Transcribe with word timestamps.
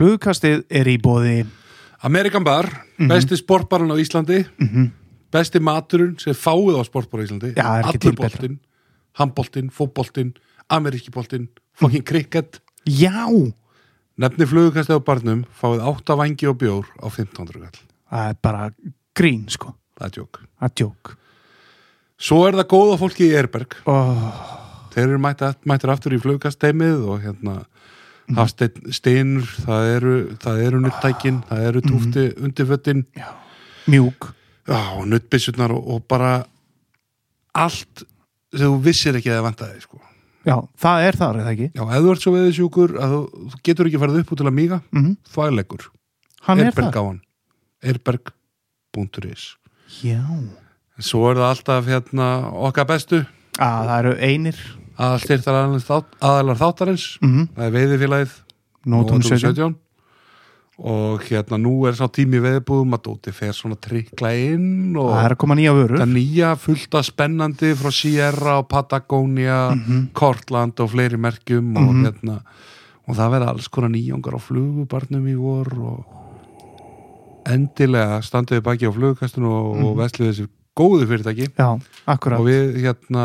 Flugkastið 0.00 0.62
er 0.72 0.88
í 0.88 0.94
bóði 0.96 1.42
Amerikan 2.08 2.44
Bar, 2.44 2.64
Mhm. 2.96 3.08
besti 3.10 3.36
sportbarinn 3.36 3.92
á 3.92 3.96
Íslandi. 4.00 4.46
Besti 5.30 5.60
maturinn 5.60 6.18
sem 6.18 6.32
fáið 6.32 6.80
á 6.80 6.82
sportbar 6.88 7.20
á 7.20 7.24
Íslandi. 7.28 7.52
Já, 7.54 7.84
allur 7.84 8.16
boltinn, 8.16 8.58
handboltinn, 9.18 9.68
fótboltinn 9.70 10.32
ameríski 10.70 11.10
boltinn, 11.12 11.48
fucking 11.74 12.02
cricket. 12.02 12.60
Já, 12.86 13.28
nefni 14.18 14.46
flugukastið 14.46 14.96
á 14.96 15.04
barnum 15.04 15.44
fáið 15.60 15.84
8 15.84 16.16
vangi 16.16 16.48
og 16.48 16.56
bjór 16.56 16.86
á 17.02 17.06
1500 17.10 17.60
kall 17.60 17.80
það 18.10 18.30
er 18.30 18.36
bara 18.42 18.70
grín 19.14 19.50
sko. 19.50 19.74
Það 19.98 20.06
er 20.06 20.10
tjók 20.16 20.40
Það 20.60 20.64
er 20.64 20.74
djók 20.80 21.16
svo 22.18 22.46
er 22.48 22.52
það 22.52 22.68
góða 22.72 22.98
fólki 22.98 23.28
í 23.28 23.36
Erberg. 23.36 23.76
Oh, 23.86 24.88
þeir 24.94 25.08
eru 25.08 25.18
mættir 25.18 25.90
aftur 25.92 26.12
í 26.16 26.20
flugkasteimið 26.20 27.06
og 27.06 27.20
hérna 27.22 27.64
hafsteinn 28.36 28.92
steinur, 28.94 29.48
það 29.66 29.88
eru 29.96 30.14
það 30.42 30.62
eru 30.66 30.80
nuttækin, 30.84 31.40
það 31.48 31.64
eru 31.70 31.82
túfti 31.86 32.26
undirföttin 32.40 33.06
Mjúk. 33.90 34.30
Og 34.70 35.06
nuttbissurnar 35.08 35.72
og, 35.74 35.86
og 35.96 36.04
bara 36.06 36.44
allt 37.58 38.04
sem 38.54 38.66
þú 38.68 38.78
vissir 38.84 39.16
ekki 39.18 39.32
að 39.32 39.40
það 39.40 39.46
vantaði 39.48 39.82
sko. 39.82 40.00
Já, 40.46 40.56
það 40.80 41.06
er 41.06 41.18
þar, 41.20 41.38
er 41.38 41.44
það 41.46 41.54
ekki? 41.54 41.68
Já, 41.76 41.82
ef 41.84 42.04
þú 42.04 42.12
ert 42.12 42.24
svo 42.24 42.32
veðisjúkur 42.36 42.94
að 42.96 43.14
þú, 43.14 43.48
getur 43.66 43.90
ekki 43.90 44.00
farið 44.00 44.20
upp 44.22 44.30
út 44.32 44.40
til 44.40 44.48
að 44.48 44.56
míga 44.56 44.78
Mm 44.94 45.10
þvægleikur, 45.34 45.88
Hann 46.46 46.60
er 46.64 46.72
það 46.72 46.96
hann. 46.96 47.20
Erberg.is 47.82 49.44
Já. 50.00 50.22
Svo 51.00 51.30
er 51.30 51.40
það 51.40 51.48
alltaf 51.50 51.88
hérna 51.88 52.28
okkar 52.68 52.88
bestu. 52.88 53.24
Að 53.60 53.88
Það 53.90 53.98
eru 53.98 54.12
einir 54.24 54.60
að 55.00 55.18
styrtar 55.24 55.60
aðalar 56.20 56.58
þáttarins. 56.60 57.06
Mm 57.24 57.46
það 57.56 57.66
er 57.68 57.76
veiðifélagið. 57.78 58.34
Nótum 58.90 59.22
17 59.22 59.54
17 59.54 59.74
og 60.80 61.20
hérna 61.28 61.58
nú 61.60 61.74
er 61.84 61.92
sá 61.92 62.06
tími 62.08 62.38
veðbúðum 62.40 62.94
að 62.96 63.02
Dóti 63.04 63.32
fer 63.36 63.52
svona 63.52 63.76
trikla 63.76 64.30
inn 64.32 64.94
og 64.96 65.10
Það 65.12 65.24
er 65.26 65.34
að 65.34 65.40
koma 65.42 65.56
nýja 65.58 65.74
vörur. 65.76 65.98
Það 66.00 66.14
nýja 66.14 66.52
fullt 66.56 66.94
af 66.96 67.04
spennandi 67.04 67.72
frá 67.76 67.90
Sierra 67.92 68.54
og 68.62 68.68
Patagonia 68.72 69.58
Kortland 70.16 70.80
og 70.80 70.88
fleiri 70.94 71.20
merkjum 71.20 71.76
og 71.76 71.90
Mhm. 71.92 72.06
hérna 72.06 72.40
og 73.10 73.16
það 73.18 73.30
verða 73.34 73.48
alls 73.52 73.68
konar 73.68 73.90
nýjongar 73.90 74.36
á 74.36 74.40
flugubarnum 74.40 75.26
í 75.28 75.36
vor 75.36 75.68
og 75.74 76.04
endilega 77.50 78.20
standuði 78.22 78.62
baki 78.64 78.86
á 78.88 78.92
flugukastinu 78.94 79.50
og, 79.50 79.84
og 79.84 79.96
vesluði 80.00 80.32
þessi 80.32 80.48
góðu 80.76 81.06
fyrirtæki. 81.10 81.48
Já, 81.58 81.70
og 82.08 82.46
við 82.46 82.76
hérna 82.84 83.24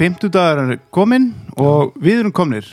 Sigþór, 0.00 0.16
fimmtudagur 0.30 0.72
er 0.72 0.78
kominn 0.90 1.34
og 1.60 1.92
við 2.00 2.22
erum 2.22 2.32
komnir. 2.32 2.64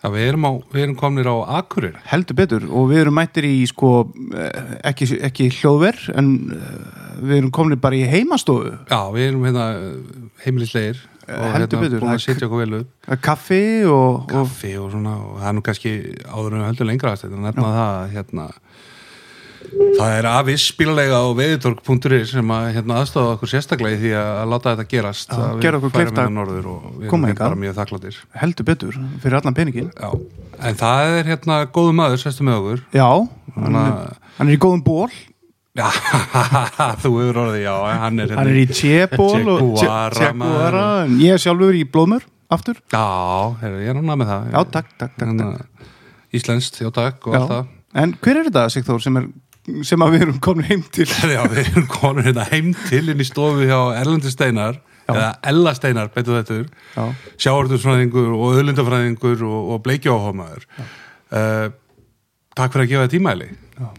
Já, 0.00 0.08
við 0.14 0.28
erum, 0.30 0.44
á, 0.46 0.52
við 0.72 0.82
erum 0.84 0.96
komnir 0.96 1.26
á 1.28 1.36
Akureyri. 1.58 1.98
Heldur 2.08 2.36
betur 2.38 2.64
og 2.70 2.88
við 2.88 3.02
erum 3.02 3.16
mættir 3.18 3.44
í 3.44 3.66
sko 3.68 4.12
eh, 4.32 4.76
ekki, 4.88 5.18
ekki 5.26 5.50
hljóðver 5.58 5.98
en 6.14 6.30
eh, 6.54 6.68
við 7.20 7.40
erum 7.40 7.50
komnir 7.52 7.80
bara 7.82 7.98
í 7.98 8.06
heimastofu. 8.08 8.76
Já, 8.88 9.00
við 9.12 9.26
erum 9.32 9.44
hérna 9.48 9.66
heimilislegir 10.44 11.02
og 11.26 11.52
heldur 11.56 11.82
hérna 11.82 12.00
búin 12.00 12.14
að 12.14 12.22
setja 12.24 12.46
okkur 12.46 12.62
vel 12.62 12.78
upp. 12.80 13.10
Kaffi 13.26 13.62
og, 13.90 14.24
kaffi 14.30 14.72
og 14.80 14.94
svona 14.94 15.18
og 15.18 15.36
það 15.42 15.50
er 15.50 15.58
nú 15.58 15.66
kannski 15.66 15.94
áður 16.30 16.56
en 16.56 16.66
höldum 16.68 16.90
lengra 16.92 17.12
að 17.16 17.26
þetta 17.26 17.44
nefna 17.48 17.74
það 17.74 17.94
að 17.98 18.14
hérna 18.14 18.48
það 19.98 20.12
er 20.16 20.28
afis 20.30 20.66
bílalega 20.78 21.20
á 21.20 21.26
veðutorg.is 21.36 22.32
sem 22.32 22.52
að 22.54 22.68
hérna 22.76 23.00
aðstofa 23.00 23.34
okkur 23.36 23.52
sérstaklega 23.52 23.98
í 23.98 24.00
því 24.00 24.12
að 24.20 24.52
láta 24.52 24.74
þetta 24.74 24.90
gerast 24.90 25.32
Já, 25.32 25.40
að 25.40 25.50
við 25.50 25.66
færum 25.66 25.88
að 25.90 25.98
hérna 26.00 26.26
norður 26.36 26.68
og 26.72 26.86
við 27.00 27.10
koma 27.12 27.30
erum 27.30 27.40
bara 27.40 27.60
mjög 27.64 27.76
þakkláttir. 27.80 28.20
Heldur 28.42 28.68
betur 28.70 29.00
fyrir 29.22 29.40
allan 29.40 29.58
peningin 29.58 29.90
Já, 29.92 30.10
en 30.70 30.80
það 30.80 31.16
er 31.18 31.32
hérna 31.34 31.60
góðu 31.74 31.96
maður 32.00 32.22
sestu 32.24 32.46
með 32.46 32.60
okkur. 32.62 32.84
Já, 32.96 33.10
hann 33.58 33.80
er, 33.82 34.16
hann 34.38 34.48
er 34.48 34.56
í 34.56 34.62
góðum 34.62 34.84
ból 34.86 35.10
Já, 35.78 35.86
þú 37.02 37.12
hefur 37.20 37.36
orðið, 37.44 37.60
já, 37.62 37.74
hann 38.02 38.22
er 38.24 38.32
hann 38.34 38.48
er 38.50 38.56
í 38.58 38.66
tjeból 38.74 39.28
en 39.38 41.12
ég 41.22 41.36
er 41.36 41.42
sjálfur 41.42 41.76
í 41.78 41.84
blóðmör 41.86 42.24
aftur. 42.50 42.80
Já, 42.90 43.04
ég 43.62 43.92
er 43.92 43.94
núna 43.94 44.16
með 44.18 44.32
það. 44.32 44.48
Já, 44.50 44.58
takk, 44.74 44.88
takk, 44.98 45.14
takk, 45.14 45.28
Hérna, 45.28 45.52
Íslenskt, 46.34 46.80
já 46.82 46.90
takk 46.94 47.28
og 47.30 47.36
allt 47.38 47.52
það. 47.52 47.70
En 48.02 48.16
hver 48.22 48.40
er 48.40 48.48
þetta, 48.50 48.64
Sigþór, 48.74 49.02
sem, 49.02 49.20
er, 49.20 49.28
sem 49.86 50.02
að 50.04 50.14
við 50.14 50.24
erum 50.26 50.38
komin 50.42 50.68
heim 50.70 50.84
til? 50.92 51.08
Já, 51.36 51.42
við 51.50 51.66
erum 51.66 51.88
konur 51.90 52.26
hérna 52.26 52.46
heim 52.52 52.72
til 52.88 53.04
inn 53.12 53.20
í 53.20 53.26
stofu 53.28 53.66
hjá 53.68 53.80
Erlendi 54.00 54.32
Steinar 54.32 54.78
Já. 54.78 55.12
eða 55.12 55.28
Ella 55.52 55.74
Steinar, 55.76 56.10
betur 56.14 56.40
þetta 56.40 56.60
Já, 56.94 57.04
sjáortursfræðingur 57.46 58.32
og 58.36 58.58
öðlindafræðingur 58.60 59.44
og, 59.48 59.60
og 59.74 59.84
bleikjáhámaður 59.86 60.66
uh, 60.78 61.68
Takk 62.58 62.74
fyrir 62.74 62.82
að 62.82 62.90
gefa 62.90 63.02
það 63.04 63.12
tímæli. 63.12 63.46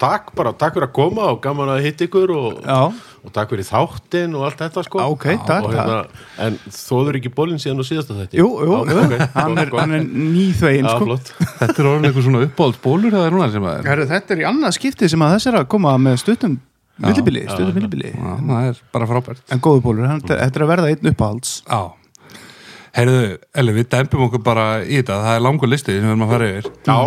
Takk 0.02 0.34
bara, 0.38 0.52
takk 0.60 0.76
fyrir 0.76 0.90
að 0.90 0.96
koma 0.98 1.30
og 1.32 1.38
gaman 1.42 1.70
að 1.72 1.86
hitta 1.86 2.06
ykkur 2.06 2.34
og, 2.36 2.58
já, 2.62 2.82
og 3.26 3.34
takk 3.36 3.52
fyrir 3.54 3.68
þáttin 3.68 4.34
og 4.38 4.44
allt 4.48 4.58
þetta 4.64 4.84
sko. 4.88 5.02
Ok, 5.14 5.26
takk, 5.46 5.68
hérna, 5.70 6.00
En 6.42 6.56
þóður 6.74 7.20
ekki 7.20 7.32
bólinn 7.38 7.60
síðan 7.62 7.84
og 7.84 7.86
síðasta 7.86 8.16
þetta 8.18 8.40
Jú, 8.40 8.48
jú, 8.66 8.72
Já, 8.72 8.96
jú. 8.96 9.04
ok, 9.06 9.14
hann, 9.36 9.58
er, 9.62 9.72
hann 9.78 9.96
er 10.00 10.04
nýþvegin, 10.10 10.90
Já, 10.90 10.96
sko. 10.98 11.18
Þetta 11.62 11.78
er 11.84 11.90
orðin 11.92 12.10
eitthvað 12.10 12.28
svona 12.28 12.44
uppáhaldsbólur 12.48 13.14
það 13.16 13.28
er 13.30 13.36
núna 13.38 13.52
sem 13.54 13.68
að 13.70 13.78
er 13.84 13.90
Herru, 13.92 14.08
þetta 14.16 14.36
er 14.38 14.42
í 14.44 14.48
annað 14.52 14.76
skiptið 14.80 15.14
sem 15.14 15.26
að 15.28 15.34
þess 15.38 15.50
er 15.52 15.60
að 15.62 15.68
koma 15.76 15.94
með 16.02 16.18
stuttum 16.24 16.58
villibili, 17.02 17.46
stuttum 17.50 17.74
villibili 17.78 18.12
það 18.18 18.68
er 18.72 18.82
bara 18.94 19.08
frábært. 19.10 19.40
En 19.54 19.62
góðu 19.64 19.82
bólur, 19.86 20.06
hann- 20.10 20.22
þetta 20.22 20.50
er 20.60 20.66
að 20.66 20.72
verða 20.74 20.90
einn 20.92 21.12
uppáhalds. 21.14 21.54
Já. 21.66 21.82
Heyrðu, 22.98 23.38
Eli, 23.56 23.72
við 23.78 23.88
dempum 23.94 24.26
okkur 24.28 24.42
bara 24.44 24.66
í 24.84 24.98
þetta. 25.00 25.16
Það 25.24 25.36
er 25.38 25.44
langur 25.46 25.70
listi 25.72 25.94
sem 25.96 26.04
við 26.04 26.12
erum 26.12 26.26
að 26.26 26.34
fara 26.34 26.50
yfir. 26.52 26.72
Já, 26.90 26.98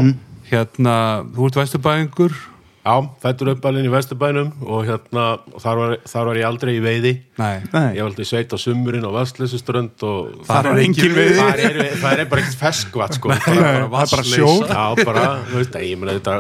Hérna, 0.45 0.95
þú 1.35 1.47
ert 1.49 1.57
vesturbæðingur 1.61 2.35
já, 2.85 2.95
fættur 3.23 3.51
upp 3.55 3.65
alveg 3.71 3.89
í 3.89 3.93
Vesturbænum 3.95 4.51
og 4.69 4.85
hérna, 4.89 5.25
og 5.55 5.63
þar 5.65 5.81
var, 5.81 5.95
þar 6.13 6.29
var 6.31 6.41
ég 6.41 6.49
aldrei 6.49 6.73
í 6.77 6.83
veiði. 6.85 7.13
Nei, 7.41 7.55
Nei, 7.73 7.87
Ég 7.97 8.03
var 8.05 8.11
aldrei 8.13 8.29
sveit 8.29 8.53
á 8.53 8.59
sumurinn 8.61 9.07
á 9.09 9.11
Vastlesuströnd 9.15 10.05
og 10.05 10.45
Þar 10.49 10.71
er 10.75 10.83
engin 10.85 11.17
veiði. 11.17 11.37
það 11.41 11.65
er, 11.65 11.81
það 12.05 12.23
er 12.25 12.31
bara 12.31 12.45
ekkert 12.45 12.61
ferskvat 12.61 13.19
sko. 13.19 13.33
Það 13.35 13.61
er 13.65 13.89
bara 13.89 14.07
bara 14.13 14.27
sjór. 14.29 14.69
Já, 14.69 15.05
bara, 15.05 15.27
þú 15.49 15.61
veist, 15.63 15.79
ég 15.81 15.99
meina 16.01 16.19
þetta 16.21 16.39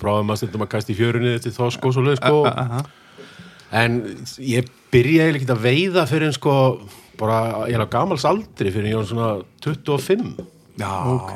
prófum 0.00 0.32
að 0.34 0.40
stundum 0.42 0.64
að 0.66 0.72
kasta 0.74 0.92
í 0.92 0.98
fjörunni 0.98 1.36
til 1.44 1.52
þosk 1.54 1.84
og 1.86 1.94
svo 1.94 2.02
leið 2.04 2.18
sko 2.18 2.40
aha. 2.50 2.80
en 3.80 4.00
ég 4.42 4.66
byrjaði 4.92 5.38
ekki 5.38 5.48
að 5.54 5.62
veiða 5.64 6.02
fyrir 6.10 6.28
en 6.28 6.34
sko 6.36 6.54
bara 7.20 7.38
ég 7.70 7.78
er 7.78 7.84
á 7.86 7.88
gamals 7.92 8.24
aldri 8.28 8.72
fyrir 8.74 8.88
en 8.88 8.90
ég 8.90 8.98
var 8.98 9.06
svona 9.08 9.28
25 9.64 10.34
Já, 10.80 10.90
Ok. 11.06 11.34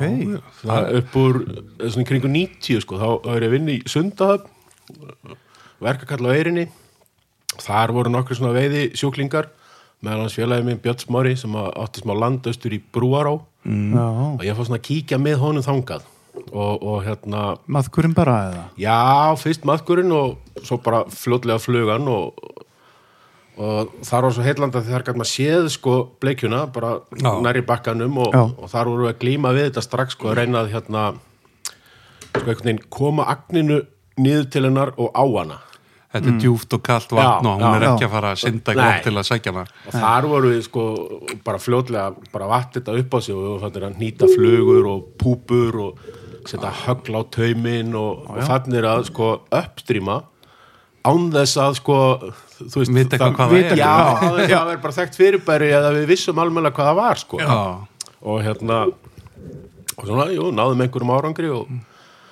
það 0.63 0.89
upp 0.99 1.13
úr 1.21 1.37
eh, 1.47 1.89
svona 1.89 2.07
kringu 2.09 2.27
90 2.31 2.81
sko. 2.83 2.97
Þá 2.99 3.09
er 3.35 3.45
ég 3.45 3.49
að 3.49 3.55
vinna 3.55 3.71
í 3.77 3.83
Sundahöfn 3.87 5.37
verkakall 5.79 6.27
á 6.27 6.35
Eyrinni. 6.35 6.67
Þar 7.59 7.93
voru 7.95 8.11
nokkur 8.13 8.37
svona 8.37 8.53
veiði 8.55 8.89
sjúklingar 8.99 9.49
meðal 10.03 10.25
hans 10.25 10.35
félagi 10.37 10.63
minn 10.67 10.79
Björn 10.83 11.01
Smári 11.01 11.33
sem 11.39 11.55
átti 11.59 12.03
smá 12.03 12.13
landaustur 12.15 12.71
í 12.75 12.79
Brúará 12.79 13.33
Já, 13.65 14.05
og 14.37 14.43
ég 14.47 14.55
fór 14.55 14.69
svona 14.69 14.79
að 14.79 14.85
kíkja 14.87 15.17
með 15.19 15.41
honum 15.41 15.65
þangað. 15.65 16.05
Og, 16.55 16.83
og 16.87 17.01
hérna 17.03 17.41
maðkurinn 17.67 18.13
bara 18.15 18.35
eða? 18.47 18.61
Já, 18.79 19.35
fyrst 19.41 19.65
maðkurinn 19.67 20.13
og 20.15 20.37
svo 20.63 20.77
bara 20.83 21.01
fljótlega 21.11 21.59
flugan 21.59 22.07
og, 22.07 22.37
og 23.59 23.95
þar 24.07 24.25
var 24.25 24.35
svo 24.35 24.43
heillanda 24.45 24.81
þar 24.87 25.03
gæti 25.03 25.19
maður 25.19 25.31
séð 25.33 25.65
sko 25.73 25.95
bleikjuna 26.23 26.61
bara 26.71 26.93
Já. 27.19 27.31
nærri 27.43 27.63
bakkanum 27.67 28.19
og, 28.23 28.35
og 28.55 28.69
þar 28.71 28.91
voru 28.91 29.07
við 29.07 29.13
að 29.13 29.23
glíma 29.23 29.55
við 29.57 29.65
þetta 29.69 29.83
strax 29.83 30.15
sko 30.15 30.31
að 30.31 30.37
reyna 30.39 30.61
að 30.63 30.69
hérna 30.77 31.07
sko 32.29 32.45
einhvern 32.45 32.69
veginn 32.69 32.85
koma 32.93 33.25
agninu 33.33 33.81
niður 34.19 34.47
til 34.53 34.63
hennar 34.67 34.93
og 34.99 35.11
á 35.15 35.23
hana. 35.23 35.59
Þetta 36.09 36.31
er 36.31 36.37
djúft 36.41 36.73
og 36.73 36.81
kalt 36.81 37.11
vatn 37.13 37.45
Já, 37.45 37.51
og 37.51 37.59
hún 37.61 37.75
er 37.75 37.83
já. 37.85 37.89
ekki 37.91 38.05
að 38.07 38.13
fara 38.15 38.29
að 38.33 38.39
synda 38.41 38.73
gott 38.79 39.03
til 39.05 39.13
að 39.13 39.27
sækja 39.27 39.51
hana. 39.53 39.75
Og 39.85 39.93
þar 39.93 40.27
voru 40.31 40.53
við 40.55 40.63
sko 40.65 40.85
bara 41.45 41.59
fljótlega 41.61 42.31
bara 42.33 42.47
vatt 42.49 42.79
þetta 42.79 42.95
upp 43.03 43.13
á 43.13 43.19
sig 43.21 43.35
og 43.35 43.43
við 43.43 43.59
fannir 43.65 43.85
að 43.85 43.99
nýta 44.01 44.31
flugur 44.31 44.89
og 44.89 45.03
púpur 45.21 45.77
og 45.83 46.09
setja 46.49 46.71
högl 46.87 47.19
á 47.19 47.21
taumin 47.35 47.93
og, 47.99 48.25
og 48.25 48.41
fannir 48.47 48.87
að 48.89 49.05
sko 49.11 49.29
uppstríma 49.53 50.17
án 51.07 51.29
þess 51.31 51.57
að 51.63 51.77
sko 51.79 51.97
þú 52.59 52.81
veist, 52.81 52.91
Vita 52.95 53.15
eitthvað 53.17 53.35
hvað 53.37 53.53
það 53.53 53.71
er. 53.71 53.77
já, 53.79 53.93
það 54.19 54.39
er- 54.43 54.49
það 54.55 54.71
er 54.73 54.81
bara 54.83 54.97
þekkt 54.99 55.15
fyrirbæri 55.19 55.69
eða 55.77 55.93
við 55.95 56.05
vissum 56.11 56.41
almennilega 56.43 56.75
hvað 56.75 56.89
það 56.91 56.99
var 56.99 57.21
sko. 57.23 57.39
Já, 57.39 57.57
og 58.21 58.41
hérna 58.43 58.79
og 59.99 60.05
svona, 60.07 60.25
jú, 60.35 60.49
náðum 60.55 60.83
einhverjum 60.85 61.13
árangri 61.15 61.49
og, 61.51 61.67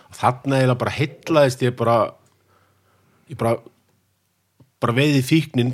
og 0.07 0.15
þarna 0.19 0.59
eiginlega 0.61 0.79
bara 0.83 0.95
heillaðist 0.97 1.63
ég 1.67 1.75
bara 1.79 1.97
ég 3.31 3.37
bara 3.39 3.57
bara 4.79 4.93
veiði 4.93 5.23
fíknin 5.25 5.73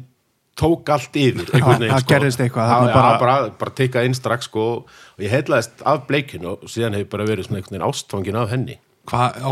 tók 0.57 0.89
allt 0.93 1.15
yfir 1.17 1.49
það 1.49 2.05
gerðist 2.07 2.39
eitthvað, 2.45 2.69
það 2.69 2.83
þarna 2.85 2.93
bara, 2.93 3.19
bara- 3.19 3.51
bara, 3.57 3.71
tekað 3.77 4.05
inn 4.05 4.13
strax 4.17 4.45
sko, 4.51 4.65
og 4.85 5.21
ég 5.25 5.33
heillaðist 5.33 5.81
af 5.85 6.05
bleikinu 6.07 6.53
og 6.53 6.69
síðan 6.69 6.93
hef 6.97 7.07
ég 7.07 7.09
bara 7.09 7.25
verið 7.25 7.47
svona 7.49 7.57
einhvern 7.61 7.73
veginn 7.79 7.87
ástfangin 7.89 8.37
af 8.37 8.53
henni 8.53 8.77
Hvað, 9.03 9.35
á, 9.43 9.49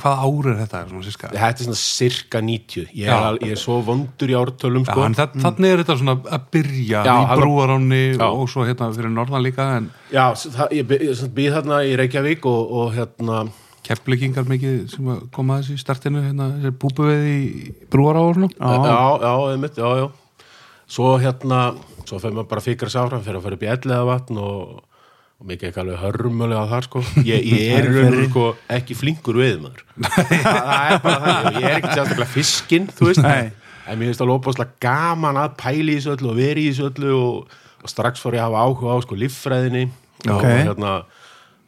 hvað 0.00 0.20
ár 0.24 0.46
er 0.48 0.54
þetta? 0.62 0.78
Þetta 0.88 1.48
er 1.50 1.56
svona 1.66 1.76
cirka 1.76 2.40
90 2.40 2.86
ég 2.96 3.10
er, 3.12 3.24
al- 3.26 3.40
ég 3.44 3.52
er 3.52 3.60
svo 3.60 3.76
vondur 3.84 4.30
í 4.32 4.36
ártölum 4.38 4.86
sko. 4.88 5.02
en 5.04 5.16
það, 5.18 5.34
þannig 5.44 5.74
er 5.74 5.82
þetta 5.82 5.96
svona 6.00 6.14
að 6.32 6.46
byrja 6.56 7.02
Já, 7.04 7.12
í 7.12 7.36
brúaráni 7.36 8.00
og 8.24 8.48
svo 8.48 8.64
hérna 8.64 8.88
fyrir 8.96 9.12
norðan 9.12 9.44
líka 9.44 9.66
en 9.76 9.90
Já, 10.14 10.24
það, 10.32 10.72
ég, 10.78 10.96
ég 11.10 11.22
býð 11.36 11.58
þarna 11.58 11.82
í 11.84 11.92
Reykjavík 12.00 12.48
og, 12.48 12.72
og 12.80 12.96
hérna 12.96 13.42
keflingingar 13.86 14.48
mikið 14.48 14.78
sem 14.94 15.12
að 15.12 15.20
koma 15.36 15.60
í 15.60 15.76
startinu 15.78 16.24
hérna, 16.24 16.48
þessi 16.56 16.78
búbuveið 16.80 17.28
í 17.28 17.74
brúará 17.92 18.24
og 18.24 18.38
svona? 18.38 18.50
Já, 18.56 19.04
já, 19.22 19.34
einmitt, 19.52 19.76
já, 19.76 19.90
já. 20.00 20.08
Svo 20.96 21.12
hérna, 21.20 21.60
svo 22.06 22.18
fyrir 22.22 22.38
maður 22.38 22.50
bara 22.54 22.64
fyrir 22.64 22.90
að 22.96 23.20
fara 23.44 23.58
upp 23.58 23.64
í 23.66 23.70
elliða 23.76 24.04
vatn 24.08 24.40
og, 24.40 24.76
og 25.36 25.48
mikið 25.50 25.68
ekki 25.68 25.80
alveg 25.82 25.98
hörmulega 26.00 26.62
þar 26.70 26.86
sko. 26.88 27.02
Ég, 27.26 27.44
ég 27.44 27.74
er 27.76 27.88
og 28.06 28.16
sko 28.30 28.44
ekki 28.72 28.96
flinkur 28.96 29.36
við 29.42 29.58
maður. 29.66 29.82
Það, 30.00 30.30
það 30.46 30.86
er 30.86 31.02
bara 31.04 31.18
það, 31.26 31.48
ég 31.60 31.66
er 31.68 31.76
ekki 31.80 31.92
sérstaklega 31.92 32.30
fiskinn 32.32 32.88
þú 32.96 33.10
veist, 33.10 33.22
Nei. 33.26 33.50
en 33.86 34.00
mér 34.00 34.10
finnst 34.12 34.24
alveg 34.24 34.40
óbúslega 34.40 34.80
gaman 34.86 35.42
að 35.42 35.58
pæli 35.60 35.92
í 35.92 36.00
þessu 36.00 36.14
öllu 36.16 36.32
og 36.32 36.40
veri 36.40 36.64
í 36.64 36.72
þessu 36.72 36.88
öllu 36.88 37.12
og, 37.20 37.58
og 37.84 37.92
strax 37.92 38.24
fór 38.24 38.38
ég 38.38 38.46
að 38.46 38.48
hafa 38.56 38.64
áhuga 38.64 38.96
á 38.96 38.98
sko 39.04 39.18
líffræðinni. 39.20 39.84
Og 40.26 40.32
Ok. 40.40 40.46
hérna 40.48 40.94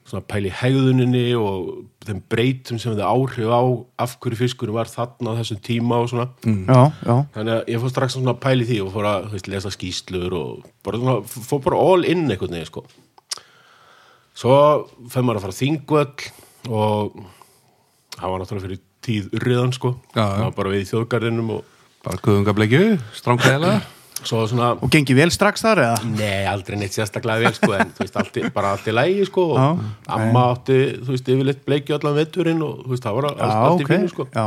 svona 0.08 0.24
pæli 0.24 0.48
hegðuninni 0.48 1.26
og 1.36 1.66
þeim 2.08 2.22
breytum 2.32 2.78
sem 2.80 2.94
þið 2.96 3.04
áhrif 3.04 3.50
á 3.52 3.60
af 4.00 4.14
hverju 4.24 4.38
fiskurinn 4.40 4.72
var 4.78 4.88
þarna 4.88 5.34
á 5.36 5.38
þessum 5.42 5.58
tíma 5.60 5.98
og 6.00 6.08
svona. 6.08 6.30
Já, 6.40 6.80
já, 7.04 7.16
þannig 7.34 7.52
að 7.58 7.68
ég 7.74 7.82
fór 7.82 7.92
strax 7.92 8.16
svona 8.16 8.32
að 8.32 8.40
pæli 8.46 8.64
því 8.70 8.78
og 8.86 8.94
fór 8.94 9.08
að 9.10 9.26
þú 9.28 9.34
veist, 9.36 9.50
lesa 9.52 9.72
skýslur 9.76 10.36
og 10.40 10.64
bara 10.88 11.02
svona, 11.02 11.18
fór 11.50 11.60
bara 11.68 11.82
all 11.84 12.08
in 12.08 12.24
einhvern 12.24 12.56
veginn 12.56 12.70
sko 12.70 12.86
svo 14.38 14.54
fer 15.10 15.24
maður 15.26 15.40
að 15.40 15.46
fara 15.48 15.58
þingvöll 15.58 16.30
og 16.68 17.20
það 18.18 18.32
var 18.32 18.42
náttúrulega 18.42 18.66
fyrir 18.68 18.80
tíð 19.08 19.28
urriðan 19.38 19.72
sko. 19.76 19.94
Já, 20.12 20.22
já. 20.22 20.32
það 20.34 20.42
var 20.48 20.56
bara 20.58 20.72
við 20.74 20.82
í 20.84 20.88
þjóðgarðinum 20.90 21.52
og 21.56 21.76
bara 22.04 22.20
guðungableikju, 22.24 22.82
stránkæðilega 23.18 23.78
svo 24.28 24.40
svona 24.50 24.72
og 24.82 24.90
gengi 24.90 25.14
vel 25.14 25.28
strax 25.30 25.62
þar 25.62 25.80
eða? 25.84 25.98
Nei, 26.18 26.42
aldrei 26.50 26.74
neitt 26.80 26.94
sérstaklega 26.96 27.44
vel 27.46 27.54
sko 27.54 27.70
en 27.76 27.92
þú 27.94 28.02
veist, 28.02 28.16
allt, 28.18 28.38
í- 28.42 28.48
bara 28.54 28.72
allt 28.74 28.88
í 28.90 28.94
lægi 28.94 29.26
sko 29.28 29.44
og 29.54 29.58
Já, 29.60 29.68
amma 30.18 30.42
átti, 30.56 30.78
þú 31.04 31.12
veist, 31.14 31.30
yfirleitt 31.34 31.60
bleiki 31.66 31.94
allan 31.94 32.16
vetturinn 32.18 32.64
og 32.66 32.80
þú 32.84 32.94
veist, 32.94 33.06
það 33.06 33.18
var 33.20 33.28
allt, 33.30 33.38
Já, 33.44 33.52
allt 33.68 33.84
í 33.84 33.86
ok, 33.86 33.92
fínu 33.94 34.10
sko 34.14 34.26
já 34.34 34.46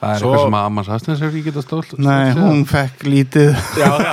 það 0.00 0.10
er 0.14 0.18
Svo- 0.22 0.30
eitthvað 0.30 0.44
sem 0.46 0.56
að 0.58 0.66
Amman 0.70 0.86
Sastens 0.88 1.20
hefur 1.20 1.36
ekki 1.38 1.50
getað 1.50 1.64
stólt 1.66 1.90
Nei, 2.00 2.32
hún 2.38 2.62
fekk 2.70 3.02
lítið. 3.04 3.50
Já, 3.76 3.90
já, 4.00 4.12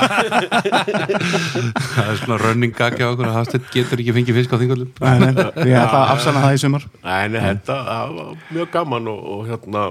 það 1.17 2.11
er 2.11 2.19
svona 2.21 2.37
running 2.41 2.73
gag 2.75 2.97
hjá 2.99 3.07
okkur 3.13 3.29
að 3.29 3.35
Hafsteinn 3.37 3.67
getur 3.73 4.01
ekki 4.03 4.15
fengið 4.17 4.39
fisk 4.41 4.55
á 4.55 4.57
þingvöldum 4.61 4.91
Nei, 5.03 5.17
nei, 5.23 5.45
ég 5.71 5.77
ætla 5.79 6.01
að 6.03 6.13
afsanna 6.15 6.43
það 6.45 6.57
í 6.57 6.61
sumar. 6.63 6.87
Nei, 7.03 7.23
nei, 7.33 7.39
þetta 7.47 7.77
var 7.87 8.33
mjög 8.53 8.71
gaman 8.75 9.11
og, 9.13 9.21
og 9.37 9.45
hérna 9.51 9.85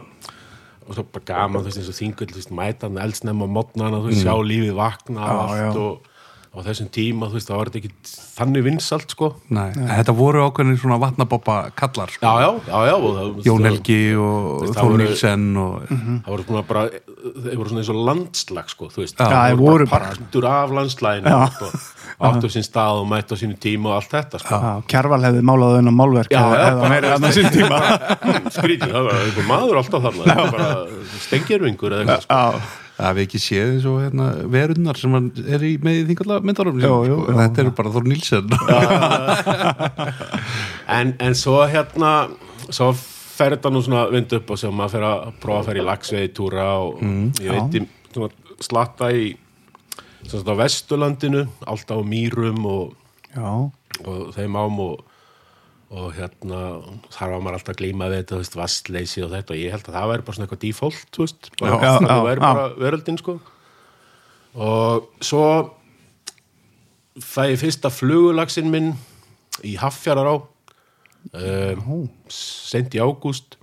og 0.87 0.95
svo 0.95 1.03
bara 1.11 1.25
gaman, 1.33 1.63
þú 1.65 1.67
veist, 1.71 1.81
eins 1.81 1.91
og 1.91 1.97
þingull 1.99 2.29
þú 2.31 2.39
veist, 2.39 2.53
mæta 2.55 2.87
hann 2.87 3.01
eldsnemma 3.03 3.49
á 3.49 3.55
mótnana 3.57 3.99
þú 4.05 4.11
veist, 4.13 4.23
sjá 4.23 4.35
lífið 4.47 4.77
vakna 4.79 5.25
og 5.25 5.27
Já, 5.27 5.41
allt 5.41 5.59
já. 5.59 5.71
og 5.83 6.13
á 6.57 6.61
þessum 6.65 6.89
tíma, 6.93 7.27
þú 7.29 7.37
veist, 7.37 7.49
það 7.51 7.59
var 7.61 7.69
ekki 7.79 7.91
þannig 8.37 8.65
vinsalt, 8.67 9.11
sko. 9.13 9.29
Nei, 9.53 9.69
en 9.77 9.91
þetta 9.93 10.15
voru 10.17 10.43
ákveðin 10.49 10.79
svona 10.81 10.97
vatnaboppa 11.03 11.57
kallar 11.77 12.09
sko. 12.15 12.25
Já, 12.25 12.33
já, 12.41 12.51
já, 12.71 12.79
já 12.89 12.95
og 12.97 13.11
það, 13.19 13.29
Jón 13.47 13.69
Helgi 13.69 13.99
og 14.17 14.63
veist, 14.63 14.73
það 14.73 14.81
Þór 14.81 14.89
voru- 14.91 15.01
Nílsen 15.03 15.45
og 15.61 15.75
það 15.91 16.31
voru 16.33 16.47
svona 16.49 16.63
bara 16.71 16.85
þeir 16.89 17.57
voru 17.61 17.69
svona 17.73 17.83
eins 17.85 17.93
og 17.93 18.01
landslag, 18.09 18.73
sko, 18.73 18.89
þú 18.95 19.05
veist. 19.05 19.17
Já, 19.21 19.27
þeir 19.27 19.37
það 19.37 19.63
voru 19.67 19.87
bara 19.93 20.09
partur 20.15 20.49
af 20.51 20.75
landslæginu 20.81 21.37
sko, 21.57 21.71
áttu 22.31 22.51
sinn 22.57 22.65
stað 22.65 23.03
og 23.03 23.07
mættu 23.11 23.37
á 23.37 23.41
sínu 23.43 23.59
tíma 23.61 23.93
og 23.93 23.99
allt 24.01 24.11
þetta, 24.17 24.41
sko. 24.41 24.61
Já, 24.65 24.73
Kjarval 24.95 25.21
hefði 25.29 25.45
málað 25.45 25.77
þennan 25.81 25.97
málverk 26.01 26.33
Já, 26.33 26.41
eða, 26.41 26.57
já, 26.57 26.67
eða 26.73 26.89
meira 26.89 27.07
bara- 27.07 27.21
annað 27.21 27.37
sín 27.37 27.53
tíma. 27.53 27.79
Skrítið, 28.57 28.91
það 28.97 29.09
var 29.11 29.23
einhver 29.27 29.47
maður 29.53 29.81
alltaf 29.83 30.09
þarna 30.09 30.25
sko 32.97 33.05
það 33.05 33.17
við 33.17 33.27
ekki 33.27 33.41
séð 33.43 33.73
eins 33.75 33.87
og 33.91 33.99
hérna, 34.01 34.27
verunnar 34.53 34.97
sem 34.97 35.17
er 35.45 35.65
í 35.67 35.73
með 35.83 35.99
þingalla 36.11 36.39
myndarum 36.45 36.79
jú. 36.81 37.19
þetta 37.29 37.63
eru 37.63 37.73
bara 37.77 37.93
Þór 37.93 38.07
Nílsen 38.09 38.55
en, 40.97 41.13
en 41.21 41.37
svo 41.37 41.59
hérna 41.69 42.13
svo 42.71 42.93
fer 42.97 43.57
þetta 43.57 43.73
nú 43.73 43.83
svona 43.85 44.07
vind 44.13 44.33
upp 44.39 44.55
og 44.55 44.61
sem 44.61 44.73
maður 44.73 44.95
fer 44.95 45.09
að 45.11 45.27
prófa 45.43 45.61
að 45.61 45.69
fer 45.69 45.81
í 45.81 45.85
lagsvegi 45.91 46.33
túra 46.37 46.69
og 46.87 47.03
ég 47.45 47.53
veit 47.53 47.77
í 47.77 47.85
svona 48.15 48.31
slatta 48.65 49.11
í 49.13 49.29
svona 50.27 50.57
Vesturlandinu 50.63 51.45
alltaf 51.69 52.01
á 52.01 52.05
Mýrum 52.07 52.65
og, 52.71 52.97
og 54.07 54.33
þeim 54.35 54.57
ám 54.57 54.81
og, 54.87 55.05
og 55.95 56.15
hérna 56.17 56.61
þar 57.15 57.33
var 57.35 57.43
maður 57.45 57.59
alltaf 57.61 57.75
að 57.75 57.81
glíma 57.83 58.09
við 58.11 58.23
þetta, 58.23 58.35
þú 58.35 58.41
veist, 58.43 58.57
vastleysi 58.59 59.23
og 59.23 59.35
þetta. 59.35 59.55
Og 59.55 59.61
ég 59.61 59.75
held 59.75 59.91
að 59.91 59.99
það 59.99 60.09
væri 60.13 60.27
bara 60.27 60.37
svona 60.37 60.47
eitthvað 60.49 60.63
default, 60.65 61.05
þú 61.15 61.27
veist, 61.27 61.51
bara, 61.61 61.77
Já, 61.77 61.93
það 61.97 62.09
já, 62.11 62.25
væri 62.27 62.41
já. 62.41 62.47
bara 62.47 62.65
veröldin, 62.81 63.21
sko. 63.23 63.37
Og 64.67 65.11
svo 65.25 65.45
það 67.23 67.53
er 67.53 67.61
fyrsta 67.61 67.93
flugulagsinn 67.93 68.73
minn 68.73 68.91
í 69.65 69.77
Haffjarar 69.81 70.33
á 70.33 70.37
um, 70.37 72.03
sent 72.33 72.97
í 72.97 73.01
ágúst. 73.01 73.57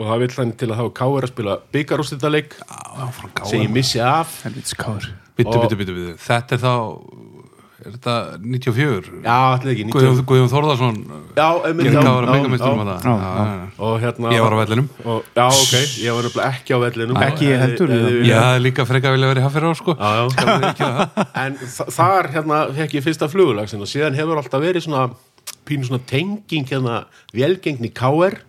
Og 0.00 0.08
það 0.08 0.22
vill 0.24 0.36
hann 0.36 0.54
til 0.58 0.70
að 0.72 0.78
hafa 0.80 0.94
káir 0.98 1.26
að 1.26 1.32
spila 1.34 1.58
byggarústitaleik 1.74 2.54
sem 3.46 3.60
ég 3.62 3.72
missi 3.72 4.00
af. 4.02 4.40
Helvits 4.46 4.74
bittu, 5.36 6.14
þetta 6.20 6.56
er 6.56 6.62
þá 6.62 6.72
er 7.82 7.94
þetta 7.96 8.14
94 8.42 9.08
já, 9.24 9.36
allir 9.56 9.72
ekki, 9.72 9.84
90 9.88 9.94
Guðjón, 9.96 10.20
Guðjón 10.30 10.50
Þórðarsson 10.52 10.98
káður 11.34 12.26
að 12.26 12.28
já, 12.28 12.34
byggamistrum 12.36 12.78
já. 12.78 12.82
að 12.82 12.90
það 12.92 13.02
Já, 13.02 13.12
Já, 13.12 13.32
já, 13.32 13.46
já. 13.52 13.66
og 13.88 13.96
hérna 14.02 14.32
Ég 14.36 14.44
var 14.46 14.54
á 14.54 14.58
vellinum. 14.62 14.88
Og, 15.04 15.24
já, 15.36 15.46
ok, 15.48 15.74
ég 16.02 16.16
var 16.18 16.28
ekki 16.48 16.76
á 16.76 16.78
vellinum. 16.82 17.20
Ekki 17.26 17.48
ég 17.50 17.62
heldur, 17.62 17.92
Ég 18.22 18.38
hafði 18.38 18.62
líka 18.66 18.86
frekar 18.88 19.16
vilja 19.16 19.30
verið 19.32 19.46
haffir 19.48 19.66
á 19.66 19.72
sko. 19.78 19.96
Já, 19.98 20.12
já. 20.78 20.92
en 21.44 21.58
þa- 21.62 21.88
þar 21.98 22.30
hérna 22.36 22.60
fekk 22.78 22.96
ég 23.00 23.06
fyrsta 23.08 23.28
flugulagsin 23.32 23.82
og 23.82 23.90
síðan 23.90 24.16
hefur 24.18 24.40
alltaf 24.42 24.62
verið 24.62 24.86
svona 24.86 25.08
pínu 25.66 25.86
svona 25.88 26.02
tenging 26.06 26.66
hérna 26.70 27.02
velgengni 27.34 27.90
káer 27.94 28.40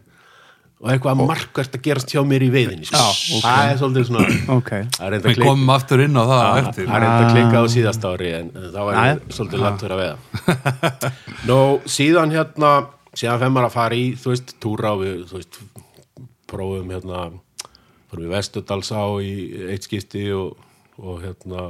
og 0.84 0.90
eitthvað 0.92 1.22
markvært 1.24 1.78
að 1.78 1.84
gerast 1.86 2.12
hjá 2.12 2.20
mér 2.28 2.44
í 2.44 2.50
veiðinni 2.52 2.88
sko. 2.90 3.00
Já, 3.00 3.38
ok. 3.38 3.44
það 3.46 3.70
er 3.70 3.78
svolítið 3.80 4.08
svona 4.10 4.24
Ok, 4.58 4.72
það 4.98 5.06
er 5.06 5.13
reynda 5.13 5.24
Við 5.24 5.30
að 5.30 5.38
klika 5.38 5.48
komum 5.48 5.72
aftur 5.78 6.04
inn 6.04 6.20
á 6.20 6.24
það 6.24 6.44
á 6.44 6.52
eftir 6.60 6.90
það 6.90 6.96
er 6.98 7.06
reynda 7.06 7.22
að 7.22 7.38
klika 7.38 7.62
á 7.63 7.66
síðast 7.74 8.08
ári 8.10 8.34
en 8.40 8.50
það 8.58 8.90
var 8.90 8.98
Jæja. 9.00 9.16
svolítið 9.38 9.63
fyrir 9.84 9.96
að 9.96 10.04
veiða 10.04 11.13
Nú, 11.50 11.60
síðan 11.96 12.36
hérna 12.36 12.74
síðan 13.13 13.42
fenn 13.46 13.56
maður 13.56 13.70
að 13.70 13.78
fara 13.78 13.98
í, 13.98 14.06
þú 14.20 14.34
veist, 14.34 14.54
túra 14.63 14.94
og 14.98 15.04
við, 15.04 15.18
þú 15.30 15.40
veist, 15.40 15.60
prófum 16.52 16.94
hérna, 16.94 17.24
fórum 18.12 18.25
við 18.28 18.36
Vestudalsá 18.36 19.04
í 19.24 19.34
eitt 19.74 19.88
skipti 19.88 20.28
og, 20.36 20.58
og 21.00 21.24
hérna, 21.24 21.68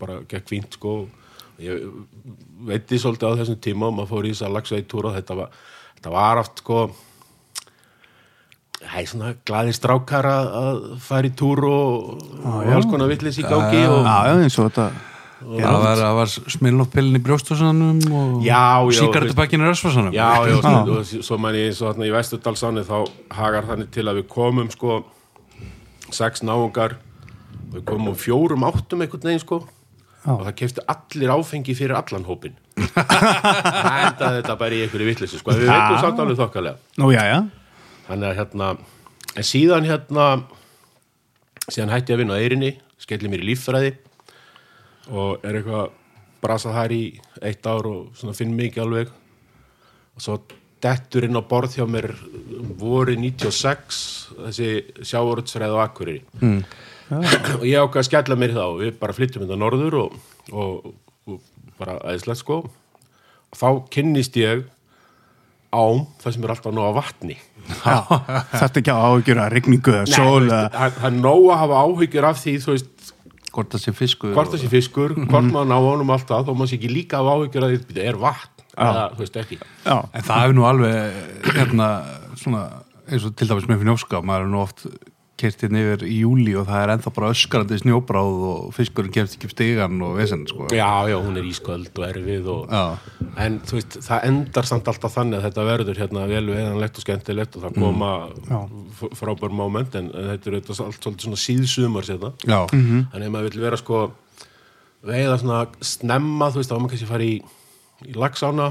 bara 0.00 0.20
gekk 0.28 0.50
fínt 0.50 0.78
sko 0.80 1.00
ég 1.62 1.84
veitti 2.68 2.98
svolítið 3.00 3.34
á 3.34 3.38
þessum 3.42 3.60
tíma 3.62 3.88
og 3.88 3.96
maður 3.98 4.10
fór 4.12 4.28
í 4.28 4.32
þess 4.32 4.46
að 4.46 4.56
lagsa 4.58 4.78
í 4.78 4.86
túra 4.88 5.10
og 5.10 5.18
þetta 5.18 5.36
var, 5.38 5.62
þetta 5.98 6.12
var 6.14 6.42
oft 6.42 6.62
sko 6.62 6.82
Það 8.78 8.98
er 9.00 9.08
svona 9.10 9.34
glaðir 9.48 9.74
strákar 9.74 10.26
að 10.30 10.48
að 10.62 10.80
fara 11.02 11.26
í 11.26 11.32
túr 11.34 11.64
og, 11.66 12.24
og 12.46 12.72
alls 12.76 12.86
konar 12.90 13.10
villis 13.10 13.40
í 13.40 13.46
gangi 13.46 13.80
og, 13.88 14.04
já, 14.06 14.16
já, 14.28 14.34
eins 14.44 14.58
og 14.58 14.68
þetta 14.68 14.88
Það 15.38 15.76
var, 15.82 16.00
það 16.00 16.16
var 16.16 16.30
smilnóttpillin 16.54 17.18
í 17.18 17.20
brjóstursanum 17.22 17.98
og 18.10 18.40
Já, 18.42 18.82
já, 18.90 18.96
síkartupakkin 18.98 19.62
í 19.62 19.68
rösfarsanum 19.68 20.14
Já, 20.14 20.30
já, 20.50 20.56
og, 20.58 20.90
og 20.96 21.12
svo 21.26 21.38
mann 21.38 21.54
ég 21.58 21.70
eins 21.70 21.78
og 21.82 21.92
þarna 21.92 22.08
í 22.08 22.14
Vesturdalsáni 22.14 22.82
þá 22.88 22.96
hagar 23.38 23.68
þannig 23.68 23.92
til 23.94 24.06
að 24.10 24.18
við 24.18 24.26
komum 24.34 24.70
sko 24.74 24.96
sex 26.14 26.42
náungar. 26.42 26.96
Við 27.70 27.84
komum 27.86 28.14
um 28.14 28.18
fjórum 28.18 28.64
áttum 28.66 29.04
einhvern 29.04 29.28
veginn 29.28 29.42
sko 29.44 29.60
Já. 30.24 30.32
og 30.34 30.42
það 30.48 30.54
kefti 30.58 30.84
allir 30.90 31.30
áfengi 31.36 31.74
fyrir 31.78 31.94
allan 31.94 32.24
hópin 32.26 32.56
það 32.78 33.98
endaði 34.08 34.40
þetta 34.40 34.56
bara 34.58 34.74
í 34.74 34.80
einhverju 34.86 35.06
vitleysu 35.12 35.38
sko, 35.40 35.54
við 35.54 35.68
veitum 35.70 36.00
samt 36.02 36.22
alveg 36.24 36.38
þokkalega. 36.40 36.80
Nú, 36.98 37.10
já, 37.14 37.22
já, 37.28 37.38
þannig 38.08 38.30
að 38.32 38.38
hérna 38.40 38.72
en 39.38 39.46
síðan 39.46 39.86
hérna 39.86 40.26
síðan 41.68 41.92
hætti 41.92 42.12
ég 42.12 42.16
að 42.16 42.22
vinna 42.24 42.36
á 42.36 42.42
eirinni 42.42 42.74
skelli 42.98 43.30
mér 43.30 43.44
í 43.44 43.50
líffræði 43.52 43.94
og 45.08 45.44
er 45.46 45.60
eitthvað 45.60 45.90
brasað 46.42 46.76
þar 46.78 46.94
í 46.94 47.02
eitt 47.48 47.66
ár 47.66 47.88
og 47.88 48.16
svona 48.18 48.36
finn 48.36 48.54
ekki 48.62 48.82
alveg. 48.82 49.10
Og 50.18 50.22
svo 50.22 50.38
dettur 50.82 51.26
inn 51.26 51.38
á 51.38 51.42
borð 51.42 51.78
hjá 51.78 51.86
mér 51.90 52.12
voru 52.78 53.16
96 53.18 54.00
þessi 54.36 54.70
sjávortsfræði 55.02 55.78
á 55.78 55.82
Akureyri. 55.84 56.22
Mm. 56.40 56.62
og 57.58 57.64
ég 57.66 57.80
ákvað 57.80 58.02
að 58.02 58.08
skella 58.10 58.38
mér 58.38 58.54
þá. 58.56 58.64
Og 58.66 58.80
við 58.84 58.98
bara 59.00 59.16
flyttum 59.16 59.46
þetta 59.46 59.58
norður 59.58 59.98
og, 60.04 60.18
og, 60.52 60.90
og 61.26 61.40
bara 61.80 61.98
aðeinslegt 62.04 62.42
sko. 62.44 62.60
Og 63.48 63.58
þá 63.58 63.68
kynnist 63.94 64.36
ég 64.38 64.66
ám 65.74 66.04
það 66.22 66.34
sem 66.34 66.44
er 66.46 66.52
alltaf 66.54 66.74
nóg 66.74 66.86
af 66.88 66.98
vatni. 67.02 67.36
Já, 67.68 67.96
þetta 68.60 68.80
ekki 68.80 68.92
á 68.94 68.98
áhugjur 69.04 69.40
að 69.42 69.50
rigningu 69.56 69.92
eða 69.92 70.06
sól 70.08 70.46
það 70.48 71.02
er 71.10 71.16
nóg 71.18 71.48
að 71.52 71.58
hafa 71.62 71.80
áhyggjur 71.84 72.28
af 72.30 72.38
því 72.40 72.54
þú 72.64 72.76
veist, 72.76 73.10
hvort 73.52 73.74
það 73.74 73.82
sé 73.82 73.92
fiskur 73.96 74.32
hvort 74.36 74.52
það 74.54 74.62
sé 74.62 74.70
fiskur 74.72 75.14
hvort 75.18 75.50
maður 75.52 75.68
ná 75.68 75.76
honum 75.84 76.14
alltaf, 76.14 76.46
þó 76.46 76.54
maður 76.54 76.70
sé 76.72 76.78
ekki 76.78 76.92
líka 76.94 77.20
af 77.20 77.28
áhyggjur 77.34 77.66
af 77.66 77.74
því 77.74 77.80
þetta 77.82 78.06
er 78.08 78.20
vatn 78.22 78.64
eða, 78.78 79.04
þú 79.12 79.24
veist 79.24 79.38
ekki. 79.42 79.58
Já, 79.84 79.96
En 80.14 80.24
það 80.30 80.42
hefur 80.44 80.56
nú 80.56 80.66
alveg 80.68 81.20
hérna, 81.58 81.88
svona, 82.38 82.64
eins 83.08 83.24
og 83.28 83.36
til 83.36 83.48
dæmis 83.50 83.68
með 83.68 83.82
fnjóska 83.84 84.20
maður 84.24 84.46
er 84.46 84.52
nú 84.54 84.60
oft 84.62 84.84
kert 85.38 85.60
hérna 85.62 85.80
yfir 85.84 86.02
í 86.08 86.16
júli 86.24 86.52
og 86.58 86.64
það 86.66 86.80
er 86.82 86.92
ennþá 86.96 87.12
bara 87.16 87.28
öskarandi 87.34 87.76
snjóbráð 87.80 88.40
og 88.48 88.64
fiskurinn 88.74 89.12
kemst 89.14 89.36
ekki 89.36 89.46
upp 89.48 89.54
stigan 89.54 90.00
og 90.02 90.16
vesen 90.18 90.42
sko. 90.50 90.66
já, 90.74 90.88
já, 91.12 91.16
hún 91.22 91.38
er 91.38 91.46
ísköld 91.46 91.90
og 91.98 92.06
erfið 92.08 92.48
og, 92.54 92.74
en 93.38 93.60
þú 93.68 93.78
veist, 93.78 93.98
það 94.08 94.26
endar 94.32 94.68
samt 94.72 94.90
alltaf 94.90 95.14
þannig 95.14 95.38
að 95.38 95.46
þetta 95.48 95.66
verður 95.70 96.00
hérna 96.02 96.24
vel 96.30 96.44
veðanlegt 96.50 96.98
og 96.98 97.06
skemmtilegt 97.06 97.56
og 97.60 97.66
það 97.68 97.78
koma 97.78 98.10
Já. 98.50 98.58
f- 98.98 99.14
frábær 99.20 99.54
moment 99.62 99.94
en, 100.00 100.10
þetta 100.10 100.50
er 100.50 100.58
auðvitað 100.58 100.82
allt 100.88 100.98
svolítið 101.02 101.28
svona 101.28 101.42
síðsumar 101.46 102.08
sérna. 102.10 102.32
Já. 102.42 102.60
þannig 102.72 103.28
að 103.28 103.34
maður 103.38 103.50
vil 103.54 103.64
vera 103.68 103.78
sko 103.78 104.02
veiða 105.06 105.38
svona 105.38 105.62
snemma 105.84 106.50
þú 106.50 106.58
veist, 106.60 106.70
þá 106.72 106.78
maður 106.80 106.92
kannski 106.96 107.06
að 107.06 107.12
fara 107.14 107.28
í, 107.28 107.36
í 108.10 108.14
lagsána 108.18 108.68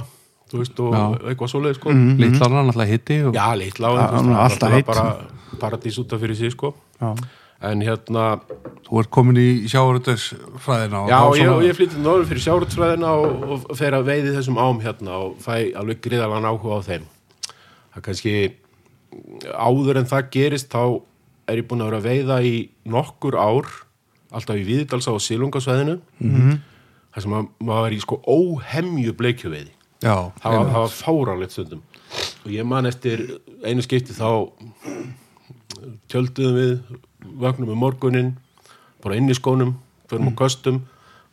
þú 0.52 0.62
veist, 0.62 0.80
og 0.80 0.94
Já. 0.96 1.02
eitthvað 1.32 1.52
svoleið 1.52 1.80
sko. 1.80 1.96
Litlar 2.22 2.54
hann 2.54 2.70
alltaf 2.72 2.92
hitti 2.92 3.18
og... 3.28 3.36
já, 3.36 3.48
litla 3.60 3.92
er 3.96 4.30
alltaf 4.46 4.76
heitt. 4.76 4.88
bara 4.88 5.08
paradís 5.60 5.98
út 6.00 6.14
af 6.14 6.24
fyrir 6.24 6.36
sig 6.36 6.54
sko. 6.56 6.74
En 7.58 7.82
hérna, 7.82 8.40
þú 8.86 9.00
ert 9.02 9.10
komin 9.10 9.40
í 9.42 9.66
sjáuröldesfræðina 9.66 11.08
já, 11.10 11.18
ég, 11.40 11.50
og 11.50 11.64
ég 11.66 11.74
flytti 11.74 12.02
norður 12.04 12.28
fyrir 12.30 12.44
sjárutsfræðina 12.46 13.14
og, 13.18 13.46
og 13.66 13.78
fer 13.80 13.98
að 13.98 14.12
veiði 14.12 14.36
þessum 14.36 14.60
ám 14.62 14.82
hérna 14.84 15.18
og 15.26 15.40
fæ 15.42 15.74
alveg 15.74 16.04
griðalan 16.06 16.46
áhuga 16.46 16.78
á 16.78 16.82
þeim. 16.86 17.08
Það 17.48 17.98
er 17.98 18.06
kannski 18.06 18.36
áður 19.58 20.02
en 20.04 20.10
það 20.12 20.30
gerist 20.38 20.70
þá 20.70 20.84
er 21.50 21.64
ég 21.64 21.68
búin 21.68 21.82
að 21.82 21.90
vera 21.90 22.02
að 22.04 22.10
veiða 22.12 22.40
í 22.46 22.56
nokkur 22.86 23.40
ár 23.42 23.72
alltaf 24.36 24.60
í 24.60 24.68
Víðdalsá 24.68 25.16
og 25.16 25.24
Silungasvæðinu. 25.24 25.98
-hmm. 26.22 26.60
þar 27.16 27.26
sem 27.26 27.36
að, 27.40 27.50
maður 27.58 27.88
er 27.88 27.98
í 27.98 28.04
sko 28.04 28.22
óhemju 28.22 29.18
bleikjuveiði 29.18 29.77
Já, 30.04 30.32
það 30.42 30.58
var, 30.58 30.72
var 30.76 30.92
fáránlegt 30.94 31.56
stundum. 31.56 31.82
Og 32.46 32.52
ég 32.54 32.68
man 32.68 32.88
eftir 32.90 33.24
einu 33.66 33.84
skipti 33.86 34.16
þá 34.16 34.54
tjölduðum 36.12 36.58
við 36.58 36.76
vögnum 37.42 37.74
um 37.74 37.82
morgunin 37.82 38.36
bara 39.04 39.18
inn 39.18 39.30
í 39.30 39.36
skónum, 39.38 39.76
förum 40.10 40.32
á 40.32 40.40
köstum 40.40 40.84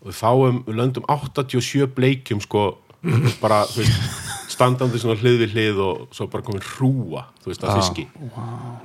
og 0.02 0.10
við 0.10 0.18
fáum, 0.18 0.62
við 0.66 0.78
löndum 0.80 1.06
87 1.08 1.86
bleikjum 1.96 2.42
sko 2.44 2.74
bara, 3.42 3.64
þú 3.68 3.82
veist, 3.82 4.20
standandi 4.54 5.00
svona 5.00 5.18
hlið 5.20 5.40
við 5.42 5.54
hlið 5.56 5.80
og 5.82 6.02
svo 6.14 6.26
bara 6.32 6.44
komin 6.46 6.64
hrúa 6.64 7.24
þú 7.42 7.50
veist, 7.50 7.64
að 7.64 7.80
fiski. 7.80 8.04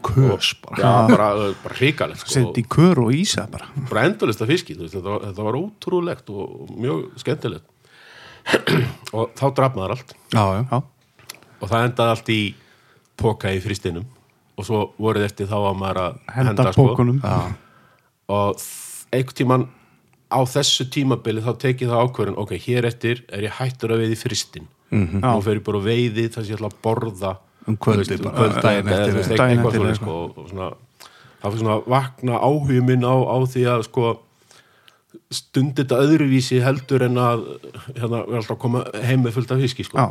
Kös 0.05 0.53
bara. 0.63 0.79
Já, 0.81 0.91
bara, 1.11 1.29
bara 1.63 1.77
hrikalegt 1.77 2.23
sko, 2.25 2.49
í 2.57 2.65
kör 2.67 3.03
og 3.05 3.13
ísa 3.15 3.45
bara. 3.51 3.69
Bara 3.89 4.07
endurlist 4.09 4.43
að 4.43 4.55
fiski 4.55 4.75
þú 4.75 4.85
veist, 4.85 4.97
þetta, 4.97 5.09
var, 5.13 5.27
þetta 5.29 5.47
var 5.47 5.59
ótrúlegt 5.59 6.33
og 6.33 6.73
mjög 6.75 7.05
skemmtilegt 7.23 7.67
og 9.17 9.33
þá 9.37 9.45
draf 9.57 9.75
maður 9.77 9.95
allt 9.97 10.15
Já, 10.33 10.43
já, 10.55 10.61
Já, 10.71 10.79
og 11.59 11.69
það 11.71 11.85
endaði 11.87 12.15
allt 12.15 12.31
í 12.33 12.39
póka 13.19 13.51
í 13.53 13.59
fristinum 13.63 14.05
og 14.59 14.67
svo 14.67 14.83
voruð 14.99 15.25
eftir 15.27 15.47
þá 15.49 15.57
að 15.59 15.75
maður 15.79 16.01
að 16.03 16.15
henda, 16.35 16.53
henda, 16.53 16.71
sko. 16.75 16.87
bókunum 16.89 17.21
og 18.29 18.57
þ- 18.59 19.05
einhvern 19.15 19.37
tíman 19.39 19.67
á 20.29 20.39
þessu 20.45 20.85
tímabili 20.93 21.41
þá 21.41 21.53
tekið 21.63 21.89
það 21.93 22.03
ákvörðun 22.05 22.41
ok, 22.43 22.51
hér 22.67 22.85
eftir 22.89 23.23
er 23.33 23.47
ég 23.47 23.55
hættur 23.59 23.95
að 23.95 24.03
veiði 24.03 24.17
fristin 24.19 24.67
mm 24.91 25.05
-hmm. 25.07 25.23
og 25.35 25.43
fer 25.43 25.57
ég 25.57 25.63
bara 25.65 25.79
að 25.81 25.87
veiði 25.89 26.27
þar 26.29 26.43
sem 26.43 26.51
ég 26.53 26.59
ætla 26.59 26.69
að 26.73 26.81
borða 26.83 27.37
Um 27.67 27.75
kvöldið 27.77 28.05
þú 28.05 28.09
veist, 28.09 28.23
bara, 28.23 28.35
kvöld, 28.37 28.61
daginn 28.63 28.87
eða, 28.87 28.99
eftir. 28.99 29.19
eftir 29.19 29.37
svona, 29.37 29.49
eitthvað. 29.49 29.95
sko, 29.95 30.11
og, 30.23 30.37
og 30.37 30.49
svona, 30.49 30.69
það 31.41 31.51
fyrir 31.51 31.59
svona 31.59 31.75
að 31.75 31.89
vakna 31.93 32.33
áhugum 32.39 32.85
minn 32.87 33.03
á, 33.05 33.15
á 33.29 33.37
því 33.45 33.63
að 33.73 33.83
sko 33.83 34.03
stundi 35.33 35.83
þetta 35.83 35.99
öðruvísi 36.05 36.61
heldur 36.63 37.05
en 37.09 37.17
að 37.21 37.45
hérna, 37.95 38.23
við 38.29 38.41
alltaf 38.43 38.57
koma 38.61 38.85
heim 39.05 39.23
með 39.25 39.37
fullt 39.39 39.51
af 39.55 39.61
fiski 39.65 39.87
sko. 39.87 39.97
Já, 40.01 40.09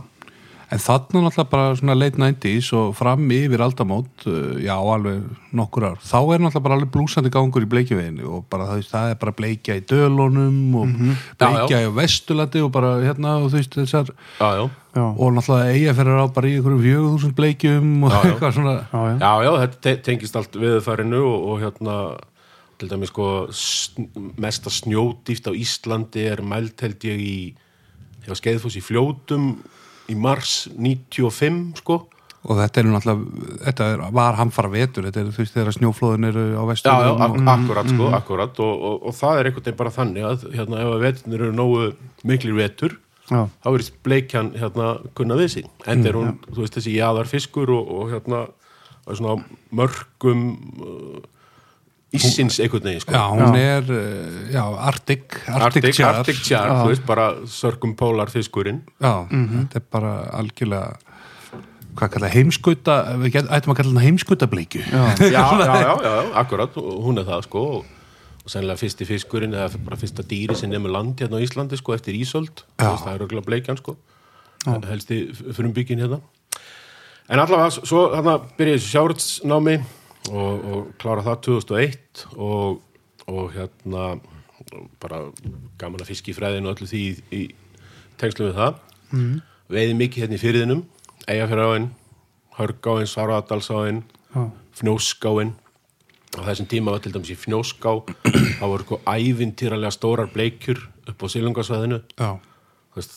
En 0.68 0.76
þarna 0.84 1.22
náttúrulega 1.24 1.48
bara 1.48 1.76
svona 1.78 1.94
late 1.96 2.18
90s 2.20 2.66
og 2.76 2.90
fram 2.92 3.22
yfir 3.32 3.62
aldamót, 3.64 4.10
uh, 4.28 4.58
já 4.60 4.74
alveg 4.76 5.22
nokkur 5.56 5.86
ár, 5.88 5.94
þá 6.04 6.18
er 6.34 6.42
náttúrulega 6.44 6.64
bara 6.66 6.76
alveg 6.76 6.90
blúsandi 6.92 7.30
gangur 7.32 7.64
í 7.64 7.68
bleikjaveginu 7.72 8.26
og 8.36 8.42
bara 8.52 8.66
það, 8.68 8.82
það 8.90 9.14
er 9.14 9.16
bara 9.22 9.32
bleikja 9.38 9.78
í 9.80 9.84
dölunum 9.88 10.58
og 10.76 10.92
bleikja 11.40 11.80
í 11.86 11.88
vestulati 11.96 12.60
og 12.60 12.68
bara 12.76 12.90
hérna 13.00 13.38
og 13.40 13.48
þú 13.48 13.56
veist 13.62 13.78
þessar 13.80 14.12
já, 14.12 14.48
já, 14.60 14.68
já, 15.00 15.06
og 15.08 15.32
náttúrulega 15.38 15.72
eiga 15.72 15.96
fyrir 16.02 16.20
á 16.20 16.26
bara 16.36 16.50
í 16.52 16.56
einhverjum 16.58 16.84
fjögur 16.84 17.14
þúsund 17.16 17.38
bleikjum 17.40 17.88
og 18.04 18.12
Já, 18.12 18.18
já. 18.20 18.28
eitthvað 18.34 18.56
svona 18.58 18.74
já, 18.76 19.00
já. 19.08 19.14
Já, 19.24 19.32
já, 19.48 19.52
þetta 19.64 19.80
te 19.88 19.96
tengist 20.10 20.36
allt 20.42 20.60
viðfærinu 20.66 21.22
og, 21.32 21.48
og 21.54 21.64
hérna 21.64 21.96
til 22.78 22.90
dæmis 22.90 23.10
sko 23.10 23.28
mesta 24.38 24.70
snjódýft 24.70 25.50
á 25.50 25.52
Íslandi 25.52 26.28
er 26.30 26.42
mælt 26.46 26.84
held 26.84 27.08
ég 27.08 27.18
í 27.18 27.38
hjá 28.26 28.36
Skeiðfoss 28.38 28.78
í 28.78 28.84
fljótum 28.84 29.50
í 30.08 30.16
mars 30.18 30.68
95 30.76 31.82
sko. 31.82 32.04
Og 32.48 32.54
þetta 32.56 32.80
er 32.80 32.86
náttúrulega, 32.86 33.56
þetta 33.64 33.86
er, 33.92 34.02
var 34.14 34.36
hamfara 34.38 34.70
vetur, 34.70 35.08
þetta 35.08 35.20
er 35.20 35.32
þú 35.34 35.42
veist 35.42 35.56
þegar 35.56 35.74
snjóflóðin 35.74 36.28
eru 36.28 36.44
á 36.54 36.62
Já, 36.62 36.62
já, 36.62 36.68
vesturlöndum 36.70 37.24
ak 37.24 37.34
og, 37.34 37.48
akkurat 37.54 37.90
sko, 37.90 38.10
akkurat. 38.20 38.60
Og, 38.64 38.84
og, 38.88 39.00
og 39.10 39.16
það 39.18 39.40
er 39.40 39.48
einhvern 39.50 39.66
veginn 39.66 39.80
bara 39.80 39.94
þannig 39.96 40.28
að 40.28 40.46
hérna 40.54 40.82
ef 40.84 40.92
að 40.92 41.04
vetunir 41.04 41.44
eru 41.44 41.56
nógu 41.58 41.88
miklir 42.30 42.56
vetur 42.56 42.94
já. 43.26 43.42
þá 43.50 43.68
er 43.72 43.86
bleikjan 44.06 44.52
hérna 44.54 44.92
kunna 45.18 45.40
við 45.40 45.50
sig. 45.56 45.72
En 45.90 46.06
er 46.06 46.20
hún, 46.20 46.38
þú 46.46 46.62
veist 46.62 46.78
þessi 46.78 46.94
jaðar 46.94 47.28
fiskur 47.28 47.74
og, 47.74 47.90
og 47.98 48.14
hérna 48.14 48.44
það 49.02 49.12
er 49.12 49.20
svona 49.20 49.58
mörgum 49.82 50.46
uh, 50.78 51.26
ísins 52.14 52.56
einhvern 52.62 52.86
veginn 52.88 53.02
sko. 53.04 53.12
Já, 53.12 53.24
hún 53.34 53.58
er 53.58 53.90
uh, 53.92 54.38
já, 54.52 54.62
Arctic, 54.64 55.36
Arctic, 55.44 55.84
Arctic, 55.84 55.94
Char 55.98 56.20
Arctic 56.22 56.40
Char, 56.46 56.72
þú 56.80 56.88
veist, 56.92 57.04
bara 57.08 57.28
sörgum 57.50 57.92
pólar 57.98 58.32
fiskurinn. 58.32 58.80
Já, 59.02 59.26
þetta 59.28 59.82
er 59.82 59.86
bara 59.92 60.14
algjörlega 60.38 60.96
hvað 61.98 62.12
kalla 62.14 62.30
heimskauta 62.32 62.96
við 63.18 63.32
get, 63.34 63.48
ættum 63.50 63.74
að 63.74 63.80
kalla 63.80 63.94
hana 63.94 64.04
heimskauta 64.04 64.46
bleikju 64.50 64.84
Já. 64.86 65.00
já, 65.34 65.44
já, 65.58 65.78
já, 65.82 65.92
já, 66.04 66.12
akkurat 66.38 66.76
hún 66.78 67.18
er 67.18 67.26
það, 67.26 67.40
sko 67.48 67.62
og, 67.78 67.88
og 68.44 68.52
sennilega 68.52 68.82
fyrsti 68.84 69.08
fiskurinn 69.08 69.56
eða 69.56 69.80
bara 69.86 69.98
fyrsta 69.98 70.22
dýri 70.26 70.56
sem 70.58 70.70
nefnir 70.70 70.94
land 70.94 71.18
hérna 71.18 71.40
á 71.40 71.44
Íslandi, 71.44 71.78
sko, 71.80 71.96
eftir 71.98 72.18
Ísold 72.18 72.62
Já. 72.78 72.92
það 73.02 73.12
er 73.14 73.24
auðvitað 73.24 73.48
bleikjan, 73.50 73.80
sko. 73.82 73.96
Helsti 74.68 75.20
frumbyggin 75.56 76.02
hérna. 76.02 76.20
En 77.28 77.42
allavega, 77.42 77.82
svo 77.82 78.08
hérna 78.14 78.38
byrja 78.58 78.78
þessu 78.78 78.92
sjáritsnámi 78.94 79.76
og, 80.32 80.66
og 80.68 80.90
klára 81.00 81.24
það 81.26 81.40
2001 81.48 82.26
og, 82.36 82.80
og 83.30 83.54
hérna 83.54 84.10
bara 85.00 85.22
gaman 85.80 86.02
að 86.02 86.10
fiski 86.10 86.34
í 86.34 86.36
fræðinu 86.36 86.68
og 86.68 86.76
öllu 86.76 86.90
því 86.90 87.02
í, 87.04 87.14
í 87.32 87.42
tengslu 88.20 88.50
við 88.50 88.58
það. 88.58 88.82
Mm. 89.08 89.38
veiði 89.72 89.94
mikið 89.96 90.24
hérna 90.24 90.36
í 90.36 90.42
fyrirðinum 90.42 90.84
Eyjafjörðáin, 91.28 91.88
Hörgáin, 92.58 93.08
Svaradalsáin 93.08 94.02
Já. 94.34 94.42
Fnjóskáin. 94.76 95.54
Á 96.36 96.40
þessum 96.44 96.68
tíma 96.68 96.92
var 96.92 97.02
til 97.04 97.12
dæmis 97.14 97.32
í 97.32 97.38
Fnjóská 97.40 97.94
þá 98.60 98.64
voru 98.64 98.84
sko 98.84 99.00
ævintýralega 99.08 99.92
stórar 99.92 100.30
bleikjur 100.32 100.80
upp 101.08 101.24
á 101.24 101.26
þú 102.92 103.00
veist, 103.00 103.16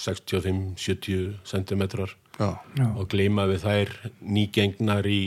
65-70 0.00 1.40
centimetrar 1.46 2.14
já, 2.40 2.86
og 2.88 3.06
gleyma 3.12 3.46
við 3.50 3.66
þær 3.66 3.92
nýgengnar 4.20 5.06
í 5.10 5.22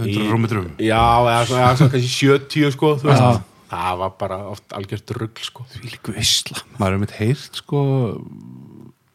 100 0.00 0.28
rúmetrum 0.32 0.68
já, 0.80 0.98
eða 0.98 1.46
svona, 1.48 1.62
eða 1.66 1.78
svona 1.80 1.94
kannski 1.94 2.12
70 2.16 2.76
sko, 2.76 2.92
þú 3.00 3.10
veist. 3.12 3.48
Það 3.72 4.00
var 4.02 4.10
bara 4.20 4.36
oft 4.50 4.74
algjört 4.76 5.10
rugl 5.16 5.44
sko. 5.46 5.64
Því 5.72 5.94
líku 5.94 6.12
veistla 6.12 6.60
maður 6.76 6.98
er 6.98 7.02
mitt 7.06 7.14
heyrt 7.16 7.62
sko 7.62 7.84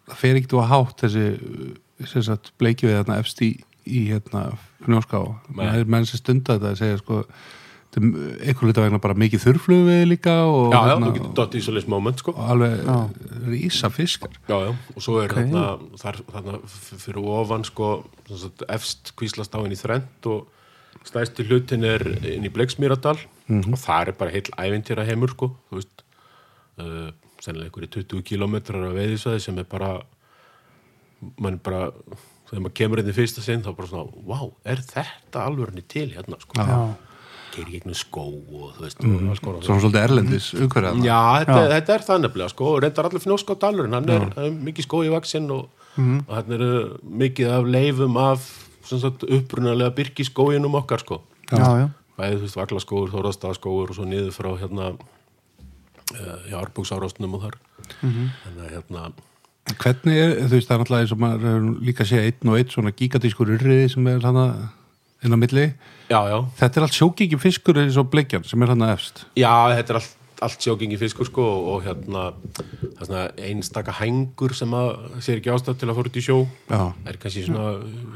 það 0.07 0.21
fer 0.21 0.39
ekkert 0.39 0.57
að 0.57 0.71
hátt 0.71 1.03
þessi 1.03 2.37
bleikju 2.61 2.89
við 2.89 2.99
þarna 3.01 3.19
efst 3.21 3.43
í, 3.45 3.51
í 3.85 4.07
hérna 4.11 4.47
fnjóská. 4.85 5.21
Er 5.65 5.87
menn 5.89 6.07
sem 6.07 6.21
stunda 6.21 6.57
þetta 6.57 6.73
að 6.73 6.81
segja 6.81 6.99
sko 7.01 7.21
þetta 7.93 8.01
er 8.03 8.41
einhver 8.49 8.67
hluta 8.67 8.83
vegna 8.83 8.99
bara 9.03 9.15
mikið 9.17 9.43
þurflögu 9.45 9.87
við 9.87 10.03
líka 10.11 10.35
og, 10.45 10.73
já, 10.73 10.77
já, 10.77 10.91
hérna, 10.91 11.07
þú 11.07 11.13
getur 11.17 11.33
dott 11.39 11.55
í 11.55 11.61
svolítið 11.65 11.93
moment 11.93 12.23
sko. 12.23 12.33
Og 12.35 12.51
alveg 12.53 12.89
rísa 13.47 13.89
fiskar 13.93 14.35
Já, 14.49 14.57
já, 14.67 14.71
og 14.93 15.05
svo 15.05 15.17
er 15.23 15.33
þarna, 15.33 15.63
þar, 16.01 16.19
þarna 16.35 16.59
fyrir 16.73 17.31
ofan 17.37 17.65
sko, 17.67 17.91
efst 18.67 19.13
kvíslast 19.17 19.55
á 19.55 19.59
henni 19.63 19.79
þrend 19.79 20.29
og 20.33 20.53
stæsti 21.07 21.45
hlutin 21.47 21.85
er 21.87 22.03
inn 22.27 22.45
í 22.47 22.51
Bleiksmýradal 22.51 23.15
og 23.47 23.79
það 23.79 24.11
er 24.11 24.17
bara 24.19 24.33
heil 24.33 24.49
ævintýra 24.59 25.07
heimur 25.07 25.31
sko, 25.31 25.53
þú 25.69 25.79
veist 25.79 26.03
uh, 26.83 27.09
sennilega 27.39 27.69
einhverju 27.69 27.91
20 28.03 28.25
kilometrar 28.27 28.89
af 28.89 28.97
veiðisvæði 28.97 29.43
sem 29.45 29.61
er 29.61 29.67
bara 29.69 29.93
mann 31.39 31.59
bara 31.63 31.87
þegar 32.49 32.63
maður 32.63 32.75
kemur 32.79 33.01
inn 33.01 33.11
í 33.11 33.15
fyrsta 33.15 33.43
sinn 33.45 33.63
þá 33.65 33.71
bara 33.77 33.89
svona, 33.89 34.23
wow, 34.27 34.51
er 34.67 34.81
þetta 34.83 35.45
alvörni 35.47 35.83
til 35.87 36.09
hérna 36.13 36.39
sko, 36.41 36.59
Já, 36.59 36.79
keiri 37.57 37.75
gegnum 37.75 37.97
skó 37.97 38.23
og 38.29 38.69
þú 38.77 38.85
veist, 38.85 39.01
og 39.03 39.25
alls 39.33 39.43
konar 39.43 39.65
svona 39.65 39.83
svolítið 39.83 40.05
erlendis 40.05 40.51
umhverfið 40.55 40.87
þarna. 40.91 41.07
Já, 41.09 41.19
þetta, 41.41 41.57
þetta 41.73 41.97
er 41.97 42.05
það 42.07 42.23
nefnilega 42.23 42.53
sko, 42.53 42.69
og 42.71 42.79
reyndar 42.85 43.09
allir 43.09 43.25
fnjósk 43.25 43.51
á 43.51 43.55
dalurinn, 43.65 43.97
hann 43.97 44.13
er, 44.13 44.25
hann 44.37 44.47
er 44.47 44.55
mikið 44.69 44.87
skói 44.87 45.11
vaksinn 45.13 45.51
og 45.55 45.67
og 45.97 46.29
þarna 46.29 46.57
eru 46.57 46.71
mikið 47.23 47.53
af 47.55 47.69
leifum 47.73 48.17
af 48.21 48.49
upprunalega 48.87 49.93
byrkiskóginum 49.97 50.77
okkar 50.79 51.01
sko. 51.03 51.21
Já, 51.49 51.63
já, 51.81 51.87
bæðið, 52.19 52.37
þú 52.37 52.45
veist, 52.45 52.59
Vaglaskógur, 52.59 53.13
Þórastaskógur 53.15 53.91
og 53.91 53.97
svo 53.97 54.05
niður 54.07 54.35
frá 54.35 54.51
hérna 54.61 54.91
uh, 54.93 56.37
já, 56.47 56.57
Árbúksárástunum 56.61 57.37
og 57.39 57.47
þar. 57.47 57.57
Þannig 58.03 58.61
að 58.61 58.75
hérna 58.75 59.09
Hvernig 59.67 60.15
er, 60.15 60.33
þú 60.45 60.53
veist, 60.53 60.69
það 60.69 60.73
er 60.75 60.81
náttúrulega 60.81 61.03
eins 61.03 61.11
og 61.11 61.19
maður 61.19 61.65
líka 61.83 62.05
að 62.05 62.11
segja 62.13 62.27
einn 62.29 62.51
og 62.51 62.59
einn 62.59 62.69
svona 62.71 62.93
gigadískur 62.95 63.49
urriði 63.57 63.89
sem 63.91 64.05
er 64.07 64.21
hann 64.23 64.37
inn 65.23 65.33
á 65.33 65.37
milli. 65.39 65.73
já, 66.09 66.19
já, 66.29 66.37
Þetta 66.59 66.77
er 66.79 66.83
allt 66.87 66.93
sjókiki 67.01 67.39
fiskur 67.41 67.79
eins 67.81 67.97
og 67.97 68.09
bleikjan 68.13 68.43
sem 68.45 68.61
er 68.63 68.67
hann 68.75 68.81
efst. 68.91 69.25
Já, 69.35 69.51
þetta 69.75 69.93
er 69.95 69.99
allt, 70.01 70.13
allt 70.45 70.61
sjókingi 70.61 70.97
fiskur 71.01 71.25
sko 71.25 71.43
og 71.73 71.81
hérna 71.87 72.27
það 72.37 73.01
er 73.01 73.05
svona 73.07 73.21
einstaka 73.49 73.95
hængur 73.97 74.53
sem 74.53 74.69
að 74.77 74.91
sér 75.25 75.39
ekki 75.41 75.49
ástæð 75.49 75.79
til 75.81 75.89
að 75.89 75.97
fóra 75.97 76.11
út 76.11 76.19
í 76.19 76.21
sjó 76.21 76.35
Já. 76.69 76.77
það 76.93 77.09
er 77.09 77.17
kannski 77.23 77.45
svona 77.47 77.71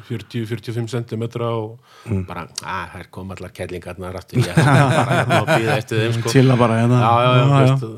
40-45 0.10 0.88
cm 0.94 1.24
og 1.42 1.80
Mm. 2.06 2.24
bara, 2.26 2.48
að 2.66 2.86
það 2.94 3.00
er 3.00 3.08
koma 3.14 3.36
allar 3.38 3.52
kellingarnar 3.54 4.16
aftur 4.18 4.40
ég 4.42 4.48
ætla 4.54 4.64
bara 4.98 5.18
hérna 5.18 5.42
og 5.42 5.48
býða 5.52 5.76
eftir 5.78 6.00
þeim 6.02 6.16
sko 6.20 6.30
chilla 6.34 6.56
bara 6.58 6.78
hérna 6.82 7.02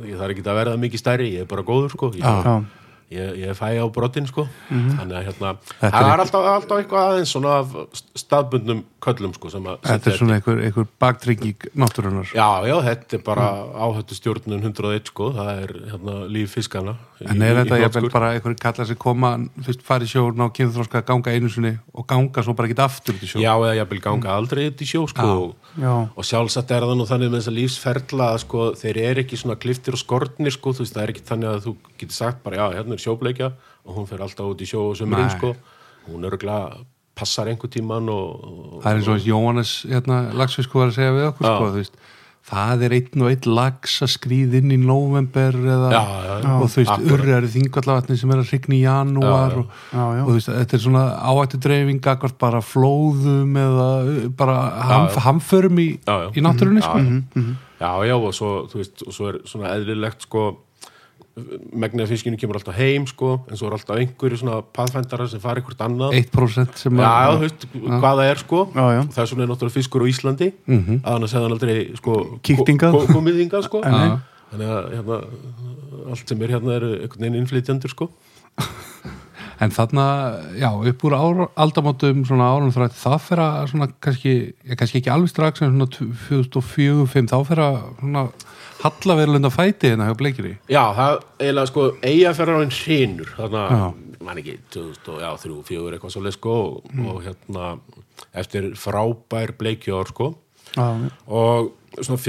ég 0.08 0.18
þarf 0.20 0.34
ekki 0.34 0.44
að 0.44 0.58
verða 0.60 0.80
mikið 0.82 1.00
stærri 1.04 1.28
ég 1.36 1.44
er 1.46 1.46
bara 1.52 1.64
góður 1.64 1.92
sko 1.96 2.10
ég. 2.16 2.24
Ég, 3.14 3.38
ég 3.44 3.58
fæ 3.60 3.70
á 3.80 3.86
brotin 3.94 4.28
sko 4.30 4.48
þannig 4.70 5.16
að 5.20 5.28
hérna, 5.30 5.54
það 5.80 6.00
er 6.00 6.10
er 6.14 6.24
alltaf, 6.26 6.48
alltaf 6.56 6.82
eitthvað 6.84 7.10
aðeins 7.12 7.34
svona 7.36 7.56
af 7.62 7.78
staðbundnum 8.20 8.84
köllum 9.04 9.34
sko 9.36 9.52
sem 9.52 9.66
að 9.68 9.80
Þetta 9.84 10.12
er 10.12 10.18
svona 10.20 10.38
einhver, 10.38 10.60
einhver 10.64 10.88
baktrygging 11.02 11.66
náttúrunar. 11.76 12.30
Já, 12.36 12.48
já, 12.70 12.76
þetta 12.88 13.18
er 13.18 13.24
bara 13.26 13.48
áhættu 13.84 14.18
stjórnun 14.18 14.64
101 14.64 15.12
sko, 15.12 15.32
það 15.36 15.64
er 15.66 15.74
hérna, 15.92 16.20
líf 16.32 16.56
fiskana 16.56 16.96
En 17.24 17.42
er 17.42 17.56
þetta 17.62 17.78
jafnvel 17.80 18.04
hnotskurn. 18.04 18.14
bara 18.14 18.32
einhverjum 18.36 18.60
kallar 18.60 18.88
sem 18.90 19.00
koma, 19.00 19.32
þú 19.60 19.68
veist, 19.70 19.84
fara 19.88 20.04
í 20.04 20.10
sjón 20.12 20.44
á 20.44 20.48
kynþróska 20.58 21.04
ganga 21.08 21.32
einu 21.36 21.52
sinni 21.52 21.74
og 21.94 22.08
ganga 22.10 22.44
svo 22.44 22.56
bara 22.58 22.68
ekki 22.70 22.84
aftur 22.84 23.20
í 23.20 23.30
sjó? 23.30 23.40
Já, 23.44 23.54
eða 23.54 23.76
jafnvel 23.80 24.02
ganga 24.04 24.34
aldrei 24.36 24.66
upp 24.72 24.84
í 24.84 24.88
sjó 24.90 25.04
sko, 25.12 25.28
og, 25.46 25.70
Já. 25.80 25.94
og 26.12 26.28
sjálfsagt 26.28 26.74
er 26.76 26.88
það 26.88 26.98
nú 27.00 27.08
þannig 27.08 27.32
með 27.32 27.40
þessa 27.42 27.56
lífsferla 27.60 28.30
sko, 28.44 28.66
þeir 28.80 29.00
eru 29.06 29.24
ekki 29.24 29.40
svona 29.40 29.60
kliftir 29.60 29.96
og 29.96 30.04
skortnir 30.04 30.56
sko, 30.56 30.76
þú 30.76 30.84
veist, 30.84 30.98
það 30.98 31.06
er 31.06 31.14
ekki 31.16 31.26
þannig 31.32 31.52
að 31.54 31.68
þú 31.68 31.76
getur 32.04 32.18
sagt 32.18 32.44
bara, 32.44 32.60
já, 32.60 32.66
hérna 32.80 32.98
er 32.98 33.03
sjóbleikja 33.04 33.52
og 33.84 34.00
hún 34.00 34.08
fer 34.10 34.24
alltaf 34.26 34.50
út 34.54 34.64
í 34.64 34.70
sjó 34.70 34.88
og 34.94 34.98
sömurinn 35.00 35.32
sko, 35.36 35.54
hún 36.10 36.26
örugglega 36.30 36.82
passar 37.14 37.52
einhver 37.52 37.70
tíman 37.70 38.08
og, 38.10 38.44
og 38.50 38.82
Það 38.82 38.90
er 38.92 38.98
eins 39.00 39.08
og 39.12 39.16
eins 39.20 39.30
Jóhannes 39.30 39.72
hérna, 39.92 40.20
lagsfisku 40.34 40.80
var 40.82 40.90
að 40.90 40.98
segja 40.98 41.14
við 41.14 41.28
okkur 41.30 41.46
sko, 41.52 41.68
þú 41.76 41.82
veist, 41.84 42.00
það 42.44 42.82
er 42.88 42.94
einn 42.98 43.22
og 43.24 43.30
einn 43.32 43.46
lags 43.56 43.94
að 44.04 44.10
skrýð 44.16 44.56
inn 44.60 44.72
í 44.74 44.80
november 44.82 45.56
eða, 45.62 45.92
Já, 45.94 46.02
já, 46.02 46.34
já. 46.44 46.56
og 46.58 46.66
þú 46.74 46.80
veist, 46.82 47.06
urriðar 47.14 47.46
í 47.48 47.52
þingvallavatni 47.54 48.18
sem 48.20 48.34
er 48.34 48.42
að 48.42 48.50
hrygna 48.50 48.76
í 48.76 48.82
janúar 48.82 49.56
og, 49.62 49.78
og 49.94 50.26
þú 50.26 50.36
veist, 50.40 50.50
þetta 50.58 50.76
er 50.80 50.84
svona 50.88 51.04
áhættu 51.30 51.62
dreifing 51.68 52.10
akkvært 52.16 52.40
bara 52.42 52.64
flóðum 52.66 53.56
eða 53.62 53.88
uh, 54.02 54.18
bara 54.42 54.58
hamf, 54.90 55.22
hamförum 55.28 55.80
í, 55.86 55.88
í 56.02 56.44
náttúrunni 56.44 56.84
sko. 56.84 57.00
Já, 57.84 57.90
já, 58.10 58.16
og 58.18 58.34
svo, 58.36 58.52
veist, 58.74 59.06
og 59.08 59.16
svo 59.16 59.30
er 59.32 59.40
svona 59.48 59.72
eðlilegt 59.78 60.28
sko 60.28 60.48
megnið 61.34 62.04
af 62.06 62.10
fiskinu 62.14 62.38
kemur 62.38 62.60
alltaf 62.60 62.76
heim 62.78 63.08
sko 63.10 63.30
en 63.50 63.58
svo 63.58 63.66
er 63.72 63.74
alltaf 63.80 63.98
einhverju 63.98 64.38
svona 64.38 64.60
paðfændara 64.78 65.26
sem 65.32 65.42
fara 65.42 65.62
einhvert 65.64 65.80
annað 65.82 66.14
1% 66.20 66.78
sem 66.78 67.00
Já, 67.02 67.10
að- 67.10 67.40
veist, 67.42 67.66
hvað 67.74 68.20
það 68.20 68.28
er 68.30 68.38
sko 68.44 68.60
Já, 68.76 68.86
já. 68.94 69.02
það 69.16 69.24
er 69.24 69.32
svona 69.32 69.48
náttúrulega 69.50 69.78
fiskur 69.80 70.06
á 70.06 70.08
Íslandi 70.14 70.52
Mhm. 70.68 71.00
að 71.02 71.16
annars 71.16 71.34
hefði 71.34 71.44
hann 71.48 71.56
aldrei 71.58 71.96
sko, 71.98 72.40
Kíkt 72.44 72.70
hingað. 72.70 72.92
ko- 72.94 73.06
ko- 73.08 73.14
komið 73.18 73.42
hingað 73.42 73.64
sko 73.66 73.82
Já. 73.82 74.20
þannig 74.54 74.70
að 74.70 74.94
hérna, 74.94 75.18
allt 76.14 76.28
sem 76.30 76.42
er 76.44 76.48
hérna 76.54 76.72
eru 76.78 76.92
einhvern 77.02 77.20
veginn 77.26 77.42
innflytjandur 77.42 77.90
sko 77.90 78.10
En 79.62 79.70
þarna, 79.70 80.04
já, 80.58 80.68
upp 80.74 81.04
úr 81.06 81.14
aldamótum 81.56 82.24
svona 82.26 82.48
árunum 82.52 82.74
þrætt, 82.74 82.96
það 83.00 83.20
fer 83.22 83.38
að 83.40 83.68
svona 83.70 83.88
kannski, 84.02 84.54
kannski 84.76 85.00
ekki 85.00 85.12
alveg 85.14 85.30
strax 85.30 85.62
en 85.62 85.72
svona 85.78 85.88
2004-2005 85.88 87.30
þá 87.32 87.38
fer 87.48 87.62
að 87.64 87.78
svona 88.00 88.24
hallaverlunda 88.84 89.50
fæti 89.54 89.92
hérna 89.92 90.10
hjá 90.10 90.18
bleikiri. 90.20 90.54
Já, 90.72 90.84
það 90.98 91.20
eiginlega 91.40 91.70
sko 91.72 91.86
eigaferðarinn 92.04 92.76
hrinur 92.78 93.34
þarna, 93.38 93.64
Já. 93.72 94.18
mann 94.24 94.42
ekki 94.44 94.58
2003, 94.76 95.32
2004 95.44 95.98
eitthvað 95.98 96.16
svo 96.16 96.24
leið 96.26 96.38
sko 96.38 96.58
og, 96.64 96.92
og 97.14 97.22
hérna 97.26 97.70
eftir 98.44 98.72
frábær 98.80 99.56
bleikjár 99.60 100.12
sko 100.14 100.34
Já, 100.76 100.88
og 101.28 101.74
svona 102.00 102.22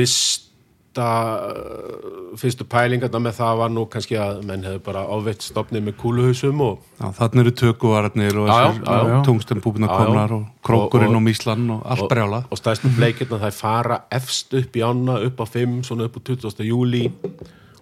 fyrsta 0.94 2.38
fyrstu 2.38 2.64
pælingarna 2.70 3.20
með 3.22 3.36
það 3.38 3.56
var 3.58 3.70
nú 3.72 3.84
kannski 3.90 4.16
að 4.18 4.42
menn 4.46 4.64
hefur 4.66 4.82
bara 4.86 5.02
áveitt 5.10 5.42
stopnið 5.42 5.84
með 5.88 5.96
kúluhausum 6.00 6.60
og 6.64 6.78
Já, 7.00 7.08
þarna 7.18 7.40
eru 7.44 7.50
tökuvararnir 7.50 8.38
og 8.38 8.48
já. 8.48 9.96
komnar 9.98 10.32
og 10.32 10.44
krókurinn 10.64 11.08
Og- 11.10 11.16
og, 11.16 11.22
míslan 11.22 11.70
og 11.70 11.82
allt 11.84 12.08
brjála. 12.10 12.44
og 12.50 12.58
stæðstu 12.58 12.94
bleikirna 12.96 13.38
það 13.40 13.52
fara 13.52 14.00
efst 14.10 14.54
upp 14.54 14.72
í 14.76 14.80
ána 14.82 15.18
upp 15.26 15.36
á 15.40 15.44
5, 15.46 15.82
svona 15.82 16.04
upp 16.04 16.16
á 16.16 16.20
20. 16.24 16.64
júli 16.64 17.10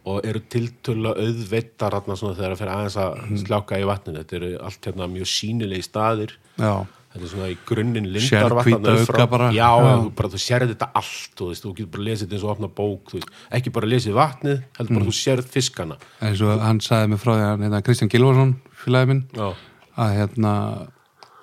og 0.04 0.24
eru 0.26 0.40
tiltölu 0.50 1.12
auðveittar 1.14 1.92
þarna 1.92 2.16
svona 2.16 2.34
þegar 2.34 2.52
það 2.52 2.58
fer 2.58 2.68
aðeins 2.68 2.96
að 2.96 3.16
Mhm. 3.22 3.36
sljáka 3.46 3.78
í 3.80 3.86
vatninu, 3.86 4.18
þetta 4.24 4.36
eru 4.36 4.58
allt 4.64 4.80
hérna 4.82 5.06
mjög 5.08 5.28
sýnilegi 5.30 5.82
staðir 5.84 6.30
Já, 6.58 6.86
þetta 7.12 7.24
er 7.26 7.30
svona 7.32 7.48
í 7.52 7.56
grunninn 7.68 8.06
Sérð 8.08 8.16
lindarvatn 8.16 8.68
hvíta 8.68 8.92
auga 9.12 9.26
bara. 9.32 9.48
já, 9.52 9.68
Já. 9.68 9.92
Þú, 10.02 10.12
bara, 10.16 10.28
þú 10.32 10.40
sérð 10.46 10.70
þetta 10.72 10.88
allt 11.00 11.42
veist, 11.48 11.64
þú 11.66 11.72
getur 11.76 11.90
bara 11.96 12.04
lesið 12.08 12.22
þetta 12.26 12.36
eins 12.38 12.44
og 12.46 12.52
opna 12.54 12.68
bók 12.80 13.10
þú 13.12 13.18
veist, 13.20 13.30
ekki 13.58 13.72
bara 13.76 13.86
lesið 13.92 14.16
vatnið, 14.16 14.62
heldur 14.78 14.92
Mm. 14.92 14.98
bara 14.98 15.10
þú 15.10 15.14
sérð 15.18 15.50
fiskana 15.52 15.96
eins 16.22 16.40
og 16.42 16.60
hann 16.60 16.80
sagði 16.80 17.08
mig 17.12 17.20
frá 17.20 17.32
því 17.36 17.44
að 17.50 17.66
hérna, 17.66 17.82
Kristján 17.82 18.10
Gilvarsson, 18.12 18.54
félagi 18.84 19.06
minn, 19.12 19.24
að 19.36 20.16
hérna, 20.16 20.54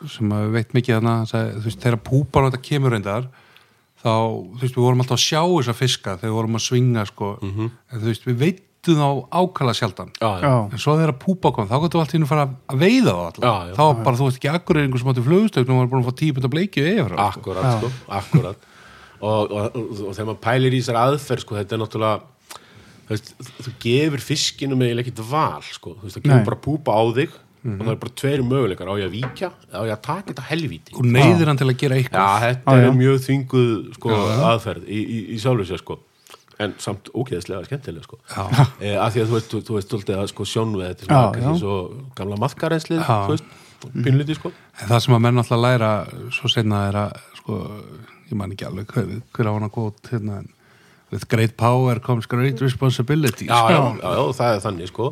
sem 0.07 0.29
að 0.31 0.51
veit 0.51 0.73
mikið 0.73 0.95
þarna, 0.99 1.17
hann 1.19 1.27
sagði, 1.27 1.53
þú 1.59 1.63
veist, 1.69 1.79
þegar 1.83 1.99
púpan 2.09 2.49
þetta 2.49 2.61
kemur 2.69 2.91
reyndar, 2.95 3.27
þá, 3.99 4.11
þú 4.55 4.61
veist, 4.63 4.75
við 4.75 4.83
vorum 4.87 5.01
alltaf 5.03 5.17
að 5.19 5.25
sjá 5.27 5.41
þessa 5.43 5.75
fiska 5.75 6.17
þegar 6.17 6.29
við 6.31 6.37
vorum 6.39 6.55
að 6.55 6.65
svinga, 6.65 7.05
sko, 7.05 7.29
en 7.43 7.71
þú 7.99 8.05
veist, 8.09 8.25
við 8.25 8.37
veitum 8.89 9.03
þá 9.03 9.37
ákala 9.39 9.73
sjaldan. 9.77 10.09
já, 10.19 10.29
já. 10.39 10.47
já, 10.49 10.53
En 10.73 10.81
svo 10.83 10.95
þegar 10.99 11.13
púpa 11.21 11.51
kom, 11.55 11.67
þá 11.69 11.77
gætu 11.85 12.01
allt 12.01 12.13
í 12.13 12.17
hennu 12.17 12.29
fara 12.29 12.47
að 12.49 12.81
veiða 12.83 13.13
þá 13.13 13.21
alltaf. 13.29 13.43
Já, 13.45 13.53
já. 13.69 13.73
þá 13.77 13.83
var 13.85 14.01
bara, 14.07 14.19
þú 14.19 14.27
veist 14.29 14.39
ekki, 14.41 14.51
akkur 14.57 14.77
er 14.79 14.87
einhver 14.87 15.03
sem 15.03 15.11
átti 15.13 15.25
flugstögn 15.29 15.71
og 15.75 15.79
var 15.83 15.91
búin 15.93 16.03
að 16.03 16.09
fá 16.09 16.15
típund 16.23 16.49
að 16.49 16.53
bleikju 16.57 16.87
yfir. 16.89 17.13
Sko. 17.13 17.27
akkurat, 17.29 17.69
sko, 17.77 17.91
akkurat 18.19 18.67
og, 19.19 19.51
og, 19.51 19.75
og, 19.75 20.03
og 20.07 20.13
þegar 20.15 20.27
maður 20.31 20.41
pælir 20.45 20.75
í 20.75 20.79
þessar 20.79 20.99
aðferð 21.03 21.43
sko, 21.43 21.55
þetta 21.59 21.75
er 21.75 21.81
náttúrulega 21.83 22.19
þú, 23.09 23.11
veist, 23.11 23.31
þú 23.65 23.73
gefur 23.83 24.23
fiskinum 24.23 24.83
eiginlega 24.85 25.05
ekkit 25.09 25.21
val 25.27 25.63
sko, 25.65 25.95
þú 25.99 26.07
veist, 26.07 26.17
það 26.19 26.27
gefur 26.29 26.45
bara 26.49 26.59
púpa 26.63 26.95
á 26.95 27.03
þig 27.19 27.37
og 27.59 27.81
það 27.83 27.89
er 27.91 27.97
bara 27.99 28.13
tveiri 28.15 28.43
möguleikar, 28.47 28.87
á 28.87 28.95
ég 28.95 29.09
að 29.09 29.15
víkja 29.17 29.49
eða 29.67 29.81
á 29.83 29.83
ég 29.83 29.91
að 29.97 30.03
taka 30.07 30.27
þetta 30.31 30.45
helvíti 30.47 30.93
Og 30.95 31.03
neyðir 31.11 31.49
hann 31.51 31.59
til 31.59 31.67
að 31.67 31.75
gera 31.81 31.97
Já, 31.97 31.99
eitthvað. 32.05 32.45
þetta 32.45 32.71
Já, 32.71 32.79
já. 32.79 32.87
er 32.87 32.95
mjög 32.95 33.17
þvinguð 33.25 33.73
sko, 33.97 34.19
aðferð 34.47 34.85
í, 34.87 34.99
í, 35.03 35.17
í 35.35 35.39
sjálfu 35.43 35.65
sér 35.67 35.81
sko. 35.83 35.97
En 36.59 36.73
samt 36.83 37.07
ógeðslega 37.15 37.63
skemmtilega 37.69 38.03
sko. 38.03 38.17
Já. 38.33 38.43
e, 38.83 38.93
að 38.99 39.13
því 39.15 39.21
að 39.23 39.29
þú 39.31 39.35
veist, 39.37 39.49
þú, 39.53 39.61
þú 39.69 39.77
veist 39.77 39.87
stoltið 39.89 40.17
að 40.19 40.29
sko, 40.33 40.47
sjónveð 40.51 40.89
þetta 40.91 41.05
er 41.05 41.11
Já, 41.13 41.19
svona 41.19 41.43
já. 41.53 41.59
svo 41.63 41.75
gamla 42.19 42.39
maðkareinslið 42.43 43.01
Já. 43.03 43.17
þú 43.25 43.35
veist, 43.35 43.51
pínlítið 43.95 44.39
sko 44.41 44.51
En 44.51 44.87
það 44.91 45.03
sem 45.05 45.15
að 45.17 45.23
menn 45.25 45.41
alltaf 45.43 45.61
læra 45.63 45.91
svo 46.35 46.51
senna 46.51 46.81
er 46.89 46.97
að, 47.05 47.19
sko, 47.39 47.59
ég 48.29 48.37
man 48.41 48.55
ekki 48.55 48.67
alveg 48.67 48.91
hver, 48.95 49.13
hver 49.37 49.49
á 49.49 49.51
hana 49.55 49.69
gót, 49.71 50.01
hérna, 50.11 50.41
en 50.43 50.49
with 51.09 51.25
great 51.31 51.55
power 51.57 51.97
comes 51.99 52.27
great 52.29 52.59
responsibility. 52.61 53.47
já, 53.47 53.55
sko. 53.55 53.71
já, 53.71 53.79
já, 54.03 54.11
já, 54.19 54.33
það 54.41 54.55
er 54.57 54.65
þannig 54.67 54.91
sko 54.91 55.07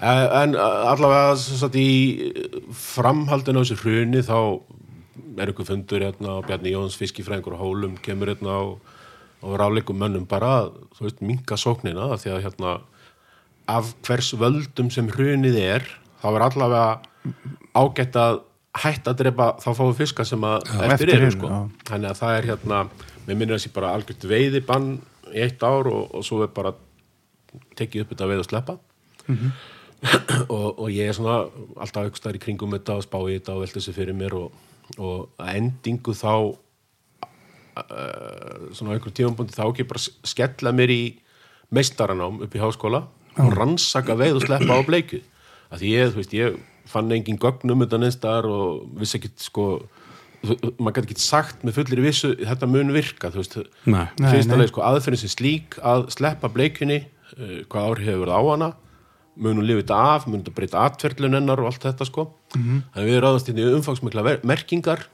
en 0.00 0.54
eh, 0.56 0.90
allavega 0.90 1.36
sem 1.36 1.58
sagt, 1.60 1.76
í 1.76 2.32
framhaldinu 2.76 3.60
á 3.60 3.64
þessu 3.64 3.78
hruni 3.82 4.22
þá 4.24 4.36
er 5.40 5.52
ykkur 5.52 5.68
fundur 5.68 6.02
hérna 6.04 6.36
á 6.40 6.44
Bjarni 6.44 6.72
Jóns 6.74 6.96
fiskifræðingur 7.00 7.56
á 7.56 7.60
Hólum 7.62 7.96
kemur 8.02 8.32
hérna 8.32 8.52
á, 8.56 8.62
á 9.40 9.48
ráleikum 9.56 9.98
mönnum 10.00 10.26
bara 10.28 10.52
að, 10.60 10.72
þú 10.96 11.06
veist, 11.06 11.22
minka 11.24 11.58
sóknina 11.60 12.10
því 12.20 12.34
að 12.34 12.44
hérna 12.46 12.76
af 13.70 13.94
hvers 14.06 14.32
völdum 14.38 14.90
sem 14.92 15.08
hrunið 15.10 15.58
er 15.60 15.86
þá 16.20 16.28
er 16.32 16.44
allavega 16.46 16.84
ágætt 17.76 18.18
að 18.18 18.40
hætta 18.80 19.12
að 19.12 19.22
drepa 19.24 19.48
þá 19.62 19.70
fáum 19.74 19.96
fiska 19.98 20.24
sem 20.26 20.44
að 20.46 20.62
eftir, 20.62 20.92
eftir 20.94 21.14
eru 21.16 21.32
sko. 21.34 21.50
já. 21.50 21.58
þannig 21.90 22.12
að 22.12 22.20
það 22.20 22.36
er 22.36 22.48
hérna 22.52 22.78
mér 23.26 23.40
minnir 23.40 23.56
að 23.56 23.64
sé 23.64 23.72
bara 23.74 23.90
algjört 23.96 24.26
veiðibann 24.30 24.88
í 25.30 25.42
eitt 25.44 25.62
ár 25.62 25.90
og, 25.90 26.14
og 26.14 26.24
svo 26.26 26.44
er 26.44 26.52
bara 26.54 26.72
tekið 27.78 28.04
upp 28.04 28.14
þetta 28.14 28.30
veið 28.30 28.44
og 28.44 28.48
sleppa 28.48 28.76
og, 30.54 30.68
og 30.70 30.86
ég 30.94 31.10
er 31.10 31.16
svona 31.16 31.42
alltaf 31.82 32.06
aukst 32.06 32.24
þar 32.24 32.38
í 32.38 32.42
kringum 32.42 32.76
þetta 32.78 32.98
og 33.00 33.06
spá 33.06 33.18
í 33.26 33.36
þetta 33.36 33.56
og 33.56 33.64
velta 33.64 33.80
þessu 33.80 33.96
fyrir 33.96 34.16
mér 34.16 34.36
og, 34.38 34.60
og 34.98 35.46
endingu 35.50 36.14
þá 36.16 36.34
svona 38.76 38.92
á 38.92 38.94
einhverjum 38.96 39.16
tífambundi 39.18 39.56
þá 39.56 39.64
ekki 39.68 39.88
bara 39.90 40.02
skella 40.02 40.74
mér 40.76 40.92
í 40.94 41.02
meistaranám 41.74 42.42
upp 42.46 42.54
í 42.54 42.62
háskóla 42.62 43.04
og 43.40 43.54
rannsaka 43.56 44.16
veið 44.18 44.40
og 44.40 44.46
sleppa 44.46 44.76
á 44.76 44.82
bleiku 44.86 45.22
að 45.70 45.82
því 45.82 45.94
ég, 45.94 46.12
þú 46.12 46.20
veist, 46.20 46.36
ég 46.36 46.58
fann 46.90 47.12
engin 47.14 47.38
gögnum 47.40 47.84
þetta 47.84 48.00
neinstar 48.02 48.48
og 48.50 48.86
vissi 48.98 49.20
ekkit 49.20 49.42
sko 49.44 49.66
maður 50.80 50.96
gæti 50.96 51.10
ekki 51.10 51.22
sagt 51.22 51.64
með 51.66 51.80
fullir 51.80 52.02
vissu 52.04 52.32
þetta 52.38 52.68
mun 52.70 52.92
virka, 52.94 53.28
þú 53.32 53.42
veist. 53.42 53.56
Nei. 53.84 54.06
Nei, 54.16 54.28
fyrst 54.32 54.48
nei. 54.48 54.54
alveg 54.56 54.70
sko 54.72 54.84
aðferðin 54.88 55.22
sem 55.22 55.32
slík 55.34 55.76
að 55.84 56.06
sleppa 56.14 56.50
bleikunni 56.52 57.02
uh, 57.04 57.58
hvað 57.70 57.90
áhrif 57.90 58.08
hefur 58.08 58.32
það 58.32 58.40
á 58.40 58.44
hana 58.48 58.70
munum 59.40 59.64
lifið 59.64 59.84
þetta 59.84 59.98
af, 60.10 60.26
munum 60.26 60.42
þetta 60.42 60.56
breyta 60.56 60.84
atverðlun 60.88 61.38
hennar 61.38 61.62
og 61.62 61.70
allt 61.70 61.84
þetta 61.86 62.06
sko. 62.08 62.26
Þannig 62.54 62.98
að 62.98 63.08
við 63.08 63.20
ráðast 63.24 63.50
inn 63.52 63.60
í 63.60 63.66
umfangsmikla 63.76 64.36
merkingar. 64.48 65.06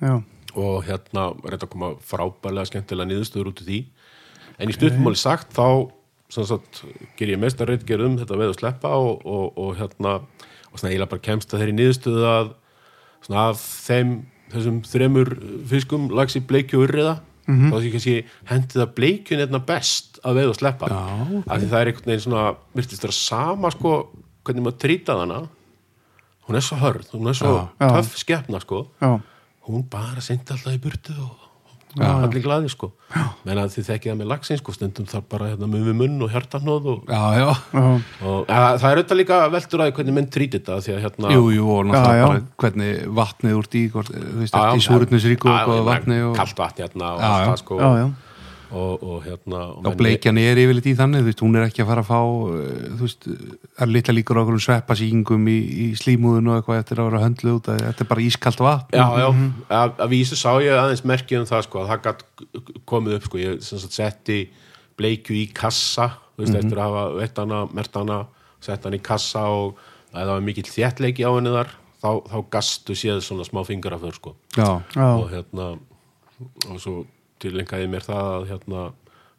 Já, 0.00 0.14
og 0.58 0.84
hérna 0.86 1.30
þetta 1.44 1.66
að 1.66 1.72
koma 1.74 1.90
frábælega 2.06 2.70
skemmtilega 2.70 3.10
niðurstöður 3.10 3.52
út 3.52 3.62
úr 3.62 3.68
því. 3.68 3.80
En 4.60 4.70
í 4.70 4.76
stuttumáli 4.76 5.18
sagt 5.18 5.54
þá 5.56 5.90
sagt, 6.30 6.82
ger 7.18 7.32
ég 7.32 7.40
mestar 7.42 7.70
reytgerð 7.70 8.06
um 8.06 8.18
þetta 8.20 8.38
veð 8.38 8.52
og 8.52 8.58
sleppa 8.58 8.92
og, 8.94 9.24
og, 9.26 9.58
og 9.58 9.72
hérna 9.80 10.20
og 10.70 10.78
svona 10.78 10.92
eiginlega 10.92 11.10
bara 11.10 11.24
kemst 11.24 11.50
að 11.50 11.64
þeirri 11.64 11.76
niðurstöðu 11.78 12.26
að 12.30 12.52
svona 13.26 13.46
af 13.50 13.64
þeim 13.88 14.12
þessum 14.50 14.78
þremur 14.86 15.32
fiskum 15.70 16.06
lagsi 16.14 16.42
bleikju 16.46 16.78
og 16.78 16.86
urriða 16.88 17.16
þá 17.50 17.76
því 17.80 17.90
kannski 17.94 18.16
hendi 18.46 18.78
það 18.78 18.92
bleikjun 18.94 19.40
einna 19.42 19.60
best 19.66 20.20
að 20.22 20.36
veð 20.38 20.52
og 20.52 20.58
sleppa. 20.60 20.90
Já, 20.90 21.40
af 21.50 21.56
því 21.58 21.70
það 21.72 21.80
er 21.80 21.90
einhvern 21.90 22.12
veginn 22.12 22.22
svona 22.26 22.44
virtist 22.78 23.02
vera 23.02 23.16
sama 23.16 23.72
sko 23.74 23.94
hvernig 24.46 24.66
maður 24.66 24.78
trýtað 24.84 25.22
hana 25.24 25.40
hún 26.46 26.58
er 26.58 26.64
svo 26.66 26.78
hörð, 26.80 27.10
hún 27.14 27.30
er 27.30 27.38
svo 27.38 27.50
Já. 27.80 27.90
Töff 27.96 28.16
skepna 28.18 28.60
sko. 28.62 28.84
Já, 29.02 29.20
hún 29.76 29.86
bara 29.90 30.20
sendi 30.24 30.52
alltaf 30.54 30.74
í 30.74 30.80
burtu 30.82 31.14
og, 31.20 31.36
og 31.98 32.04
allir 32.06 32.42
glaði 32.44 32.70
sko. 32.70 32.92
Menn 33.44 33.58
að 33.58 33.72
þið 33.74 33.86
þekkið 33.88 34.10
það 34.12 34.18
með 34.20 34.28
lagsin 34.30 34.58
sko 34.60 34.74
stundum 34.76 35.08
þar 35.10 35.24
bara 35.32 35.48
hérna 35.50 35.66
mun 35.70 35.82
við 35.88 35.96
munn 35.98 36.22
og 36.22 36.30
hjartanóð 36.30 36.88
og, 36.92 37.10
já, 37.10 37.22
já, 37.40 37.48
já, 37.74 37.82
og 38.22 38.52
ja, 38.52 38.60
það 38.78 38.86
er 38.92 39.00
auðvitað 39.00 39.20
líka 39.20 39.38
veldur 39.56 39.82
að 39.82 39.92
hvernig 39.96 40.16
menn 40.20 40.30
trýtir 40.30 40.60
þetta 40.62 40.78
því 40.86 40.94
að 40.94 41.02
hérna 41.06 41.32
jú, 41.34 41.42
jú 41.56 41.66
og 41.74 41.84
náttúrulega 41.88 42.14
Já, 42.14 42.20
já. 42.20 42.26
bara 42.30 42.44
hvernig 42.62 43.04
vatnið 43.20 43.58
úr 43.58 43.70
dí 43.74 43.82
hvort, 43.90 44.12
þú 44.14 44.38
veist, 44.44 44.54
Já, 44.54 44.60
já, 44.60 44.68
eftir 44.70 44.86
súrutnisríku 44.86 45.50
og 45.50 45.84
vatni 45.90 46.20
og, 46.28 46.34
kalt 46.38 46.62
vatni 46.62 46.86
hérna 46.86 47.14
og 47.16 47.24
Já, 47.24 47.30
allt 47.30 47.40
já. 47.42 47.48
það 47.50 47.62
sko. 47.64 47.80
Já, 47.82 47.90
já. 48.04 48.08
Og, 48.70 49.02
og 49.02 49.22
hérna 49.24 49.60
og 49.72 49.78
og 49.80 49.84
menn- 49.88 49.98
bleikjan 49.98 50.38
er 50.38 50.58
yfirleitt 50.62 50.86
í 50.86 50.94
þannig, 50.98 51.22
þú 51.24 51.28
veist, 51.30 51.42
hún 51.44 51.56
er 51.58 51.66
ekki 51.66 51.82
að 51.84 51.88
fara 51.90 52.04
að 52.04 52.10
fá 52.10 52.20
eh, 52.20 52.86
þú 52.94 53.00
veist, 53.06 53.28
er 53.82 53.90
litla 53.90 54.14
líkur 54.14 54.38
á 54.38 54.42
okkur 54.44 54.62
sveppasýngum 54.66 55.48
í, 55.50 55.58
í 55.84 55.86
slímúðun 55.98 56.50
og 56.52 56.58
eitthvað 56.60 56.82
eftir 56.84 57.02
að 57.02 57.10
vera 57.10 57.22
höndlu 57.24 57.54
út, 57.58 57.70
þetta 57.70 58.04
er 58.06 58.10
bara 58.12 58.24
ískalt 58.26 58.62
vatn. 58.64 58.96
Já, 58.96 59.06
já, 59.24 59.28
að, 59.80 59.94
að 60.06 60.12
vísu 60.14 60.38
sá 60.38 60.50
ég 60.62 60.78
aðeins 60.78 61.04
merkið 61.08 61.42
um 61.42 61.48
það 61.50 61.66
sko, 61.68 61.84
að 61.84 61.92
það 61.92 62.02
gætt 62.08 62.26
komið 62.94 63.18
upp 63.18 63.28
sko, 63.30 63.42
ég 63.42 63.60
sem 63.66 63.82
sagt 63.82 63.98
setti 63.98 64.40
bleikju 65.00 65.36
í 65.40 65.46
kassa, 65.56 66.10
þú 66.36 66.44
veist, 66.46 66.58
eftir 66.62 66.78
að 66.80 66.90
hafa 66.90 67.04
veitt 67.18 67.38
hana, 67.42 67.62
mert 67.74 67.96
hana, 67.96 68.18
sett 68.60 68.84
hana 68.84 68.98
í 68.98 69.04
kassa 69.04 69.46
og 69.50 69.78
að 70.10 70.24
það 70.26 70.34
var 70.34 70.42
mikill 70.48 70.66
þéttleiki 70.68 71.24
á 71.26 71.30
henni 71.32 71.52
þar, 71.54 71.70
þá, 72.02 72.10
þá 72.32 72.36
gastu 72.56 72.96
séð 72.98 73.20
svona 73.24 73.44
smá 73.46 73.60
fingraför 73.68 74.16
sko. 74.16 74.34
Já, 74.56 74.80
já. 74.96 75.06
og 75.14 75.30
hérna 75.32 75.70
og 76.70 76.78
svo 76.80 77.02
tilengaði 77.42 77.90
mér 77.90 78.06
það 78.06 78.32
að 78.34 78.48
hérna, 78.50 78.82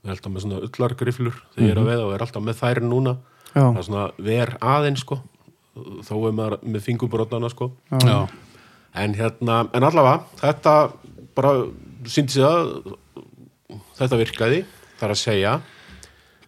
við 0.02 0.14
alltaf 0.16 0.34
með 0.34 0.46
svona 0.46 0.62
ullargriflur 0.68 1.36
þegar 1.56 1.68
ég 1.68 1.76
er 1.76 1.82
að 1.82 1.92
veiða 1.92 2.08
og 2.08 2.16
er 2.16 2.26
alltaf 2.26 2.46
með 2.48 2.62
þær 2.62 2.82
núna. 2.86 3.18
Já. 3.52 3.66
það 3.66 3.82
er 3.82 3.88
svona 3.90 4.08
ver 4.32 4.54
aðeins 4.64 5.04
sko. 5.04 5.20
Þó 6.08 6.16
er 6.28 6.34
maður 6.36 6.58
með 6.68 6.86
fingurbrótana 6.88 7.52
sko. 7.52 7.72
Já. 7.92 8.18
en 9.02 9.14
hérna, 9.16 9.62
en 9.72 9.88
allavega 9.88 10.26
þetta 10.42 10.76
bara 11.38 11.54
síndi 12.12 12.36
sig 12.36 12.44
að 12.44 12.96
þetta 14.00 14.20
virkaði 14.20 14.64
þar 15.00 15.14
að 15.14 15.22
segja, 15.22 15.54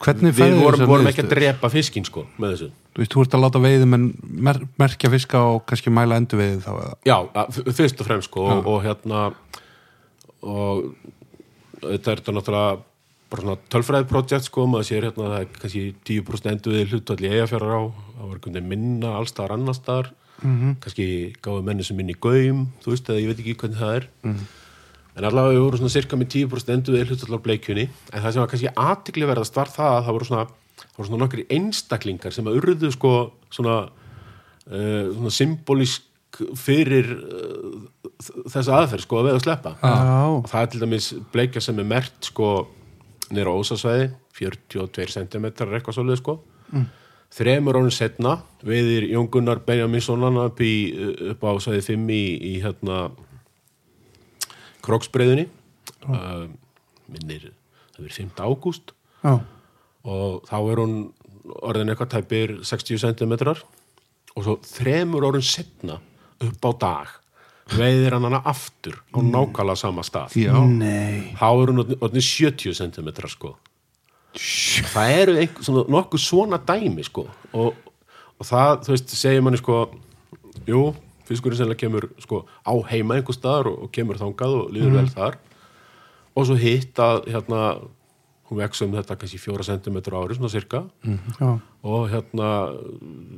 hvernig 0.03 0.35
við 0.35 0.55
vorum, 0.59 0.85
vorum 0.89 1.09
ekki 1.09 1.23
að 1.23 1.31
drepa 1.31 1.69
fiskinn 1.71 2.07
sko 2.07 2.25
með 2.35 2.55
þessu. 2.55 2.69
Þú 2.93 3.01
veist, 3.01 3.13
þú 3.15 3.23
ert 3.23 3.35
að 3.37 3.43
láta 3.45 3.61
veiðum 3.63 3.95
en 3.97 4.07
mer 4.47 4.59
merkja 4.81 5.09
fiska 5.13 5.41
og 5.53 5.63
kannski 5.69 5.93
mæla 5.93 6.19
endur 6.19 6.41
veiði 6.43 6.59
þá 6.65 6.71
eða? 6.73 6.97
Já, 7.09 7.17
fyrst 7.79 8.03
og 8.03 8.09
fremst 8.09 8.29
sko 8.29 8.45
og, 8.53 8.67
og 8.69 8.83
hérna 8.85 9.23
og 10.43 10.83
þetta 11.83 12.11
er 12.11 12.21
þetta 12.21 12.35
náttúrulega 12.37 12.81
bara 13.33 13.43
svona 13.43 13.61
tölfræðiprojekt 13.73 14.47
sko 14.47 14.65
maður 14.69 14.89
sér 14.89 15.07
hérna 15.07 15.25
að 15.25 15.31
það 15.33 15.43
er 15.43 15.61
kannski 15.61 15.83
10% 16.09 16.51
endur 16.51 16.75
við 16.77 16.91
hlutvalli 16.93 17.31
eigafjara 17.33 17.69
á, 17.73 17.81
það 17.89 18.27
var 18.27 18.35
einhvern 18.37 18.57
veginn 18.57 18.69
minna 18.69 19.13
allstaðar 19.17 19.55
annar 19.55 19.77
staðar. 19.77 20.11
Kannski 20.83 21.07
gáðu 21.41 21.63
menni 21.65 21.85
sem 21.87 21.97
minni 21.97 22.13
gaum 22.13 22.67
þú 22.83 22.93
veist, 22.93 23.09
eða 23.09 23.23
ég 23.23 23.31
veit 23.31 23.41
ekki 23.41 23.55
hvernig 23.63 23.79
það 23.79 23.95
er. 23.97 24.07
En 25.13 25.27
allavega 25.29 25.53
við 25.53 25.63
vorum 25.63 25.81
svona 25.81 25.93
cirka 25.93 26.17
með 26.17 26.31
10% 26.33 26.73
endur 26.73 26.97
við 26.97 27.09
hlutvalli 27.09 27.37
á 27.37 27.45
bleikjunni 27.47 27.85
en 28.13 28.21
það 28.21 28.31
sem 28.31 28.41
var 28.41 28.49
kannski 28.53 28.73
aðtikli 28.85 29.29
verðast 29.29 29.55
var 29.55 29.69
það 29.69 29.97
að 29.97 30.05
það 30.05 30.15
voru 30.17 30.29
svona, 30.29 30.45
svona 30.97 31.21
nokkri 31.21 31.45
einstaklingar 31.49 32.33
sem 32.33 32.49
að 32.49 32.57
urðu 32.61 32.89
sko 32.93 33.11
svona, 33.49 33.75
uh, 34.69 35.05
svona 35.13 35.33
symbolísk 35.33 36.09
fyrir 36.59 37.11
uh, 37.13 37.83
þessa 38.49 38.79
aðferð 38.79 39.05
sko 39.05 39.19
að 39.19 39.29
veða 39.29 39.39
að 39.39 39.45
sleppa. 39.45 39.75
Já. 39.81 39.93
og 40.31 40.49
það 40.51 40.65
er 40.65 40.71
til 40.71 40.81
dæmis 40.83 41.09
bleikja 41.33 41.63
sem 41.63 41.79
er 41.81 41.87
mert 41.89 42.29
sko 42.31 42.49
nýra 43.33 43.53
ósasvæði 43.53 44.11
42 44.37 45.07
cm 45.13 45.47
eitthvað 45.49 45.97
svolítið 45.97 46.21
sko. 46.21 46.37
Mm. 46.73 46.85
þremur 47.33 47.77
ánum 47.79 47.93
setna 47.93 48.37
veiðir 48.65 49.07
Jón 49.11 49.29
Gunnar 49.33 49.61
Benjaminsson 49.65 50.25
hann 50.25 50.39
upp, 50.41 50.61
í, 50.61 50.93
upp 51.33 51.43
á 51.45 51.51
svæði 51.61 51.83
5 51.93 52.13
í, 52.13 52.23
í 52.49 52.53
hérna 52.63 53.03
Kroksbreiðunni. 54.83 55.47
Uh, 56.03 56.49
minnir 57.07 57.51
það 57.93 58.05
verið 58.05 58.17
5. 58.23 58.31
ágúst. 58.43 58.95
Já, 59.23 59.37
og 60.03 60.43
þá 60.49 60.57
er 60.59 60.81
hún 60.81 60.95
orðin 61.63 61.91
eitthvað 61.93 62.11
tæpir 62.17 62.55
60 62.65 62.99
cm 63.03 63.33
og 64.33 64.45
svo 64.45 64.57
þremur 64.65 65.27
orðin 65.29 65.45
setna 65.45 65.99
upp 66.49 66.67
á 66.67 66.71
dag 66.85 67.13
veiðir 67.73 68.13
hann 68.17 68.27
hana 68.27 68.41
aftur 68.45 68.97
á 69.15 69.19
nákvæmlega 69.23 69.79
sama 69.79 70.03
stað. 70.03 70.33
Já, 70.35 70.53
nei. 70.67 71.31
Þá 71.39 71.45
er 71.47 71.71
hún 71.71 71.83
orðin- 71.85 72.01
orðin 72.03 72.25
70 72.27 72.73
cm 72.79 73.09
sko 73.31 73.55
það 74.33 75.11
eru 75.21 75.33
einhver, 75.37 75.63
svona, 75.65 75.83
nokkuð 75.93 76.21
svona 76.23 76.57
dæmi 76.65 77.03
sko. 77.05 77.27
Og, 77.53 77.73
og 78.39 78.47
það, 78.47 78.79
þú 78.85 78.93
veist, 78.95 79.13
segir 79.19 79.43
manni 79.45 79.59
sko 79.61 79.75
jú, 80.67 80.83
fiskurinn 81.27 81.59
sennilega 81.59 81.83
kemur 81.85 82.07
sko 82.23 82.43
á 82.65 82.73
heima 82.89 83.19
einhver 83.19 83.37
staðar 83.37 83.69
og, 83.71 83.83
og 83.85 83.91
kemur 83.93 84.17
þangað 84.21 84.55
og 84.59 84.71
líður 84.73 84.95
vel 84.97 85.11
þar. 85.13 85.37
Og 86.33 86.47
svo 86.49 86.57
hitt 86.57 86.97
að 86.97 87.27
hérna 87.29 87.61
hún 88.53 88.61
vex 88.61 88.83
um 88.85 88.93
þetta 88.93 89.17
kannski 89.19 89.41
fjóra 89.41 89.65
sentimetur 89.65 90.17
á 90.17 90.21
ári 90.21 90.37
svona 90.37 90.51
cirka 90.53 90.83
já, 91.03 91.49
og 91.83 92.03
hérna 92.11 92.49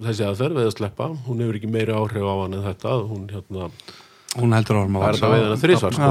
þessi 0.04 0.28
aðferð 0.28 0.60
við 0.60 0.67
að 0.69 0.75
sleppa, 0.75 1.12
hún 1.28 1.43
hefur 1.43 1.60
ekki 1.60 1.71
meiri 1.71 1.95
áhrif 1.95 2.28
á 2.28 2.36
hann 2.43 2.58
en 2.58 2.67
þetta, 2.67 2.97
hún 3.08 3.30
hérna 3.32 3.69
hún 4.36 4.56
heldur 4.56 4.82
árum 4.82 4.99
það 4.99 5.08
er 5.08 5.17
þetta 5.17 5.32
veiðina 5.32 5.62
þrísvar 5.62 5.95
sko. 5.95 6.10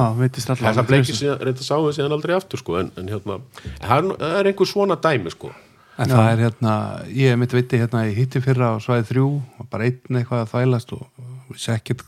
já, 0.56 0.72
það 0.78 0.88
bleikir 0.88 1.18
síðan, 1.18 1.44
reynda 1.44 1.78
við 1.84 1.98
síðan 1.98 2.16
aldrei 2.16 2.34
aftur 2.38 2.62
sko 2.62 2.78
en, 2.80 2.90
en 3.00 3.12
hérna, 3.12 3.38
það 3.82 3.94
er, 3.96 4.08
það 4.24 4.38
er 4.40 4.50
einhver 4.50 4.70
svona 4.70 4.98
dæmi 5.04 5.34
sko. 5.34 5.52
En 5.94 6.10
það 6.10 6.28
er 6.32 6.40
hérna, 6.42 6.72
ég 7.14 7.30
hef 7.30 7.38
mitt 7.38 7.52
viti 7.54 7.78
hérna 7.78 8.00
í 8.08 8.14
hitti 8.16 8.40
fyrra 8.42 8.72
á 8.74 8.82
svæði 8.82 9.06
þrjú 9.12 9.28
bara 9.70 9.86
einn 9.86 10.18
eitthvað 10.18 10.40
að 10.42 10.50
þvælast 10.50 10.94
og 10.96 11.04
vissi 11.52 11.70
ekkert 11.70 12.02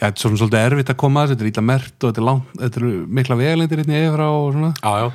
Já, 0.00 0.06
þetta 0.06 0.16
er 0.16 0.22
svona 0.24 0.38
svolítið 0.40 0.62
erfitt 0.64 0.90
að 0.94 0.96
koma 1.02 1.22
að 1.22 1.32
þetta 1.34 1.44
er 1.44 1.50
illa 1.50 1.64
mert 1.68 1.92
og 1.92 2.06
þetta 2.08 2.20
er, 2.22 2.26
langt, 2.30 2.52
þetta 2.62 2.80
er 2.80 2.86
mikla 3.18 3.36
vegalendir 3.36 3.82
hérna 3.82 3.98
yfir 4.00 4.22
á 4.24 4.30
og 4.30 4.46
svona. 4.54 4.70
Já, 4.80 4.92
já, 4.96 5.08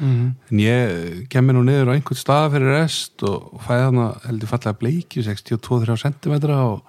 En 0.51 0.61
ég 0.61 1.23
kemur 1.33 1.57
nú 1.57 1.63
niður 1.65 1.89
á 1.89 1.95
einhvern 1.95 2.19
stað 2.21 2.51
fyrir 2.53 2.71
rest 2.75 3.25
og, 3.25 3.47
fæði 3.65 3.87
þarna 3.87 4.05
heldur 4.27 4.51
fallega 4.53 4.79
bleiki 4.83 5.25
62-3 5.25 5.97
cm 6.05 6.35
og, 6.53 6.85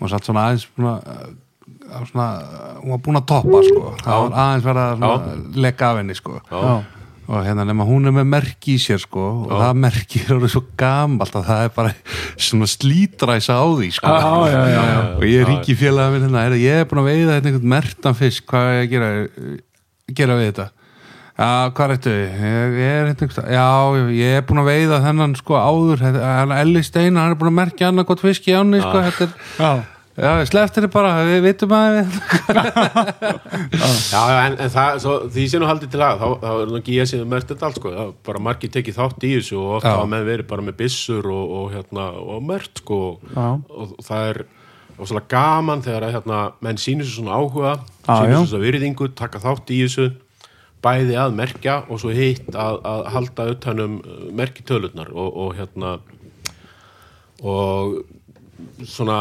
og 0.00 0.10
satt 0.10 0.26
svona 0.26 0.48
aðeins 0.48 0.66
að 0.82 1.38
á 1.92 2.00
svona, 2.08 2.26
hún 2.80 2.94
var 2.94 3.00
búin 3.04 3.20
að 3.20 3.28
toppa 3.28 3.62
sko, 3.66 3.92
það 4.02 4.22
var 4.24 4.36
aðeins 4.42 4.66
verið 4.66 4.82
að 4.82 4.98
svona 4.98 5.62
lekka 5.66 5.90
af 5.92 6.00
henni 6.00 6.16
sko. 6.18 6.38
Já, 6.48 6.60
og 7.28 7.44
hérna 7.46 7.64
nema 7.68 7.86
hún 7.86 8.08
er 8.10 8.14
með 8.16 8.26
merki 8.32 8.74
í 8.74 8.82
sér 8.82 8.98
sko 9.02 9.22
og 9.46 9.52
það 9.54 9.80
merki 9.84 10.22
er 10.24 10.34
orðið 10.36 10.52
svo 10.56 10.62
gamalt 10.80 11.36
að 11.38 11.48
það 11.48 11.64
er 11.66 11.72
bara 11.76 11.92
svona 12.34 12.68
slítræsa 12.70 13.56
á 13.62 13.66
því 13.70 13.90
sko. 13.96 14.10
Já, 14.12 14.32
já, 14.50 14.60
já, 14.72 14.82
já. 14.90 15.00
og 15.14 15.26
ég 15.28 15.48
ringi 15.48 15.76
félaga 15.78 16.12
minn 16.14 16.26
hérna, 16.26 16.44
"Heyrðu, 16.44 16.60
ég 16.66 16.82
er 16.82 16.88
búin 16.90 17.02
að 17.02 17.10
veiða 17.12 17.36
hérna 17.36 17.52
einhvern 17.52 17.74
mertan 17.76 18.18
fisk 18.18 18.46
hvað 18.50 18.68
er 18.68 18.78
ég 18.78 18.86
að 18.86 18.92
gera, 18.92 19.10
gera 20.18 20.38
við 20.40 20.48
þetta? 20.50 20.68
Já, 21.32 21.70
hvað 21.72 21.84
er 21.84 21.96
þetta? 21.96 22.10
Ég, 22.12 22.74
ég 22.76 22.92
er 22.92 23.06
hérna 23.08 23.46
Já, 23.48 23.68
ég 24.12 24.36
er 24.36 24.44
búin 24.46 24.60
að 24.60 24.68
veiða 24.68 25.00
þennan 25.06 25.36
sko 25.38 25.56
áður, 25.56 26.02
Elli 26.58 26.82
Steina 26.82 27.24
hann 27.24 27.32
er 27.32 27.40
búin 27.40 27.52
að 27.54 27.60
merkja 27.62 27.88
annað 27.88 28.06
gott 28.10 28.20
fisk 28.20 28.50
í 28.50 28.56
ánni 28.58 28.82
sko, 28.82 29.00
þetta 29.06 29.24
er, 29.24 29.32
já, 29.56 29.72
já, 30.16 30.30
sleftir 30.48 30.86
þið 30.86 30.92
bara 30.92 31.12
við 31.28 31.38
vitum 31.46 31.74
að 31.76 31.98
já, 34.12 34.22
en, 34.44 34.56
en 34.56 34.72
það, 34.72 34.98
svo, 35.04 35.14
því 35.32 35.44
sé 35.48 35.60
nú 35.60 35.68
haldið 35.70 35.94
til 35.94 36.02
að 36.04 36.22
þá, 36.22 36.26
þá 36.42 36.48
er 36.54 36.74
ekki 36.80 36.96
ég 36.98 37.10
sem 37.10 37.28
mert 37.28 37.52
þetta 37.52 37.68
allt 37.68 37.78
sko 37.80 37.92
það 37.94 38.10
bara 38.28 38.42
margir 38.48 38.72
tekið 38.74 38.98
þátt 38.98 39.28
í 39.28 39.34
þessu 39.36 39.60
og 39.60 39.76
ofta 39.78 39.94
hafa 39.96 40.10
menn 40.12 40.26
verið 40.28 40.50
bara 40.50 40.66
með 40.66 40.80
byssur 40.82 41.30
og, 41.32 41.54
og 41.60 41.70
hérna, 41.76 42.08
og 42.36 42.42
mert 42.48 42.82
sko 42.82 43.00
Já. 43.32 43.46
og 43.56 43.94
það 44.02 44.28
er 44.32 44.44
og 44.92 45.08
svolítið 45.08 45.30
gaman 45.32 45.82
þegar 45.82 46.06
að 46.06 46.14
hérna, 46.18 46.40
menn 46.62 46.80
sýnir 46.80 47.08
svo 47.08 47.22
svona 47.22 47.38
áhuga 47.40 47.72
já. 47.80 48.36
svo 48.36 48.44
svona 48.52 48.64
virðingu, 48.66 49.08
taka 49.18 49.40
þátt 49.42 49.72
í 49.72 49.80
þessu 49.86 50.10
bæði 50.82 51.16
að 51.22 51.36
merkja 51.38 51.78
og 51.88 52.00
svo 52.02 52.12
hitt 52.14 52.50
að, 52.58 52.80
að 52.86 53.04
halda 53.14 53.46
utanum 53.54 53.96
merkitölurnar 54.36 55.12
og, 55.14 55.36
og 55.44 55.56
hérna 55.58 55.96
og 57.42 58.02
svona 58.86 59.18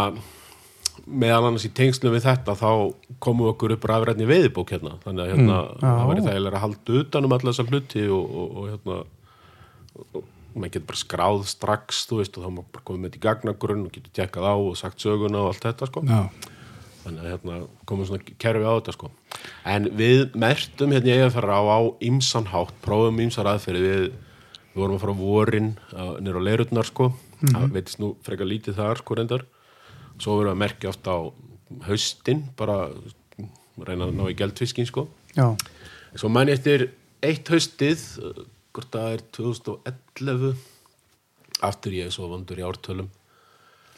meðal 1.12 1.48
annars 1.50 1.66
í 1.68 1.72
tengslum 1.76 2.14
við 2.16 2.26
þetta 2.26 2.56
þá 2.60 2.70
komum 3.24 3.50
okkur 3.52 3.76
upp 3.76 3.88
rafrætni 3.90 4.28
veiðibók 4.30 4.74
hérna. 4.74 4.98
Þannig 5.04 5.24
að 5.24 5.34
hérna, 5.34 5.58
það 5.82 6.06
væri 6.12 6.26
þægilega 6.28 6.60
að 6.60 6.64
halda 6.66 7.02
utanum 7.02 7.36
alla 7.38 7.52
þessar 7.52 7.72
hluti 7.72 8.06
og, 8.08 8.38
og, 8.42 8.56
og 8.62 8.70
hérna 8.72 8.98
og, 9.98 10.24
maður 10.52 10.74
getur 10.74 10.88
bara 10.90 11.00
skráð 11.00 11.44
strax 11.48 12.02
þú 12.10 12.18
veist 12.20 12.40
og 12.40 12.46
þá 12.46 12.50
bara 12.60 12.86
komið 12.88 13.04
með 13.04 13.12
þetta 13.12 13.20
í 13.20 13.26
gagnagrunn 13.28 13.86
og 13.86 13.94
getur 13.96 14.16
tjekkað 14.18 14.48
á 14.52 14.56
og 14.56 14.74
sagt 14.80 15.04
söguna 15.04 15.44
og 15.44 15.52
allt 15.52 15.68
þetta 15.68 15.88
sko. 15.88 16.04
Já, 16.08 16.50
þannig 17.06 17.22
að 17.22 17.30
hérna 17.32 17.60
komum 17.88 18.10
svona 18.10 18.36
kerfi 18.44 18.68
á 18.68 18.74
þetta 18.74 18.96
sko. 18.98 19.12
En 19.72 19.88
við 20.02 20.36
mertum 20.44 20.96
hérna 20.96 21.14
ég 21.14 21.24
að 21.30 21.38
fara 21.38 21.56
á 21.56 21.64
á 21.64 21.80
ymsan 22.04 22.52
hátt, 22.52 22.76
prófum 22.84 23.24
ymsar 23.24 23.48
aðferði 23.52 23.86
við, 23.86 24.06
við 24.74 24.84
vorum 24.84 24.98
að 24.98 25.06
fara 25.06 25.16
á 25.16 25.24
vorin 25.24 25.72
nýra 26.20 26.44
á 26.44 26.48
leirutnar 26.50 26.90
sko. 26.90 27.14
Það 27.42 27.72
veitist 27.74 28.04
nú 28.04 28.14
frekar 28.26 28.52
lítið 28.52 28.78
þar 28.78 29.00
sko 29.02 29.18
reyndar 29.18 29.48
svo 30.22 30.38
verðum 30.38 30.52
við 30.52 30.56
að 30.56 30.62
merkja 30.64 30.92
oft 30.92 31.10
á 31.10 31.18
haustin, 31.88 32.44
bara 32.60 32.78
reyna 33.82 34.08
að 34.08 34.18
ná 34.18 34.26
í 34.30 34.38
geldfiskin 34.38 34.90
sko. 34.90 35.08
Já, 35.36 35.48
svo 36.16 36.30
mann 36.32 36.52
ég 36.52 36.60
eftir 36.60 36.90
eitt 37.24 37.50
haustið 37.52 38.04
uh, 38.22 38.44
hvort 38.76 38.94
það 38.94 39.16
er 39.16 39.26
2011 39.38 40.68
aftur 41.62 41.96
ég 41.96 42.10
er 42.10 42.14
svo 42.16 42.30
vandur 42.32 42.60
í 42.60 42.66
ártölum 42.66 43.10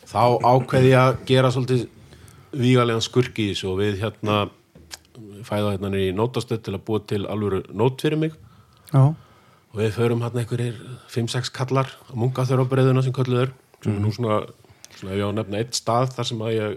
þá 0.10 0.40
ákveði 0.44 0.92
ég 0.92 1.00
að 1.00 1.22
gera 1.30 1.52
svolítið 1.54 1.86
vígalegan 2.54 3.04
skurk 3.04 3.40
í 3.40 3.50
þessu 3.52 3.72
og 3.72 3.80
við 3.82 4.02
hérna 4.04 4.40
fæða 5.46 5.76
hérna 5.76 5.92
í 6.00 6.10
nótastöð 6.16 6.64
til 6.66 6.76
að 6.76 6.84
búa 6.88 7.04
til 7.08 7.24
alvöru 7.30 7.62
nót 7.74 8.02
fyrir 8.02 8.20
mig. 8.20 8.36
Já, 8.92 9.14
og 9.74 9.80
við 9.80 9.96
förum 9.96 10.22
hérna 10.26 10.44
einhverjir 10.44 10.78
5-6 11.14 11.54
kallar 11.54 11.90
á 11.90 12.14
breyðuna 12.70 13.04
sem 13.06 13.16
kölluður 13.16 13.54
sem 13.82 13.96
er 13.96 14.04
nú 14.04 14.12
svona, 14.14 14.44
svona 14.98 15.14
ef 15.14 15.20
ég 15.20 15.24
á 15.24 15.30
að 15.30 15.38
nefna 15.40 15.62
eitt 15.62 15.78
stað 15.78 16.12
þar 16.16 16.30
sem 16.30 16.44
að 16.44 16.56
ég 16.58 16.76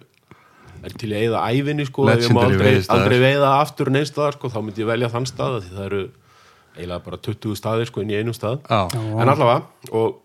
er 0.87 0.95
til 1.01 1.11
að 1.11 1.25
eyða 1.25 1.43
ævinni 1.51 1.87
sko, 1.89 2.07
ef 2.13 2.23
ég 2.25 2.35
má 2.37 2.43
aldrei, 2.45 2.73
aldrei 2.93 3.19
veiða 3.23 3.51
aftur 3.63 3.91
neins 3.93 4.13
staðar 4.13 4.37
sko, 4.37 4.51
þá 4.53 4.59
myndi 4.63 4.85
ég 4.85 4.91
velja 4.91 5.13
þann 5.13 5.29
stað 5.31 5.59
því 5.65 5.75
það 5.75 5.87
eru 5.89 6.03
eiginlega 6.77 7.05
bara 7.07 7.21
20 7.29 7.59
staðir 7.59 7.91
sko 7.91 8.03
inn 8.05 8.13
í 8.13 8.19
einum 8.19 8.37
stað. 8.37 8.59
Já, 8.69 8.83
en 8.93 9.33
allavega 9.33 9.63
og, 9.97 10.19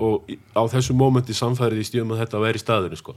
og 0.00 0.30
á 0.56 0.62
þessu 0.72 0.96
mómenti 0.96 1.36
samfærið 1.36 1.82
í 1.82 1.88
stíðum 1.90 2.14
að 2.16 2.24
þetta 2.24 2.42
væri 2.46 2.62
staðinu 2.62 3.00
sko. 3.00 3.16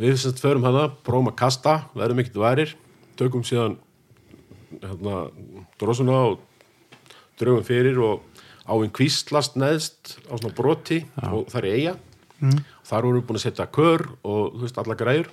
við 0.00 0.16
semst 0.20 0.40
förum 0.44 0.64
hana, 0.64 0.88
prófum 1.04 1.30
að 1.32 1.38
kasta 1.40 1.76
verðum 1.96 2.22
ekkert 2.24 2.40
værir, 2.40 2.72
tökum 3.20 3.44
síðan 3.44 3.76
hérna, 4.82 5.26
drosuna 5.80 6.18
og 6.32 6.40
draugum 7.40 7.64
fyrir 7.66 8.00
og 8.02 8.24
áinn 8.66 8.92
kvíslast 8.94 9.56
neðst 9.60 10.16
á 10.26 10.34
svona 10.34 10.54
broti 10.56 11.02
og 11.22 11.46
það 11.52 11.60
er 11.60 11.68
eiga 11.70 11.94
mm. 12.40 12.58
Þar 12.86 13.08
vorum 13.08 13.20
við 13.20 13.26
búin 13.28 13.40
að 13.40 13.44
setja 13.46 13.66
kör 13.76 14.06
og 14.22 14.54
þú 14.56 14.62
veist 14.64 14.80
alla 14.82 14.98
græður 14.98 15.30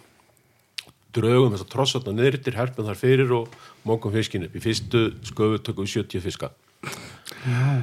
draugum 1.14 1.54
þess 1.54 1.66
að 1.68 1.72
trossatna 1.76 2.14
niðrittir 2.18 2.58
herpum 2.58 2.88
þar 2.88 2.98
fyrir 2.98 3.34
og 3.38 3.58
mókum 3.86 4.14
fiskin 4.16 4.48
upp 4.48 4.56
í 4.58 4.62
fyrstu 4.64 5.04
sköfu 5.30 5.60
tökum 5.62 5.86
við 5.86 6.00
70 6.02 6.24
fiska 6.26 6.50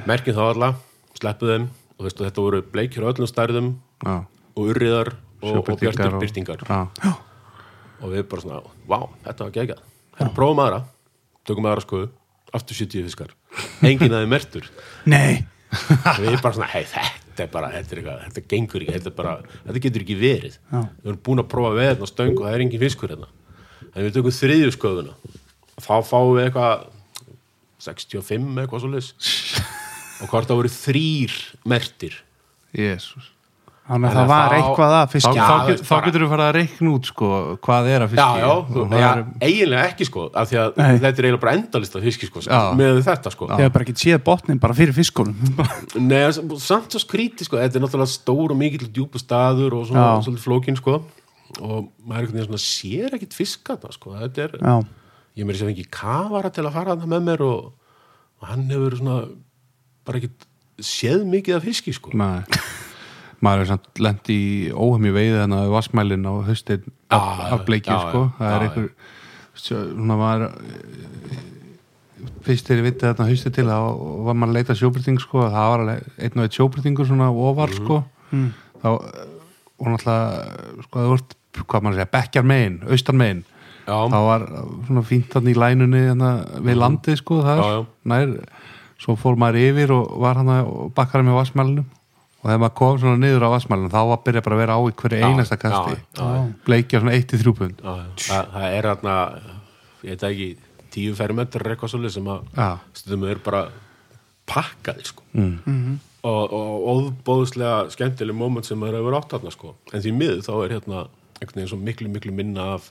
merkjum 0.09 0.35
þá 0.37 0.43
alla, 0.49 0.69
sleppuð 1.19 1.53
þeim 1.53 1.67
og 1.97 2.05
veistu, 2.07 2.25
þetta 2.25 2.43
voru 2.45 2.61
bleikir 2.73 3.05
á 3.05 3.11
öllum 3.11 3.29
stærðum 3.29 3.69
já. 4.03 4.15
og 4.57 4.71
urriðar 4.73 5.13
og, 5.41 5.61
og 5.61 5.79
bjartir 5.79 6.09
og- 6.11 6.21
byrtingar 6.23 6.65
Já, 6.67 7.13
og 8.01 8.09
við 8.15 8.25
bara 8.29 8.41
svona, 8.41 8.61
vá, 8.89 8.99
þetta 9.27 9.45
var 9.45 9.51
geggjað. 9.55 9.81
Hérna 10.17 10.33
prófum 10.35 10.61
aðra, 10.63 10.79
tökum 11.45 11.67
aðra 11.69 11.83
skoðu 11.85 12.09
aftur 12.51 12.75
70 12.81 13.05
fiskar, 13.07 13.33
enginn 13.85 14.11
aðeins 14.11 14.31
mertur 14.33 14.67
nei. 15.05 15.45
Við 15.71 16.41
bara 16.41 16.55
svona, 16.57 16.67
hei, 16.73 16.83
þetta 16.83 17.20
er 17.43 17.51
bara 17.51 17.71
þetta, 17.73 17.93
er 17.95 18.01
eitthvað, 18.01 18.23
þetta 18.27 18.43
gengur 18.53 18.85
ekki, 18.85 18.95
þetta, 18.97 19.11
er 19.11 19.17
bara, 19.17 19.35
þetta 19.65 19.83
getur 19.85 20.05
ekki 20.05 20.17
verið. 20.19 20.57
Já. 20.71 20.79
við 21.01 21.11
erum 21.11 21.21
búin 21.27 21.43
að 21.43 21.51
prófa 21.51 21.75
við 21.77 21.87
hérna 21.89 22.09
stöng 22.09 22.33
og 22.37 22.47
það 22.47 22.55
er 22.55 22.65
engin 22.65 22.83
fiskur 22.85 23.13
hérna. 23.13 23.29
En 23.91 24.05
við 24.05 24.15
tökum 24.17 24.35
þriðju 24.37 24.73
skoðuna 24.77 25.15
og 25.75 25.85
þá 25.85 25.93
fáum 26.07 26.33
við 26.37 26.47
eitthvað 26.47 26.87
65 27.81 28.61
eitthvað 28.61 28.85
svo 28.85 29.01
og 30.21 30.29
hvort 30.29 30.49
það 30.49 30.59
voru 30.59 30.73
þrýr 30.73 31.37
mertir 31.67 32.17
jésús 32.77 33.31
Þannig 33.91 34.07
að 34.07 34.15
það 34.15 34.21
að 34.23 34.29
var 34.31 34.51
þá- 34.51 34.55
eitthvað 34.61 34.93
að 34.95 35.01
Þá, 35.01 35.11
fiskja 35.11 35.31
Já, 35.35 35.41
þá, 35.43 35.81
þá 35.81 35.89
bara- 35.91 36.05
getur 36.07 36.21
þú 36.23 36.27
farið 36.31 36.45
að 36.47 36.55
reikna 36.57 36.91
út 36.95 37.05
sko, 37.11 37.27
hvað 37.65 37.87
er 37.91 38.01
að 38.01 38.07
Já, 38.07 38.11
fiski. 38.11 38.39
Já, 38.41 38.47
og 38.51 38.67
þú, 38.71 38.85
það 38.91 39.01
já 39.01 39.09
er- 39.11 39.25
eiginlega 39.47 39.83
ekki 39.91 40.05
sko 40.07 40.21
af 40.33 40.49
því 40.51 40.57
að 40.61 40.77
Nei. 40.77 40.91
þetta 41.01 41.19
er 41.19 41.25
eiginlega 41.27 41.41
bara 41.41 41.55
endalist 41.57 41.95
af 41.95 42.01
fiski 42.07 42.25
sko, 42.31 42.39
Já. 42.47 42.61
með 42.79 43.01
þetta 43.09 43.31
sko. 43.35 43.47
Ég 43.51 43.65
hef 43.65 43.73
bara 43.75 43.85
ekki 43.85 43.97
séð 44.01 44.23
botnin 44.23 44.59
bara 44.63 44.73
fyrir 44.77 44.93
fiskunum. 44.95 45.35
Nei, 46.11 46.31
samt 46.31 46.91
svo 46.95 47.01
skríti 47.03 47.43
sko 47.43 47.57
þetta 47.59 47.75
er 47.75 47.83
náttúrulega 47.83 48.15
stór 48.15 48.51
og 48.55 48.57
mikill 48.57 48.87
djúpu 48.87 49.19
staður 49.19 49.73
og 49.81 49.87
svona 49.91 50.07
Já. 50.07 50.23
svolítið 50.23 50.45
flókin 50.47 50.77
sko. 50.79 51.01
Og 51.59 51.89
maður 52.07 52.15
er 52.15 52.21
einhvern 52.21 52.37
veginn 52.39 52.47
svona 52.47 52.63
sér 52.63 53.17
ekkit 53.19 53.33
fisk 53.35 53.59
þarna 53.67 53.91
sko, 53.91 54.15
þetta 54.15 54.45
er 54.47 54.51
Já, 54.61 54.75
ég 55.35 55.45
meiri 55.45 55.57
sem 55.59 55.67
ekki 55.73 55.89
kafara 55.91 56.49
til 56.49 56.63
að 56.63 56.71
fara 56.79 56.95
þarna 56.95 57.11
með 57.11 57.25
mér 57.27 57.41
og, 57.43 57.73
og 58.39 58.47
hann 58.47 58.69
hefur 58.71 58.95
svona 59.01 59.17
bara 60.07 60.17
ekkit 60.21 60.47
séð 60.81 61.25
mikið 61.27 61.57
af 61.59 61.63
fiski 61.67 61.91
sko. 61.93 62.09
Nei. 62.17 62.41
Maður 63.45 63.63
er 63.63 63.69
samt 63.71 64.01
lent 64.03 64.29
í 64.31 64.41
óhemmi 64.73 65.13
veið 65.15 65.39
þannig 65.41 65.63
að 65.63 65.73
vassmælin 65.75 66.29
á 66.29 66.33
haustin 66.47 66.85
af, 67.11 67.65
bleikju 67.67 67.93
já, 67.95 67.99
sko. 68.07 68.23
það 68.37 68.55
er 68.55 68.65
einhver 68.67 68.89
svona 69.61 70.17
maður 70.19 70.47
eh, 70.47 71.41
fyrst 72.45 72.69
þegar 72.69 72.81
ég 72.81 72.87
viti 72.89 73.05
þarna 73.07 73.29
haustið 73.29 73.55
til 73.57 73.67
þá 73.67 73.77
var 74.27 74.37
maður 74.37 74.51
að 74.51 74.57
leita 74.59 74.77
sjóbyrting 74.77 75.21
sko. 75.21 75.45
Það 75.49 75.69
var 75.73 75.85
alveg 75.85 76.09
einn 76.17 76.39
og 76.41 76.47
eitt 76.47 76.57
sjóbyrtingur 76.57 77.09
svona 77.09 77.29
ofar 77.49 77.75
sko. 77.75 78.01
Þá 78.31 78.89
eh, 78.91 79.23
og 79.81 79.89
náttúrulega 79.89 80.83
sko 80.85 80.99
það 81.01 81.13
vart 81.15 81.37
hvað 81.61 81.83
maður 81.83 81.97
segja, 81.97 82.11
bekkjar 82.13 82.45
megin, 82.47 82.77
austan 82.87 83.17
megin. 83.19 83.41
Já, 83.81 83.95
þá 84.07 84.19
var 84.27 84.43
svona 84.87 85.01
fínt 85.09 85.33
þarna 85.33 85.51
í 85.51 85.57
lænunni 85.57 86.03
þarna, 86.05 86.29
við 86.61 86.77
landið 86.77 87.17
sko 87.19 87.39
það 87.43 87.61
Já, 87.61 87.71
já. 87.73 87.81
nær, 88.11 88.35
svo 89.01 89.15
fór 89.17 89.39
maður 89.41 89.57
yfir 89.65 89.93
og 89.95 90.13
var 90.21 90.37
hann 90.39 90.51
og 90.61 90.91
bakkaði 90.95 91.27
með 91.27 91.39
vassmælunum 91.39 91.87
og 92.41 92.49
þegar 92.49 92.61
maður 92.63 92.75
kom 92.79 92.99
svona 92.99 93.21
niður 93.21 93.45
á 93.45 93.53
vassmælunum 93.53 93.93
þá 93.93 93.99
var 94.01 94.17
að 94.17 94.23
byrja 94.25 94.43
bara 94.45 94.55
að 94.57 94.61
vera 94.63 94.77
á 94.77 94.81
í 94.81 94.93
hverju 95.01 95.25
einasta 95.29 95.57
kasti. 95.61 95.97
bleikja 96.65 97.01
svona 97.01 97.17
1-3 97.17 97.53
pund. 97.59 97.81
Það 98.25 98.67
er 98.71 98.87
þarna 98.89 99.15
ég 100.01 100.15
veit 100.15 100.23
ekki, 100.31 100.47
tíu 100.91 101.15
fermetrar 101.15 101.73
eitthvað 101.73 101.93
svolítið 101.93 102.15
sem 102.17 102.29
að 102.33 102.47
Já. 102.57 102.69
stundum 102.97 103.27
er 103.29 103.41
bara 103.45 103.65
pakkaði 104.49 105.05
sko. 105.07 105.23
Mm. 105.37 105.99
og, 106.27 106.53
og 106.53 106.87
óbóðslega 106.91 107.91
skemmtileg 107.93 108.35
moment 108.35 108.65
sem 108.67 108.77
maður 108.81 108.99
hefur 108.99 109.19
átt 109.19 109.35
þarna 109.35 109.53
sko. 109.53 109.75
En 109.93 110.01
því 110.03 110.15
miður 110.17 110.41
þá 110.47 110.51
er 110.57 110.73
hérna 110.75 111.03
einhvern 111.41 111.61
veginn 111.61 111.71
svo 111.71 111.79
miklu 111.81 112.09
miklu 112.11 112.33
minna 112.35 112.65
af 112.75 112.89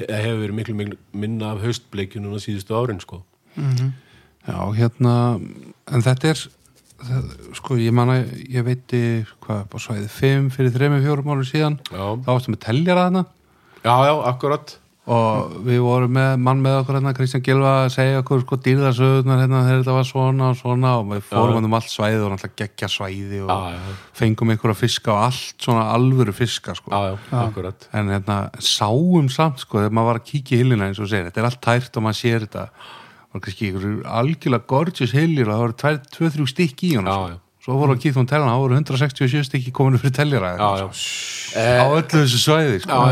eða 0.00 0.22
hefur 0.24 0.40
verið 0.44 0.56
miklu 0.60 0.76
miklu 0.78 0.96
minna 1.12 1.52
af 1.54 1.60
haustbleikjunum 1.64 2.38
á 2.38 2.40
síðustu 2.42 2.78
árin 2.78 3.02
sko. 3.02 3.20
Já 4.46 4.58
hérna 4.78 5.14
en 5.90 6.06
þetta 6.06 6.32
er 6.32 6.46
það, 7.06 7.32
sko 7.58 7.78
ég 7.80 7.94
manna, 7.96 8.20
ég 8.50 8.66
veiti 8.66 9.00
hvað, 9.44 9.64
bara 9.72 9.84
svæðið 9.86 10.12
5 10.18 10.52
fyrir 10.56 10.76
3-4 10.76 11.26
mánu 11.26 11.48
síðan. 11.48 11.80
Já, 11.90 12.04
þá 12.20 12.30
varstu 12.34 12.54
með 12.54 12.62
teljara 12.66 13.08
þarna. 13.08 13.26
Já, 13.80 13.94
já, 14.10 14.14
akkurat. 14.30 14.76
Og 15.10 15.54
við 15.66 15.80
vorum 15.82 16.12
með 16.14 16.34
mann 16.44 16.60
með 16.62 16.76
okkur 16.82 16.98
hérna, 16.98 17.12
Kristján 17.16 17.42
Gilva 17.42 17.70
að 17.80 17.94
segja 17.96 18.18
okkur 18.20 18.42
sko 18.44 18.58
dýrðarsöðunar 18.62 19.40
hérna 19.40 19.62
þegar 19.64 19.80
þetta 19.80 19.94
var 19.96 20.06
svona 20.06 20.50
og 20.52 20.58
svona 20.60 20.92
og 21.00 21.08
við 21.08 21.24
fórum 21.32 21.56
hann 21.56 21.66
um 21.66 21.74
allt 21.78 21.90
svæði 21.90 22.20
og 22.20 22.30
náttúrulega 22.34 22.58
geggja 22.60 22.90
svæði 22.92 23.40
og 23.42 23.50
já, 23.50 23.74
já, 23.74 23.96
fengum 24.20 24.52
ykkur 24.54 24.74
að 24.74 24.78
fiska 24.84 25.14
og 25.16 25.22
allt 25.24 25.66
svona 25.66 25.88
alvöru 25.96 26.36
fiska 26.36 26.76
sko. 26.78 26.92
Já, 26.92 27.16
já, 27.16 27.40
akkurat. 27.40 27.88
En 27.96 28.12
hérna 28.12 28.38
sáum 28.62 29.32
samt 29.32 29.64
sko 29.64 29.80
þegar 29.80 29.96
maður 29.98 30.12
var 30.12 30.20
að 30.20 30.28
kíkja 30.30 30.58
í 30.58 30.62
hillina 30.62 30.90
eins 30.90 31.02
og 31.02 31.10
segir 31.10 31.26
þetta 31.26 31.42
er 31.42 31.50
allt 31.50 31.62
tært 31.64 31.96
og 31.98 32.06
maður 32.06 32.20
sér 32.20 32.46
þetta 32.46 32.68
og 33.30 33.44
kannski 33.44 33.70
algjörlega 34.04 34.66
gorgeous 34.70 35.14
hillir 35.14 35.48
og 35.48 35.54
það 35.54 35.62
voru 35.62 35.78
2-3 36.18 36.50
stykki 36.50 36.92
í 36.92 36.98
honum 36.98 37.10
Já, 37.10 37.16
sko. 37.16 37.28
já. 37.30 37.64
svo 37.64 37.76
voru 37.78 37.94
að 37.94 38.00
kíkja 38.02 38.18
hún 38.18 38.30
tellan, 38.30 38.50
það 38.50 38.62
voru 38.64 38.78
167 38.78 39.44
stykki 39.50 39.74
kominu 39.76 40.00
fyrir 40.02 40.16
teljara 40.16 40.54
já, 40.56 40.70
já, 40.80 40.88
á 41.60 41.86
öllu 41.86 42.08
þessu 42.16 42.40
svæði 42.42 42.80
sko. 42.86 43.02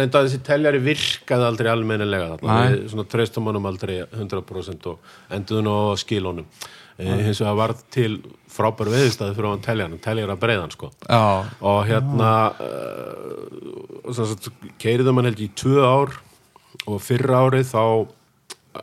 reynda 0.00 0.20
að 0.20 0.26
þessi 0.26 0.42
teljari 0.50 0.82
virkaði 0.84 1.48
aldrei 1.48 1.70
almennilega 1.72 2.34
þarna, 2.34 2.58
svona 2.90 3.06
treystum 3.14 3.48
honum 3.48 3.70
aldrei 3.70 4.02
100% 4.04 4.90
og 4.92 5.14
enduðum 5.38 5.72
á 5.72 5.96
skilónum 6.02 6.50
e, 6.98 7.08
hins 7.08 7.40
vegar 7.40 7.58
varð 7.62 7.82
til 7.94 8.12
frábær 8.52 8.90
veðistæði 8.90 9.36
fyrir 9.36 9.52
hann 9.52 9.64
teljaran, 9.64 9.98
teljara 10.02 10.34
breiðan 10.40 10.72
sko. 10.74 10.90
Já, 11.06 11.46
og 11.62 11.80
hérna 11.86 12.30
uh, 12.58 14.48
keiriðum 14.82 15.20
hann 15.20 15.30
held 15.30 15.42
ég 15.44 15.52
í 15.52 15.58
tvö 15.62 15.84
ár 15.86 16.16
og 16.88 17.02
fyrra 17.04 17.44
árið 17.46 17.68
þá 17.70 17.82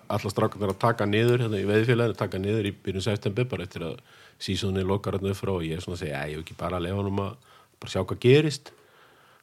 allar 0.08 0.34
strákarnir 0.34 0.74
að 0.74 0.80
taka 0.82 1.06
niður 1.10 1.44
hérna 1.46 1.60
í 1.62 1.68
veðfélaginu, 1.70 2.18
taka 2.18 2.40
niður 2.42 2.70
í 2.70 2.74
byrjun 2.86 3.06
september 3.06 3.46
bara 3.52 3.64
eftir 3.68 3.86
að 3.88 4.00
sísónu 4.40 4.84
lokar 4.86 5.18
hann 5.18 5.30
upp 5.32 5.38
frá 5.40 5.54
og 5.56 5.64
ég 5.64 5.78
er 5.78 5.84
svona 5.84 5.98
að 5.98 6.04
segja, 6.06 6.24
"Æ, 6.24 6.30
ég 6.32 6.36
hef 6.38 6.46
ekki 6.46 6.58
bara 6.58 6.78
að 6.78 6.86
lefa 6.88 7.06
um 7.08 7.20
að 7.20 7.36
bara 7.80 7.92
sjá 7.92 8.02
hvað 8.06 8.20
gerist 8.20 8.72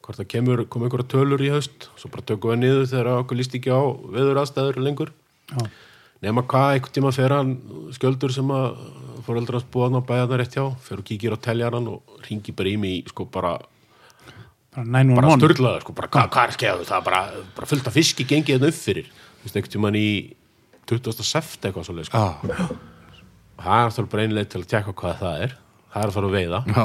hvort 0.02 0.18
það 0.18 0.28
kemur, 0.28 0.64
kom 0.68 0.82
einhverja 0.82 1.08
tölur 1.08 1.40
í 1.40 1.50
haust 1.52 1.88
svo 1.96 2.10
bara 2.10 2.22
tökum 2.26 2.50
við 2.52 2.58
niður 2.64 2.86
þegar 2.90 3.22
okkur 3.22 3.38
líst 3.38 3.54
ekki 3.54 3.70
á 3.70 3.82
veður 4.10 4.40
aðstæður 4.42 4.82
lengur. 4.82 5.10
Já, 5.52 5.68
nema 6.22 6.42
hvað, 6.42 6.74
einhvern 6.74 6.92
tíma 6.96 7.12
fer 7.14 7.28
hann 7.30 7.52
skjöldur 7.94 8.32
sem 8.34 8.48
að 8.50 8.76
fóreldrar 9.26 9.60
hans 9.60 9.68
búa 9.70 9.86
hann 9.88 9.98
á 9.98 10.02
bæjarnar 10.02 10.42
rétt 10.42 10.56
hjá, 10.58 10.64
fer 10.82 10.98
og 10.98 11.04
kíkir 11.06 11.32
á 11.34 11.38
teljaran 11.38 11.86
og 11.88 12.02
ringi 12.26 12.50
bara 12.54 12.68
í 12.68 12.76
mig, 12.78 13.08
sko, 13.08 13.24
bara 13.30 13.58
bara 14.74 14.86
911 14.88 15.14
bara 15.20 15.38
störlaður, 15.38 15.80
sko, 15.84 15.92
bara 15.92 16.08
hvað 16.08 16.30
hva 16.32 16.44
er 16.48 16.54
skeðu 16.56 16.84
það 16.88 16.98
er 16.98 17.04
bara, 17.04 17.22
bara 17.54 17.66
fullt 17.66 17.86
af 17.86 17.94
fiski 17.94 18.24
gengið 18.24 18.58
þetta 18.58 18.68
upp 18.72 18.78
fyrir. 18.80 19.06
Þú 19.12 19.44
veist, 19.44 19.56
einhvern 19.56 19.74
tímann 19.76 19.98
í 20.00 20.08
20. 20.90 21.22
seft 21.26 21.64
eitthvað 21.68 21.86
svo 21.86 21.94
leið, 21.98 22.08
sko 22.10 22.22
og 22.22 23.62
það 23.62 23.78
er 23.78 23.84
náttúrulega 23.86 24.10
bara 24.12 24.22
einlega 24.26 24.48
til 24.50 24.60
að 24.62 24.70
tjekka 24.72 24.92
hvað 24.98 25.18
það 25.22 25.42
er. 25.46 25.52
Það 25.92 26.02
er 26.02 26.08
að 26.10 26.14
fara 26.16 26.28
að 26.28 26.34
veiða. 26.38 26.58
Já, 26.72 26.82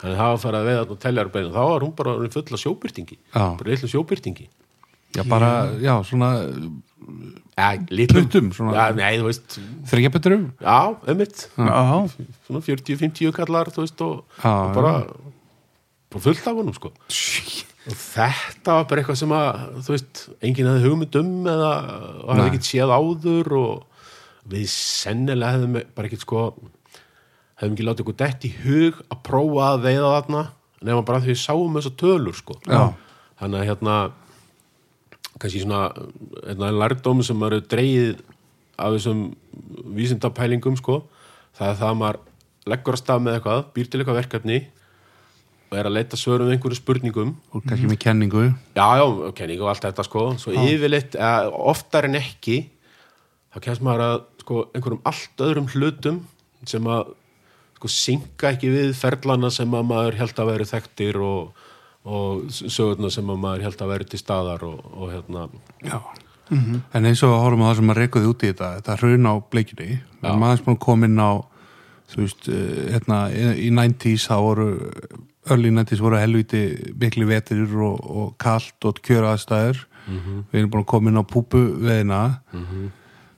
þannig 0.00 0.06
að 0.06 0.16
það 0.16 0.26
var 0.26 0.32
að 0.36 0.42
fara 0.42 0.60
að 0.62 0.68
veiða 0.70 0.84
og 0.94 1.00
telja 1.02 1.22
beinu 1.34 1.50
þá 1.52 1.60
var 1.70 1.84
hún 1.84 1.92
bara 1.98 2.14
orðin 2.16 2.32
full 2.32 2.56
af 2.56 2.62
sjóbyrtingi 2.62 3.16
Já. 3.20 3.42
bara 3.60 3.68
litlu 3.70 3.90
sjóbyrtingi 3.92 4.46
já, 5.16 5.22
bara, 5.28 5.50
já, 5.80 5.92
svona 6.08 6.30
ja, 7.56 7.68
Pluttum, 8.10 8.48
svona. 8.56 8.72
já, 8.74 8.96
nei, 8.96 9.18
þú 9.20 9.28
veist. 9.28 9.58
Þryggjabeturum 9.92 10.46
já, 10.64 10.78
ömmitt 11.12 11.44
svona 11.52 12.64
40-50 12.64 13.32
kallar 13.36 13.70
veist 13.76 14.00
og, 14.08 14.24
og 14.40 14.74
bara, 14.76 14.94
bara 16.10 16.24
fullt 16.26 16.48
af 16.48 16.56
honum 16.58 16.74
sko. 16.76 16.90
Og 16.96 17.75
þetta 17.86 18.78
var 18.80 18.86
bara 18.90 19.02
eitthvað 19.02 19.18
sem 19.20 19.34
að 19.36 19.60
þú 19.86 19.94
veist, 19.94 20.22
enginn 20.42 20.70
hefði 20.70 20.88
hugmynd 20.88 21.18
um 21.20 21.50
eða 21.52 21.72
hefði 22.26 22.46
ekkert 22.48 22.68
séð 22.68 22.94
áður 22.96 23.52
og 23.60 24.06
við 24.50 24.66
sennilega 24.72 25.54
hefðum 25.54 25.78
bara 25.94 26.10
ekkert 26.10 26.24
sko 26.26 26.44
hefðum 27.60 27.76
ekki 27.76 27.86
látið 27.86 28.04
okkur 28.04 28.18
dett 28.22 28.46
í 28.46 28.52
hug 28.64 29.02
að 29.06 29.22
prófa 29.26 29.68
að 29.70 29.82
veiða 29.86 30.12
þarna 30.16 30.44
nema 30.86 31.06
bara 31.06 31.22
því 31.22 31.32
við 31.32 31.42
sáum 31.42 31.78
þessar 31.78 31.96
tölur 32.02 32.36
sko 32.36 32.58
Já. 32.66 32.82
þannig 33.40 33.60
að 33.60 33.68
hérna 33.70 33.96
kannski 35.36 35.62
svona 35.62 35.82
hérna, 36.42 36.72
lærdóm 36.74 37.22
sem 37.26 37.44
hefur 37.46 37.68
dreigið 37.70 38.24
af 38.76 38.96
þessum 38.96 39.22
vísindapælingum 39.96 40.76
sko 40.80 41.04
það 41.56 41.70
er 41.70 41.78
það 41.80 41.92
að 41.92 42.00
maður 42.02 42.24
leggur 42.66 42.96
að 42.96 43.02
stað 43.02 43.22
með 43.22 43.38
eitthvað, 43.38 43.62
býr 43.76 43.88
til 43.88 44.00
eitthvað 44.00 44.20
verkefni 44.20 44.58
og 45.76 45.82
er 45.82 45.90
að 45.90 45.96
leita 45.98 46.16
svörum 46.16 46.48
við 46.48 46.56
einhverju 46.56 46.78
spurningum. 46.78 47.34
Og 47.52 47.64
kannski 47.66 47.90
með 47.90 48.00
kenningu. 48.06 48.46
Já, 48.76 48.86
já, 48.96 49.04
kenning 49.36 49.60
og 49.60 49.70
allt 49.72 49.84
þetta 49.84 50.04
sko. 50.06 50.24
Svo 50.40 50.54
yfirleitt, 50.56 51.16
eða, 51.18 51.50
oftar 51.72 52.08
en 52.08 52.16
ekki 52.16 52.62
þá 53.52 53.58
kemst 53.66 53.84
maður 53.84 54.04
að 54.06 54.16
sko, 54.42 54.60
einhverjum 54.72 55.02
allt 55.10 55.44
öðrum 55.46 55.70
hlutum 55.74 56.20
sem 56.66 56.88
að 56.92 57.10
sko, 57.76 57.90
synga 57.92 58.52
ekki 58.54 58.72
við 58.72 58.94
ferlana 58.96 59.50
sem 59.52 59.76
að 59.76 59.88
maður 59.90 60.20
held 60.22 60.40
að 60.40 60.52
veri 60.52 60.68
þekktir 60.70 61.18
og, 61.24 61.66
og 62.08 62.46
sögurna 62.56 63.10
sem 63.12 63.34
að 63.34 63.42
maður 63.42 63.66
held 63.66 63.84
að 63.84 63.92
veri 63.92 64.08
til 64.12 64.22
staðar 64.22 64.64
og, 64.68 64.80
og 64.96 65.12
hérna. 65.12 65.44
Já. 65.84 66.00
En 66.94 67.08
eins 67.08 67.20
og 67.26 67.36
horfum 67.42 67.66
á 67.66 67.68
það 67.68 67.76
sem 67.80 67.88
maður 67.90 68.02
reykuði 68.04 68.30
út 68.30 68.46
í 68.46 68.50
þetta 68.52 68.72
þetta 68.78 68.98
hrun 69.02 69.28
á 69.28 69.34
búin 70.62 70.76
að 70.78 70.84
koma 70.86 71.10
inn 71.10 71.20
á 71.20 71.30
þú 72.10 72.22
veist, 72.22 72.48
eh, 72.48 72.92
hérna, 72.94 73.18
í 73.58 73.70
90s 73.74 74.28
þá 74.30 74.36
voru 74.44 74.68
90s 75.46 76.02
voru 76.02 76.18
helviti 76.18 76.62
mikli 76.98 77.26
vetur 77.28 77.76
og, 77.86 78.00
og 78.02 78.32
kalt 78.42 78.88
og 78.88 78.98
kjöra 79.04 79.34
aðstæður 79.36 79.84
við 80.52 80.60
erum 80.60 80.72
búin 80.72 80.84
að 80.84 80.90
koma 80.90 81.10
inn 81.10 81.22
á 81.22 81.24
púpu 81.26 81.62
veðina 81.82 82.20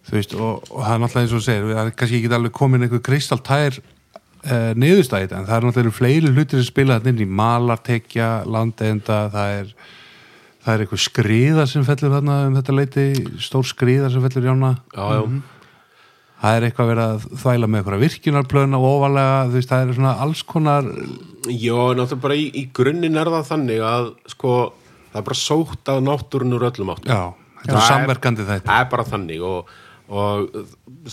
þú 0.08 0.16
veist, 0.16 0.34
og, 0.34 0.64
og 0.70 0.82
það 0.84 0.94
er 0.94 1.00
náttúrulega 1.02 1.26
eins 1.26 1.36
og 1.36 1.44
segir, 1.44 1.70
það 1.74 1.84
er 1.84 1.94
kannski 2.00 2.18
ekki 2.18 2.34
alveg 2.38 2.52
komin 2.56 2.84
einhver 2.86 3.04
kristaltær 3.04 3.78
uh, 3.78 4.72
niðurstæði 4.76 5.36
en 5.36 5.48
það 5.48 5.56
er 5.56 5.68
náttúrulega 5.68 5.98
fleiri 5.98 6.32
hlutir 6.32 6.62
sem 6.62 6.68
spila 6.68 6.98
þetta 6.98 7.12
inn 7.12 7.24
í 7.24 7.28
malartekja, 7.40 8.30
landenda 8.48 9.22
það 9.32 9.54
er 9.60 9.72
það 10.68 10.74
er 10.74 10.84
eitthvað 10.84 11.04
skriða 11.04 11.66
sem 11.70 11.84
fellur 11.86 12.14
þarna 12.16 12.40
um 12.48 12.56
þetta 12.58 12.74
leiti, 12.76 13.06
stór 13.40 13.68
skriða 13.68 14.10
sem 14.12 14.24
fellur 14.24 14.48
í 14.48 14.52
ána. 14.52 14.74
Já, 14.92 15.04
já, 15.16 15.22
það 16.38 16.56
er 16.56 16.66
eitthvað 16.68 16.90
verið 16.92 17.04
að 17.04 17.26
þvæla 17.42 17.68
með 17.68 17.80
eitthvað 17.80 18.04
virkjunarplöna 18.04 18.78
og 18.78 18.86
ofalega, 18.92 19.40
þú 19.48 19.58
veist, 19.58 19.72
það 19.72 19.82
er 19.82 19.96
svona 19.98 20.14
alls 20.24 20.42
konar 20.46 20.88
já, 21.48 21.78
náttúrulega 21.98 22.22
bara 22.22 22.38
í, 22.38 22.46
í 22.54 22.64
grunninn 22.78 23.18
er 23.18 23.32
það 23.34 23.50
þannig 23.50 23.84
að 23.88 24.08
sko, 24.34 24.54
það 25.10 25.20
er 25.20 25.26
bara 25.30 25.40
sótt 25.42 25.92
að 25.92 26.00
náttúrun 26.06 26.56
úr 26.58 26.66
öllum 26.70 26.94
áttum. 26.94 27.12
Já, 27.12 27.54
þetta 27.64 27.76
er 27.80 27.86
samverkandi 27.88 28.48
þetta 28.48 28.70
Það 28.70 28.84
er 28.84 28.90
bara 28.94 29.06
þannig 29.08 29.46
og, 29.48 29.72
og 30.08 30.60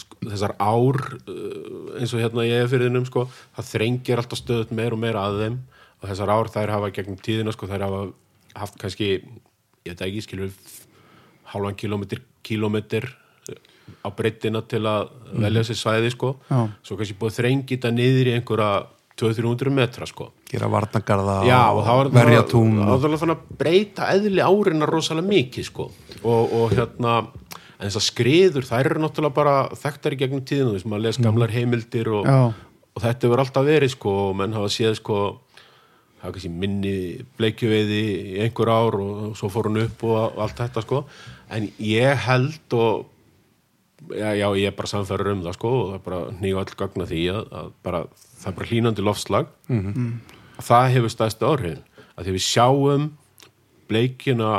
sko, 0.03 0.19
þessar 0.27 0.55
ár 0.61 1.01
uh, 1.17 1.97
eins 1.97 2.13
og 2.13 2.21
hérna 2.21 2.47
ég 2.47 2.65
er 2.65 2.71
fyrir 2.71 2.91
þinnum 2.91 3.09
sko, 3.09 3.25
það 3.57 3.71
þrengir 3.73 4.21
alltaf 4.21 4.43
stöðut 4.43 4.77
meir 4.77 4.93
og 4.93 5.01
meir 5.01 5.19
að 5.19 5.41
þeim 5.41 5.59
og 5.95 6.09
þessar 6.11 6.35
ár 6.37 6.53
þær 6.53 6.75
hafa 6.75 6.93
gegnum 6.93 7.19
tíðina 7.25 7.55
sko, 7.55 7.71
þær 7.71 7.87
hafa 7.87 8.05
haft 8.55 8.77
kannski 8.79 9.09
ég 9.15 9.93
veit 9.93 10.05
ekki, 10.05 10.23
skilur 10.25 10.53
hálfan 11.49 11.77
kilómetr, 11.79 12.21
kilómetr 12.45 13.09
á 14.05 14.09
breyttina 14.15 14.61
til 14.69 14.83
að 14.89 15.09
velja 15.45 15.63
sér 15.67 15.79
svæði 15.79 16.11
sko, 16.13 16.35
Já. 16.49 16.59
svo 16.85 16.97
kannski 16.99 17.17
búið 17.19 17.39
þrengi 17.39 17.77
þetta 17.77 17.93
niður 17.93 18.29
í 18.31 18.35
einhverja 18.39 18.69
200-300 19.15 19.71
metra 19.71 20.07
sko. 20.09 20.29
Gera 20.49 20.67
varnagarða 20.71 21.37
það 21.87 22.09
verja 22.17 22.41
það 22.41 22.49
tún 22.51 22.73
og... 22.83 22.89
það 22.91 23.07
var 23.13 23.21
þannig 23.21 23.37
að 23.37 23.55
breyta 23.61 24.09
eðli 24.11 24.43
árina 24.43 24.89
rosalega 24.89 25.29
mikið 25.29 25.69
sko. 25.69 25.87
Og, 26.25 26.55
og 26.59 26.75
hérna 26.75 27.15
en 27.75 27.87
þessar 27.87 28.05
skriður, 28.05 28.67
þær 28.67 28.91
eru 28.91 29.03
náttúrulega 29.03 29.35
bara 29.35 29.55
þekktar 29.79 30.15
í 30.15 30.19
gegnum 30.19 30.43
tíðinu, 30.47 30.75
þess 30.75 30.87
að 30.87 30.93
maður 30.93 31.05
les 31.05 31.21
gamlar 31.23 31.55
heimildir 31.55 32.11
og, 32.11 32.27
og 32.27 33.03
þetta 33.03 33.27
hefur 33.27 33.43
alltaf 33.43 33.67
verið 33.67 33.95
sko 33.95 34.15
og 34.27 34.37
menn 34.39 34.55
hafa 34.55 34.71
séð 34.73 34.99
sko 34.99 35.19
það 36.25 36.39
er 36.49 36.53
minni 36.61 36.95
bleikjuveiði 37.37 38.03
í 38.35 38.37
einhver 38.45 38.71
ár 38.71 38.97
og 39.01 39.35
svo 39.37 39.49
fór 39.53 39.69
hún 39.69 39.83
upp 39.83 40.05
og 40.07 40.39
allt 40.41 40.61
þetta 40.63 40.83
sko. 40.85 41.03
En 41.53 41.67
ég 41.77 42.25
held 42.25 42.75
og 42.75 43.05
já, 44.13 44.29
já 44.37 44.47
ég 44.59 44.69
er 44.69 44.77
bara 44.77 44.91
samfæður 44.91 45.31
um 45.33 45.43
það 45.45 45.57
sko 45.57 45.73
og 45.81 45.85
það 45.89 45.97
er 45.97 46.05
bara 46.05 46.21
nýja 46.39 46.61
all 46.61 46.79
gagna 46.81 47.09
því 47.09 47.21
að, 47.33 47.43
að 47.59 47.69
bara, 47.87 48.01
það 48.41 48.49
er 48.51 48.57
bara 48.59 48.71
hlínandi 48.71 49.05
loftslag. 49.05 49.53
Það 50.55 50.89
hefur 50.95 51.13
stæðstu 51.13 51.49
áhrifin 51.49 51.85
að 52.15 52.27
því 52.27 52.35
við 52.37 52.45
sjáum 52.45 53.07
bleikina 53.89 54.51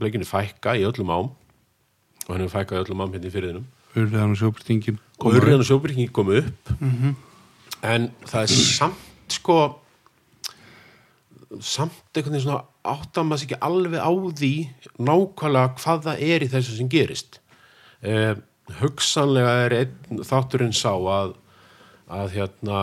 bleikinu 0.00 0.28
fækka 0.28 0.76
í 0.76 0.86
öllum 0.88 1.12
ám 1.12 1.28
og 1.30 2.32
hann 2.32 2.42
hefur 2.44 2.56
fækkað 2.58 2.78
í 2.78 2.82
öllum 2.84 3.04
ám 3.04 3.14
hérna 3.14 3.30
í 3.30 3.34
fyrirðinum 3.34 3.68
urðan 3.98 4.34
og 4.34 4.38
sjóbyrtingin 4.38 4.98
og 5.18 5.34
urðan 5.34 5.62
og 5.64 5.68
sjóbyrkingi 5.68 6.12
komu 6.14 6.38
upp. 6.40 6.72
En 7.82 8.10
það 8.28 8.42
er 8.44 8.52
samt 8.54 9.34
sko 9.34 9.56
samt 11.58 12.14
einhvern 12.14 12.36
veginn 12.36 12.44
svona 12.44 13.36
sig 13.36 13.50
ekki 13.50 13.58
alveg 13.60 13.98
á 13.98 14.10
því 14.10 14.52
nákvæmlega 15.02 15.74
hvað 15.80 16.04
það 16.06 16.22
er 16.28 16.44
í 16.44 16.50
þessu 16.52 16.76
sem 16.76 16.88
gerist. 16.88 17.40
Eh, 18.02 18.36
hugsanlega 18.80 19.54
er 19.66 19.76
einn 19.82 20.24
þátturinn 20.26 20.76
sá 20.76 20.92
að 20.94 21.36
að 22.10 22.32
hérna 22.34 22.78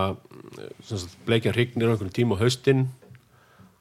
bleikjan 1.27 1.55
hrygnir 1.55 1.91
einhvern 1.91 2.13
tíma 2.15 2.37
á 2.39 2.41
haustin 2.41 2.85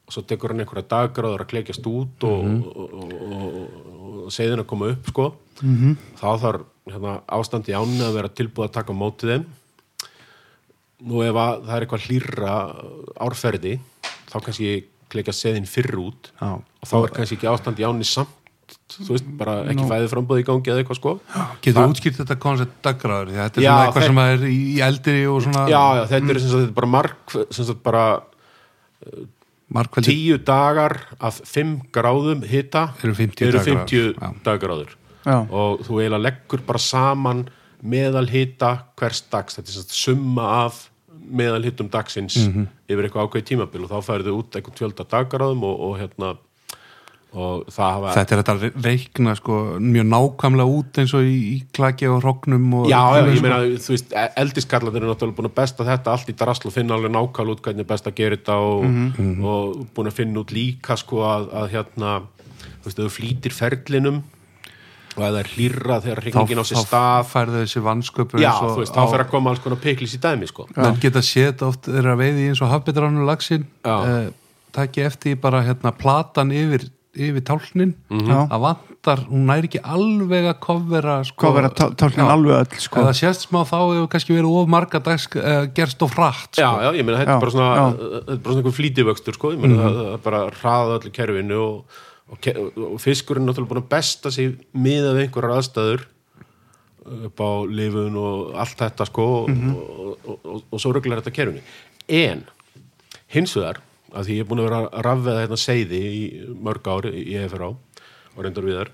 og 0.07 0.15
svo 0.15 0.23
tekur 0.27 0.53
hann 0.53 0.63
einhverja 0.63 0.89
daggráður 0.91 1.45
að 1.45 1.51
klekjast 1.53 1.87
út 1.91 2.27
og, 2.27 2.49
og, 2.67 2.97
og, 2.97 3.13
og, 3.27 3.77
og 4.27 4.35
segðin 4.35 4.63
að 4.63 4.71
koma 4.71 4.91
upp 4.95 5.11
sko 5.11 5.29
-hmm. 5.61 5.95
þá 6.19 6.29
þarf 6.43 6.67
hérna, 6.91 7.21
ástand 7.27 7.71
í 7.71 7.77
ánni 7.77 8.03
að 8.07 8.19
vera 8.19 8.29
tilbúið 8.29 8.69
að 8.69 8.77
taka 8.79 8.95
á 8.95 9.01
móti 9.03 9.31
þeim 9.31 9.47
nú 11.07 11.23
ef 11.23 11.37
að 11.37 11.55
það 11.67 11.77
er 11.77 11.87
eitthvað 11.87 12.07
hlýra 12.07 12.55
árferði 13.21 13.75
þá 14.31 14.37
kannski 14.41 14.71
klekja 15.09 15.33
seðin 15.33 15.69
fyrr 15.69 15.99
út 16.03 16.33
Já. 16.41 16.59
og 16.59 16.87
þá 16.87 16.97
er 17.03 17.15
kannski 17.19 17.39
ekki 17.39 17.51
ástand 17.51 17.81
í 17.81 17.87
ánni 17.87 18.07
samt 18.07 18.46
þú 18.87 19.09
veist, 19.11 19.27
bara 19.39 19.55
ekki 19.67 19.83
no. 19.83 19.89
fæðið 19.91 20.11
frambóð 20.13 20.41
í 20.41 20.45
gangi 20.47 20.71
eða 20.73 20.83
eitthvað 20.85 20.99
sko 21.01 21.13
getur 21.65 21.81
þú 21.83 21.91
útskýrt 21.95 22.21
þetta 22.21 22.37
koncept 22.45 22.77
daggráður 22.87 23.33
þetta 23.35 23.61
er 23.61 23.65
Já, 23.67 23.71
svona 23.73 23.87
eitthvað 23.87 24.07
sem 24.07 24.21
er 24.25 24.45
í 24.47 24.61
eldri 24.87 25.17
og 25.27 25.43
svona 25.43 25.65
já, 25.73 25.83
já, 25.99 26.03
þetta 26.13 26.31
er 26.37 26.41
sem 26.41 26.51
sagt, 26.53 26.61
þetta 26.61 26.71
er 26.71 26.77
bara 26.81 26.93
mark 26.95 27.37
sem 27.51 27.65
sagt 27.67 27.83
bara 27.83 28.05
markveldi 29.77 30.13
tíu 30.15 30.39
dagar 30.47 30.95
af 31.19 31.41
5 31.51 31.75
gráðum 31.95 32.45
hita 32.47 32.85
Eru 33.03 33.15
50 33.19 33.49
eru 33.49 33.59
dagráður. 33.59 33.81
50 33.83 34.15
Já. 34.15 34.29
dagráður 34.47 34.93
Já. 35.27 35.39
og 35.51 35.81
þú 35.87 35.99
eiginlega 36.01 36.23
leggur 36.29 36.63
bara 36.69 36.79
saman 36.83 37.47
meðal 37.83 38.29
hita 38.31 38.71
hvers 38.99 39.25
dags 39.33 39.59
þetta 39.59 39.73
er 39.73 39.81
sagt 39.81 39.97
summa 39.99 40.47
af 40.67 40.85
meðal 41.27 41.65
hitum 41.67 41.89
dagsins 41.91 42.37
Mhm. 42.47 42.69
yfir 42.89 43.09
eitthvað 43.09 43.27
ákveð 43.27 43.45
tímabil 43.51 43.83
og 43.83 43.91
þá 43.91 43.99
færðu 44.07 44.37
út 44.39 44.55
eitthvað 44.55 44.79
tvölda 44.79 45.05
dagráðum 45.11 45.65
og, 45.67 45.81
og 45.81 45.99
hérna 45.99 46.37
hafa 47.35 48.13
þetta 48.15 48.35
er 48.37 48.41
þetta 48.41 48.55
að 48.55 48.85
reikna 48.85 49.35
sko 49.37 49.57
mjög 49.83 50.07
nákvæmlega 50.09 50.77
út 50.79 51.01
eins 51.03 51.13
og 51.19 51.27
í, 51.27 51.35
í 51.57 51.57
klaki 51.77 52.07
og 52.09 52.23
hrognum 52.23 52.69
og 52.81 52.87
Já, 52.89 53.01
alveg 53.03 53.35
ég 53.35 53.41
sko. 53.41 53.47
meina, 53.49 53.81
þú 53.83 53.93
veist, 53.97 54.15
eldiskallarnir 54.41 55.03
eru 55.03 55.11
náttúrulega 55.13 55.37
búin 55.41 55.51
að 55.51 55.57
besta 55.59 55.85
þetta 55.89 56.15
allt 56.15 56.31
í 56.33 56.37
drasl 56.39 56.69
og 56.71 56.73
finna 56.77 56.95
alveg 56.97 57.13
nákvæmlega 57.13 57.57
út 57.59 57.65
hvernig 57.67 57.85
er 57.85 57.91
best 57.91 58.07
að 58.09 58.15
gera 58.23 58.37
þetta 58.39 58.57
og, 58.63 58.85
Mhm. 58.87 59.45
og 59.45 59.87
búin 59.95 60.09
að 60.09 60.17
finna 60.21 60.41
út 60.41 60.55
líka 60.55 60.97
sko 60.97 61.17
að, 61.27 61.51
að 61.53 61.69
hérna, 61.75 62.15
þú 62.81 62.85
veist, 62.89 62.99
þú 63.05 63.11
flýtir 63.19 63.53
ferlinum 63.53 64.23
og 65.17 65.23
ef 65.25 65.31
það 65.33 65.39
er 65.41 65.53
hlýra 65.57 66.01
þegar 66.05 66.21
hringingin 66.25 66.61
á 66.61 66.65
sér 66.69 66.81
stað 66.85 67.29
færðu 67.31 67.61
þessi 67.65 67.81
vannsköpur 67.85 68.41
Já, 68.41 68.53
þú 68.61 68.81
veist, 68.83 68.93
þá 68.97 69.11
fer 69.11 69.21
að 69.25 69.31
koma 69.31 69.51
alls 69.51 69.61
konar 69.65 69.79
piklis 69.81 70.15
í 70.17 70.19
dæmi, 70.21 70.47
sko 70.49 70.67
menn 70.77 70.99
geta 71.01 71.21
séð 71.25 71.53
þetta 71.53 71.69
oft 71.69 71.83
þeirra 71.89 72.17
veiði 72.21 72.49
eins 72.51 72.61
og 72.63 72.69
hafbetrannu 72.73 73.25
lagsin 73.25 73.65
Já. 73.85 73.97
uh, 73.97 74.31
takki 74.77 75.01
eftir 75.07 75.37
bara 75.41 75.63
hérna 75.65 75.93
platan 75.97 76.51
yfir, 76.53 76.91
yfir 77.17 77.43
tálknin 77.49 77.95
Mhm. 78.11 78.27
Já. 78.31 78.39
að 78.51 78.61
vantar, 78.67 79.19
hún 79.31 79.47
næri 79.49 79.69
ekki 79.69 79.81
alveg 79.83 80.45
að 80.51 80.59
kofvera 80.61 81.15
sko, 81.25 81.53
Já. 81.57 82.27
alveg 82.33 82.55
öll 82.57 82.81
sko. 82.81 83.01
ef 83.01 83.07
það 83.07 83.19
sést 83.21 83.47
smá 83.49 83.61
þá 83.65 83.77
hefur 83.95 84.09
kannski 84.09 84.35
verið 84.37 84.57
of 84.63 84.69
marga 84.69 84.99
dags 85.03 85.29
uh, 85.37 85.67
gerst 85.75 86.03
of 86.03 86.15
hratt 86.17 86.53
sko. 86.55 86.63
Já, 86.63 86.71
já, 86.83 86.91
ég 86.99 87.05
meina, 87.05 87.21
þetta 87.25 87.37
er 87.37 87.41
bara 87.41 87.51
svona 87.51 87.71
bara 87.97 88.53
svona 88.53 88.63
einhver 88.63 88.77
flýtivöxtur, 88.81 89.35
sko 89.39 89.53
ég 89.53 89.59
meina, 89.63 89.77
það, 89.83 89.95
það 90.01 90.13
er 90.15 90.23
bara 90.27 90.43
hraða 90.61 90.99
öllu 91.01 91.13
kerfinu 91.13 91.61
og, 91.63 92.03
og, 92.33 92.83
og 92.95 93.01
fiskurinn 93.01 93.47
er 93.47 93.53
náttúrulega 93.53 93.71
búin 93.73 93.83
að 93.85 93.89
besta 93.97 94.31
sig 94.35 94.57
miðað 94.75 95.15
við 95.17 95.25
einhverjar 95.29 95.57
aðstæður 95.61 96.07
upp 97.27 97.39
á 97.39 97.51
lifun 97.71 98.17
og 98.19 98.55
allt 98.59 98.77
þetta 98.83 99.07
sko 99.07 99.47
Mhm. 99.47 99.75
og, 99.77 100.19
og, 100.27 100.39
og, 100.45 100.63
og 100.73 100.81
svo 100.83 100.93
rugglar 100.93 101.21
þetta 101.23 101.35
kerfinu 101.37 101.61
en 102.09 102.43
hins 103.31 103.55
vegar 103.55 103.79
að 104.13 104.29
því 104.29 104.37
ég 104.37 104.45
er 104.45 104.49
búin 104.51 104.63
að 104.63 104.69
vera 104.69 104.83
að 104.85 105.05
rafveða 105.07 105.43
hérna 105.45 105.59
seiði 105.61 106.01
í 106.07 106.23
mörg 106.67 106.89
ár 106.91 107.09
í 107.11 107.27
EFRA 107.41 107.73
og 107.73 108.39
reyndar 108.45 108.67
viðar 108.67 108.93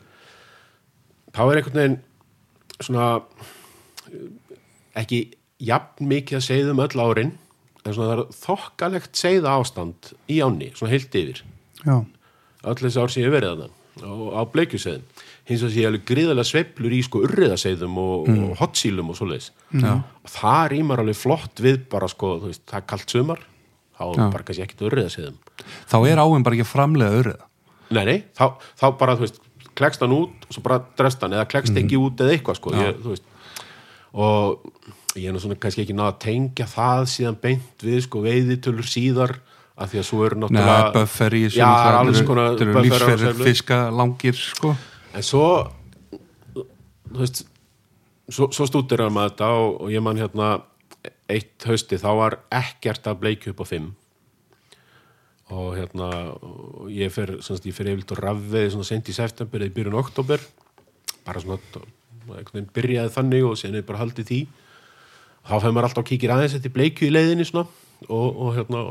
þá 1.32 1.42
er 1.44 1.60
einhvern 1.60 1.80
veginn 1.80 1.98
svona 2.82 3.08
eh, 4.10 4.26
ekki 5.02 5.20
jafn 5.62 6.08
mikið 6.10 6.38
að 6.38 6.46
seiðum 6.48 6.82
öll 6.84 7.04
árin 7.04 7.36
en 7.82 7.94
svona 7.94 8.08
það 8.08 8.16
er 8.16 8.34
þokkalegt 8.38 9.18
seiða 9.18 9.54
ástand 9.58 10.12
í 10.30 10.38
áni, 10.42 10.70
svona 10.76 10.92
heilt 10.92 11.16
yfir. 11.18 11.42
Já, 11.82 11.96
öll 12.62 12.78
þessi 12.78 13.00
ár 13.02 13.12
sem 13.12 13.24
ég 13.24 13.34
verið 13.34 13.56
þarna 13.56 13.78
og 14.08 14.28
á 14.32 14.42
bleikjuseiðum 14.48 15.02
hins 15.50 15.60
vegar 15.60 15.72
sé 15.74 15.80
ég 15.82 15.88
alveg 15.90 16.04
gríðarlega 16.08 16.48
sveiflur 16.48 16.94
í 16.94 17.00
sko 17.04 17.20
urriðaseiðum 17.26 17.96
og, 18.00 18.28
mm. 18.30 18.44
og 18.46 18.60
hotsílum 18.62 19.10
og 19.12 19.18
svoleiðis. 19.18 19.50
Og 19.74 20.30
það 20.32 20.62
rýmar 20.72 21.02
alveg 21.02 21.18
flott 21.18 21.62
við 21.64 21.82
bara 21.92 22.08
sko, 22.08 22.36
þú 22.40 22.52
veist, 22.52 22.62
það 22.70 22.78
er 22.78 22.86
kalt 22.92 23.16
sumar 23.16 23.42
þá 23.96 24.04
er 24.08 24.34
bara 24.34 24.46
kannski 24.48 24.66
ekkert 24.66 24.84
urriðaseiðum 24.88 25.38
þá 25.90 25.96
er 26.10 26.22
áin 26.22 26.46
bara 26.46 26.58
ekki 26.58 26.66
að 26.66 26.72
framlega 26.72 27.22
öryða 27.22 27.48
nei, 27.92 28.04
nei, 28.08 28.18
þá, 28.38 28.46
þá 28.80 28.86
bara, 29.00 29.16
þú 29.18 29.26
veist 29.26 29.42
klekst 29.78 30.04
hann 30.04 30.16
út 30.16 30.48
og 30.48 30.56
svo 30.56 30.64
bara 30.64 30.80
dröst 30.98 31.22
hann 31.24 31.36
eða 31.36 31.48
klekst 31.50 31.76
ekki 31.78 32.00
út 32.00 32.20
eða 32.24 32.36
eitthvað 32.36 32.58
sko 32.60 32.74
ég, 32.76 32.98
veist, 33.04 33.28
og 34.12 34.66
ég 35.16 35.28
er 35.28 35.36
nú 35.36 35.42
svona 35.42 35.58
kannski 35.60 35.84
ekki 35.84 35.96
náða 35.96 36.14
að 36.14 36.20
tengja 36.26 36.68
það 36.72 37.06
síðan 37.14 37.38
beint 37.42 37.84
við 37.84 38.00
sko 38.06 38.22
veiðitölur 38.24 38.88
síðar 38.88 39.36
af 39.72 39.92
því 39.92 40.00
að 40.02 40.08
svo 40.08 40.24
eru 40.26 40.40
náttúrulega 40.42 40.90
buffer 40.96 41.36
í 41.36 41.44
lífsferðir 41.46 43.22
sveiflur. 43.22 43.46
fiska 43.48 43.78
langir 43.92 44.36
sko. 44.36 44.74
En 45.16 45.24
svo 45.24 45.46
þú 46.52 47.20
veist 47.20 47.42
svo, 48.28 48.48
svo 48.52 48.68
stútir 48.68 49.02
hann 49.04 49.14
með 49.14 49.32
þetta 49.32 49.48
og, 49.60 49.80
og 49.84 49.92
ég 49.92 50.04
man 50.04 50.20
hérna 50.20 50.50
eitt 51.32 51.66
hausti 51.68 51.98
þá 52.00 52.10
var 52.18 52.38
ekkert 52.52 53.08
að 53.10 53.20
bleikju 53.24 53.54
upp 53.54 53.64
á 53.64 53.66
fimm. 53.68 53.92
Og 55.52 55.74
hérna 55.76 56.08
og 56.32 56.88
ég 56.92 57.12
fer, 57.12 57.34
yfirleitt 57.36 58.12
og 58.14 58.20
svona 58.22 58.88
sent 58.88 59.10
í 59.10 59.16
september 59.16 59.60
eða 59.60 59.72
í 59.72 59.74
byrjun 59.76 59.98
oktober 60.00 60.40
bara 61.26 61.42
svona 61.42 61.58
byrjaði 62.74 63.12
þannig 63.14 63.46
og 63.46 63.56
síðan 63.58 63.80
er 63.80 63.86
bara 63.86 64.02
haldið 64.02 64.28
því. 64.28 64.40
Þá 65.42 65.54
fæði 65.58 65.72
maður 65.74 65.88
alltaf 65.88 66.04
að 66.04 66.10
kíkir 66.12 66.34
aðeins 66.34 66.56
eftir 66.58 66.74
bleikju 66.74 67.08
í 67.08 67.14
leiðinni 67.14 67.46
svona. 67.48 67.66
Og, 68.08 68.28
og 68.30 68.52
hérna 68.56 68.82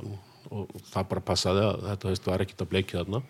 og 0.51 0.71
það 0.91 1.07
bara 1.13 1.23
passaði 1.23 1.63
að 1.63 1.85
þetta 1.89 2.09
veist 2.09 2.27
var 2.27 2.43
ekkert 2.43 2.65
að 2.65 2.71
bleikju 2.73 2.99
þarna. 2.99 3.21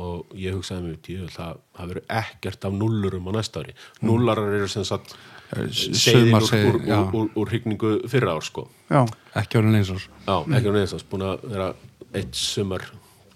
Og 0.00 0.34
ég 0.38 0.54
hugsaði 0.54 0.86
mér 0.86 0.98
tíu, 1.02 1.26
það, 1.30 1.62
það 1.74 1.92
verður 1.92 2.12
ekkert 2.20 2.66
af 2.66 2.74
nullurum 2.78 3.30
á 3.30 3.32
næsta 3.38 3.62
ári. 3.62 3.74
Nullarar 4.06 4.54
eru 4.58 4.68
sem 4.70 4.86
sagt 4.86 5.16
seiðin 5.50 6.36
úr, 6.38 6.46
úr, 6.46 6.78
úr, 6.80 7.14
úr, 7.20 7.28
úr 7.42 7.50
hrygningu 7.50 7.92
fyrra 8.10 8.36
ár 8.36 8.46
sko. 8.46 8.68
Já, 8.90 9.02
ekki 9.40 9.58
orðin 9.60 9.80
eins 9.80 9.92
og 9.94 10.00
Já, 10.00 10.36
ekki 10.56 10.70
á 10.70 10.72
neðast, 10.76 11.06
búin 11.10 11.26
að 11.26 11.46
vera 11.50 11.68
eitt 12.14 12.38
sumar 12.38 12.86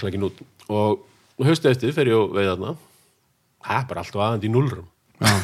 klækin 0.00 0.26
út. 0.28 0.40
Og 0.70 1.02
haustu 1.42 1.70
eftir 1.70 1.94
fer 1.96 2.10
ég 2.10 2.18
og 2.18 2.34
veið 2.36 2.52
þarna. 2.54 2.74
Það 3.64 3.80
er 3.80 3.86
bara 3.90 4.04
alltaf 4.04 4.26
aðeins 4.26 4.46
í 4.46 4.52
nullrum 4.52 4.90
já, 5.24 5.34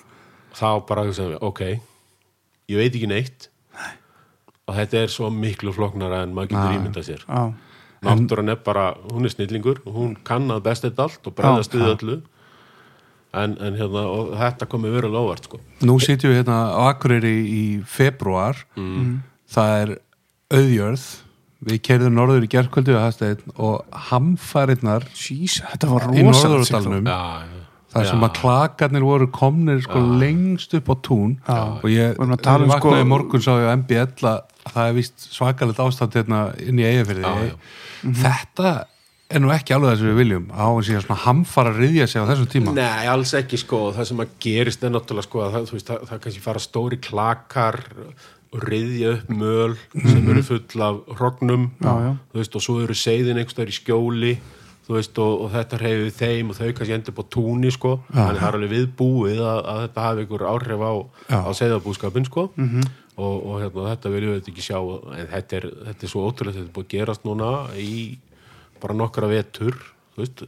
þá 0.60 0.68
bara 0.86 1.06
við, 1.08 1.38
ok 1.40 1.62
ég 2.70 2.78
veit 2.78 2.94
ekki 2.94 3.08
neitt. 3.10 3.48
Og 4.70 4.76
þetta 4.76 5.00
er 5.02 5.10
svo 5.10 5.30
miklu 5.34 5.72
flóknara 5.74 6.22
en 6.22 6.34
maður 6.36 6.52
getur 6.52 6.68
Já. 6.70 6.78
ímyndað 6.78 7.06
sér. 7.08 7.22
Já, 7.26 7.40
náttúran 8.06 8.52
er 8.52 8.60
bara, 8.64 8.84
hún 9.10 9.26
er 9.26 9.32
snillingur 9.34 9.80
hún 9.82 10.12
kann 10.26 10.46
að 10.54 10.62
best 10.68 10.86
þetta 10.86 11.08
allt 11.08 11.26
og 11.26 11.34
bregðast 11.36 11.74
við 11.74 11.88
öllu 11.88 12.18
en, 13.32 13.56
en 13.62 13.78
hérna, 13.78 14.04
og 14.10 14.34
þetta 14.38 14.68
komið 14.70 14.94
verið 14.98 15.14
lofart 15.16 15.48
sko. 15.48 15.60
Nú 15.86 15.96
sitjum 16.02 16.32
við 16.32 16.40
hérna 16.42 16.58
á 16.74 16.80
Akureyri 16.90 17.34
í 17.46 17.64
februar 17.86 18.58
það 19.50 19.74
er 19.80 19.96
auðjörð. 20.50 21.08
Við 21.60 21.80
kerðum 21.84 22.14
norður 22.16 22.46
í 22.48 22.48
Hafsteinn 22.96 23.50
og 23.60 23.82
hamfærinnar 24.08 25.04
Jís, 25.12 25.58
þetta 25.60 25.90
var 25.90 26.06
í 26.16 26.22
já, 26.24 27.18
þar 27.90 28.06
sem 28.08 28.24
að 28.24 28.32
klakarnir 28.38 29.04
voru 29.04 29.26
komnir 29.34 29.82
sko 29.84 30.00
lengst 30.22 30.72
upp 30.78 30.88
á 30.88 30.94
tún. 31.04 31.34
Og 31.82 31.88
ég 31.90 32.16
um, 32.16 32.30
vaknaði 32.32 32.70
sko- 32.80 33.10
morgun 33.10 33.44
sá 33.44 33.52
ég 33.60 33.68
á 33.68 33.76
MBL 33.76 34.30
að 34.30 34.40
það 34.70 34.86
er 34.86 34.96
vist 34.96 35.26
svakalegt 35.34 35.82
ástand 35.84 36.16
hérna 36.16 36.40
inn 36.64 36.80
í 36.80 36.86
eigafyrði 36.86 37.24
Já, 37.24 37.50
já. 37.50 37.54
þetta 38.22 38.72
er 39.30 39.42
nú 39.42 39.50
ekki 39.54 39.74
alveg 39.76 39.92
það 39.92 40.00
sem 40.00 40.10
við 40.10 40.20
viljum 40.20 40.46
á 40.50 40.66
að 40.66 40.82
sé 40.88 41.00
svona 41.04 41.20
hamfara 41.24 41.72
að 41.72 41.80
riðja 41.84 42.06
sig 42.10 42.22
á 42.22 42.30
þessum 42.30 42.50
tíma? 42.50 42.74
Nei, 42.76 43.08
alls 43.12 43.32
ekki 43.38 43.60
sko, 43.60 43.80
það 43.96 44.08
sem 44.10 44.22
að 44.24 44.36
gerist 44.42 44.84
er 44.84 44.94
náttúrulega 44.94 45.28
sko, 45.28 45.42
að 45.44 45.56
það, 45.56 45.66
þú 45.68 45.76
veist, 45.76 45.90
það, 45.90 46.06
það 46.10 46.22
kannski 46.24 46.44
fara 46.44 46.62
stóri 46.64 47.00
klakar 47.04 47.80
og 48.50 48.64
riðja 48.66 49.12
upp 49.14 49.28
möl 49.30 49.76
sem 49.94 50.30
eru 50.32 50.46
full 50.46 50.86
af 50.86 51.02
hrognum, 51.20 51.68
og 51.86 52.64
svo 52.64 52.80
eru 52.82 52.96
seiðin 52.98 53.38
einhverstaðar 53.38 53.70
í 53.70 53.76
skjóli, 53.76 54.32
veist, 54.90 55.20
og, 55.22 55.44
og 55.44 55.52
þetta 55.54 55.78
reyfið 55.78 56.16
þeim 56.18 56.50
og 56.50 56.58
þau 56.58 56.72
kannski 56.74 56.96
endur 56.96 57.20
á 57.22 57.24
túni 57.30 57.70
sko, 57.70 57.92
þannig 58.10 58.40
það 58.40 58.48
er 58.48 58.58
alveg 58.58 58.72
viðbúið 58.74 59.44
að, 59.44 59.60
að 59.70 59.84
þetta 59.84 60.06
hafi 60.08 60.24
einhver 60.24 60.46
áhrif 60.50 60.82
á, 60.82 60.92
á 61.30 61.50
seiðabúskapin 61.60 62.26
sko. 62.26 62.48
Og, 63.20 63.34
og 63.36 63.56
hérna, 63.60 63.84
þetta 63.90 64.10
viljum 64.14 64.32
við 64.32 64.46
ekki 64.48 64.62
sjá. 64.64 64.78
En 65.12 65.26
þetta 65.28 65.56
er, 65.58 65.64
þetta 65.90 66.06
er 66.06 66.10
svo 66.10 66.22
ótrúlega 66.24 66.56
þetta 66.56 66.66
er 66.70 66.74
búið 66.74 66.86
að 66.86 66.92
gerast 66.94 67.26
núna 67.28 67.50
í 67.76 67.90
bara 68.82 68.96
nokkra 68.98 69.28
vetur, 69.30 69.76
veist 70.18 70.42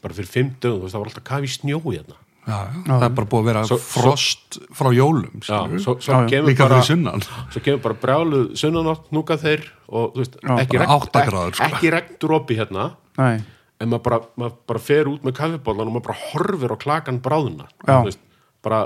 bara 0.00 0.16
fyrir 0.16 0.30
fimm 0.32 0.50
dögum, 0.62 0.88
það 0.88 1.02
var 1.02 1.10
alltaf 1.10 1.24
kafi 1.28 1.50
snjó 1.52 1.80
hérna. 1.84 2.16
Já, 2.48 2.56
já. 2.72 2.82
það 2.88 3.02
er 3.04 3.12
bara 3.18 3.28
búið 3.30 3.40
að 3.42 3.48
vera 3.50 3.62
Svo- 3.68 3.76
frost 3.84 4.56
frá 4.74 4.88
jólum 4.96 5.42
svo, 5.44 5.98
svo 6.00 6.14
Já, 6.32 6.40
líka 6.42 6.64
bara 6.64 6.78
fyrir 6.80 6.86
sunnan. 6.88 7.20
svo 7.52 7.60
kemur 7.62 7.82
bara 7.84 7.96
brjáluð 8.00 8.46
sunnanátt 8.56 9.10
núka 9.12 9.36
þeir 9.38 9.66
og 9.92 10.16
veist, 10.16 10.38
Já, 10.40 10.54
ekki, 10.64 10.78
regn, 10.80 11.04
gráður, 11.12 11.52
sko. 11.54 11.68
ekki 11.68 11.90
regndrópi 11.92 12.56
hérna. 12.56 12.86
Nei, 13.20 13.42
en 13.80 13.92
maður 13.92 14.02
bara, 14.08 14.20
maður 14.40 14.56
bara 14.72 14.82
fer 14.88 15.04
út 15.12 15.22
með 15.28 15.36
kaffibólan 15.36 15.86
og 15.92 15.94
maður 15.98 16.06
bara 16.08 16.18
horfir 16.32 16.72
á 16.72 16.76
klakan 16.80 17.20
bráðuna 17.20 17.68
veist, 18.08 18.18
bara 18.64 18.80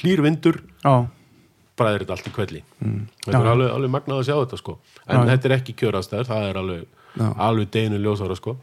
hlýr 0.00 0.24
vindur. 0.24 0.62
Já, 0.82 1.06
bara 1.78 1.92
er 1.94 2.02
þetta 2.02 2.16
allt 2.16 2.26
í 2.32 2.34
kvelli. 2.34 2.62
Mm. 2.82 3.02
þetta 3.26 3.38
er 3.44 3.52
alveg, 3.52 3.70
alveg 3.76 3.92
magnað 3.92 4.22
að 4.22 4.26
sjá 4.26 4.36
þetta 4.40 4.58
sko. 4.58 4.78
En 5.06 5.28
þetta 5.28 5.50
er 5.50 5.56
ekki 5.60 5.76
kjörastæður, 5.78 6.26
það 6.32 6.48
er 6.48 6.56
alveg 6.64 6.86
Já. 7.18 7.28
alveg 7.48 7.70
deinu 7.74 7.98
ljósara 8.00 8.36
sko. 8.38 8.56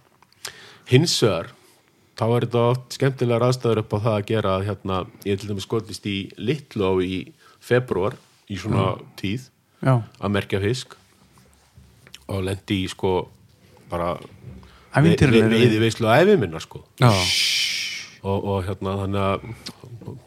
Hins 0.89 1.15
vegar 1.23 1.51
þá 2.15 2.25
er 2.25 2.45
þetta 2.45 2.61
oft 2.71 2.95
skemmtilegar 2.95 3.47
aðstæður 3.49 3.81
upp 3.83 3.95
á 3.95 3.97
það 3.97 4.13
að 4.15 4.27
gera 4.29 4.53
að 4.55 4.67
hérna, 4.69 4.99
ég 5.27 5.39
til 5.39 5.49
dæmis 5.51 5.67
skotist 5.67 6.05
í 6.07 6.17
Littló 6.37 6.95
í 7.03 7.25
februar 7.63 8.15
í 8.47 8.59
svona 8.61 8.93
tíð 9.19 9.49
já. 9.81 9.99
að 9.99 10.31
merkja 10.31 10.61
fisk 10.63 10.95
og 12.31 12.45
lendi 12.45 12.83
í 12.85 12.89
sko 12.89 13.17
bara 13.91 14.15
Ævintýralegri 14.95 15.51
við, 15.51 15.65
við, 15.65 15.73
við 15.75 15.81
veislu 15.83 16.07
æfi 16.07 16.37
minna 16.39 16.61
sko. 16.63 16.79
Já, 17.01 17.11
og, 18.23 18.37
og 18.39 18.61
hérna 18.63 18.93
þannig 19.01 19.25
að 19.25 19.49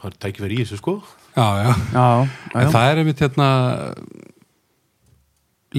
það 0.03 0.11
er 0.11 0.19
tækifæri 0.25 0.59
í 0.59 0.67
þessu 0.67 0.81
sko. 0.83 0.95
Já, 1.33 1.47
já 1.63 1.71
Já, 1.95 2.05
já, 2.05 2.27
En 2.53 2.67
já, 2.67 2.71
það 2.75 2.91
er 2.91 3.01
einmitt 3.01 3.23
hérna 3.25 3.49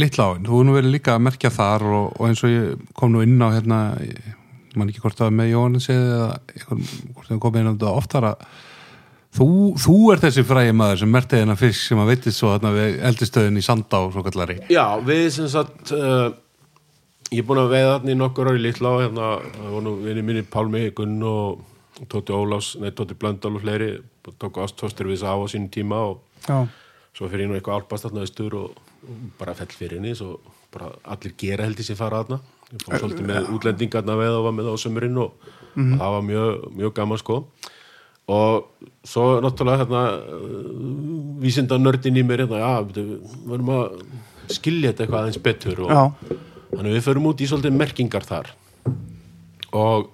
litla 0.01 0.29
áin, 0.31 0.47
þú 0.47 0.63
nú 0.65 0.75
verið 0.75 0.95
líka 0.95 1.15
að 1.15 1.25
merkja 1.27 1.51
þar 1.53 1.85
og, 1.89 2.07
og 2.17 2.25
eins 2.29 2.41
og 2.45 2.53
ég 2.53 2.89
kom 2.97 3.13
nú 3.13 3.23
inn 3.25 3.37
á 3.41 3.49
hérna, 3.53 3.79
ég 4.03 4.77
man 4.77 4.89
ekki 4.91 5.03
hvort 5.03 5.21
var 5.21 5.31
með 5.35 5.53
Jóhannes 5.53 5.89
eða 5.93 6.27
hvort 6.65 7.29
það 7.29 7.39
komið 7.45 7.61
inn 7.61 7.71
á 7.71 7.73
þetta 7.73 7.93
oftar 8.01 8.27
að 8.29 8.43
þú, 9.37 9.47
þú 9.85 9.95
er 10.13 10.21
þessi 10.25 10.45
frægi 10.47 10.75
maður 10.77 11.01
sem 11.03 11.15
merti 11.15 11.39
þennan 11.39 11.59
fisk 11.59 11.85
sem 11.85 12.03
að 12.03 12.11
veitist 12.13 12.41
svo 12.41 12.53
hérna 12.53 12.75
við 12.75 12.99
eldistöðin 13.09 13.61
í 13.61 13.65
Sandá 13.65 14.03
svo 14.13 14.23
kallari. 14.25 14.59
Já, 14.71 14.85
við 15.05 15.25
sem 15.35 15.49
sagt 15.51 15.93
uh, 15.95 16.29
ég 17.29 17.41
er 17.41 17.47
búin 17.49 17.63
að 17.63 17.73
veiða 17.73 17.95
þarna 17.95 18.13
í 18.13 18.19
nokkur 18.19 18.51
ári 18.51 18.63
litla 18.63 18.93
og 18.95 19.03
hérna, 19.05 19.33
það 19.57 19.73
voru 19.73 19.85
nú 19.87 19.95
vinni 20.05 20.25
minni 20.25 20.45
Pálmi, 20.45 20.85
Gunn 20.97 21.17
og 21.29 21.65
Tóti 22.09 22.35
Ólafs, 22.35 22.75
nei 22.79 22.93
Tóti 22.95 23.17
Blöndal 23.19 23.57
og 23.57 23.65
fleiri 23.65 23.97
tóku 24.39 24.61
ástóstur 24.63 25.09
við 25.09 25.19
þess 25.19 25.31
á 25.31 25.35
á 25.35 25.45
sínum 25.51 25.71
tíma 25.73 25.99
og 26.11 26.21
já, 26.45 26.67
svo 27.15 27.29
fyrir 27.29 27.47
ég 27.47 27.51
nú 27.51 27.57
eitthvað 27.57 27.81
álpast 27.81 28.05
þarna 28.05 28.25
austur 28.25 28.55
og, 28.59 28.77
og 28.77 28.88
bara 29.39 29.55
fell 29.57 29.71
fyrir 29.73 29.99
henni 29.99 30.13
bara 30.73 30.91
allir 31.09 31.33
gera 31.37 31.65
held 31.65 31.79
í 31.81 31.85
sér 31.85 31.97
fara 31.97 32.21
þarna. 32.23 32.39
Ég 32.69 32.83
fór 32.85 33.01
svolítið 33.01 33.25
með 33.25 33.47
útlendingarna 33.55 34.15
veið 34.19 34.35
og 34.37 34.45
var 34.45 34.55
með 34.59 34.69
á 34.69 34.75
sömurinn 34.77 35.17
og, 35.17 35.47
og 35.73 35.93
það 35.97 36.15
var 36.15 36.25
mjög, 36.27 36.65
mjög 36.77 36.93
gaman 36.99 37.21
sko. 37.21 37.37
Og 38.29 38.67
svo 39.09 39.23
náttúrulega 39.41 39.81
hérna 39.81 40.03
vísinda 41.41 41.79
nördin 41.81 42.19
í 42.21 42.25
mér 42.25 42.43
hérna, 42.45 42.59
já, 42.61 42.73
við 42.85 43.15
verðum 43.49 43.73
að 43.73 43.97
skilja 44.53 44.91
þetta 44.91 45.05
eitthvað 45.05 45.23
aðeins 45.23 45.41
betur 45.47 45.83
og 45.87 45.93
já, 45.95 46.03
þannig 46.75 46.95
við 46.99 47.05
förum 47.07 47.29
út 47.31 47.41
í 47.41 47.49
svolítið 47.49 47.79
merkingar 47.79 48.29
þar. 48.29 48.53
Og 49.79 50.11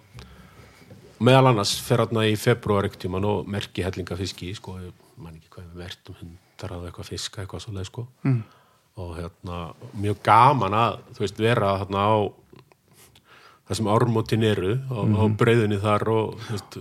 meðal 1.19 1.51
annars 1.51 1.75
fer 1.83 2.05
hérna 2.05 2.23
í 2.29 2.38
februar 2.39 2.88
ekkert 2.88 3.03
tíman 3.03 3.27
og 3.27 3.49
merki 3.51 3.83
hellingafiski 3.83 4.53
sko, 4.55 4.77
ég 4.79 4.95
man 5.19 5.36
ekki 5.36 5.51
hvað 5.51 5.67
við 5.67 5.83
verðum 5.83 6.21
hundar 6.21 6.77
að 6.77 6.88
eitthvað 6.88 7.11
fiska 7.11 7.43
eitthvað 7.43 7.65
svoleið 7.67 7.91
sko. 7.91 8.07
Mm. 8.23 8.41
Og 8.96 9.16
hérna 9.18 9.60
mjög 10.00 10.22
gaman 10.24 10.74
að 10.78 10.98
veist 11.20 11.39
vera 11.41 11.74
hérna 11.82 12.04
á 12.08 12.16
það 13.66 13.78
sem 13.80 13.88
ármótin 13.89 14.43
eru 14.46 14.76
á, 14.88 14.98
á 15.04 15.24
breyðinni 15.36 15.80
þar 15.82 16.04
og 16.14 16.36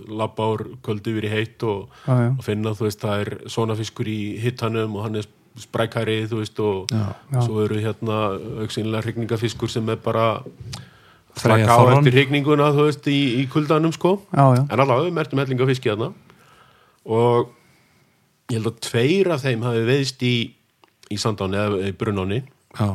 labba 0.07 0.47
úr 0.53 0.63
kvöldi 0.85 1.11
yfir 1.15 1.25
í 1.27 1.31
heitt 1.33 1.63
og, 1.65 1.89
já. 2.05 2.29
og 2.37 2.43
finna 2.45 2.75
veist 2.77 3.01
það 3.01 3.23
er 3.25 3.31
svona 3.49 3.75
fiskur 3.75 4.07
í 4.07 4.19
hittanum 4.43 4.95
og 4.95 5.07
hann 5.07 5.19
er 5.19 5.27
sprækari 5.59 6.25
þú 6.29 6.41
veist 6.43 6.59
og 6.59 6.91
Já, 6.91 7.03
já. 7.33 7.41
svo 7.47 7.63
eru 7.63 7.79
hérna 7.81 8.17
auksinilega 8.63 9.05
hrygningafiskur 9.07 9.71
sem 9.71 9.89
er 9.89 9.99
bara 10.03 10.43
slaka 11.35 11.67
á 11.67 11.75
Þorrán. 11.79 11.97
eftir 11.99 12.15
hrygninguna 12.19 12.69
þú 12.75 12.87
veist 12.89 13.07
í, 13.11 13.19
í 13.41 13.47
kuldanum 13.51 13.91
sko 13.95 14.17
Já, 14.31 14.45
já. 14.55 14.63
en 14.69 14.79
allavega 14.79 15.07
við 15.09 15.15
mertum 15.19 15.39
hellingafiski 15.43 15.91
þarna 15.91 16.11
og 17.05 17.51
ég 18.51 18.59
held 18.59 18.69
að 18.71 18.79
tveir 18.87 19.31
af 19.33 19.41
þeim 19.43 19.63
hafi 19.65 19.83
veðist 19.89 20.21
í, 20.27 20.35
í 21.11 21.19
sandáni 21.21 21.59
eða 21.59 21.89
í 21.89 21.93
brunnáni 21.97 22.41
já, 22.79 22.89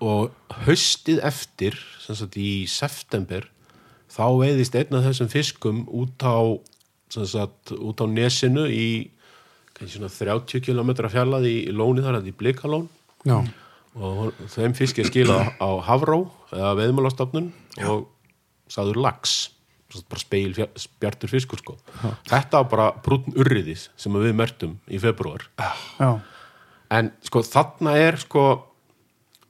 og 0.00 0.54
haustið 0.66 1.22
eftir 1.28 1.78
sem 2.00 2.18
sagt 2.18 2.38
í 2.40 2.66
september 2.70 3.46
þá 4.10 4.24
veiðist 4.40 4.76
einn 4.78 4.98
af 4.98 5.06
þessum 5.06 5.30
fiskum 5.32 5.82
út 5.86 6.26
á 6.26 6.38
sem 7.10 7.26
sagt, 7.26 7.72
út 7.74 8.00
á 8.02 8.06
nesinu 8.06 8.66
í 8.70 9.10
kannski 9.74 9.98
svona 9.98 10.12
30 10.12 10.62
km 10.66 10.92
fjarlæð 11.10 11.48
í 11.48 11.56
lóni 11.74 12.04
þar, 12.04 12.20
þetta 12.20 12.30
í 12.30 12.36
Blikalón. 12.38 12.88
Já, 13.26 13.38
og 13.98 14.36
þeim 14.52 14.74
fiski 14.78 15.02
er 15.02 15.08
skilað 15.10 15.50
á 15.58 15.68
Havró 15.88 16.20
eða 16.54 16.76
veðmálastofnun 16.78 17.50
og 17.88 18.06
sem 19.90 19.98
sagt 19.98 20.10
bara 20.10 20.22
speil 20.22 20.52
spjartur 20.78 21.30
fiskur 21.32 21.58
sko. 21.58 21.76
þetta 22.28 22.62
var 22.62 22.68
bara 22.70 22.90
brúnn 23.02 23.34
urriðis 23.34 23.88
sem 23.98 24.14
við 24.14 24.36
mertum 24.38 24.76
í 24.86 25.00
februar 25.02 25.48
já, 25.58 26.20
en 26.90 27.12
sko 27.26 27.42
þarna 27.46 27.96
er 27.98 28.18
sko 28.20 28.44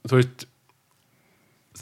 þú 0.07 0.19
veist 0.19 0.45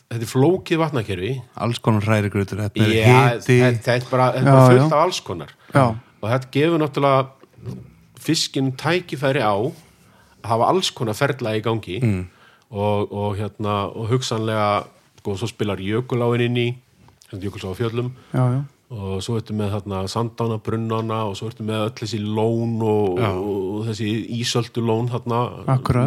þetta 0.10 0.24
er 0.24 0.30
flókið 0.30 0.82
vatnakerfi 0.82 1.34
alls 1.66 1.82
konar 1.84 2.06
hræri 2.08 2.32
grötur 2.34 2.64
þetta 2.64 2.86
er 2.86 2.96
Já, 2.96 3.20
hiti 3.36 3.60
þetta 3.62 3.98
er 3.98 4.08
bara, 4.10 4.32
þetta 4.38 4.56
Já, 4.56 4.66
fullt 4.70 4.82
já. 4.82 4.88
af 4.88 5.04
alls 5.04 5.22
konar 5.26 5.54
og 5.76 6.26
þetta 6.32 6.52
gefur 6.56 6.84
náttúrulega 6.84 7.76
fiskinn 8.20 8.74
tækifæri 8.80 9.44
á 9.44 9.56
að 9.56 10.50
hafa 10.50 10.70
alls 10.72 10.92
konar 10.96 11.18
ferla 11.18 11.56
í 11.58 11.64
gangi 11.64 12.00
mm. 12.02 12.22
og, 12.72 13.12
og 13.12 13.38
hérna 13.40 13.76
og 13.92 14.10
hugsanlega, 14.12 14.86
sko, 15.22 15.36
svo 15.40 15.50
spilar 15.52 15.82
jökuláin 15.84 16.46
inn 16.48 16.60
í, 16.60 16.68
hérna 17.30 17.48
jökulsá 17.48 17.72
á 17.72 17.80
fjöllum. 17.80 18.12
Og 18.90 19.20
svo 19.22 19.38
ertu 19.38 19.54
með 19.54 19.76
þarna 19.76 20.00
sandána, 20.10 20.58
brunnana 20.66 21.20
og 21.30 21.36
svo 21.38 21.52
ertu 21.52 21.66
með 21.66 21.84
öll 21.84 21.98
þessi 22.00 22.20
lón 22.24 22.80
og, 22.82 23.20
og, 23.22 23.84
þessi 23.90 24.10
ísöldu 24.40 24.82
lón 24.82 25.12
þarna 25.12 25.44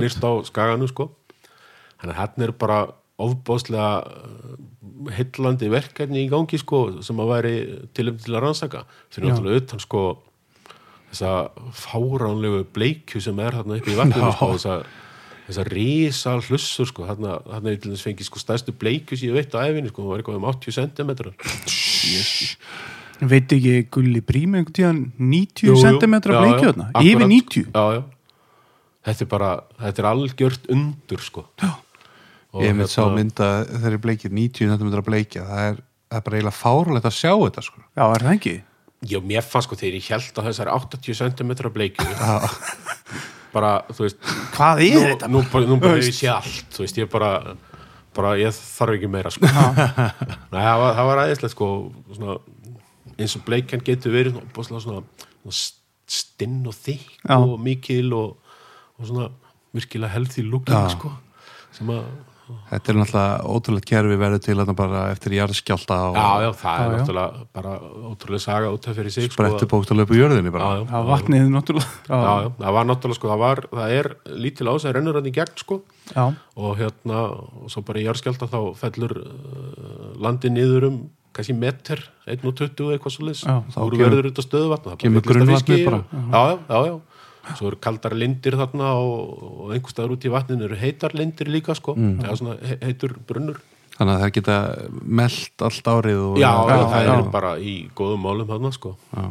nýrt 0.03 0.26
á 0.26 0.33
skaganu 0.49 0.89
sko 0.91 1.12
þannig 2.03 2.11
að 2.16 2.18
hérna 2.18 2.49
er 2.49 2.55
bara 2.59 2.80
ofbóðslega 3.22 3.87
heillandi 5.14 5.70
verkefni 5.70 6.24
í 6.24 6.30
gangi 6.30 6.59
sko 6.59 6.83
sem 7.07 7.22
að 7.22 7.33
væri 7.37 7.55
tilum 7.95 8.18
til 8.18 8.35
að 8.35 8.45
rannsaka 8.47 8.85
fyrir 9.12 9.28
Já. 9.28 9.33
náttúrulega 9.33 9.62
utan 9.62 9.83
sko 9.83 10.03
þessa 11.12 11.33
fáránlegu 11.85 12.64
bleikju 12.74 13.22
sem 13.22 13.39
er 13.45 13.61
þarna 13.61 13.78
upp 13.78 13.89
í 13.91 13.95
Já. 13.95 14.05
sko 14.11 14.51
þessa, 14.57 14.76
þessa 15.53 15.64
risa 15.68 16.32
hlussur 16.40 16.88
sko 16.88 17.05
þarna, 17.07 17.36
þarna 17.46 17.70
er 17.72 17.78
til 17.82 17.92
þess 17.92 18.07
fengið 18.09 18.28
sko 18.30 18.40
stærstu 18.42 18.74
bleikju 18.74 19.18
sem 19.20 19.28
ég 19.30 19.36
veit 19.36 19.53
á 19.55 19.62
æfinni 19.68 19.92
sko, 19.92 20.03
það 20.07 20.11
var 20.12 20.22
eitthvað 20.24 20.40
um 20.40 20.48
80 20.48 20.72
cm 20.80 21.11
Veit 23.22 23.53
ekki 23.55 23.74
Gulli 23.94 24.18
Brím 24.26 24.57
einhvern 24.59 24.74
tíðan 24.74 25.00
90 25.20 25.68
Jú, 25.68 25.76
jú. 25.76 25.82
cm 26.00 26.16
þarna? 26.24 26.57
akkurat. 26.57 27.05
Yfir 27.05 27.22
90? 27.30 27.68
já, 27.70 27.84
já. 27.94 28.03
Þetta 29.07 29.22
er 29.24 29.28
bara, 29.30 29.50
þetta 29.82 30.03
er 30.03 30.09
algjört 30.11 30.66
undur 30.74 31.22
sko 31.22 31.44
já. 31.62 31.70
ég 32.62 32.74
með 32.78 32.90
sá 32.90 33.03
mynda 33.11 33.48
þegar 33.70 33.96
ég 33.96 34.03
bleikir 34.09 34.34
90 34.34 34.74
cm 34.74 34.90
bleikja 35.07 35.46
það 35.46 35.62
er, 35.70 35.80
það 36.11 36.18
er 36.18 36.26
bara 36.26 36.38
eiginlega 36.40 36.59
fárulegt 36.59 37.09
að 37.09 37.16
sjá 37.20 37.32
þetta 37.34 37.64
sko. 37.68 37.82
Já, 37.94 38.05
er 38.09 38.26
það 38.26 38.34
ekki? 38.36 38.57
Já, 39.11 39.18
mér 39.26 39.42
fannst 39.46 39.66
sko 39.70 39.78
þegar 39.80 39.96
ég 39.98 40.11
held 40.12 40.36
að 40.38 40.48
þessari 40.50 40.74
80 40.74 41.18
cm 41.22 41.55
bleikju 41.74 42.07
bara, 43.53 43.72
þú 43.92 44.07
veist 44.07 44.18
Hvað 44.53 44.82
er 44.84 44.94
nú, 44.96 45.03
þetta? 45.11 45.28
nú, 45.32 45.42
bara- 45.53 45.66
nú 45.70 45.76
bara 45.80 46.00
ég 46.03 46.12
sé 46.16 46.28
allt 46.32 46.78
veist, 46.80 46.98
ég 47.00 47.09
bara, 47.12 47.30
bara 48.16 48.34
ég 48.40 48.53
þarf 48.57 48.96
ekki 48.98 49.09
meira 49.11 49.30
sko 49.32 49.46
Nei, 49.48 50.62
það 50.62 50.78
var, 50.82 50.96
það 50.98 51.07
var 51.11 51.22
aðeinslega 51.24 51.55
sko 51.55 51.68
svona, 52.12 52.38
eins 53.18 53.36
og 53.38 53.44
bleikjan 53.46 53.84
getur 53.86 54.12
verið 54.16 54.36
svona, 54.59 54.82
svona, 54.84 55.03
svona 55.42 55.57
stinn 56.12 56.61
og 56.68 56.74
þykk 56.76 57.14
Já. 57.24 57.36
og 57.38 57.55
mikil 57.64 58.12
og, 58.18 58.36
og 58.98 59.09
svona 59.09 59.30
virkilega 59.72 60.12
healthy 60.12 60.44
looking 60.44 60.76
Já. 60.76 60.92
sko 60.98 61.14
sem 61.72 61.88
að 61.94 62.05
þetta 62.70 62.92
er 62.92 62.96
náttúrulega 62.98 63.53
ótrúlega 63.55 63.86
kerfi 63.90 64.16
verður 64.20 64.42
til 64.44 64.57
þarna 64.59 64.74
bara 64.78 65.00
eftir 65.12 65.34
jarðskjálta 65.36 65.98
og 66.11 66.16
Já, 66.18 66.26
já, 66.44 66.50
það 66.62 66.76
Já, 66.78 66.82
er 66.82 66.92
já. 66.92 66.96
náttúrulega 67.03 67.46
bara 67.59 67.72
ótrúlega 68.12 68.44
saga 68.46 68.72
út 68.74 68.88
af 68.88 68.96
fyrir 68.98 69.14
sig 69.14 69.26
sko, 69.28 69.36
sprettu 69.38 69.68
bókstala 69.72 70.03
upp 70.07 70.12
úr 70.14 70.20
jörðinni 70.22 70.53
bara. 70.55 70.68
Já, 70.68 70.82
já. 70.82 70.84
Það 70.92 71.09
vatnið 71.12 71.48
náttúrulega. 71.57 71.94
Já, 72.09 72.18
já, 72.22 72.50
það 72.62 72.76
var 72.78 72.88
náttúrulega 72.92 73.20
sko, 73.20 73.32
það 73.32 73.42
var, 73.44 73.62
það 73.72 73.96
er 74.00 74.11
lítil 74.46 74.68
ás 74.72 74.86
að 74.88 74.94
rennur 74.98 75.18
hann 75.20 75.30
í 75.30 75.34
gegn 75.38 75.57
sko. 75.64 75.80
Já, 76.12 76.24
og 76.57 76.76
hérna, 76.82 77.18
og 77.62 77.72
svo 77.72 77.82
bara 77.86 78.03
í 78.03 78.07
jarðskjálta 78.09 78.50
þá 78.53 78.59
fellur 78.82 79.16
uh, 79.22 80.12
landið 80.22 80.57
niður 80.59 80.88
um 80.90 81.00
kannski 81.32 81.55
meter, 81.57 82.03
1.20 82.28 82.90
eitthvað 82.92 83.14
svo 83.16 83.24
úr 83.24 83.94
kemur- 83.96 84.03
verður 84.05 84.26
út 84.28 84.36
á 84.36 84.44
stöðuvatn 84.44 84.98
kemur 85.00 85.24
grunnvatnið 85.24 85.86
bara. 85.88 86.03
Já, 86.12 86.42
já, 86.53 86.59
já, 86.68 86.80
já 86.92 86.94
svo 87.59 87.68
eru 87.72 87.76
kaldar 87.82 88.14
lindir 88.14 88.55
þarna 88.59 88.93
og, 89.03 89.43
og 89.66 89.72
einhver 89.74 89.90
staðar 89.90 90.12
út 90.14 90.24
í 90.28 90.30
vatninu 90.32 90.64
eru 90.68 90.76
heitar 90.78 91.14
lindir 91.18 91.49
líka 91.51 91.74
sko, 91.74 91.95
Mm. 91.97 92.20
eða 92.22 92.36
svona 92.38 92.57
he- 92.62 92.78
heitur 92.86 93.16
brunnur 93.26 93.59
þannig 93.99 94.14
að 94.14 94.22
það 94.22 94.32
geta 94.32 94.57
meld 95.05 95.66
allt 95.66 95.84
árið 95.93 96.20
og 96.22 96.38
Já, 96.38 96.53
já, 96.53 96.76
já, 96.76 96.84
það 96.93 97.05
já. 97.07 97.12
eru 97.18 97.30
bara 97.30 97.53
í 97.59 97.74
góðum 97.95 98.22
málum 98.24 98.47
þarna 98.49 98.72
sko 98.72 98.97
já. 99.16 99.24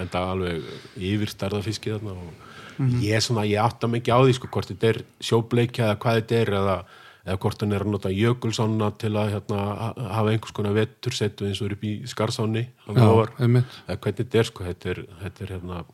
en 0.00 0.08
það 0.08 0.30
alveg 0.34 0.62
yfir 0.96 1.28
stærðafiski 1.34 1.90
þarna 1.96 2.10
og 2.12 2.46
Mhm. 2.80 3.00
ég 3.02 3.12
er 3.12 3.20
svona, 3.20 3.42
ég 3.44 3.60
átta 3.60 3.88
ekki 3.92 4.08
á 4.12 4.18
því 4.24 4.32
sko, 4.34 4.48
hvort 4.48 4.68
þetta 4.70 4.88
er 4.88 5.02
sjóbleikja 5.20 5.84
eða 5.90 5.98
hvað 6.00 6.14
þetta 6.20 6.34
er 6.40 6.46
eða, 6.60 6.76
eða 7.26 7.38
hvort 7.38 7.60
hann 7.60 7.72
er 7.72 7.80
að 7.84 7.90
nota 7.92 8.08
jökulsána 8.08 8.98
til 8.98 9.10
að 9.12 9.32
hérna, 9.34 9.58
ha- 9.76 9.94
hafa 10.14 10.30
einhvers 10.32 10.52
konar 10.56 10.72
vetursetu 10.72 11.44
eins 11.44 11.60
og 11.60 11.66
er 11.68 11.72
upp 11.76 11.84
í 11.84 12.02
skarsáni 12.08 12.66
eða 12.88 13.26
hvernig 13.28 14.16
þetta 14.16 14.38
er 14.38 14.44
sko, 14.48 14.64
þetta 14.64 14.86
er, 14.90 15.02
þetta 15.24 15.40
er 15.44 15.46
hérna 15.58 15.84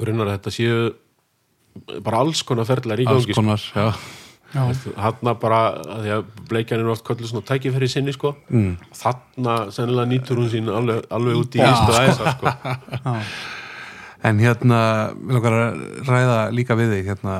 grunnar 0.00 0.30
að 0.30 0.38
þetta 0.38 0.54
séu 0.54 0.80
bara 2.04 2.24
alls 2.24 2.42
konar 2.46 2.68
ferðlar 2.68 3.02
í 3.02 3.06
alls 3.06 3.28
gangi 3.28 3.36
sko. 3.36 3.40
konar 3.40 3.62
já. 3.74 3.86
já, 4.54 4.62
þarna 4.98 5.34
bara, 5.40 5.60
því 6.02 6.12
að 6.16 6.28
bleikjan 6.50 6.82
er 6.82 6.92
oft 6.92 7.06
kallið 7.06 7.32
svona 7.32 7.46
tækifæri 7.48 7.88
sinni 7.90 8.14
sko 8.16 8.34
mm. 8.48 8.76
þarna 9.00 9.56
sennilega 9.74 10.10
nýtur 10.10 10.42
hún 10.42 10.52
sín 10.52 10.70
alveg, 10.72 11.04
alveg 11.14 11.42
út 11.44 11.58
í 11.58 11.64
ístu 11.64 11.98
æsa 12.00 12.34
sko 12.36 12.54
já. 13.06 13.26
en 14.30 14.42
hérna 14.42 14.80
langar 15.16 15.58
að 15.60 15.84
ræða 16.08 16.40
líka 16.54 16.78
við 16.78 16.96
þig 16.96 17.12
hérna 17.14 17.36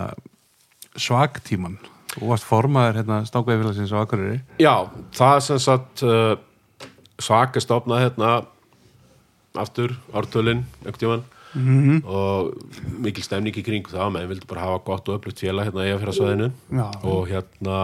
svagtíman 0.99 1.81
þú 2.15 2.31
varst 2.33 2.47
formaður 2.47 3.01
hérna 3.01 3.21
stákveifélagsins 3.29 3.93
á 3.95 4.03
Akureyri 4.03 4.41
Já, 4.63 4.91
það 5.15 5.37
sem 5.47 5.61
sagt 5.63 6.03
uh, 6.07 6.35
svaka 7.23 7.63
stofnað 7.63 8.07
hérna 8.07 8.31
aftur, 9.59 9.95
ártölin 10.15 10.65
einhvern 11.55 12.03
tímann 12.03 12.05
og 12.11 12.53
mikil 13.07 13.25
stemning 13.27 13.57
í 13.57 13.65
kring 13.67 13.85
það 13.91 14.15
menn 14.17 14.31
vildi 14.31 14.47
bara 14.51 14.67
hafa 14.69 14.85
gott 14.87 15.09
og 15.11 15.19
öflugt 15.19 15.43
félag 15.43 15.71
hérna 15.71 15.89
í 15.89 15.93
aðfjörðasvæðinu 15.97 16.49
Já. 16.79 16.87
og 17.03 17.21
hérna 17.31 17.77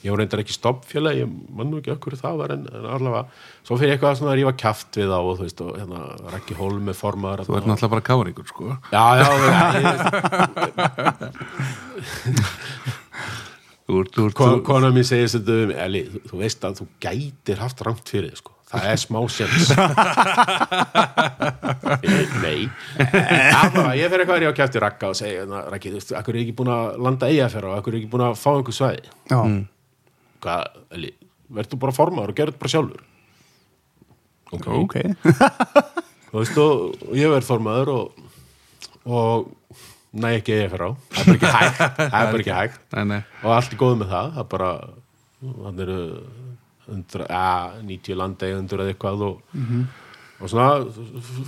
ég 0.00 0.08
var 0.14 0.18
reyndar 0.22 0.40
ekki 0.40 0.54
stopfélag 0.56 1.18
ég 1.20 1.28
mann 1.56 1.74
ekki 1.76 1.92
okkur 1.92 2.16
það 2.20 2.34
var 2.40 2.50
en, 2.56 2.62
en 2.72 2.84
allavega 2.88 3.24
svo 3.66 3.74
fyrir 3.80 3.92
eitthvað 3.96 4.16
svona 4.20 4.32
að 4.32 4.38
rífa 4.40 4.54
kjaft 4.62 4.92
við 5.00 5.10
á 5.12 5.20
og 5.20 5.34
þú 5.36 5.44
veist 5.44 5.60
og 5.64 5.70
hérna 5.76 6.00
Rækki 6.34 6.54
Hólm 6.56 6.82
með 6.88 6.96
formaður 7.00 7.44
þú 7.48 7.52
ert 7.58 7.68
náttúrulega 7.68 7.94
bara 7.96 8.08
káringur 8.08 8.46
sko 8.48 8.64
Já, 8.94 9.04
já, 9.20 9.28
ég, 9.76 9.84
þú 13.90 14.26
ert, 14.28 14.64
kona 14.66 14.90
mín 14.94 15.06
segir 15.06 15.28
þetta 15.32 15.58
um 15.66 15.74
Eli, 15.84 16.02
þú, 16.28 16.40
veist 16.40 16.64
að 16.66 16.80
þú 16.80 16.88
gætir 17.02 17.60
haft 17.60 17.84
rangt 17.86 18.10
fyrir 18.10 18.32
þig 18.32 18.40
sko. 18.42 18.56
Það 18.70 18.84
er 18.92 19.00
smá 19.02 19.20
sens 19.34 19.70
Ég- 22.06 22.34
nei. 22.42 22.60
Allavega, 22.98 23.94
ég 23.98 24.10
fer 24.12 24.22
eitthvað 24.22 24.36
að 24.36 24.42
ríða 24.44 24.52
á 24.54 24.58
kæfti 24.60 24.82
rakka 24.82 25.10
og 25.10 25.16
segja, 25.18 25.42
hérna, 25.42 25.62
Raggi, 25.72 25.90
þú 25.92 25.98
veist, 26.00 26.12
akkur 26.20 26.36
er 26.36 26.42
ekki 26.44 26.54
búin 26.60 26.70
að 26.74 26.98
landa 27.06 27.30
eiga 27.30 27.48
fyrir 27.52 27.68
og 27.70 27.76
akkur 27.80 27.94
er 27.94 28.00
ekki 28.00 28.10
búin 28.12 28.24
að 28.28 28.38
fá 28.40 28.50
einhver 28.54 28.76
svæði? 28.76 29.04
Já. 29.30 29.40
hvað, 30.44 30.62
Eli, 30.96 31.10
verður 31.58 31.80
bara 31.84 31.96
formaður 31.96 32.32
og 32.32 32.38
gerðu 32.40 32.54
þetta 32.54 32.62
bara 32.64 32.74
sjálfur? 32.74 33.02
Ok, 34.50 34.66
ok. 34.80 34.96
þú 36.30 36.36
veist, 36.40 36.56
og, 36.58 36.70
og 37.10 37.14
ég 37.18 37.34
verð 37.34 37.46
formaður 37.50 37.92
og, 37.94 38.04
og 39.06 39.50
næ 40.10 40.32
ekki 40.40 40.56
eiga 40.56 40.70
fyrir 40.72 40.86
á. 40.90 40.92
Það 41.10 41.20
er 41.20 41.30
bara 41.30 41.36
ekki 41.36 41.54
hægt. 41.54 41.78
Það 42.00 42.20
er 42.20 42.32
bara 42.32 42.42
ekki 42.44 42.56
hægt. 42.58 42.80
nei, 42.96 43.04
nei, 43.14 43.20
og 43.44 43.50
allt 43.58 43.74
er 43.76 43.80
góð 43.84 43.94
með 44.00 44.08
það. 44.14 44.26
Það 44.34 44.42
er 44.44 44.50
bara 44.56 44.70
þannig 45.40 45.82
eru 45.86 45.98
100, 46.00 46.08
ja, 46.20 46.39
90 46.90 48.18
landeigundur 48.20 48.84
eða 48.84 48.94
eitthvað 48.94 49.24
og, 49.28 49.60
og 50.40 50.50
svona 50.52 50.68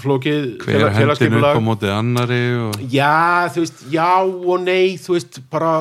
flókið 0.02 0.48
hver 0.62 0.76
hendin 0.76 0.86
upp 0.86 0.94
á 0.94 0.98
félagsskipulag 1.00 1.60
mótið 1.64 1.94
annari 1.96 2.40
og 2.60 2.80
já, 2.92 3.48
þú 3.54 3.64
veist, 3.64 3.84
já 3.92 4.10
og 4.22 4.64
nei 4.66 4.96
þú 5.00 5.16
veist, 5.18 5.42
bara, 5.52 5.74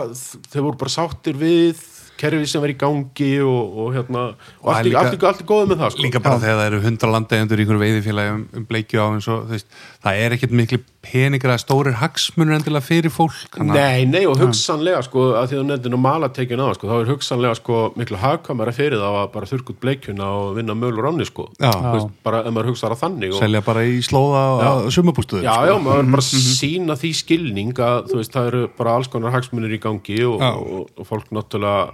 þau 0.51 0.62
voru 0.70 0.78
bara 0.86 0.95
sáttir 0.97 1.39
við 1.41 1.82
kerfi 2.22 2.47
sem 2.51 2.63
er 2.67 2.74
í 2.74 2.78
gangi 2.86 3.32
og, 3.41 3.78
og 3.86 3.91
hérna 3.97 4.24
og 4.30 4.61
Og 4.61 4.72
allt, 4.76 4.86
líka- 4.88 5.03
allt, 5.03 5.28
allt 5.32 5.43
í 5.43 5.49
góðu 5.51 5.72
með 5.74 5.82
það 5.84 5.93
sko. 5.95 6.05
líka 6.05 6.22
bara 6.24 6.39
þegar 6.43 6.59
það 6.61 6.69
eru 6.72 6.82
hundra 6.86 7.11
landeigjandur 7.17 7.59
í 7.61 7.65
einhverju 7.65 7.84
veiðifélagi 7.86 8.34
um, 8.38 8.43
um 8.61 8.65
bleikju 8.69 9.01
á 9.01 9.05
eins 9.11 9.28
og 9.34 9.45
veist, 9.51 9.67
það 10.05 10.22
er 10.26 10.36
ekkert 10.38 10.55
miklu 10.61 10.82
peningar 11.01 11.55
að 11.55 11.61
stórir 11.63 11.95
hagsmunur 11.97 12.53
endilega 12.59 12.86
fyrir 12.86 13.09
fólk 13.13 13.57
að- 13.57 13.72
Nei, 13.74 14.05
nei 14.05 14.24
og 14.30 14.38
hugsanlega 14.38 15.01
sko 15.07 15.32
að 15.39 15.47
því 15.49 15.57
að 15.61 15.65
nefndin 15.72 15.95
og 15.97 16.01
malatekjun 16.05 16.61
á 16.61 16.67
sko, 16.78 16.88
þá 16.91 16.95
er 17.01 17.09
hugsanlega 17.09 17.55
sko 17.57 17.80
miklu 17.97 18.19
hagkamara 18.22 18.74
fyrir 18.78 19.01
það 19.01 19.17
að 19.24 19.32
bara 19.34 19.49
þurrka 19.49 19.74
út 19.74 19.80
bleikjuna 19.82 20.28
og 20.38 20.51
vinna 20.59 20.76
möl 20.78 20.93
og 20.93 21.01
ráni 21.07 21.26
sko. 21.26 21.47
Já. 21.57 21.72
Veist, 21.95 22.11
bara 22.24 22.43
ef 22.45 22.53
maður 22.53 22.69
hugsaðar 22.76 22.95
að 22.97 23.01
þannig 23.07 23.34
og, 23.34 23.39
selja 23.41 23.61
bara 23.65 23.82
í 23.89 23.97
slóða 24.05 24.43
og 24.61 24.91
sumabústuður 24.93 25.43
Já, 25.47 25.55
já, 25.72 25.76
maður 25.82 26.03
er 26.05 26.11
bara 26.13 26.22
að 26.22 26.45
sína 26.61 26.99
því 27.01 27.11
skilning 27.24 27.74
að 27.82 28.11
þú 28.11 28.22
veist, 28.22 28.32
það 28.38 28.51
eru 28.51 28.61
bara 28.78 28.93
alls 28.99 29.09
konar 29.09 29.34
hagsmunir 29.34 29.74
í 29.74 29.82
gangi 29.82 30.19
og, 30.30 30.38
og, 30.38 30.88
og 31.01 31.07
fólk 31.09 31.34
náttúrulega 31.34 31.89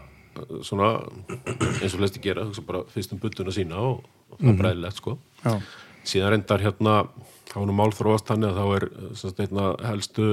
svona, 0.65 0.91
eins 1.81 1.93
og 1.93 1.99
flesti 1.99 2.21
gera 2.23 2.45
hugsa 2.47 2.63
bara 2.67 2.83
fyrst 2.93 3.13
um 3.15 3.21
buttuna 3.21 3.53
sína 3.55 3.79
og, 3.81 4.05
og 4.31 4.39
það 4.41 4.51
er 4.53 4.61
bræðilegt 4.61 5.01
sko 5.01 5.17
Já. 5.43 5.57
síðan 6.07 6.33
reyndar 6.35 6.63
hérna 6.65 6.97
þá 7.47 7.57
er 7.61 7.69
nú 7.69 7.77
málþróast 7.77 8.29
þannig 8.29 8.51
að 8.51 8.59
þá 8.59 8.75
er 8.77 8.87
sagt, 9.21 9.41
einna 9.45 9.71
helstu 9.87 10.27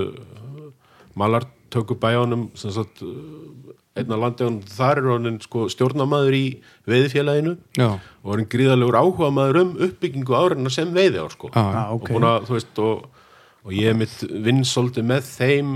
malartöku 1.19 1.97
bæjónum 2.01 2.49
sem 2.59 2.73
sagt, 2.75 3.03
uh, 3.03 3.75
einna 3.95 4.19
landjónum 4.19 4.63
þar 4.67 5.01
er 5.01 5.11
honin 5.13 5.41
sko, 5.43 5.69
stjórnamaður 5.71 6.37
í 6.37 6.45
veiðifélaginu 6.91 7.57
Já. 7.79 7.95
og 8.23 8.35
er 8.35 8.43
einn 8.43 8.51
gríðalegur 8.51 8.99
áhuga 8.99 9.31
maður 9.35 9.61
um 9.63 9.75
uppbyggingu 9.87 10.35
árinna 10.35 10.73
sem 10.75 10.91
veiðiár 10.95 11.35
sko. 11.35 11.53
Já. 11.55 11.63
Já, 11.63 11.85
og, 11.95 12.47
þú 12.49 12.57
veist, 12.57 12.83
og, 12.83 13.27
og 13.65 13.77
ég 13.77 13.99
mitt 13.99 14.17
vinn 14.45 14.65
svolítið 14.67 15.07
með 15.13 15.29
þeim 15.31 15.75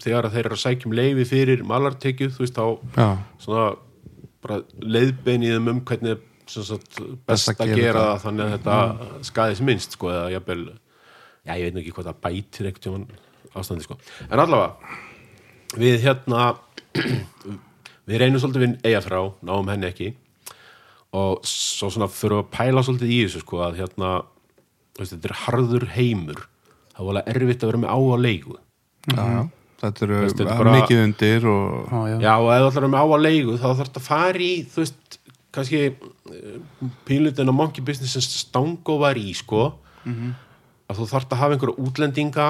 þegar 0.00 0.30
þeir 0.32 0.46
eru 0.46 0.56
að 0.56 0.62
sækjum 0.64 0.96
leifi 0.96 1.26
fyrir 1.28 1.64
malartekju, 1.68 2.30
þú 2.34 2.44
veist, 2.44 2.58
þá 2.58 3.00
Já. 3.00 3.08
svona 3.44 3.64
bara 4.40 4.60
leiðbeiniðum 4.80 5.72
um 5.74 5.80
hvernig 5.88 6.16
er 6.16 6.22
sagt, 6.50 7.00
best 7.28 7.52
að 7.52 7.74
gera 7.78 8.04
það 8.06 8.22
þannig 8.24 8.46
að 8.46 8.54
þetta 8.56 8.76
skaðis 9.28 9.60
minnst 9.66 9.96
sko, 9.96 10.10
eða 10.14 10.30
jafnvel, 10.34 10.62
já 11.46 11.52
ég 11.52 11.66
veit 11.66 11.76
nú 11.76 11.82
ekki 11.82 11.94
hvað 11.96 12.08
það 12.10 12.22
bætir 12.24 12.70
tjóman 12.80 13.06
ástandi 13.58 13.84
sko. 13.84 13.98
en 14.30 14.42
allavega 14.42 15.78
við 15.80 16.00
hérna 16.04 16.48
við 18.08 18.22
reynum 18.22 18.42
svolítið 18.42 18.64
við 18.64 18.88
eiga 18.88 19.04
frá, 19.04 19.20
náum 19.46 19.70
henni 19.70 19.90
ekki 19.90 20.10
og 21.16 21.46
svo 21.46 21.90
svona 21.90 22.10
fyrir 22.10 22.40
að 22.40 22.50
pæla 22.54 22.84
svolítið 22.86 23.14
í 23.14 23.20
þessu 23.26 23.44
sko 23.44 23.62
að 23.66 23.80
hérna 23.82 24.10
veist, 24.98 25.14
þetta 25.14 25.30
er 25.30 25.38
harður 25.44 25.86
heimur 25.96 26.44
það 26.94 27.06
var 27.06 27.14
alveg 27.14 27.32
erfitt 27.34 27.64
að 27.64 27.72
vera 27.72 27.82
með 27.84 27.94
á 27.94 27.98
að 28.00 28.26
leigu 28.26 28.58
Já, 29.10 29.22
já. 29.24 29.40
Þetta 29.80 30.04
eru 30.04 30.16
Veist, 30.20 30.36
þetta 30.36 30.56
bara... 30.58 30.72
mikið 30.76 31.02
undir 31.06 31.46
og 31.48 31.68
Já, 31.88 32.00
já. 32.10 32.16
Já, 32.20 32.32
og 32.36 32.50
ef 32.52 32.74
vera 32.76 32.90
með 32.92 33.00
á 33.00 33.06
að 33.06 33.22
leigu 33.24 33.54
þá 33.56 33.66
þarf 33.68 33.84
þetta 33.86 34.00
að 34.00 34.08
fara 34.08 34.42
í, 34.44 34.50
þú 34.68 34.82
veist, 34.82 35.18
kannski 35.56 35.80
pínlutin 37.08 37.50
á 37.50 37.54
monkey 37.56 37.84
business 37.84 38.16
sem 38.16 38.24
Stango 38.24 38.98
var 39.00 39.18
í, 39.20 39.30
sko. 39.36 39.70
Að 40.90 41.00
þú 41.00 41.06
þarf 41.14 41.32
að 41.32 41.40
hafa 41.44 41.56
einhverja 41.56 41.86
útlendinga 41.86 42.48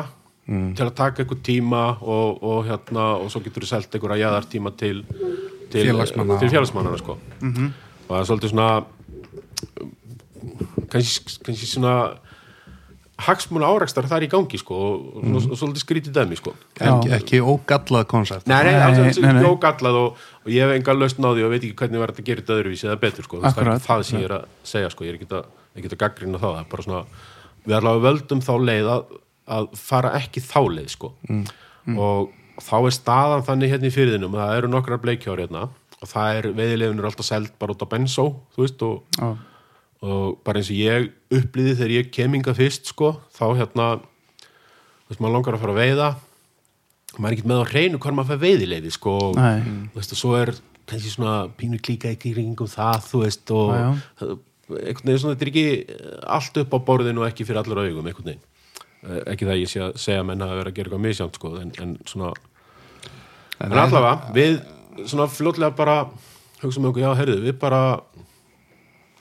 til 0.51 0.87
að 0.87 0.97
taka 0.99 1.23
einhver 1.23 1.39
tíma 1.47 1.83
og, 2.01 2.41
og 2.43 2.65
hérna, 2.67 3.05
og 3.23 3.31
svo 3.31 3.43
getur 3.45 3.63
þú 3.63 3.71
selt 3.71 3.95
einhverja 3.95 4.25
jæðartíma 4.25 4.73
til, 4.81 5.05
til 5.71 5.87
Félagsmanna. 5.87 6.39
til 6.41 6.51
félagsmannana, 6.51 6.99
sko. 6.99 7.19
Og 7.45 8.11
það 8.11 8.19
er 8.19 8.29
svolítið 8.31 8.55
svona 8.55 8.71
kannski, 10.91 11.39
kannski 11.47 11.69
svona 11.71 11.95
hagsmuna 13.27 13.69
árakstar 13.71 14.07
þar 14.11 14.27
í 14.27 14.29
gangi, 14.33 14.59
sko 14.61 14.77
og, 14.87 15.07
og, 15.21 15.37
og 15.41 15.59
svolítið 15.61 15.83
skrítið 15.85 16.15
dæmi, 16.17 16.39
sko. 16.41 16.55
Ekki, 16.81 17.13
ekki 17.17 17.41
ógallað 17.45 18.07
koncept. 18.11 18.49
Nei, 18.51 18.61
nei, 18.67 18.75
Nei, 18.75 19.33
nei, 19.37 19.45
ógallað 19.49 19.99
og, 20.01 20.21
og 20.45 20.53
ég 20.55 20.65
hef 20.67 20.75
enga 20.79 20.97
lausn 20.97 21.27
á 21.27 21.31
því 21.31 21.47
og 21.47 21.55
veit 21.55 21.63
ekki 21.67 21.79
hvernig 21.83 22.03
var 22.03 22.13
þetta 22.15 22.25
að 22.25 22.31
gera 22.31 22.45
þetta 22.45 22.57
öðruvísi 22.59 22.89
eða 22.89 23.01
betur 23.05 23.29
sko, 23.29 23.41
veist, 23.41 23.57
það 23.57 23.63
er 23.65 23.73
Akkurat. 23.75 23.87
það 23.89 24.05
sem 24.09 24.21
ég 24.21 24.29
er 24.29 24.37
að 24.39 24.47
segja 24.73 24.93
sko, 24.95 25.07
ég 25.07 25.15
er 25.15 25.21
ekki 25.21 25.95
að, 25.95 25.99
gaggrina 26.05 26.41
það, 26.43 26.57
það 26.57 26.63
er 26.65 26.71
bara 26.75 26.87
svona 26.89 27.03
við 27.67 27.77
allavega 27.81 28.07
völdum 28.09 28.45
þá 28.45 28.53
leið 28.71 28.91
að, 28.95 29.17
að 29.57 29.69
fara 29.81 30.15
ekki 30.21 30.45
þá 30.45 30.61
leið 30.79 30.91
sko. 30.95 31.13
Og 31.97 32.33
þá 32.61 32.75
er 32.81 32.95
staðan 32.97 33.47
þannig 33.47 33.73
hérna 33.75 33.89
í 33.89 33.95
fyrirðinum 33.95 34.35
að 34.37 34.43
það 34.45 34.59
eru 34.61 34.73
nokkrar 34.75 35.01
bleikjár 35.03 35.41
hérna 35.41 35.69
og 36.01 36.09
það 36.09 36.39
er 36.39 36.49
veiðilegunir 36.57 37.09
alltaf 37.11 37.27
seld 37.29 37.53
bara 37.61 37.75
út 37.75 37.85
á 37.85 37.89
bensó, 37.93 38.25
þú 38.55 38.65
veist, 38.65 38.85
og 38.85 39.21
Já. 39.21 39.31
Og 40.01 40.39
bara 40.47 40.61
eins 40.63 40.71
og 40.73 40.79
ég 40.81 41.11
upplýði 41.37 41.75
þegar 41.77 41.95
ég 41.99 42.11
keminga 42.15 42.55
fyrst 42.57 42.89
sko, 42.93 43.13
þá 43.37 43.45
hérna 43.59 43.89
þú 44.01 45.13
veist, 45.13 45.21
maður 45.21 45.35
langar 45.37 45.57
að 45.59 45.65
fara 45.65 45.75
að 45.75 45.81
veiða. 45.83 46.11
Maður 47.19 47.31
er 47.31 47.37
ekki 47.37 47.49
með 47.51 47.61
á 47.61 47.71
hreinu 47.73 47.99
hvað 48.01 48.17
maður 48.17 48.31
fær 48.31 48.43
veiðileiði 48.45 48.93
sko, 48.95 49.15
og 49.31 49.37
Nei. 49.41 49.61
þú 49.91 49.99
veist, 50.01 50.15
og 50.15 50.21
svo 50.23 50.37
er 50.39 50.53
kannski 50.91 51.11
svona 51.13 51.35
pínu 51.59 51.81
klíka 51.83 52.11
ekki 52.15 52.33
kringum 52.35 52.71
það, 52.71 53.03
þú 53.11 53.25
veist, 53.25 53.51
og 53.51 53.75
það- 54.21 54.39
einhvern 54.71 55.11
veginn 55.11 55.19
svona, 55.25 55.35
þetta 55.35 55.47
er 55.47 55.51
ekki 55.51 55.67
allt 56.39 56.57
upp 56.63 56.75
á 56.75 56.79
borðinu 56.87 57.21
og 57.25 57.29
ekki 57.29 57.47
fyrir 57.47 57.61
allar 57.65 57.83
augum, 57.85 58.07
einhvern 58.07 58.31
veginn. 58.31 58.47
Eh, 59.01 59.21
ekki 59.35 59.47
það 59.49 59.61
ég 59.61 59.69
sé 59.73 59.81
að 59.81 59.95
segja 59.99 60.21
að 60.23 60.27
menn 60.31 60.41
hafa 60.45 60.59
verið 60.61 60.71
að 60.73 60.75
gera 60.79 60.89
eitthvað 60.91 61.05
misjánt 61.07 61.35
sko, 61.41 61.53
en, 61.61 61.73
en 61.81 61.99
svona 62.07 62.33
en 63.61 63.73
allavega, 63.73 64.33
við 64.37 64.61
svona 65.09 65.27
fljótlega 65.29 65.75
bara 65.77 65.97
hugsaum 66.63 66.87
okkur, 66.91 67.03
já, 67.03 67.11
heyrðu, 67.17 67.39
við 67.47 67.59
bara 67.59 67.81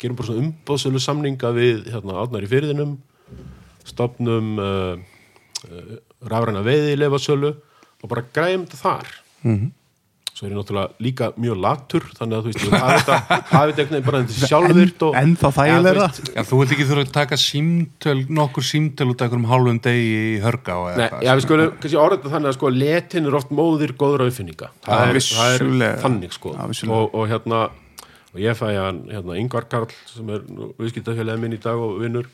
gerum 0.01 0.15
bara 0.19 0.27
svona 0.31 0.43
umbóðsölu 0.47 1.01
samninga 1.03 1.51
við 1.55 1.89
hérna 1.93 2.19
átnar 2.23 2.45
í 2.45 2.51
fyrirðinum 2.51 2.97
stopnum 3.89 4.53
uh, 4.59 4.95
uh, 5.69 5.97
rafræna 6.29 6.63
veiði 6.65 6.93
í 6.95 7.01
leifasölu 7.01 7.53
og 8.03 8.07
bara 8.11 8.25
græjum 8.35 8.65
þetta 8.67 8.83
þar 8.85 9.11
Mhm. 9.39 9.69
svo 10.35 10.45
er 10.47 10.51
ég 10.51 10.57
náttúrulega 10.59 11.03
líka 11.03 11.27
mjög 11.39 11.57
latur 11.63 12.03
þannig 12.15 12.35
að 12.37 12.41
þú 12.43 12.49
veist, 12.49 12.63
ég 12.67 12.73
hafi 12.79 12.97
þetta 12.99 13.15
hafi 13.55 13.71
þetta 13.71 13.81
einhvern 13.83 13.95
veginn 13.95 14.05
bara 14.09 14.19
þetta 14.23 14.47
sjálfvirt 14.51 15.03
og 15.07 15.15
En- 15.15 15.27
ennþá 15.29 15.49
þægilegra. 15.57 16.05
Ja, 16.05 16.11
þú 16.11 16.19
veist, 16.19 16.31
Já, 16.35 16.43
þú 16.49 16.59
vilt 16.59 16.73
ekki 16.75 16.87
þurfa 16.89 17.03
að 17.05 17.11
taka 17.17 17.39
símtöl, 17.43 18.17
nokkur 18.39 18.67
símtöl 18.67 19.07
út 19.13 19.19
af 19.23 19.27
einhverjum 19.29 19.47
hálfum 19.51 19.79
degi 19.87 20.09
í 20.19 20.39
hörga 20.43 20.77
Nei, 20.99 21.09
já, 21.23 21.31
við 21.39 21.43
skulum 21.47 21.71
kannski 21.79 21.99
orða 22.03 22.17
þetta 22.19 22.33
þannig 22.35 22.51
að 22.51 22.57
sko 22.59 22.71
letin 22.75 23.29
er 23.31 23.37
oft 23.39 23.51
móðir 23.59 23.95
góður 23.99 24.25
auðfinninga 24.27 24.69
það, 24.83 24.91
Já, 24.91 24.99
er- 24.99 25.07
það 25.07 25.19
vissulega. 25.19 25.91
er 25.95 26.03
þannig 26.03 26.35
sko 26.39 26.55
og, 26.99 27.15
og 27.15 27.27
hérna 27.31 27.61
og 28.33 28.39
ég 28.43 28.57
fæ 28.57 28.69
hann, 28.75 29.03
hérna, 29.09 29.37
Ingvar 29.39 29.67
Karl 29.69 29.89
sem 30.05 30.29
er 30.29 30.45
viðskiptafélagi 30.79 31.41
minn 31.41 31.57
í 31.57 31.61
dag 31.61 31.79
og 31.81 31.97
vinnur 32.01 32.29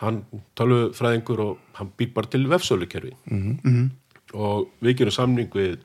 hann 0.00 0.22
talu 0.56 0.90
fræðingur 0.96 1.42
og 1.44 1.58
hann 1.76 1.92
býr 1.98 2.12
bara 2.14 2.26
til 2.26 2.48
vefsölukerfi. 2.48 3.12
-hmm. 3.28 3.90
og 4.34 4.68
við 4.80 4.96
gerum 4.98 5.10
samning 5.10 5.50
við 5.52 5.78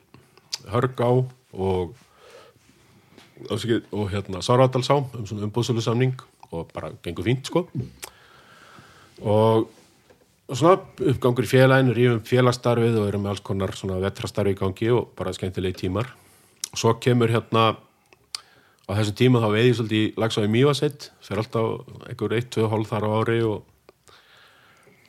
Hörgá 0.66 1.26
og 1.52 1.94
og 3.92 4.10
hérna 4.10 4.40
Sáradalsá 4.40 4.94
um 4.94 5.26
svona 5.26 5.46
umbúðsölu 5.46 5.80
samning 5.80 6.14
og 6.50 6.70
bara 6.72 6.92
gengur 7.02 7.24
fínt 7.24 7.44
sko. 7.46 7.68
Og 9.20 9.68
og 10.48 10.56
svona 10.56 10.78
uppgangur 11.10 11.44
í 11.44 11.50
félaginu, 11.50 11.94
rífum 11.94 12.20
félagsstarfið 12.22 13.00
og 13.00 13.08
erum 13.08 13.24
með 13.24 13.30
alls 13.30 13.40
konar 13.40 13.72
svona 13.74 13.98
vetrastarfi 13.98 14.54
í 14.54 14.58
gangi 14.58 14.90
og 14.94 15.08
bara 15.18 15.32
skemmtilegi 15.34 15.74
tímar. 15.74 16.06
Og 16.72 16.78
svo 16.78 16.94
kemur 17.02 17.28
hérna 17.28 17.76
á 18.86 18.90
þessum 18.94 19.18
tíma 19.18 19.42
þá 19.42 19.48
veið 19.54 19.68
ég 19.68 19.76
svolítið 19.78 20.02
í 20.02 20.12
lags 20.22 20.38
á 20.38 20.42
í 20.42 20.50
Mývasett 20.52 21.08
fyrir 21.24 21.42
alltaf 21.42 22.06
einhver 22.06 22.36
eitt, 22.38 22.50
tvö 22.54 22.68
hólf 22.70 22.92
þar 22.92 23.06
á 23.06 23.10
ári 23.18 23.38
og, 23.46 23.58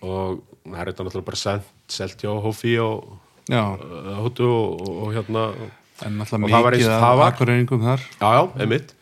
og 0.02 0.42
það 0.66 0.82
er 0.82 0.92
þetta 0.92 1.08
náttúrulega 1.08 1.30
bara 1.30 1.42
sent, 1.44 1.70
selt 1.94 2.26
hjá 2.26 2.32
Hófi 2.44 2.76
og 2.82 3.14
uh, 3.54 4.18
hóttu 4.24 4.50
og, 4.50 4.82
og, 4.82 4.98
og 5.06 5.14
hérna. 5.16 5.46
En 6.06 6.18
náttúrulega 6.22 6.74
mikið 6.74 6.92
af 6.98 7.24
akkurreyningum 7.30 7.86
þar. 7.86 8.04
Já, 8.18 8.28
já, 8.38 8.44
einmitt. 8.62 8.94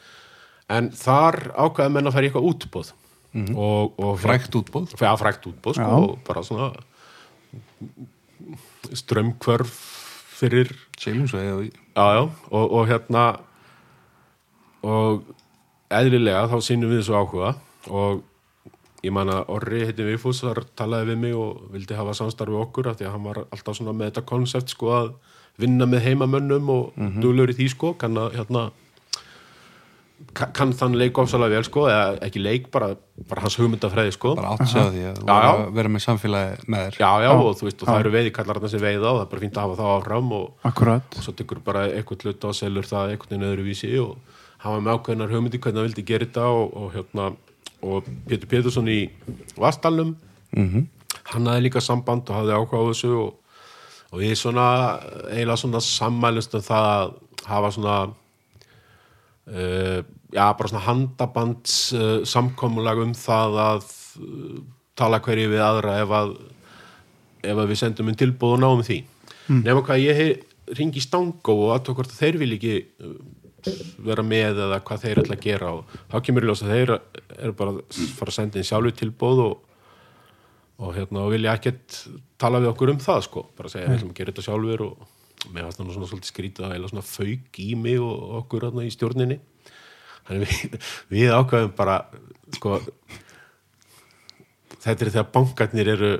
En 0.75 0.91
þar 0.97 1.39
ákveða 1.53 1.93
menn 1.93 2.09
að 2.09 2.21
í 2.23 2.29
eitthvað 2.29 2.47
útbóð 2.51 2.93
og, 3.35 3.97
og 3.99 4.19
frækt 4.21 4.55
útbóð 4.55 4.95
Já, 4.95 5.11
frækt 5.19 5.47
útbóð 5.49 5.77
sko, 5.77 5.97
og 5.99 6.19
bara 6.27 6.43
svona 6.45 6.71
strömmkvörf 8.95 9.73
fyrir 10.35 10.71
Seilumsveið 10.99 11.51
og 11.51 11.65
já, 11.67 12.05
já, 12.15 12.23
og, 12.51 12.65
og 12.65 12.87
hérna 12.89 13.25
og 14.85 15.25
eðlilega 15.93 16.47
þá 16.51 16.55
sýnum 16.65 16.91
við 16.93 17.01
þessu 17.01 17.17
áhuga 17.19 17.51
og 17.89 18.23
ég 19.05 19.13
man 19.13 19.29
að 19.29 19.51
Orri 19.53 19.83
heitin 19.85 20.09
Vigfús 20.09 20.41
þar 20.41 20.63
talaði 20.77 21.11
við 21.11 21.19
mig 21.25 21.35
og 21.37 21.67
vildi 21.73 21.97
hafa 21.97 22.15
samstarfi 22.17 22.57
okkur 22.61 22.89
af 22.91 22.97
því 22.99 23.07
að 23.09 23.13
hann 23.15 23.27
var 23.27 23.41
alltaf 23.45 23.77
svona 23.77 23.93
með 23.93 24.11
þetta 24.11 24.25
konsept 24.31 24.73
sko 24.73 24.93
að 24.95 25.11
vinna 25.61 25.87
með 25.89 26.07
heimamönnum 26.09 26.71
og 26.73 26.97
mm 26.97 27.11
-hmm. 27.21 27.51
í 27.51 27.57
því 27.59 27.69
sko 27.75 27.93
kann 27.93 28.17
að 28.17 28.33
hérna 28.39 28.71
kann, 30.33 30.51
kann 30.55 30.73
þann 30.73 30.97
leik 30.99 31.17
ofsalega 31.21 31.57
vel 31.57 31.63
sko 31.67 31.85
eða 31.89 32.17
ekki 32.25 32.41
leik, 32.43 32.69
bara, 32.71 32.95
bara 33.29 33.41
hans 33.45 33.57
hugmyndafræði 33.59 34.13
sko 34.15 34.35
bara 34.35 34.53
átt 34.55 34.67
sig 34.71 34.81
á 34.81 34.87
því 34.89 35.03
að 35.11 35.19
Já, 35.19 35.35
já. 35.35 35.51
vera- 35.51 35.71
vera 35.77 35.89
með 35.89 36.05
samfélagi 36.05 36.67
með 36.67 36.85
þér 36.85 36.99
já, 36.99 37.11
já, 37.25 37.31
og 37.31 37.55
þú 37.59 37.67
veist, 37.69 37.81
og 37.81 37.87
það 37.87 37.99
eru 37.99 38.13
veiðikallarna 38.15 38.69
sem 38.69 38.79
veiða 38.79 39.11
og 39.11 39.17
það 39.17 39.25
er 39.25 39.31
bara 39.33 39.43
fínt 39.45 39.57
að 39.57 39.65
hafa 39.65 39.75
það 39.81 39.93
áfram 39.95 40.31
og 40.31 40.51
Akkurat. 40.63 41.17
og 41.17 41.23
svo 41.23 41.33
tekur 41.33 41.59
bara 41.63 41.85
eitthvað 41.87 42.25
hluta 42.25 42.47
og 42.47 42.55
selur 42.55 42.83
það 42.83 43.11
einhvern 43.11 43.29
veginn 43.29 43.49
öðruvísi 43.51 43.91
og 44.01 44.17
hafa 44.63 44.79
með 44.81 44.95
ákveðnar 44.97 45.31
hugmyndi 45.33 45.59
hvernig 45.61 45.79
hann 45.81 45.87
vildi 45.89 46.05
gera 46.07 46.25
þetta 46.25 46.45
og, 46.49 46.75
og 46.77 46.93
hérna 46.95 47.25
og 47.85 48.07
Pétur 48.29 48.49
Pétursson 48.49 48.87
í 48.89 48.99
Vastalum 49.59 50.15
Mhm. 50.55 50.85
hann 51.33 51.45
hafði 51.49 51.63
líka 51.65 51.81
samband 51.81 52.29
og 52.29 52.35
hafði 52.37 52.53
áhuga 52.55 52.79
á 52.79 52.83
þessu 52.87 53.09
og, 53.19 53.33
og 54.13 54.19
við 54.21 54.35
svona 54.39 54.67
eiginlega 55.31 55.57
svona 55.59 55.81
sammælust 55.83 56.55
um 56.55 56.61
það 56.63 56.85
að 56.91 57.13
hafa 57.49 57.71
svona 57.75 57.95
uh, 59.47 59.99
já, 60.31 60.45
bara 60.57 60.69
svona 60.69 60.83
handabands 60.85 61.75
uh, 61.93 62.23
samkomulag 62.25 63.01
um 63.03 63.13
það 63.17 63.57
að 63.65 63.89
uh, 64.21 64.59
tala 64.95 65.19
hverju 65.19 65.51
við 65.51 65.63
aðra 65.65 65.97
ef 66.05 66.13
að 66.21 66.35
ef 67.45 67.57
að 67.61 67.69
við 67.69 67.81
sendum 67.83 68.09
um 68.09 68.15
tilbúð 68.17 68.55
og 68.55 68.61
náum 68.63 68.83
því 68.87 69.01
nema 69.61 69.83
hvað 69.85 70.01
ég 70.01 70.21
ringi 70.79 71.01
stangó 71.03 71.53
og 71.67 71.75
aðtók 71.75 71.99
hvort 71.99 72.13
að 72.15 72.21
þeir 72.23 72.37
vil 72.41 72.53
ekki 72.55 72.75
vera 74.05 74.25
með 74.25 74.61
eða 74.65 74.81
hvað 74.85 75.05
þeir 75.05 75.21
ætla 75.23 75.37
að 75.37 75.45
gera 75.45 75.71
og 75.77 75.95
þá 76.11 76.17
kemur 76.27 76.45
í 76.45 76.49
ljós 76.49 76.63
að 76.65 76.73
þeir 76.73 76.93
eru 76.95 77.55
bara 77.57 77.73
að 77.75 77.99
fara 78.19 78.33
að 78.33 78.37
senda 78.37 78.61
inn 78.61 78.67
sjálfu 78.67 78.93
tilbúð 79.01 79.41
og, 79.45 79.57
og 80.81 80.95
hérna 80.97 81.25
og 81.25 81.33
vilja 81.33 81.57
ekkert 81.57 81.99
tala 82.41 82.61
við 82.63 82.71
okkur 82.73 82.93
um 82.93 83.01
það 83.03 83.25
sko, 83.29 83.45
bara 83.57 83.71
segja 83.71 83.89
við 83.89 83.97
ætlum 83.99 84.13
að 84.13 84.19
gera 84.19 84.33
þetta 84.33 84.47
sjálfur 84.49 84.85
og 84.89 85.51
með 85.53 85.67
það 85.67 85.75
svona 85.79 86.09
svolítið 86.09 86.31
skrítið 86.31 86.71
eða 86.71 86.91
svona 86.91 87.05
fauk 87.05 87.59
í 87.61 87.69
mig 87.77 87.99
og 88.01 88.39
okkur 88.41 88.67
hérna 88.67 88.85
í 88.85 88.93
stjórninni. 88.93 89.39
Þannig 90.25 90.45
við, 90.45 90.77
við 91.13 91.35
ákveðum 91.35 91.75
bara 91.77 91.99
sko 92.55 92.79
þetta 94.85 94.95
er 94.95 95.11
þegar 95.11 95.29
bankarnir 95.33 95.91
eru 95.95 96.13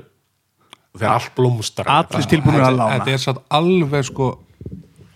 þegar 0.96 1.14
allt 1.14 1.32
blómstrar. 1.36 1.90
Allir 1.92 2.28
tilbúinir 2.30 2.64
að 2.64 2.78
lána. 2.78 2.98
Þetta 2.98 3.14
er 3.14 3.22
satt 3.22 3.42
alveg 3.58 4.06
sko, 4.08 4.30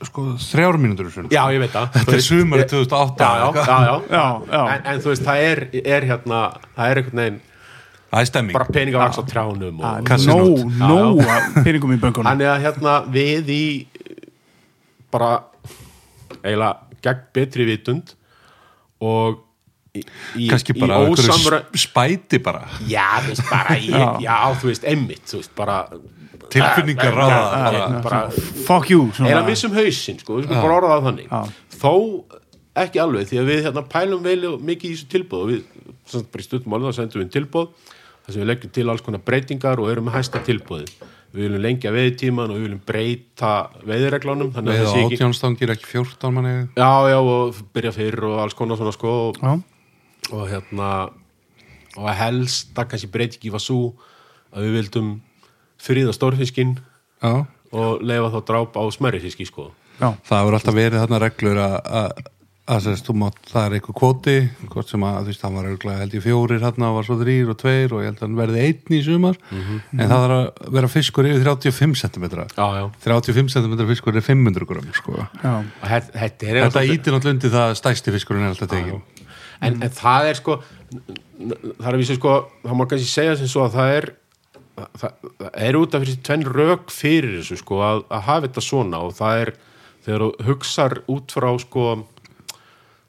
sko 0.09 0.22
þrjár 0.40 0.78
mínútur. 0.80 1.11
Já, 1.30 1.42
ég 1.53 1.61
veit 1.61 1.72
það 1.74 1.90
Þetta 1.98 2.14
er 2.16 2.22
sumarið 2.24 2.68
2008 2.72 3.20
Já, 3.20 3.30
já, 3.30 3.51
já, 3.53 3.78
já. 3.84 3.94
Já, 4.11 4.24
já. 4.55 4.62
En, 4.74 4.86
en 4.94 5.01
þú 5.05 5.11
veist, 5.12 5.24
það 5.26 5.44
er, 5.51 5.62
er 5.84 6.07
hérna 6.09 6.38
það 6.76 6.84
er 6.94 7.01
einhvern 7.03 7.20
veginn 7.24 7.40
Það 8.11 8.20
er 8.24 8.26
stemming. 8.32 8.55
bara 8.57 8.66
peningavaks 8.74 9.20
á 9.20 9.24
trjánum 9.28 9.82
og, 9.86 10.01
Kassi 10.09 10.26
Nó, 10.26 10.38
nót. 10.40 10.72
nó 10.80 11.28
að 11.36 11.61
peningum 11.66 11.92
í 11.94 11.98
böngunum 12.03 12.26
Þannig 12.30 12.48
að 12.51 12.64
hérna 12.64 12.94
við 13.14 13.53
í 13.55 13.62
bara 15.14 15.28
eiginlega 16.40 16.72
gegn 17.05 17.22
betri 17.36 17.66
vitund 17.68 18.14
og 19.05 19.38
í, 19.96 20.03
í, 20.38 20.48
Kannski 20.51 20.74
í 20.76 20.80
bara 20.82 20.98
á 20.98 21.01
einhverju 21.05 21.32
ósamra 21.34 21.61
sp- 21.66 21.80
spæti 21.86 22.38
bara. 22.42 22.64
Já, 22.90 23.07
þú 23.24 23.32
veist, 23.34 23.46
bara 23.51 23.76
í, 23.80 23.88
Já. 23.90 24.09
já, 24.26 24.36
þú 24.61 24.68
veist, 24.72 24.84
einmitt, 24.90 25.22
þú 25.30 25.40
veist, 25.40 25.55
bara 25.59 25.78
Tilfinningar 26.51 27.14
ráða. 27.14 27.39
já, 27.39 27.70
bara. 27.70 28.01
bara 28.03 28.20
Fuck 28.66 28.91
you 28.91 29.09
er 29.26 29.39
að 29.41 29.51
vissum 29.51 29.74
hausinn, 29.76 30.18
sko, 30.22 30.39
við 30.39 30.49
skulum 30.49 30.64
bara 30.64 30.76
orða 30.81 30.97
það 30.97 31.07
þannig 31.09 31.31
Já. 31.31 31.41
þó 31.81 31.95
ekki 32.81 33.03
alveg, 33.03 33.28
því 33.31 33.41
að 33.41 33.49
við 33.51 33.62
hérna 33.66 33.85
pælum 33.91 34.22
vel 34.24 34.41
og 34.51 34.61
mikið 34.66 34.91
í 34.91 34.97
þessu 34.97 35.09
tilbúð 35.14 35.41
og 35.45 35.49
við, 35.51 35.62
sem 36.07 36.20
sagt, 36.20 36.31
bara 36.33 36.43
í 36.43 36.47
stundum 36.47 36.76
alveg, 36.78 36.91
þá 36.91 37.01
sendum 37.01 37.20
við 37.20 37.26
inn 37.26 37.33
tilbúð 37.37 37.89
þar 38.20 38.35
sem 38.35 38.43
við 38.43 38.51
leggjum 38.53 38.74
til 38.78 38.87
alls 38.93 39.07
konar 39.07 39.24
breytingar 39.26 39.83
og 39.83 39.91
erum 39.91 40.07
með 40.09 40.18
hæsta 40.20 40.43
tilbúði 40.47 40.87
við 41.31 41.45
viljum 41.47 41.62
lengja 41.62 41.93
veiðtíman 41.95 42.51
og 42.51 42.59
við 42.59 42.64
viljum 42.66 42.83
breyta 42.87 43.51
veiðireglunum 43.87 44.51
þannig 44.55 44.72
að 44.72 44.78
Veið 44.81 44.83
á 44.83 44.91
það 44.91 44.95
sé 44.97 45.03
ekki 45.05 45.18
átjónstangir 45.20 45.72
ekki 45.76 45.87
14 45.93 46.35
manni. 46.35 46.55
já, 46.74 46.91
já, 47.12 47.18
og 47.22 47.61
byrja 47.74 47.93
fyrr 47.95 48.24
og 48.31 48.39
alls 48.43 48.57
konar 48.59 48.81
svona 48.81 48.95
sko 48.97 49.12
og, 49.28 49.39
og 50.35 50.43
hérna 50.51 50.89
og 51.99 52.07
að 52.11 52.18
helst, 52.24 52.72
það 52.74 52.89
kannski 52.93 53.11
breytingi 53.14 53.53
var 53.55 53.62
svo 53.62 53.93
að 54.51 54.66
við 54.66 54.76
vildum 54.81 55.12
friða 55.81 56.14
stórfiskinn 56.16 56.76
Já. 57.20 57.47
og 57.76 58.03
leifa 58.03 58.35
þá 58.35 58.41
dráp 58.51 58.76
á 58.76 58.83
smærri 58.93 59.22
fiski 59.22 59.49
sko 59.49 59.70
já, 60.01 60.12
Það 60.26 60.37
hefur 60.43 60.59
alltaf 60.59 60.76
verið 60.76 61.03
þarna 61.03 61.20
reglur 61.22 61.61
að, 61.61 61.74
að, 62.01 62.22
að 62.70 62.83
sérst, 62.87 63.07
þú 63.09 63.14
mátt, 63.20 63.39
það 63.51 63.66
er 63.66 63.76
eitthvað 63.76 63.97
kvoti, 64.01 64.37
hvort 64.72 64.93
sem 64.93 65.05
að, 65.05 65.31
hann 65.43 65.57
var 65.59 65.68
örgulega 65.70 66.05
held 66.05 66.16
ég 66.16 66.24
fjórir 66.24 66.64
hérna, 66.64 66.93
var 66.97 67.09
svo 67.09 67.16
þrýr 67.20 67.53
og 67.53 67.59
tveir 67.61 67.95
og 67.97 68.05
ég 68.05 68.11
held 68.11 68.20
að 68.20 68.26
hann 68.26 68.39
verði 68.41 68.64
einn 68.66 68.97
í 68.97 69.01
sumar, 69.05 69.41
en 69.53 70.03
það 70.05 70.16
þarf 70.16 70.37
að 70.39 70.74
vera 70.78 70.93
fiskur 70.95 71.31
yfir 71.31 71.49
35 71.51 72.03
cm. 72.05 72.28
já, 72.57 72.66
já, 72.81 72.85
35 73.07 73.55
cm 73.57 73.78
fiskur 73.93 74.20
er 74.20 74.28
500 74.28 74.70
gram, 74.70 74.93
sko. 74.97 75.16
þetta, 75.41 76.53
er 76.55 76.62
ítir 76.95 77.16
náttúrulega 77.16 77.35
undir 77.37 77.57
það 77.57 77.66
að 77.66 77.81
stæsti 77.83 78.16
fiskurinn 78.16 78.47
er 78.47 78.55
alltaf 78.55 78.72
tekin. 78.72 79.03
en, 79.61 79.83
en 79.83 79.99
það 80.01 80.31
er 80.31 80.41
sko 80.41 80.62
það 81.41 81.87
er 81.89 81.95
að 81.95 82.01
vísu 82.03 82.16
sko 82.18 82.35
það 82.64 82.76
má 82.76 82.87
kannski 82.89 83.09
segja 83.11 83.37
sem 83.41 83.51
svo 83.51 83.64
að 83.66 83.76
það 83.78 83.95
er 83.99 84.09
það, 85.01 85.28
það 85.41 85.59
er 85.66 85.78
út 85.81 85.95
af 85.95 86.05
fyrir 86.05 86.22
tvenn 86.28 86.47
rök 86.47 86.95
fyrir 86.95 87.37
þessu 87.39 87.61
sko 87.61 87.83
að, 87.87 88.03
að 88.09 88.26
hafa 88.28 88.47
þetta 88.47 88.64
svona 88.66 89.03
og 89.07 89.14
það 89.18 89.45
er 89.45 89.53
þegar 90.05 90.24
þú 90.24 90.49
hugsar 90.49 90.99
út 91.12 91.37
frá 91.37 91.51
sko 91.61 91.87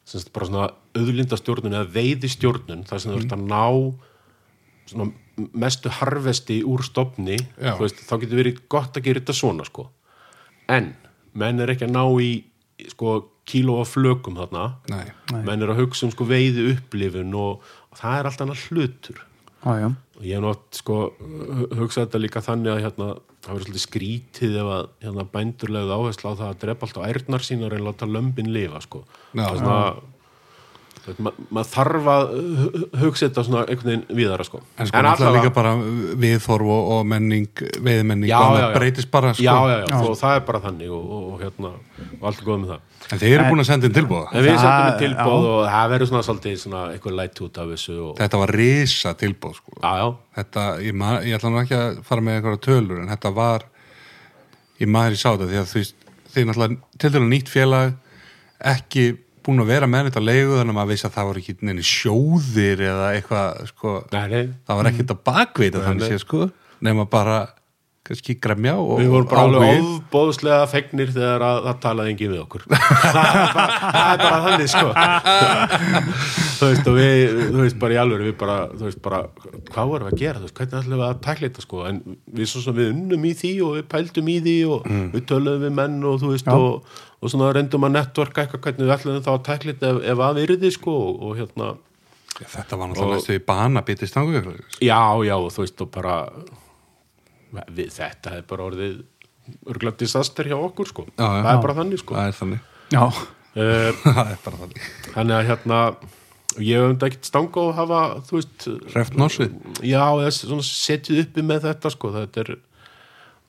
sem 0.06 0.20
sagt 0.20 0.34
bara 0.36 0.50
svona 0.50 0.70
auðlindastjórnun 0.98 1.78
eða 1.78 1.92
veiðistjórnun 1.96 2.86
þar 2.90 3.04
sem 3.04 3.14
þú 3.14 3.20
ert 3.22 3.36
að 3.38 3.46
ná 3.48 3.66
svona 4.92 5.12
mestu 5.56 5.92
harvesti 6.02 6.62
úr 6.68 6.84
þú 7.78 7.86
veist, 7.86 8.02
þá 8.08 8.16
getur 8.22 8.42
verið 8.42 8.62
gott 8.72 8.98
að 8.98 9.08
gera 9.08 9.22
þetta 9.22 9.36
svona 9.38 9.66
sko. 9.68 9.88
En 10.72 10.92
menn 11.38 11.64
er 11.64 11.72
ekki 11.74 11.88
að 11.88 11.96
ná 11.96 12.04
í 12.22 12.32
sko 12.92 13.16
kíló 13.48 13.80
af 13.82 13.94
flökum 13.96 14.38
þarna. 14.40 14.68
Nei. 14.92 15.06
menn 15.48 15.64
er 15.64 15.74
að 15.74 15.84
hugsa 15.86 16.08
um 16.08 16.14
sko 16.14 16.28
veiði 16.30 16.68
upplifun 16.74 17.34
og, 17.38 17.66
og 17.92 18.02
það 18.02 18.18
er 18.18 18.30
allt 18.30 18.44
annað 18.46 18.66
hlutur. 18.70 19.24
Já. 19.62 19.88
Og 20.22 20.28
ég 20.30 20.38
hef 20.38 20.44
nátt 20.46 20.78
sko 20.78 20.96
hu- 21.18 21.68
hugsað 21.82 22.06
þetta 22.06 22.22
líka 22.22 22.44
þannig 22.46 22.72
að 22.76 22.82
hérna 22.86 23.08
það 23.42 23.52
verður 23.56 23.66
svolítið 23.66 23.86
skrítið 23.88 24.58
ef 24.62 24.70
að 24.78 24.84
hérna, 25.02 25.26
bændurlegðu 25.34 25.96
áherslu 25.98 26.30
á 26.30 26.34
það 26.38 26.50
að 26.52 26.60
drepa 26.62 26.88
alltaf 26.88 27.08
ærnar 27.10 27.46
sínar 27.48 27.74
en 27.78 27.86
láta 27.90 28.06
lömbin 28.10 28.52
lifa 28.54 28.82
sko. 28.86 29.04
Það 29.34 29.42
er 29.56 29.62
svona 29.64 29.80
ma 31.18 31.32
maður 31.50 31.70
þarf 31.72 32.08
að 32.14 32.28
hu- 32.62 32.88
hugsa 33.02 33.26
þetta 33.28 33.44
svona 33.48 33.62
einhvern 33.66 33.88
veginn 33.90 34.18
víðara 34.20 34.44
sko 34.46 34.60
En 34.78 34.86
sko 34.90 35.02
náttúrulega 35.02 35.40
líka 35.42 35.54
bara 35.56 35.72
viðþorf 36.22 36.68
og, 36.76 36.92
og 36.96 37.08
menning, 37.10 37.48
veiðmenning 37.82 38.30
Já, 38.30 38.38
og 38.38 38.58
já, 38.60 38.62
já. 38.68 38.74
breytist 38.76 39.10
bara 39.12 39.32
sko. 39.34 39.44
já, 39.48 39.56
já, 39.72 39.78
já, 39.90 39.98
og 40.06 40.18
það 40.20 40.36
er 40.38 40.44
bara 40.52 40.62
þannig 40.68 40.92
og, 40.94 41.08
og, 41.18 41.24
og 41.34 41.42
hérna, 41.42 41.72
og 42.20 42.28
allt 42.30 42.44
er 42.44 42.48
góð 42.52 42.60
með 42.66 42.74
það 42.76 42.88
En 43.12 43.20
þeir 43.20 43.34
eru 43.40 43.48
búin 43.50 43.64
að 43.64 43.68
senda 43.72 43.90
inn 43.90 43.96
tilbúða 43.98 44.28
en 44.32 44.46
við 44.46 44.60
við 44.62 44.94
tilbóð 45.02 45.42
já. 45.42 45.50
og 45.56 45.64
það 45.74 45.90
verður 45.96 46.10
svona 46.12 46.22
svolítið 46.30 46.60
svona 46.62 46.84
eitthvað 46.94 47.18
lætt 47.18 47.42
út 47.48 47.58
af 47.64 47.72
þessu 47.74 47.96
og, 48.06 48.14
Þetta 48.22 48.42
var 48.44 48.54
risa 48.62 49.14
tilbúð 49.26 49.58
sko. 49.58 49.74
já, 49.82 49.92
já, 50.04 50.06
Þetta, 50.38 50.68
ég, 50.86 50.94
ma- 51.02 51.18
ég 51.26 51.36
ætla 51.40 51.50
nú 51.52 51.60
ekki 51.64 51.80
að 51.82 51.98
fara 52.08 52.22
með 52.30 52.38
eitthvað 52.38 52.62
tölur 52.70 53.02
en 53.02 53.10
þetta 53.16 53.34
var 53.42 53.66
ég 54.80 54.88
maður 54.94 55.18
í 55.18 55.20
sáta 55.26 55.50
því 55.50 55.60
að 55.64 55.74
þið 55.74 56.40
er 56.46 56.48
náttúrulega 56.52 57.02
til 57.02 57.12
dæla 57.18 57.28
nýtt 57.34 57.50
félag 57.52 57.98
ekki 58.72 59.06
búin 59.46 59.64
að 59.64 59.72
vera 59.72 59.90
með 59.90 60.10
þetta 60.10 60.24
leigu 60.24 60.58
þannig 60.58 60.74
að 60.74 60.78
maður 60.78 60.92
veist 60.94 61.08
að 61.08 61.16
það 61.16 61.30
voru 61.30 61.42
ekki 61.42 61.56
neini 61.68 61.86
sjóðir 61.88 62.84
eða 62.88 63.08
eitthvað 63.16 63.64
sko, 63.72 63.96
nei, 64.14 64.26
nei. 64.32 64.44
Það 64.68 64.80
var 64.80 64.90
ekkert 64.92 65.16
að 65.16 65.24
bakveita 65.32 65.84
þannig 65.86 66.06
nei. 66.06 66.12
sé 66.12 66.22
sko. 66.22 66.50
Nema 66.82 67.06
bara 67.10 67.40
kannski 68.02 68.34
gremja 68.42 68.74
og 68.82 68.98
Við 68.98 69.10
vorum 69.14 69.28
bara 69.30 69.42
alveg 69.46 69.64
áhugi. 69.68 69.82
ofbóðslega 69.88 70.62
fegnir 70.72 71.12
þegar 71.14 71.44
að, 71.46 71.60
það 71.68 71.76
talaði 71.84 72.14
engin 72.14 72.32
við 72.34 72.40
okkur. 72.42 72.64
Það 72.72 74.00
er 74.02 74.24
bara, 74.24 74.40
þannig 74.46 74.72
sko. 74.72 74.88
Þú 76.62 76.70
veist 76.72 76.90
og 76.90 76.98
við 76.98 77.36
þú 77.52 77.60
veist 77.60 77.78
bara 77.82 77.96
í 77.96 78.00
alveg 78.02 78.24
við 78.26 78.36
bara, 78.42 78.56
þú 78.74 78.88
veist 78.88 79.02
bara 79.06 79.20
hvað 79.70 79.92
vorum 79.92 80.10
við 80.10 80.16
að 80.16 80.24
gera, 80.24 80.42
þú 80.42 80.48
veist, 80.48 80.58
hvernig 80.58 80.80
ætlum 80.82 80.98
við 81.02 81.06
að 81.08 81.22
tækla 81.28 81.48
þetta 81.50 81.66
sko, 81.66 81.84
en 81.90 82.02
við 82.40 82.52
svo 82.52 82.64
sem 82.66 82.78
við 82.78 82.92
unnum 82.96 83.28
í 83.30 83.34
því 83.42 83.54
og 83.68 83.78
við 83.78 83.86
pældum 83.94 84.32
í 84.34 84.38
því 84.48 84.58
og 84.72 84.90
við 85.16 85.28
töluðum 85.32 85.66
við 85.68 85.78
menn 85.82 86.00
og 86.10 86.20
þú 86.22 86.34
veist 86.34 86.50
Já. 86.50 86.58
og, 86.58 86.98
og 87.22 87.34
svona 87.34 87.54
reyndum 87.58 87.88
að 87.88 87.96
networka 88.00 88.46
eitthvað 88.46 88.66
hvernig 88.68 88.90
við 88.90 88.96
ætlum 88.98 89.22
þá 89.22 89.32
að 89.36 89.46
tækla 89.50 89.76
þetta 89.76 89.94
ef, 89.94 90.02
ef 90.14 90.26
að 90.28 90.42
virði 90.42 90.74
sko 90.78 90.98
og, 91.06 91.22
og 91.22 91.40
hérna. 91.42 91.72
Þetta 92.42 92.78
var 92.80 92.90
náttúrulega 92.90 93.20
næstu 93.20 93.38
í 93.38 93.46
bana 93.46 93.86
bitist 93.86 94.18
já, 94.82 95.02
já, 95.26 95.36
og 95.38 95.50
þú 95.54 95.66
veist 95.66 95.82
og 95.86 95.90
bara 95.94 96.16
við, 97.52 97.92
þetta 97.98 98.38
er 98.38 98.48
bara 98.50 98.70
orðið 98.70 98.98
örglega 99.68 100.00
disaster 100.04 100.48
hjá 100.48 100.58
okkur 100.60 100.90
sko. 100.90 101.06
Já, 101.16 101.26
já. 101.26 101.44
það 101.44 101.52
er 101.54 101.62
bara 101.66 101.78
þannig 101.82 102.02
sko. 102.02 102.18
Það 102.18 102.32
er 102.32 102.40
þannig. 102.40 102.66
Já. 102.92 103.04
uh, 103.04 104.02
það 104.18 104.26
er 104.26 104.42
bara 104.48 104.64
þannig. 104.64 104.90
þannig 105.12 105.38
að 105.38 105.48
hérna 105.52 105.84
ég 106.60 106.76
hef 106.76 106.90
um 106.90 106.96
þetta 106.96 107.08
ekkert 107.08 107.30
stanga 107.30 107.62
og 107.62 107.72
hafa 107.78 108.02
þú 108.28 108.38
veist, 108.38 108.66
Hreft 108.92 109.16
norsið 109.20 109.54
já, 109.88 110.04
setjið 110.68 111.22
uppi 111.24 111.46
með 111.48 111.68
þetta 111.70 111.92
sko, 111.94 112.12
þetta 112.16 112.44
er 112.44 112.52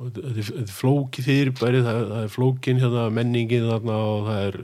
þetta 0.02 0.22
er, 0.30 0.70
flóki 0.70 1.24
fyrirbæri 1.24 1.82
það, 1.82 1.98
það 2.12 2.20
er 2.26 2.30
flókin 2.32 2.82
hérna, 2.82 3.08
menningin 3.14 3.66
þarna 3.70 3.98
og 4.12 4.28
það 4.28 4.46
er 4.46 4.60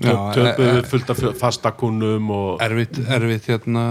töpuð 0.00 0.66
e- 0.66 0.72
e, 0.72 0.82
fullt 0.90 1.12
af 1.12 1.22
fastakunnum 1.40 2.32
og 2.34 2.64
erfitt, 2.64 3.00
erfitt 3.06 3.50
hérna 3.50 3.84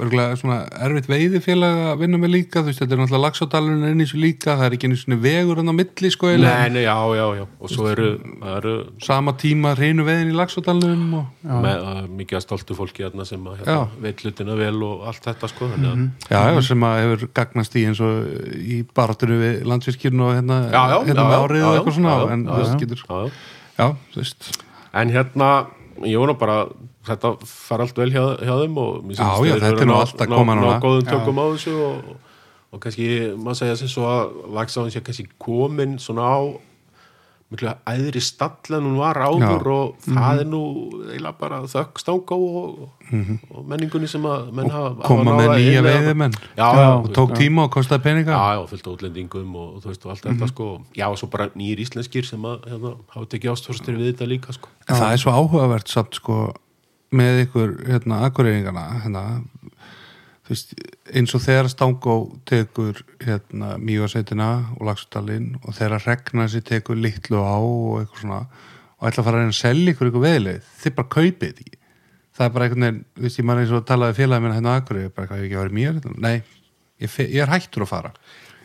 örgulega 0.00 0.36
svona 0.38 0.56
erfitt 0.82 1.06
veiðifélag 1.10 1.80
að 1.90 2.00
vinna 2.02 2.18
með 2.18 2.32
líka, 2.32 2.62
þú 2.62 2.70
veist, 2.70 2.80
þetta 2.82 2.96
er 2.96 3.00
náttúrulega 3.00 3.24
lagsádalurinn 3.24 3.84
er 3.86 3.94
inn 3.94 4.02
í 4.02 4.06
þessu 4.06 4.20
líka, 4.22 4.56
það 4.58 4.64
er 4.66 4.76
ekki 4.76 4.88
einu 4.90 4.98
svona 4.98 5.18
vegur 5.22 5.60
hann 5.60 5.70
á 5.70 5.74
milli, 5.78 6.10
sko, 6.14 6.32
nei, 6.42 6.70
nei, 6.74 6.82
já, 6.82 6.96
já, 7.18 7.24
já. 7.38 7.44
Og 7.60 7.72
svo 7.72 7.86
eru, 7.92 8.08
eru 8.54 8.74
sama 9.06 9.36
tíma 9.40 9.74
reynu 9.78 10.06
veiðin 10.08 10.32
í 10.32 10.36
lagsádalunum 10.40 11.14
og... 11.20 11.30
með, 11.46 11.86
uh, 11.92 12.02
mikið 12.22 12.40
að 12.40 12.44
stoltu 12.46 12.78
fólki 12.78 13.06
hérna 13.06 13.28
sem 13.28 13.46
að 13.46 13.62
hérna, 13.62 13.78
veit 14.02 14.26
hlutina 14.26 14.58
vel 14.58 14.74
og 14.88 15.06
allt 15.12 15.30
þetta 15.30 15.52
sko 15.52 15.70
þannig 15.74 15.92
að 15.92 16.34
Já, 16.34 16.40
já, 16.50 16.60
sem 16.70 16.86
að 16.88 17.00
hefur 17.04 17.26
gagnast 17.38 17.78
í 17.78 17.86
eins 17.88 18.02
og 18.04 18.52
í 18.58 18.82
baráttinu 18.96 19.40
við 19.40 19.64
landsvirkjörn 19.70 20.26
og 20.26 20.36
hérna, 20.38 20.60
já, 20.74 20.82
já, 20.90 20.98
hérna 21.06 21.22
já, 21.22 21.30
með 21.30 21.38
já, 21.38 21.44
árið 21.46 21.62
já, 21.62 21.66
og 21.68 21.78
eitthvað 21.78 21.98
svona, 22.00 22.20
en 22.34 22.44
já, 22.44 22.50
þú 22.50 22.60
veist, 22.60 22.74
já, 22.74 22.82
getur, 22.82 23.04
já, 23.04 23.14
já. 23.14 23.42
já, 23.78 23.88
þú 24.14 24.24
veist, 24.24 24.52
En 24.94 25.10
hérna, 25.10 25.48
ég 26.06 26.20
vona 26.22 26.36
bara 26.38 26.58
þetta 27.06 27.32
fara 27.46 27.86
allt 27.86 27.96
vel 28.00 28.10
hjá, 28.14 28.24
hjá 28.42 28.54
þeim 28.64 28.78
og 28.84 29.00
mér 29.04 29.18
Já, 29.20 29.30
já, 29.48 29.54
þetta 29.60 29.72
er 29.82 29.88
nú 29.88 29.94
ná- 29.94 30.02
allt 30.04 30.20
að 30.20 30.28
ná- 30.32 30.36
koma 30.42 30.54
ná 30.58 30.60
núna. 30.64 30.76
góðum 30.84 31.08
tökum 31.10 31.38
á 31.40 31.44
þessu 31.54 31.74
og, 31.88 32.14
og 32.74 32.80
kannski, 32.84 33.08
maður 33.38 33.60
segja 33.62 33.76
sem 33.82 33.88
svo 33.94 34.06
að 34.10 34.38
lagsáðin 34.58 34.94
sé 34.96 35.04
kannski 35.04 35.28
komin 35.38 35.98
svona 36.02 36.24
á 36.26 36.40
miklu 37.54 37.70
æðri 37.86 38.18
stall 38.24 38.72
en 38.74 38.86
hún 38.88 38.96
var 38.98 39.18
áður 39.20 39.42
Já. 39.68 39.74
og 39.76 40.06
það 40.08 40.40
er 40.42 40.46
nú 40.48 40.60
eiginlega 41.12 41.34
bara 41.38 41.58
þökk 41.70 42.00
stangá 42.02 42.34
og, 42.34 42.88
og 43.52 43.66
menningunni 43.68 44.08
sem 44.10 44.24
að 44.26 44.48
menn 44.56 44.72
hafa 44.72 45.04
koma 45.06 45.36
með 45.38 45.52
nýja 45.60 45.82
veiðimenn. 45.84 46.34
Já, 46.56 46.66
já, 46.80 46.88
og 46.96 47.10
tók 47.14 47.36
tíma 47.38 47.66
og 47.68 47.70
kostaði 47.76 48.02
peninga. 48.08 48.32
Já, 48.34 48.56
já, 48.58 48.64
fullt 48.72 48.88
af 48.88 48.96
útlendingum 48.96 49.54
og, 49.60 49.68
og 49.76 49.84
þú 49.84 49.92
veist 49.92 50.08
og 50.08 50.14
allt 50.16 50.26
þetta 50.32 50.50
sko. 50.50 50.68
Já, 50.98 51.06
og 51.12 51.20
svo 51.20 51.28
bara 51.30 51.46
nýjir 51.54 51.84
íslenskir 51.84 52.26
sem 52.26 52.42
að 52.48 52.66
hérna, 52.72 52.94
hafa 53.14 53.30
tekið 53.36 53.52
ástfórstur 53.54 54.00
við 54.00 54.10
þetta 54.14 54.30
líka 54.32 54.56
sko. 54.56 54.72
Það 54.90 55.06
er 55.12 55.22
svo 55.22 55.36
áhugavert 55.38 55.94
samt 55.94 56.18
sko 56.18 56.40
með 57.16 57.40
ykkur 57.46 57.74
hérna 57.88 58.20
akkureyringana 58.28 58.84
hérna 59.04 59.24
veist, 60.48 60.74
eins 61.14 61.34
og 61.36 61.42
þegar 61.44 61.70
Stangó 61.72 62.16
tekur 62.48 63.00
hérna 63.22 63.74
Mývarsveitina 63.80 64.50
og 64.76 64.84
Lagsdalinn 64.90 65.54
og 65.62 65.76
þegar 65.78 66.04
Regnarsi 66.08 66.62
tekur 66.64 67.00
litlu 67.00 67.40
á 67.40 67.56
og 67.56 68.02
eitthvað 68.02 68.24
svona 68.24 68.42
og 68.98 69.08
ætla 69.08 69.22
að 69.22 69.28
fara 69.28 69.38
að 69.38 69.42
reyna 69.42 69.54
að 69.54 69.60
selja 69.60 69.94
ykkur 69.94 70.10
ykkur 70.10 70.24
veðileg 70.24 70.68
þið 70.82 70.96
bara 70.98 71.12
kaupið 71.16 71.64
ekki 71.64 71.80
það 72.34 72.46
er 72.46 72.54
bara 72.54 72.66
einhvern 72.66 72.84
veginn, 72.86 73.02
þú 73.14 73.24
veist, 73.24 73.38
ég 73.38 73.46
maður 73.46 73.64
eins 73.64 73.74
og 73.74 73.84
talaði 73.88 74.18
félagið 74.18 74.44
minna 74.44 74.58
hérna 74.58 74.74
á 74.74 74.78
Akureyri, 74.80 75.12
bara 75.14 75.30
hvað, 75.30 75.40
ég 75.40 75.44
ekki 75.46 75.58
að 75.58 75.64
vera 75.64 75.76
mér? 75.78 76.00
Nei, 76.24 76.34
ég, 77.02 77.18
ég 77.22 77.42
er 77.44 77.52
hættur 77.52 77.84
að 77.86 77.92
fara 77.92 78.10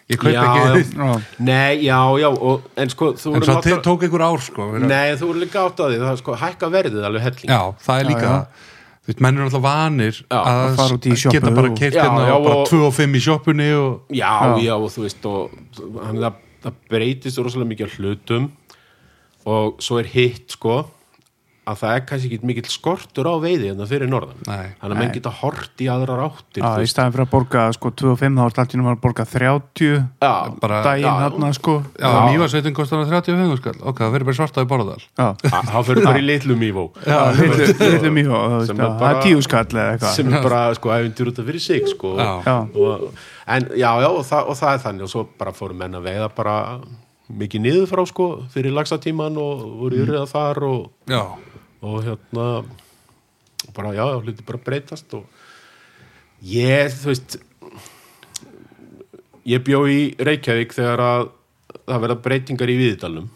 ég 0.10 0.18
kaup 0.22 0.34
Já, 0.34 0.42
ekki. 0.74 0.98
Já. 0.98 1.10
Nei, 1.50 1.84
já, 1.86 2.00
já, 2.24 2.28
og, 2.34 2.66
en 2.82 2.90
sko 2.90 3.12
en 3.14 3.22
svo 3.22 3.34
náttúrulega- 3.38 3.84
tók 3.86 4.04
ykkur 4.08 4.24
ár 4.26 4.42
sko 4.42 4.68
Nei, 4.82 5.14
þú 5.20 5.30
voru 5.32 5.44
líka 5.46 5.64
átt 5.68 5.80
að 5.86 5.94
því, 5.94 6.02
það 6.04 6.12
er 6.16 6.20
sko 6.24 6.36
hækka 6.44 6.70
verðið 6.74 7.08
alveg 7.10 7.26
helling. 7.28 7.50
Já, 7.54 7.62
það 7.86 8.04
er 8.04 8.10
líka 8.10 8.28
það. 8.28 8.68
Þú 9.00 9.12
veist, 9.14 9.22
menn 9.26 9.38
eru 9.40 9.46
alltaf 9.48 9.64
vanir 9.66 10.18
að 10.30 10.80
að 10.84 11.34
geta 11.34 11.52
bara 11.56 11.70
Já, 11.74 11.80
hérna 11.82 12.26
og 12.36 12.44
bara 12.46 12.58
og- 12.60 12.68
2 12.70 12.82
og 12.90 12.94
5 12.94 13.16
í 13.18 13.22
sjoppunni 13.26 13.70
og... 13.74 14.02
Já, 14.14 14.34
Já. 14.62 14.74
og 14.78 14.90
þú 14.94 15.06
veist 15.08 15.26
og, 15.26 15.56
hann, 16.04 16.20
það, 16.26 16.34
það 16.66 16.74
breytist 16.94 17.42
rosalega 17.42 17.70
mikið 17.72 17.96
hlutum 17.98 18.50
og 19.50 19.80
svo 19.82 19.98
er 20.02 20.10
hitt 20.12 20.54
sko 20.58 20.84
að 21.70 21.76
það 21.84 21.92
er 21.96 22.02
kannski 22.10 22.28
ekki 22.34 22.48
mikill 22.50 22.70
skortur 22.74 23.26
á 23.30 23.34
veiði 23.44 23.68
en 23.72 23.78
það 23.82 23.92
fyrir 23.94 24.10
norðan. 24.12 24.40
Nei. 24.48 24.68
þannig 24.82 24.96
að 24.96 25.00
menn 25.04 25.14
geta 25.16 25.32
hort 25.40 25.76
í 25.84 25.86
aðrar 25.94 26.22
áttir 26.26 26.62
Já, 26.66 26.70
í 26.82 26.90
staðin 26.90 27.14
fyrir 27.16 27.26
að 27.28 27.32
borga 27.36 27.62
sko 27.78 27.88
25 27.92 28.20
þá 28.20 28.24
er 28.40 28.44
alltaf 28.50 28.68
að 28.80 29.02
borga 29.04 29.24
30 29.26 30.04
Já, 30.22 30.34
bara- 30.62 30.82
daginn 30.84 31.06
já. 31.08 31.14
hérna 31.24 31.48
sko. 31.54 31.74
Já, 32.00 32.10
Já. 32.10 32.22
mývarsveitin 32.34 32.74
kostar 32.78 32.98
hann 33.04 33.12
35 33.14 33.58
skall 33.62 33.80
Ok, 33.84 33.98
það 34.04 34.12
verður 34.18 34.28
bara 34.32 34.40
svarta 34.42 34.60
í 34.66 34.70
borðal 34.70 35.02
Já, 35.18 35.28
Þa- 35.46 35.66
þá 35.70 35.78
fyrir 35.90 36.04
bara 36.06 36.20
í 36.20 36.22
litlu, 36.26 36.56
litlu 36.60 36.70
Sem 38.66 38.80
er 38.80 38.86
já, 38.86 38.90
það 39.00 39.10
er 39.10 39.22
tíu 39.24 39.42
skall 39.46 39.66
eða 39.70 39.92
eitthvað. 39.94 40.16
sem 40.16 40.34
er 40.34 40.44
bara 40.46 40.62
sko 40.78 40.92
æfintur 40.94 41.30
út 41.32 41.40
af 41.42 41.46
fyrir 41.50 41.62
sig 41.64 41.88
sko. 41.92 42.16
Já. 42.18 42.32
Já. 42.46 42.56
og, 42.76 43.10
en 43.48 43.62
já, 43.78 43.92
já, 44.04 44.10
og 44.10 44.24
það, 44.26 44.50
og 44.50 44.56
það 44.60 44.74
er 44.74 44.82
þannig. 44.86 45.04
Og 45.08 45.12
svo 45.14 45.24
bara 45.40 45.52
fóru 45.56 45.76
menn 45.78 45.96
að 45.98 46.04
veiða 46.10 46.30
bara 46.36 46.56
mikið 47.30 47.62
niður 47.62 47.88
frá 47.92 48.04
sko 48.10 48.28
fyrir 48.54 48.74
lagsatíman 48.74 49.38
og 49.38 49.62
voru 49.84 50.00
yrðið 50.04 50.28
þar 50.32 50.64
og 50.66 50.90
Já, 51.10 51.22
og 51.82 52.00
hérna 52.04 52.48
og 52.60 53.74
bara 53.76 53.94
já, 53.96 54.06
hluti 54.20 54.46
bara 54.48 54.62
breytast 54.64 55.14
og 55.14 55.26
ég, 56.44 56.92
þú 56.96 57.12
veist 57.12 57.38
ég 59.50 59.64
bjó 59.66 59.84
í 59.90 60.00
Reykjavík 60.20 60.74
þegar 60.76 61.04
að 61.04 61.28
það 61.90 62.02
verða 62.06 62.18
breytingar 62.26 62.72
í 62.72 62.80
Viðdalum 62.80 63.30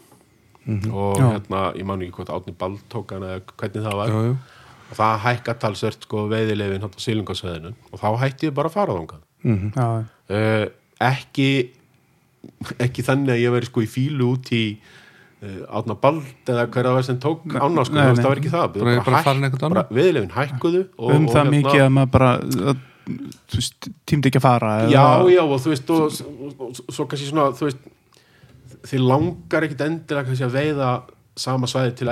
og 0.64 1.18
Já. 1.20 1.26
hérna, 1.34 1.62
ég 1.76 1.84
man 1.84 2.02
ekki 2.02 2.16
hvort 2.18 2.32
Átni 2.32 2.54
Bald 2.56 2.84
tók 2.92 3.12
hana 3.12 3.34
eða 3.34 3.54
hvernig 3.60 3.84
það 3.84 3.96
var. 3.98 4.12
Jú, 4.12 4.20
jú. 4.30 4.36
Og 4.84 4.96
það 4.96 5.18
hækka 5.24 5.54
talsvert 5.60 6.06
sko 6.06 6.22
veiðilegin 6.30 6.78
hérna 6.78 6.88
á 6.88 7.04
sílungasveðinu 7.04 7.72
og 7.90 8.00
þá 8.00 8.08
hætti 8.22 8.48
ég 8.48 8.56
bara 8.56 8.70
að 8.70 8.76
fara 8.78 8.96
þangað. 8.96 9.24
Já, 9.74 9.88
uh, 10.38 10.66
ekki 11.04 11.48
ekki 12.80 13.04
þannig 13.04 13.34
að 13.34 13.42
ég 13.42 13.54
veri 13.54 13.68
sko 13.68 13.84
í 13.84 13.90
fílu 13.90 14.30
út 14.36 14.52
í 14.56 14.64
átna 15.68 15.96
bald 16.00 16.50
eða 16.50 16.66
hver 16.68 16.88
að 16.88 16.96
vera 16.98 17.06
sem 17.08 17.20
tók 17.22 17.44
ána 17.54 17.84
sko, 17.86 18.00
það 18.00 18.28
var 18.28 18.40
ekki 18.40 18.52
það 18.52 18.66
Bara- 18.74 19.04
bara 19.04 19.22
eitthvað 19.48 19.68
annað. 19.68 19.94
viðlefin 19.98 20.34
hækkuðu 20.34 20.82
og, 20.96 21.14
um 21.14 21.26
og 21.28 21.34
það 21.34 21.50
mikið 21.54 21.84
að 21.84 21.90
maður 21.96 22.12
bara 22.14 22.30
að, 22.40 22.84
veist, 23.54 23.88
tímdi 24.08 24.30
ekki 24.30 24.40
að 24.40 24.46
fara 24.46 24.72
já, 24.88 25.00
eða- 25.00 25.34
já, 25.34 25.42
og 25.44 25.58
þú 25.60 25.74
veist 25.74 25.90
og, 25.90 26.20
svo 26.88 27.08
kannski 27.10 27.28
svona, 27.28 27.50
þú 27.58 27.68
veist 27.68 27.90
þið 28.84 29.04
langar 29.08 29.66
ekkit 29.68 29.84
endilega 29.88 30.28
kannski 30.28 30.48
að 30.48 30.56
veiða 30.58 30.92
sama 31.36 31.66
svæði 31.66 31.94
til 31.98 32.08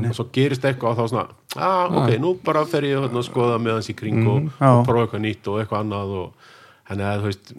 nei. 0.00 0.08
og 0.08 0.16
svo 0.16 0.28
gerist 0.32 0.64
eitthvað 0.64 0.94
og 0.94 0.98
þá 0.98 1.10
svona 1.12 1.26
ah, 1.56 1.88
ok, 1.92 2.14
nú 2.22 2.34
bara 2.44 2.64
fer 2.68 2.86
ég 2.88 3.00
hérna, 3.02 3.20
að 3.20 3.28
skoða 3.28 3.58
með 3.60 3.78
hans 3.78 3.90
í 3.92 3.96
kring 3.98 4.22
og, 4.24 4.48
já. 4.48 4.70
og 4.70 4.86
prófa 4.88 5.06
eitthvað 5.06 5.24
nýtt 5.24 5.50
og 5.50 5.60
eitthvað 5.60 5.84
annað 5.84 6.14
og 6.22 6.48
henni 6.88 7.04
að 7.04 7.20
þú 7.20 7.28
veist 7.28 7.52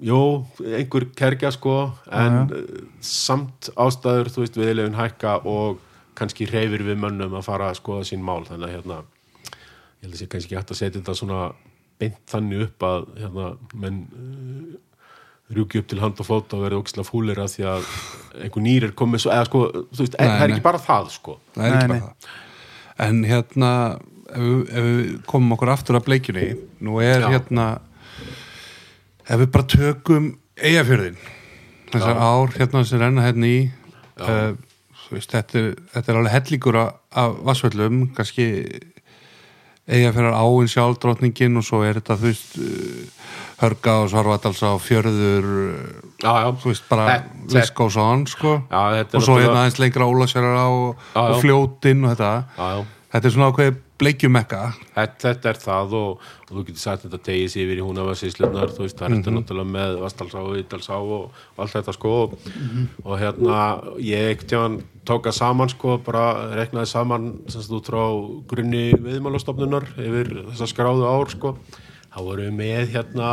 jú, 0.00 0.18
einhver 0.64 1.06
kerkja 1.18 1.50
sko 1.54 1.76
en 2.10 2.36
uh, 2.50 2.82
samt 3.04 3.70
ástæður 3.76 4.30
þú 4.34 4.44
veist 4.44 4.58
viðlefin 4.60 4.96
hækka 4.98 5.38
og 5.48 5.80
kannski 6.20 6.46
reyfir 6.50 6.82
við 6.84 6.98
mönnum 7.00 7.34
að 7.38 7.46
fara 7.46 7.70
að 7.70 7.78
skoða 7.80 8.04
sín 8.08 8.22
mál. 8.24 8.42
Þannig 8.48 8.68
að 8.68 8.74
hérna 8.76 9.00
ég 9.00 10.04
held 10.06 10.14
að 10.14 10.20
sé 10.22 10.28
kannski 10.32 10.56
hægt 10.58 10.70
að 10.74 10.78
setja 10.80 11.00
þetta 11.00 11.14
svona 11.16 11.40
beint 12.00 12.16
þannig 12.32 12.62
upp 12.66 12.84
að 12.88 13.02
hérna, 13.20 13.48
menn 13.76 13.98
uh, 14.16 14.78
rjúki 15.50 15.80
upp 15.82 15.88
til 15.90 15.98
hand 16.00 16.20
og 16.22 16.28
fót 16.28 16.52
og 16.54 16.62
verði 16.64 16.78
ógislega 16.80 17.08
fúlir 17.08 17.40
að 17.42 17.50
því 17.56 17.64
að 17.72 17.88
einhver 18.44 18.62
nýr 18.64 18.84
er 18.86 18.92
komið 18.96 19.24
svo, 19.24 19.32
eða 19.34 19.48
sko, 19.48 19.62
þú 19.90 20.04
veist, 20.04 20.14
Nei, 20.14 20.28
það 20.30 20.36
er 20.36 20.46
nei. 20.46 20.54
ekki 20.54 20.64
bara 20.68 20.80
það 20.84 21.08
sko. 21.16 21.34
Það 21.56 21.64
er 21.66 21.74
ekki 21.74 21.88
Nei, 21.90 21.96
bara 21.96 22.12
það. 22.14 22.30
En 23.06 23.18
hérna 23.26 23.70
ef, 24.30 24.44
við- 24.44 24.70
ef 24.70 24.86
við 24.90 25.08
komum 25.32 25.56
okkur 25.56 25.72
aftur 25.74 25.98
að 25.98 26.06
bleikjunni 26.06 26.46
nú 26.86 27.00
er 27.02 27.24
Já. 27.26 27.30
hérna 27.34 27.66
ef 29.30 29.42
við 29.44 29.52
bara 29.54 29.68
tökum 29.70 30.30
eigafjörðin 30.60 31.18
þessar 31.92 32.16
Já. 32.16 32.22
ár 32.22 32.56
hérna 32.56 32.84
sem 32.86 33.02
renna 33.02 33.26
hérna 33.26 33.50
í 33.50 33.60
uh, 34.20 34.52
veist, 35.10 35.32
þetta, 35.32 35.58
er, 35.58 35.68
þetta 35.94 36.12
er 36.12 36.20
alveg 36.20 36.36
hellingur 36.36 36.80
af, 36.80 37.36
vassvöllum 37.46 38.02
kannski 38.16 38.46
eigafjörðar 39.90 40.38
áin 40.38 40.70
sjálf 40.70 41.00
drottningin 41.02 41.58
og 41.58 41.66
svo 41.66 41.82
er 41.86 41.98
þetta 41.98 42.18
þú 42.20 42.28
veist 42.30 42.58
uh, 42.62 43.20
hörga 43.60 43.96
og 44.04 44.10
svarvadalsa 44.12 44.72
og 44.76 44.82
fjörður 44.84 45.48
já, 46.22 46.30
já, 46.30 46.48
þú 46.62 46.70
veist 46.72 46.88
bara 46.88 47.06
Þetta- 47.10 47.58
list 47.58 47.74
goes 47.76 47.96
on 48.00 48.26
sko. 48.30 48.54
Já, 48.70 49.04
og 49.04 49.22
svo 49.24 49.36
hérna 49.40 49.64
aðeins 49.64 49.80
lengra 49.82 50.06
ólasverðar 50.08 50.56
á 50.56 50.68
og, 50.70 51.40
fljótin 51.42 52.06
og 52.06 52.14
þetta. 52.14 52.30
Þetta 53.10 53.28
er 53.28 53.34
svona 53.34 53.50
ákveði 53.50 53.74
bleikjumekka. 54.00 54.60
Þetta, 54.94 55.18
þetta 55.26 55.50
er 55.50 55.60
það 55.60 55.94
og, 55.98 56.24
og 56.46 56.52
þú 56.52 56.64
getur 56.68 56.82
sagt 56.82 57.04
þetta 57.06 57.20
tegis 57.28 57.56
yfir 57.60 57.80
í 57.80 57.84
húnavarsíslunar 57.84 58.72
þú 58.74 58.84
veist, 58.84 58.96
það 58.98 59.06
er 59.06 59.14
þetta 59.16 59.34
náttúrulega 59.36 59.72
með 59.76 59.98
Vastalsá 60.04 60.40
og 60.40 60.56
Ídalsá 60.60 60.96
og, 60.98 61.36
og 61.54 61.62
allt 61.64 61.76
þetta 61.76 61.94
sko. 61.96 62.14
Og, 62.24 62.48
og 63.04 63.14
hérna, 63.20 63.60
ég 64.04 64.32
ekkert 64.32 64.56
jáðan 64.56 64.80
tóka 65.08 65.34
saman 65.36 65.72
sko, 65.72 65.98
bara 66.06 66.24
reknaði 66.58 66.90
saman 66.90 67.30
sem 67.52 67.64
út 67.76 67.92
frá 67.92 68.02
grunni 68.50 68.90
viðmálastofnunar 68.96 69.88
yfir 69.96 70.34
þessa 70.50 70.70
skráðu 70.70 71.08
ár 71.08 71.32
sko, 71.32 71.54
þá 72.10 72.20
voru 72.20 72.48
við 72.48 72.58
með 72.60 72.94
hérna, 72.96 73.30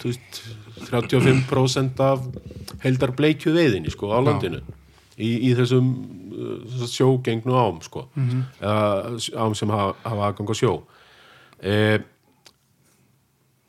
þú 0.00 0.12
veist 0.12 0.44
35% 0.90 2.02
af 2.04 2.24
heldar 2.84 3.14
bleikju 3.16 3.54
veiðinni 3.54 3.92
sko 3.92 4.12
á 4.12 4.18
landinu. 4.24 4.60
Í, 5.14 5.30
í 5.48 5.54
þessum 5.54 5.92
sjógengnu 6.90 7.56
ám 7.58 7.80
sko. 7.84 8.06
Eða 8.60 9.18
ám 9.40 9.56
sem 9.58 9.72
hafa, 9.74 9.94
hafa 10.04 10.30
aðgang 10.30 10.52
á 10.52 10.56
sjó. 10.58 10.72
E, 11.64 11.74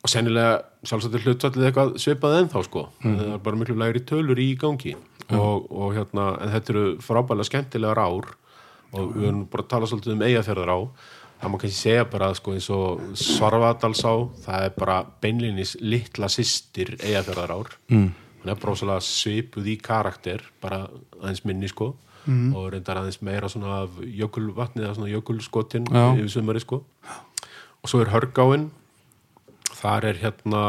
og 0.04 0.12
sennilega 0.12 0.56
sjálfsagt 0.86 1.18
er 1.18 1.26
hlutfallið 1.26 1.68
eitthvað 1.68 1.94
svipað 2.02 2.40
ennþá 2.40 2.64
sko. 2.68 2.88
Það 3.02 3.28
er 3.34 3.44
bara 3.44 3.60
miklu 3.60 3.78
lægri 3.80 4.02
tölur 4.06 4.42
í 4.42 4.50
gangi. 4.60 4.96
Og, 5.34 5.70
og 5.74 5.94
hérna, 5.96 6.32
en 6.42 6.52
þetta 6.54 6.74
eru 6.74 6.88
frábælega 7.02 7.50
skemmtilegar 7.50 8.02
ár. 8.02 8.34
Og 8.96 9.14
við 9.16 9.30
erum 9.30 9.46
bara 9.50 9.64
að 9.64 9.72
tala 9.72 9.88
svolítið 9.90 10.14
um 10.14 10.26
eigafjörðar 10.28 10.70
á 10.72 10.78
það 11.40 11.52
má 11.52 11.58
kannski 11.60 11.78
segja 11.78 12.04
bara 12.08 12.30
sko 12.36 12.54
eins 12.56 12.68
og 12.72 13.02
Svarvadalsá, 13.20 14.12
það 14.44 14.68
er 14.68 14.76
bara 14.76 14.96
beinlinis 15.22 15.76
litla 15.82 16.30
systir 16.32 16.94
eigafjörðar 16.96 17.52
ár 17.52 17.74
mm. 17.92 18.08
hann 18.40 18.52
er 18.52 18.60
bara 18.62 18.76
svolítið 18.80 19.08
svipuð 19.10 19.70
í 19.72 19.76
karakter 19.82 20.44
bara 20.62 20.86
aðeins 21.20 21.44
minni 21.48 21.70
sko 21.72 21.92
mm. 22.26 22.50
og 22.56 22.72
reyndar 22.74 23.00
aðeins 23.00 23.22
meira 23.24 23.50
svona 23.52 23.82
af 23.84 24.00
jökulvatni 24.02 24.84
eða 24.84 24.96
svona 24.98 25.12
jökulskotin 25.12 25.88
yfir 25.88 26.32
sumari 26.32 26.62
sko. 26.62 26.82
Og 27.82 27.90
svo 27.90 28.02
er 28.02 28.12
hörgáin. 28.12 28.70
Þar 29.76 30.10
er 30.10 30.20
hérna 30.20 30.62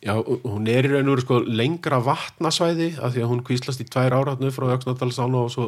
já, 0.00 0.14
hún 0.16 0.68
er 0.70 0.88
í 0.88 0.92
raun 0.94 1.08
og 1.08 1.16
veru 1.16 1.24
sko 1.24 1.38
lengra 1.44 2.00
vatnasvæði 2.04 2.90
af 2.98 3.14
því 3.14 3.24
að 3.24 3.30
hún 3.32 3.44
kvíslast 3.46 3.82
í 3.84 3.88
tvær 3.88 4.16
áratnu 4.16 4.50
frá 4.54 4.70
Öxnadalsána 4.74 5.44
og 5.44 5.52
svo, 5.52 5.66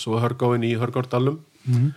svo 0.00 0.20
hörgáin 0.22 0.64
í 0.66 0.74
Hörgárdalum 0.80 1.40
mm. 1.66 1.88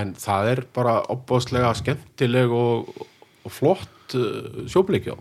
en 0.00 0.14
það 0.18 0.52
er 0.54 0.64
bara 0.76 0.98
opbóðslega 1.12 1.74
skemmtileg 1.78 2.54
og, 2.56 2.88
og 3.44 3.54
flott 3.54 4.16
uh, 4.16 4.64
sjóbleikjá 4.70 5.18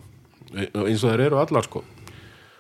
eins 0.56 1.04
og 1.04 1.12
þeir 1.12 1.28
eru 1.28 1.42
allar 1.44 1.68
sko 1.68 1.84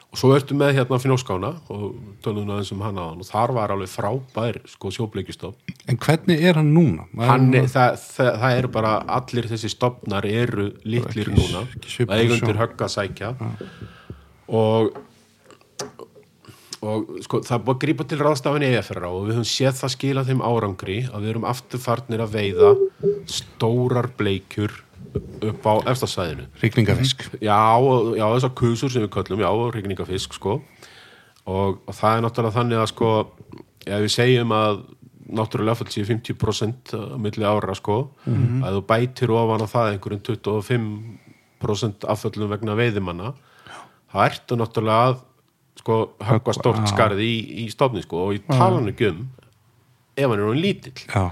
og 0.09 0.17
svo 0.17 0.31
ertu 0.33 0.55
með 0.57 0.71
hérna 0.79 0.97
Fnjóskána 1.03 1.51
og 1.69 1.83
tölum 2.25 2.47
aðeins 2.49 2.71
um 2.73 2.79
hann 2.81 2.97
aðan 2.97 3.19
og 3.21 3.27
þar 3.29 3.51
var 3.53 3.73
alveg 3.75 3.91
frábær 3.93 4.57
sko 4.71 4.89
sjóbleikjustofn 4.95 5.75
en 5.91 5.99
hvernig 6.01 6.41
er 6.49 6.57
hann 6.57 6.71
núna? 6.73 7.05
hann 7.19 7.51
er, 7.53 7.67
það, 7.69 7.99
það, 8.15 8.31
það 8.41 8.55
eru 8.63 8.71
bara 8.79 8.95
allir 9.19 9.49
þessi 9.51 9.69
stopnar 9.75 10.25
eru 10.25 10.71
litlir 10.83 11.29
Ekki- 11.29 11.37
núna 11.37 11.61
ekki 11.75 11.93
svipaður 11.93 12.23
eigundur 12.25 12.55
sjón. 12.55 12.61
högg 12.63 12.83
að 12.87 12.95
sækja 12.95 13.31
og 14.49 14.97
og 16.79 17.09
sko, 17.25 17.41
það 17.43 17.63
búið 17.67 17.75
að 17.75 17.81
grípa 17.83 18.05
til 18.07 18.17
ráðstafan 18.23 18.63
í 18.63 18.69
EFRA 18.79 19.09
og 19.11 19.25
við 19.27 19.35
höfum 19.35 19.47
séð 19.51 19.73
það 19.81 19.91
skila 19.97 20.21
þeim 20.29 20.43
árangri 20.47 20.99
að 21.09 21.25
við 21.25 21.31
erum 21.33 21.47
aftur 21.49 21.81
farnir 21.83 22.21
að 22.23 22.37
veiða 22.37 22.69
stórar 23.27 24.07
bleikjur 24.17 24.77
upp 25.49 25.65
á 25.65 25.73
efstasvæðinu 25.91 26.45
Ríkningafisk 26.61 27.25
já, 27.41 27.57
og- 27.77 28.15
já, 28.17 28.25
þessar 28.35 28.53
kusur 28.59 28.91
sem 28.91 29.03
við 29.05 29.11
köllum 29.15 29.39
já, 29.43 29.49
og 29.49 29.73
hrygningafisk 29.73 30.33
sko. 30.37 30.61
Og, 31.49 31.79
og 31.87 31.93
það 31.95 32.17
er 32.17 32.23
náttúrulega 32.25 32.57
þannig 32.59 32.81
að 32.83 32.89
sko 32.91 33.11
ef 33.87 34.01
við 34.05 34.11
segjum 34.13 34.51
að 34.53 34.81
náttúrulega 35.29 35.71
affall 35.77 35.93
séu 35.93 36.05
50% 36.09 36.93
á 36.93 37.17
milli 37.21 37.45
ára 37.45 37.75
sko 37.77 37.97
að 38.27 38.77
þú 38.77 38.83
bætir 38.89 39.33
ofan 39.33 39.65
á 39.65 39.67
það 39.69 39.91
einhverjum 39.93 40.21
25% 41.59 42.05
afföllum 42.09 42.49
vegna 42.53 42.75
veiðimanna 42.77 43.33
þá 44.09 44.17
ertu 44.25 44.57
náttúrulega 44.57 45.09
að 45.09 45.19
sko 45.79 45.97
höggva 46.19 46.53
stort 46.57 46.81
já. 46.83 46.89
skarði 46.91 47.25
í, 47.25 47.37
í 47.63 47.69
stofni 47.71 48.01
sko 48.03 48.25
og 48.27 48.33
í 48.35 48.41
talan 48.49 48.89
ekki 48.91 49.09
um 49.13 49.27
ef 50.19 50.27
hann 50.27 50.39
er 50.39 50.49
hún 50.49 50.59
lítill. 50.59 50.97
Já, 51.07 51.29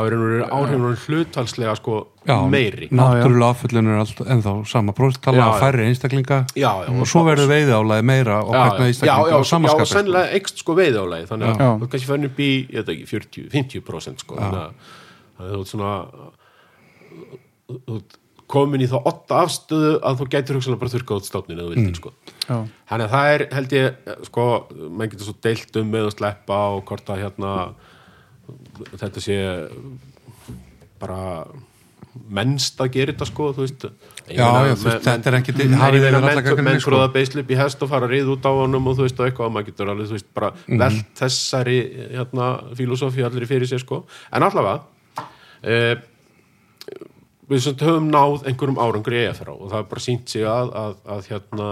þá 0.00 0.06
er 0.08 0.14
hann 0.16 0.54
áhrifin 0.56 1.02
hluthalslega 1.04 1.74
sko 1.76 1.96
já 2.24 2.36
meiri. 2.52 2.88
Náttúrulega 2.90 3.50
áföllun 3.52 3.90
er 3.92 4.00
alltaf 4.00 4.30
ennþá 4.32 4.54
sama 4.70 4.94
próstala 4.96 5.36
Já, 5.36 5.44
að 5.44 5.52
já. 5.52 5.60
færri 5.64 5.86
einstaklinga. 5.90 6.38
Já, 6.56 6.70
já, 6.86 6.90
og 6.96 7.08
svo 7.12 7.22
verður 7.28 7.50
veiði 7.52 7.76
álæði 7.76 8.06
meira 8.10 8.38
og 8.44 8.54
já, 8.54 8.60
hvernig 8.64 8.80
já, 8.80 8.88
einstaklinga 8.94 9.20
já, 9.20 9.36
og 9.36 9.44
já, 9.44 9.50
samaskapir 9.52 9.84
og 9.86 9.92
sennilega 9.92 10.40
ekst 10.40 10.64
sko 10.64 10.76
veiðálægi 10.80 11.28
þannig 11.30 11.50
að 11.52 11.60
Já. 11.60 11.68
þú 11.70 11.84
ert 11.86 11.92
kannski 11.94 12.10
farin 12.10 12.28
upp 12.30 12.40
í 12.40 12.50
ég 12.70 12.80
veit 12.80 12.92
ekki, 12.96 13.06
40, 13.12 13.46
50% 13.54 14.24
sko 14.24 14.40
þannig 14.40 14.64
að 14.64 15.52
þú 15.54 15.60
ert 15.60 15.72
svona 15.74 15.92
þú 17.70 18.00
komin 18.50 18.82
í 18.82 18.88
þá 18.90 18.96
åtta 19.06 19.44
afstöðu 19.44 19.90
að 20.02 20.16
þú 20.20 20.26
gætir 20.32 20.56
hugsalega 20.58 20.80
bara 20.80 20.90
þurrka 20.90 21.18
út 21.20 21.28
stofnin 21.28 21.60
eða 21.60 21.68
þú 21.68 21.74
vildir 21.76 21.98
sko. 22.00 22.10
Já. 22.48 22.56
þannig 22.90 23.04
að 23.06 23.12
það 23.14 23.34
er 23.34 23.44
held 23.54 23.74
ég 23.76 24.16
sko, 24.26 24.46
menn 24.90 25.12
getur 25.12 25.28
svo 25.28 25.36
deilt 25.46 25.78
um 25.78 25.92
með 25.94 26.08
að 26.08 26.16
sleppa 26.16 26.58
og 26.74 26.82
hvort 26.90 27.12
að 27.14 27.22
hérna 27.24 27.52
þetta 28.96 29.20
sé 29.24 29.36
bara 31.00 31.46
mennst 32.30 32.80
að 32.82 32.90
gera 32.96 33.12
þetta 33.14 33.26
sko 33.30 33.52
þú 33.54 33.64
veist 33.66 33.84
Já, 34.30 34.46
já, 34.46 34.74
þú 34.78 34.84
veist, 34.86 35.04
þetta 35.06 35.30
er 35.30 35.36
ekki 35.40 36.62
menn 36.62 36.80
sko. 36.82 36.90
tróða 36.92 37.08
beislu 37.14 37.42
upp 37.42 37.50
í 37.50 37.56
hest 37.58 37.82
og 37.82 37.88
fara 37.90 38.06
rið 38.10 38.28
út 38.34 38.46
á 38.46 38.50
honum 38.54 38.86
og 38.90 38.96
þú 38.98 39.06
veist 39.06 39.20
og 39.22 39.26
eitthvað 39.30 39.52
maður 39.54 39.68
getur 39.70 39.90
alveg 39.90 40.06
þú 40.10 40.16
veist 40.18 40.28
bara 40.34 40.50
Mhm. 40.68 40.78
velt 40.78 41.14
þessari 41.18 41.78
hérna 42.14 42.46
filosófi 42.78 43.24
allir 43.26 43.46
fyrir 43.46 43.66
sér 43.70 43.80
sko 43.82 44.04
en 44.32 44.42
allavega 44.42 44.82
eh, 45.62 45.96
við 47.50 47.60
sem 47.64 47.74
höfum 47.74 48.10
náð 48.10 48.44
einhverjum 48.46 48.78
árangur 48.78 49.12
í 49.18 49.24
EFR 49.28 49.48
og 49.54 49.70
það 49.70 49.78
er 49.78 49.88
bara 49.90 50.00
sínt 50.06 50.28
sig 50.28 50.42
að, 50.46 50.70
að, 50.74 50.94
að 51.06 51.26
hérna 51.30 51.70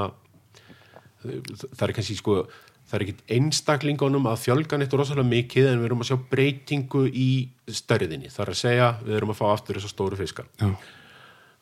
það 1.77 1.89
er 1.89 1.93
kannski 1.99 2.17
sko 2.19 2.41
það 2.89 2.97
er 2.99 3.05
ekkit 3.05 3.25
einstaklingunum 3.37 4.29
að 4.31 4.45
fjölga 4.47 4.79
neitt 4.81 4.95
rosalega 4.97 5.29
mikið 5.29 5.67
en 5.73 5.83
við 5.83 5.89
erum 5.91 6.05
að 6.05 6.11
sjá 6.11 6.19
breytingu 6.31 7.03
í 7.13 7.29
stærðinni, 7.69 8.31
það 8.33 8.45
er 8.47 8.53
að 8.55 8.61
segja 8.63 8.89
við 9.05 9.19
erum 9.19 9.35
að 9.35 9.41
fá 9.43 9.47
aftur 9.53 9.79
þessar 9.79 9.93
stóru 9.93 10.19
fiskar 10.21 10.49
Já. 10.63 10.71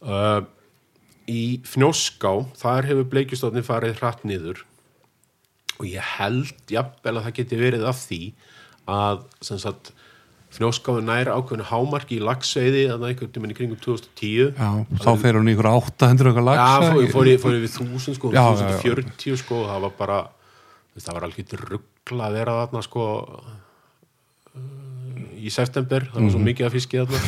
uh, 0.07 0.41
í 1.27 1.43
fnjóská 1.66 2.33
þar 2.61 2.91
hefur 2.93 3.11
bleikjustofni 3.11 3.64
farið 3.66 3.99
hratt 3.99 4.22
niður 4.29 4.62
og 5.81 5.87
ég 5.91 6.14
held 6.16 6.72
jafnvel 6.72 7.16
að 7.18 7.27
það 7.27 7.39
geti 7.41 7.61
verið 7.61 7.89
af 7.91 8.03
því 8.07 8.20
að 8.87 9.24
sem 9.45 9.59
sagt 9.61 9.91
fnjóskáfi 10.57 11.03
nær 11.05 11.29
ákveðinu 11.35 11.66
hámarki 11.68 12.20
í 12.20 12.22
lagsveiði 12.22 12.87
þannig 12.87 13.03
að 13.03 13.11
einhvern 13.11 13.33
tímann 13.35 13.53
í 13.53 13.57
kringum 13.59 13.81
2010 13.83 14.55
Já, 14.55 14.70
þá 15.03 15.11
fer 15.20 15.37
hún 15.41 15.51
í 15.51 15.57
ykkur 15.57 15.68
800 15.72 16.31
okkar 16.33 16.47
Já, 16.55 16.68
fór, 17.12 17.29
ég- 17.29 17.45
við 17.66 17.72
þúsund 17.74 18.16
sko, 18.16 18.31
Já, 18.31 18.45
já, 18.55 18.70
já. 18.70 18.79
1040 18.79 19.41
sko, 19.43 19.64
það 19.66 19.83
var 19.89 19.97
bara 19.99 20.20
það 21.03 21.15
var 21.19 21.27
alveg 21.29 21.55
ruggla 21.61 22.29
að 22.31 22.37
vera 22.41 22.57
þarna 22.63 22.83
sko 22.87 23.07
uh, 24.57 24.61
í 25.37 25.51
september, 25.53 26.07
það 26.09 26.15
var 26.21 26.23
Mhm. 26.27 26.33
svo 26.35 26.43
mikið 26.47 26.67
að 26.71 26.77
fiski 26.79 27.01
þarna 27.03 27.21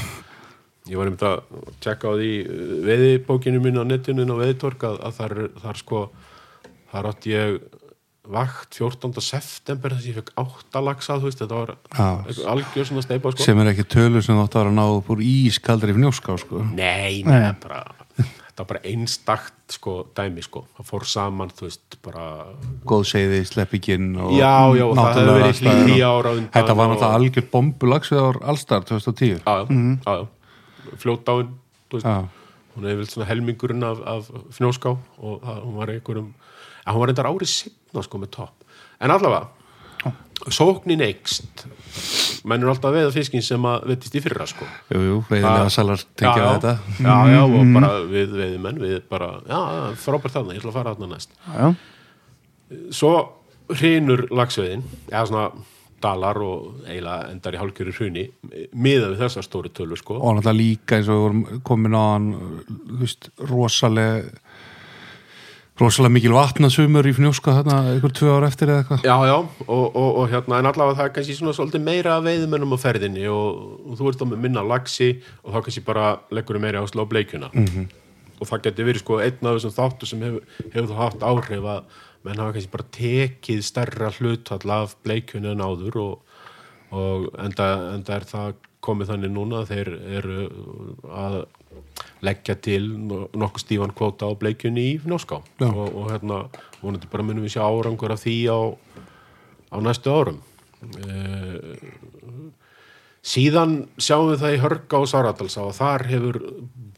ég 0.88 0.96
var 0.96 1.06
einmitt 1.10 1.26
að 1.28 1.42
tjekka 1.84 2.08
á 2.08 2.12
því 2.16 2.30
uh, 2.44 2.70
veiðibókinu 2.88 3.60
minn 3.60 3.76
á 3.80 3.84
netinu 3.84 4.24
á 4.24 4.36
veiðtork 4.40 4.86
að, 4.88 4.96
að 5.04 5.18
þar, 5.20 5.34
þar 5.62 5.76
sko 5.82 6.00
þar 6.92 7.10
átti 7.12 7.34
ég 7.34 7.58
vakt 8.28 8.76
14. 8.76 9.12
september 9.24 9.92
þess 9.94 10.04
að 10.04 10.08
ég 10.10 10.16
fekk 10.20 10.32
áttalagsa, 10.36 11.14
þú 11.20 11.28
veist, 11.30 11.38
þetta 11.40 11.60
var 11.62 11.70
eitthvað 12.28 12.50
algjör 12.52 12.88
svona 12.90 13.04
steipa 13.06 13.30
sko 13.32 13.44
sem 13.46 13.60
er 13.62 13.70
ekki 13.72 13.86
tölur 13.88 14.24
sem 14.24 14.36
þátt 14.36 14.56
að 14.58 14.64
vera 14.66 14.74
náð 14.76 14.96
upp 14.98 15.08
úr 15.14 15.22
ískaldri 15.24 15.94
fnjóská 15.96 16.36
sko. 16.40 16.60
Nei, 16.76 17.22
nei, 17.24 17.52
þetta 18.58 18.64
var 18.64 18.70
bara 18.72 18.80
einstakt 18.90 19.54
sko 19.70 19.92
dæmi 20.18 20.42
sko, 20.42 20.64
það 20.74 20.86
fór 20.88 21.04
saman 21.06 21.50
þú 21.54 21.66
veist, 21.68 21.96
bara 22.02 22.24
góð 22.90 23.04
segði, 23.06 23.44
sleppikinn 23.46 24.16
og 24.18 24.32
já, 24.34 24.50
já, 24.74 24.82
og 24.88 24.96
það 24.96 25.04
náttúrulegar 25.04 25.44
verið 25.44 25.60
hlýri 25.62 25.98
og- 26.02 26.08
ára 26.18 26.32
undan 26.34 26.50
Þetta 26.56 26.74
var 26.74 26.86
og- 26.88 26.96
náttúrulega 26.96 27.18
algjör 27.20 27.46
bombulags 27.52 28.10
við 28.10 28.18
ár 28.24 28.40
allstar 28.42 28.82
2010 28.88 29.38
já, 29.38 29.54
já, 30.02 30.26
fljótáin 30.98 31.52
þú 31.88 32.00
veist, 32.00 32.06
Já. 32.06 32.28
hún 32.74 32.84
hefur 32.88 32.98
vilt 33.02 33.10
svona 33.14 33.28
helmingurinn 33.28 33.84
af, 33.84 34.00
af 34.06 34.30
fnjóská 34.58 34.96
og 35.22 35.40
það, 35.46 35.62
hún 35.64 35.76
var 35.78 35.86
einhverjum 35.94 36.34
en 36.86 36.92
hún 36.94 37.00
var 37.00 37.08
reyndar 37.12 37.26
árið 37.30 37.46
sinna 37.52 38.02
sko 38.02 38.18
með 38.18 38.30
topp. 38.30 38.64
En 39.00 39.10
allavega 39.10 39.48
sóknin 40.54 41.02
eikst 41.04 41.66
menn 42.48 42.62
er 42.62 42.70
alltaf 42.70 42.92
að 42.92 42.98
veiða 42.98 43.14
fiskin 43.14 43.44
sem 43.44 43.64
að 43.68 43.88
veitist 43.90 44.18
í 44.18 44.22
fyrra 44.22 44.46
sko. 44.48 44.66
Jú, 44.92 45.00
jú, 45.02 45.16
veiðilega 45.30 45.72
salar 45.74 46.04
tengja 46.18 46.44
já, 46.44 46.50
þetta. 46.56 46.74
Já, 47.02 47.16
já, 47.32 47.40
og 47.44 47.72
bara 47.74 47.90
við 48.08 48.36
veiðimenn 48.38 48.82
við 48.82 49.00
bara, 49.10 49.30
já, 49.48 49.58
frábært 50.04 50.36
þarna, 50.36 50.54
ég 50.54 50.62
ætla 50.62 50.72
að 50.72 50.78
fara 50.78 50.94
þarna 50.94 51.10
næst. 51.14 51.34
Já. 51.48 51.72
svo 52.92 53.12
hrinur 53.72 54.26
lagsveiðin 54.32 54.84
eða 55.08 55.24
svona 55.28 55.48
dalar 56.02 56.38
og 56.44 56.84
eiginlega 56.86 57.30
endar 57.32 57.56
í 57.56 57.60
hálfkjöru 57.60 57.94
hruni 57.96 58.24
miða 58.76 59.08
við 59.10 59.22
þessar 59.24 59.46
stóru 59.46 59.72
tölur 59.74 59.98
sko. 59.98 60.18
Og 60.20 60.36
náttúrulega 60.36 60.58
líka 60.60 60.98
eins 60.98 61.08
og 61.10 61.16
við 61.16 61.24
vorum 61.24 61.62
komin 61.66 61.96
á 61.98 62.02
hann 62.04 62.28
þú 62.68 63.00
veist, 63.02 63.30
rosalega 63.50 64.28
rosalega 65.78 66.14
mikil 66.14 66.34
vatnasumur 66.34 67.06
í 67.06 67.12
fnjóska 67.14 67.54
þarna 67.60 67.76
einhver 67.92 68.14
tvö 68.16 68.34
ár 68.34 68.46
eftir 68.48 68.72
eða 68.72 68.82
eitthvað 68.82 69.06
Já, 69.06 69.14
já, 69.30 69.36
og, 69.66 69.84
og, 69.86 70.08
og 70.08 70.26
hérna, 70.32 70.58
en 70.58 70.70
allavega 70.70 70.98
það 70.98 71.08
er 71.08 71.14
kannski 71.16 71.36
svona 71.38 71.54
svolítið 71.56 71.84
meira 71.86 72.18
veiðumennum 72.24 72.74
á 72.74 72.78
ferðinni 72.82 73.28
og, 73.30 73.62
og 73.86 74.00
þú 74.00 74.10
ert 74.10 74.22
þá 74.22 74.26
með 74.32 74.44
minna 74.46 74.64
lagsi 74.66 75.10
og 75.44 75.54
þá 75.54 75.58
kannski 75.68 75.84
bara 75.86 76.10
leggur 76.34 76.60
meira 76.62 76.82
ásla 76.82 77.06
á 77.06 77.10
bleikjuna 77.12 77.50
-hmm. 77.54 77.88
og 78.40 78.50
það 78.50 78.62
getur 78.66 78.88
verið 78.90 79.04
sko 79.04 79.20
einn 79.22 79.46
af 79.46 79.58
þessum 79.58 79.76
þáttu 79.78 80.06
sem 80.06 80.22
hefur, 80.22 80.42
hefur 80.72 80.90
þá 80.90 80.96
haft 81.02 81.22
áhrif 81.22 81.64
að 81.74 81.82
menn 82.24 82.40
hafa 82.42 82.52
kannski 82.52 82.74
bara 82.74 82.90
tekið 82.98 83.62
stærra 83.62 84.10
hlutall 84.18 84.70
af 84.70 84.96
bleikjuna 85.04 85.54
en 85.54 85.62
áður 85.62 86.00
og, 86.02 86.18
og 86.90 87.30
enda, 87.38 87.94
enda 87.94 88.16
er 88.16 88.26
það 88.26 88.54
komið 88.80 89.12
þannig 89.12 89.32
núna 89.34 89.62
að 89.62 89.70
þeir 89.72 89.88
eru 90.18 90.40
að 91.06 91.44
leggja 92.24 92.56
til 92.62 92.88
no- 93.08 93.28
nokkuð 93.34 93.62
stífan 93.62 93.94
kvóta 93.94 94.28
á 94.28 94.32
bleikjunni 94.38 94.84
í 94.92 94.98
Fnjóská. 95.02 95.40
Já. 95.60 95.68
og, 95.68 95.94
og 95.94 96.10
hérna 96.12 96.38
vonandi 96.82 97.10
bara 97.10 97.26
munum 97.26 97.46
við 97.46 97.56
sjá 97.56 97.64
árangur 97.66 98.14
af 98.14 98.22
því 98.24 98.36
á, 98.50 98.58
á 99.74 99.76
næstu 99.82 100.12
árum. 100.14 100.40
Uh, 100.78 102.52
síðan 103.22 103.88
sjáum 103.98 104.32
við 104.32 104.42
það 104.44 104.54
í 104.54 104.62
Hörga 104.62 105.02
og 105.02 105.10
Sáradalsá 105.10 105.64
og 105.66 105.74
þar 105.74 106.06
hefur 106.10 106.40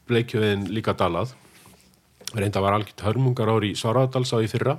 bleikjöðin 0.09 0.69
líka 0.73 0.97
dalað. 0.97 1.35
Reynda 2.35 2.63
var 2.63 2.77
algjört 2.77 3.03
hörmungar 3.05 3.51
ári 3.51 3.73
í 3.73 3.79
Sáradalsá 3.79 4.41
í 4.45 4.51
fyrra. 4.51 4.79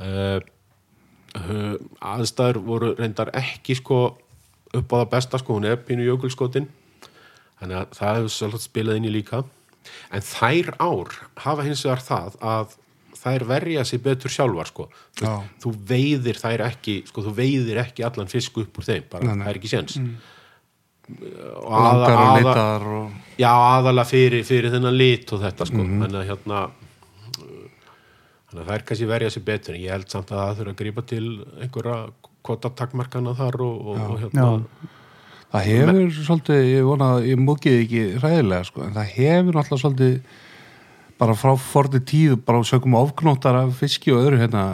Uh, 0.00 0.40
aðstæður 2.02 2.58
voru 2.66 2.92
reyndar 2.98 3.30
ekki 3.38 3.76
sko 3.78 4.02
upp 4.72 4.92
á 4.92 4.96
það 5.00 5.10
besta 5.12 5.40
sko, 5.40 5.56
hún 5.56 5.68
er 5.68 5.78
pínu 5.80 6.04
jökulskotin 6.04 6.68
þannig 7.62 7.78
að 7.80 7.96
það 7.98 8.16
hefur 8.18 8.32
svolítið 8.36 8.66
spilað 8.66 8.98
inn 9.00 9.08
í 9.08 9.14
líka 9.14 9.42
en 10.12 10.24
þær 10.26 10.70
ár 10.82 11.16
hafa 11.46 11.66
hins 11.66 11.84
vegar 11.86 12.02
það 12.06 12.36
að 12.52 12.76
þær 13.22 13.44
verja 13.46 13.84
sig 13.86 14.02
betur 14.02 14.32
sjálfar 14.34 14.66
sko 14.72 14.88
þú, 15.20 15.32
þú 15.62 15.72
veiðir 15.86 16.38
þær 16.42 16.64
ekki 16.66 16.94
sko, 17.06 17.22
þú 17.28 17.34
veiðir 17.38 17.78
ekki 17.84 18.02
allan 18.06 18.30
fisk 18.30 18.56
upp 18.58 18.78
úr 18.82 18.86
þeim 18.88 19.04
bara, 19.12 19.28
Nei, 19.28 19.34
nei. 19.36 19.44
það 19.46 19.52
er 19.52 19.60
ekki 19.60 19.70
séns 19.70 19.98
mm. 20.00 20.14
og 21.62 21.76
langar 21.86 22.16
og 22.22 22.32
litar 22.40 22.86
og 22.98 23.36
já, 23.38 23.50
aðalega 23.52 24.08
fyrir, 24.10 24.42
fyrir 24.48 24.74
þennan 24.74 24.96
lit 24.98 25.32
og 25.36 25.42
þetta 25.44 25.68
sko, 25.70 25.82
Mhm. 25.82 26.02
þannig 26.02 26.20
að 26.22 26.30
hérna 26.32 26.62
þannig 28.52 28.66
að 28.66 28.74
er 28.74 28.82
kannski 28.88 29.08
verja 29.08 29.30
sig 29.30 29.44
betur 29.46 29.74
en 29.76 29.80
ég 29.82 29.94
held 29.94 30.10
samt 30.12 30.30
að 30.32 30.42
það 30.42 30.58
þurfa 30.58 30.72
að 30.74 30.80
grípa 30.82 31.04
til 31.08 31.24
einhverja 31.62 31.96
kvotatakmarkana 32.42 33.36
þar 33.38 33.60
og, 33.64 33.86
og, 33.86 34.02
og 34.10 34.18
hérna 34.20 34.42
Já. 34.42 34.90
Það 35.52 35.66
hefur 35.68 36.14
svolítið, 36.26 36.62
ég 36.72 36.86
vona 36.88 37.10
að 37.16 37.26
ég 37.32 37.42
múkið 37.42 37.78
ekki 37.82 38.02
hræðilega 38.22 38.68
sko, 38.70 38.86
en 38.86 38.96
það 38.96 39.12
hefur 39.18 39.58
náttúrulega 39.58 39.82
svolítið 39.84 40.16
bara 41.22 41.36
frá 41.38 41.52
forði 41.60 42.00
tíð 42.08 42.38
bara 42.46 42.64
sögum 42.66 42.96
ofgnóttar 42.98 43.60
af 43.60 43.76
fiski 43.78 44.10
og 44.14 44.24
öðru 44.24 44.40
hérna 44.42 44.64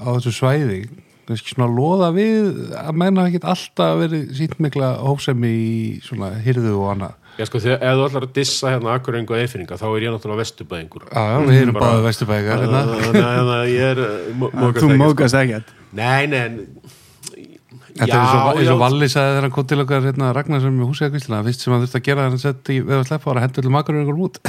á 0.00 0.08
þessu 0.16 0.32
svæði 0.38 0.80
kannski 1.28 1.52
svona 1.52 1.66
loða 1.68 2.08
við 2.16 2.70
að 2.80 2.94
menna 2.96 3.26
ekki 3.28 3.42
alltaf 3.44 3.98
verið 4.00 4.30
sínt 4.38 4.54
mikla 4.64 4.94
hópsemi 5.04 5.50
í 5.52 5.72
svona 6.06 6.30
hyrðu 6.44 6.76
og 6.78 6.92
annað 6.94 7.16
Já, 7.38 7.44
sko, 7.46 7.60
þegar, 7.62 7.82
ef 7.86 7.98
þú 7.98 8.06
ætlar 8.08 8.24
að 8.26 8.30
dissa 8.34 8.70
hérna 8.72 8.94
akkurengu 8.98 9.34
og 9.36 9.38
eifringa, 9.44 9.76
þá 9.78 9.84
er 9.92 10.04
ég 10.08 10.10
náttúrulega 10.10 10.40
vestubæðingur. 10.40 11.04
Já, 11.06 11.20
já, 11.22 11.36
við 11.46 11.58
erum 11.60 11.76
Bara- 11.76 11.84
báðið 11.92 12.06
vesturbækar 12.08 12.62
hérna. 12.64 12.80
Þannig 12.88 13.20
að- 13.20 13.36
þannig 13.36 13.68
ég 13.70 13.84
er, 13.92 14.00
mókast 14.42 14.82
Þú 14.82 14.96
mókast 14.98 15.38
ekkert 15.38 15.70
nei, 15.92 16.26
nei 16.26 16.42
en, 17.98 18.06
Þetta 18.06 18.18
er 18.18 18.60
eins 18.60 18.68
og, 18.70 18.72
og 18.74 18.80
Valli 18.82 19.08
sagði 19.10 19.32
þegar 19.34 19.46
hann 19.46 19.54
kom 19.56 19.66
til 19.70 19.82
okkar 19.82 20.06
hérna, 20.06 20.30
Ragnar 20.36 20.62
sem 20.62 20.78
er 20.80 20.88
húsæðakvíslina 20.88 21.40
fyrst 21.48 21.64
sem 21.64 21.74
hann 21.74 21.82
þurfti 21.84 21.98
að 22.00 22.06
gera 22.08 22.22
þegar 22.24 22.32
hann 22.34 22.42
sett 22.44 22.70
í 22.72 22.78
veð 22.86 23.02
og 23.02 23.06
sleppa 23.08 23.30
var 23.32 23.40
að 23.40 23.46
hendur 23.48 23.66
til 23.66 23.74
makarur 23.74 24.04
ykkur 24.04 24.22
út. 24.28 24.40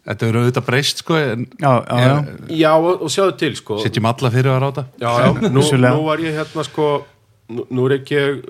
Þetta 0.10 0.26
eru 0.32 0.41
auðvitað 0.41 0.66
breyst 0.72 1.03
sko 1.03 1.20
en 1.20 1.45
Já, 1.60 1.72
já, 1.86 1.99
já. 2.01 2.18
já, 2.64 2.72
og, 2.80 3.03
og 3.05 3.14
sjáðu 3.14 3.36
til 3.43 3.53
sko. 3.60 3.78
Setjum 3.84 4.07
alla 4.10 4.32
fyrir 4.34 4.53
að 4.55 4.62
ráta. 4.64 4.86
Já, 4.97 5.10
já, 5.22 5.30
nú, 5.53 5.66
nú 5.86 6.01
var 6.07 6.24
ég 6.24 6.39
hérna 6.39 6.66
sko 6.66 6.88
nú, 7.53 7.68
nú 7.70 7.86
er 7.89 7.97
ekki 7.99 8.18
ég 8.18 8.41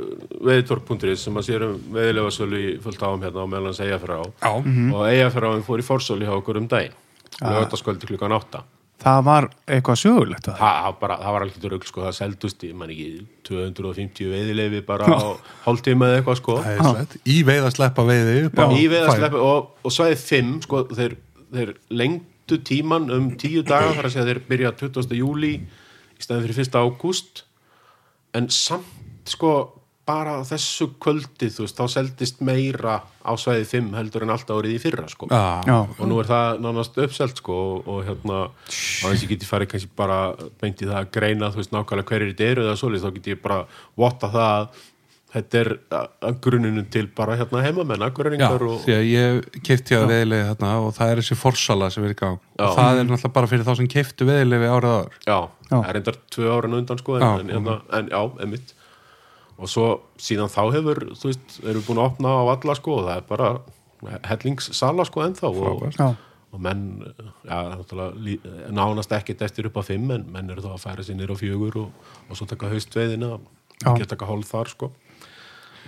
veðitorg.is 0.46 1.26
sem 1.26 1.36
að 1.42 1.48
sér 1.50 1.68
um 1.68 1.78
veðilega 1.96 2.32
sölu 2.38 2.62
í 2.64 2.74
fullt 2.84 3.04
áum 3.04 3.24
hérna 3.26 3.44
á 3.44 3.48
meðlan 3.52 3.76
segja 3.76 4.00
fyrir 4.00 4.22
á 4.22 4.26
Já, 4.30 4.52
og 4.96 5.06
áum 5.52 5.66
fór 5.68 5.84
í 5.84 5.88
fórsölu 5.90 6.28
hjá 6.30 6.36
okkur 6.38 6.62
um 6.62 6.70
daginn. 6.72 6.96
Lögataskvöldi 7.40 8.08
klukkan 8.10 8.34
átta 8.36 8.64
Það 9.00 9.20
var 9.24 9.46
eitthvað 9.72 9.98
sögulegt 10.02 10.48
að 10.52 10.58
það. 10.60 10.74
það, 10.84 10.96
bara, 11.00 11.16
það 11.22 11.36
var 11.36 11.44
alveg 11.46 11.68
rugl 11.72 11.88
sko, 11.88 12.02
það 12.04 12.16
seldust 12.18 12.64
í, 12.68 12.72
man 12.76 12.90
ekki, 12.92 13.06
250 13.48 14.32
veiðileifi 14.34 14.82
bara 14.90 15.08
á 15.08 15.20
hálftíma 15.64 16.10
eða 16.10 16.18
eitthvað 16.20 16.40
sko 16.42 16.58
Í 17.32 17.38
veið 17.48 17.68
að 17.70 17.76
sleppa 17.78 18.06
veiði 18.10 18.34
upp 18.50 18.60
á 18.60 18.68
í 18.76 18.82
fæ. 18.84 18.92
veiðasleppi 18.96 19.44
og, 19.48 19.70
og 19.88 19.96
svæði 19.96 20.18
5 20.26 20.52
sko, 20.68 20.82
þeir, 21.00 21.16
þeir 21.56 21.72
lengdu 22.02 22.60
tíman 22.68 23.08
um 23.16 23.30
10 23.40 23.64
daga 23.72 23.94
þar 23.96 24.10
að 24.10 24.16
segja 24.18 24.28
þeir 24.34 24.42
byrja 24.52 24.74
20. 24.84 25.16
júli 25.22 25.54
í 25.56 26.26
staðin 26.28 26.50
fyrir 26.50 26.62
1. 26.68 26.80
ágúst 26.84 27.44
en 28.36 28.50
samt 28.52 29.32
sko 29.32 29.54
bara 30.10 30.36
á 30.36 30.42
þessu 30.50 30.88
kvöldi 31.04 31.52
þú 31.54 31.68
veist, 31.68 31.78
þá 31.78 31.86
seldist 31.94 32.42
meira 32.50 32.98
á 33.22 33.32
svæði 33.38 33.66
5 33.70 33.94
heldur 34.00 34.26
en 34.26 34.34
alltaf 34.34 34.58
árið 34.58 34.76
í 34.76 34.82
fyrra 34.82 35.06
sko. 35.12 35.30
Já, 35.30 35.42
Já, 35.70 35.78
og 35.86 36.06
nú 36.10 36.18
er 36.24 36.30
það 36.34 36.62
nánast 36.66 36.98
uppselt 37.06 37.38
sko 37.44 37.58
og, 37.70 37.90
og 37.94 38.04
hérna, 38.10 38.44
á 38.50 39.06
þess 39.06 39.26
ég 39.28 39.34
geti 39.36 39.50
farið 39.50 39.74
kannski 39.76 39.92
bara 40.02 40.20
beint 40.64 40.82
í 40.82 40.90
það 40.90 41.02
að 41.04 41.12
greina 41.20 41.52
þú 41.54 41.62
veist 41.62 41.76
nákvæmlega 41.78 42.10
hverjir 42.14 42.32
þetta 42.34 42.48
eru 42.56 42.66
eða 42.70 42.80
svoleiðis, 42.82 43.06
þá 43.06 43.16
geti 43.20 43.36
ég 43.38 43.44
bara 43.46 43.60
votta 44.02 44.32
það 44.34 44.56
að 44.56 44.88
þetta 45.30 45.60
er 45.62 45.68
að- 45.94 46.08
að 46.26 46.38
grunninu 46.42 46.84
til 46.90 47.04
bara 47.14 47.36
hérna 47.38 47.62
heimamenn, 47.62 48.02
Já, 48.02 48.08
akkurreiningar 48.10 48.64
og 48.66 48.80
því 48.82 48.96
að 48.96 49.04
ég 49.12 49.62
kefti 49.68 49.94
að 50.00 50.08
veðilegi 50.10 50.48
þarna 50.48 50.72
og 50.88 50.90
það 50.98 51.12
er 51.14 51.22
þessi 51.22 51.38
forsala 51.38 51.90
sem 51.94 52.08
er 52.08 52.16
í 52.16 52.18
gang. 52.18 52.40
Já. 52.58 52.64
og 52.66 52.74
það 52.80 52.90
er 52.98 53.04
náttúrulega 53.12 53.34
bara 53.38 53.52
fyrir 53.52 53.68
þá 53.68 53.76
sem 53.78 53.92
keftu 53.94 54.26
veðilegi 54.26 54.72
árið 54.74 54.96
áður. 54.96 55.20
Já, 55.30 55.38
Já. 55.70 55.76
það 55.78 55.90
er 55.94 56.00
endar 56.02 56.18
tvö 56.34 56.50
ára 56.58 56.74
undan 56.80 56.98
sko, 57.04 57.20
en, 57.20 57.22
Já, 57.22 57.30
en, 57.44 57.54
hérna, 57.54 57.76
en 58.00 58.10
já, 58.10 58.22
emitt 58.48 58.74
og 59.60 59.68
svo 59.72 59.86
síðan 60.22 60.50
þá 60.52 60.62
hefur 60.78 61.02
þú 61.20 61.30
veist, 61.30 61.60
erum 61.64 61.82
við 61.82 61.88
búin 61.90 62.00
að 62.02 62.10
opna 62.14 62.32
á 62.40 62.44
alla 62.56 62.76
sko 62.80 62.96
og 63.02 63.06
það 63.10 63.18
er 63.20 63.28
bara 63.30 63.50
hellingssala 64.30 65.06
sko 65.08 65.24
ennþá 65.26 65.50
og, 65.52 65.84
og 66.56 66.62
menn 66.64 66.86
já, 67.44 67.58
nánast 68.72 69.12
ekkert 69.20 69.44
eftir 69.46 69.68
upp 69.70 69.78
á 69.78 69.84
fimm 69.86 70.10
en 70.16 70.24
menn 70.32 70.50
eru 70.54 70.64
þá 70.64 70.72
að 70.78 70.84
færa 70.86 71.06
sér 71.06 71.20
nýr 71.20 71.34
á 71.36 71.38
fjögur 71.40 71.76
og, 71.84 72.08
og 72.30 72.40
svo 72.40 72.48
taka 72.50 72.72
haustveiðina 72.72 73.36
Já. 73.80 73.92
ekki 73.94 74.04
að 74.08 74.12
taka 74.16 74.28
hálf 74.28 74.50
þar 74.52 74.72
sko. 74.74 74.90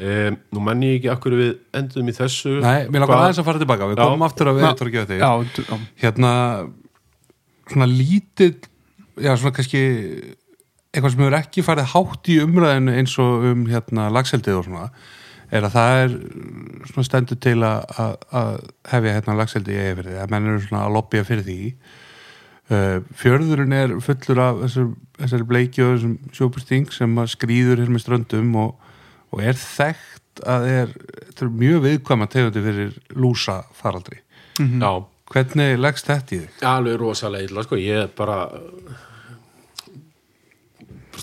Um, 0.01 0.37
nú 0.55 0.61
menn 0.63 0.83
ég 0.87 0.93
ekki 1.01 1.09
akkur 1.11 1.33
við 1.35 1.49
endum 1.75 2.07
í 2.07 2.13
þessu. 2.15 2.53
Nei, 2.63 2.85
mér 2.87 3.03
langar 3.03 3.25
aðeins 3.25 3.41
að 3.41 3.47
fara 3.49 3.59
tilbaka. 3.61 3.89
Við 3.91 3.99
Já. 3.99 4.03
komum 4.07 4.23
aftur 4.25 4.49
að 4.51 4.59
veðitorgja 4.61 5.03
þetta 5.09 5.17
já, 5.19 5.31
d- 5.57 5.65
já. 5.67 5.79
Hérna 6.05 6.31
svona 7.71 7.87
lítill 7.91 8.53
já, 9.19 9.33
svona 9.35 9.51
kannski 9.57 9.81
eitthvað 10.91 11.13
sem 11.13 11.23
hefur 11.23 11.39
ekki 11.39 11.63
farið 11.65 11.89
hátt 11.93 12.29
í 12.31 12.37
umræðinu 12.43 12.93
eins 12.99 13.17
og 13.23 13.49
um 13.51 13.65
hérna 13.71 14.09
lagseldið 14.11 14.59
og 14.59 14.67
svona 14.67 14.85
er 15.51 15.67
að 15.67 15.75
það 15.75 15.97
er 16.01 16.13
svona 16.89 17.07
stendur 17.07 17.39
til 17.43 17.57
að, 17.67 17.81
að, 17.99 18.13
að 18.39 18.51
hefja 18.93 19.15
hérna 19.17 19.35
lagseldi 19.39 19.75
í 19.75 19.81
eigafyrði 19.81 20.21
að 20.21 20.31
menn 20.31 20.47
eru 20.47 20.63
svona 20.63 20.85
að 20.85 20.95
lobbya 20.95 21.27
fyrir 21.27 21.47
því. 21.47 21.59
Uh, 22.71 22.97
fjörðurinn 23.19 23.75
er 23.75 23.93
fullur 24.03 24.39
af 24.39 24.61
þessum, 24.61 24.93
þessari 25.19 25.47
bleiki 25.49 25.83
og 25.83 25.93
þessum 25.97 26.13
sjópusting 26.37 26.93
sem 26.95 27.19
að 27.19 27.33
skrýður 27.33 27.83
hér 27.83 27.91
með 27.91 28.05
ströndum 28.05 28.53
og, 28.61 28.91
og 29.35 29.43
er 29.43 29.59
þekkt 29.59 30.43
að 30.47 30.67
er, 30.71 30.93
þetta 31.27 31.45
er 31.45 31.55
mjög 31.63 31.81
viðkvæma 31.87 32.27
tegundi 32.31 32.63
fyrir 32.63 32.93
lúsa 33.19 33.57
faraldri 33.75 34.21
já, 34.55 34.91
hvernig 35.33 35.81
leggst 35.81 36.07
þetta 36.07 36.35
í 36.35 36.39
þig? 36.45 36.61
alveg 36.71 36.95
rosalega 37.01 37.49
illa 37.49 37.65
sko, 37.65 37.79
ég 37.81 38.05
er 38.05 38.13
bara 38.15 38.37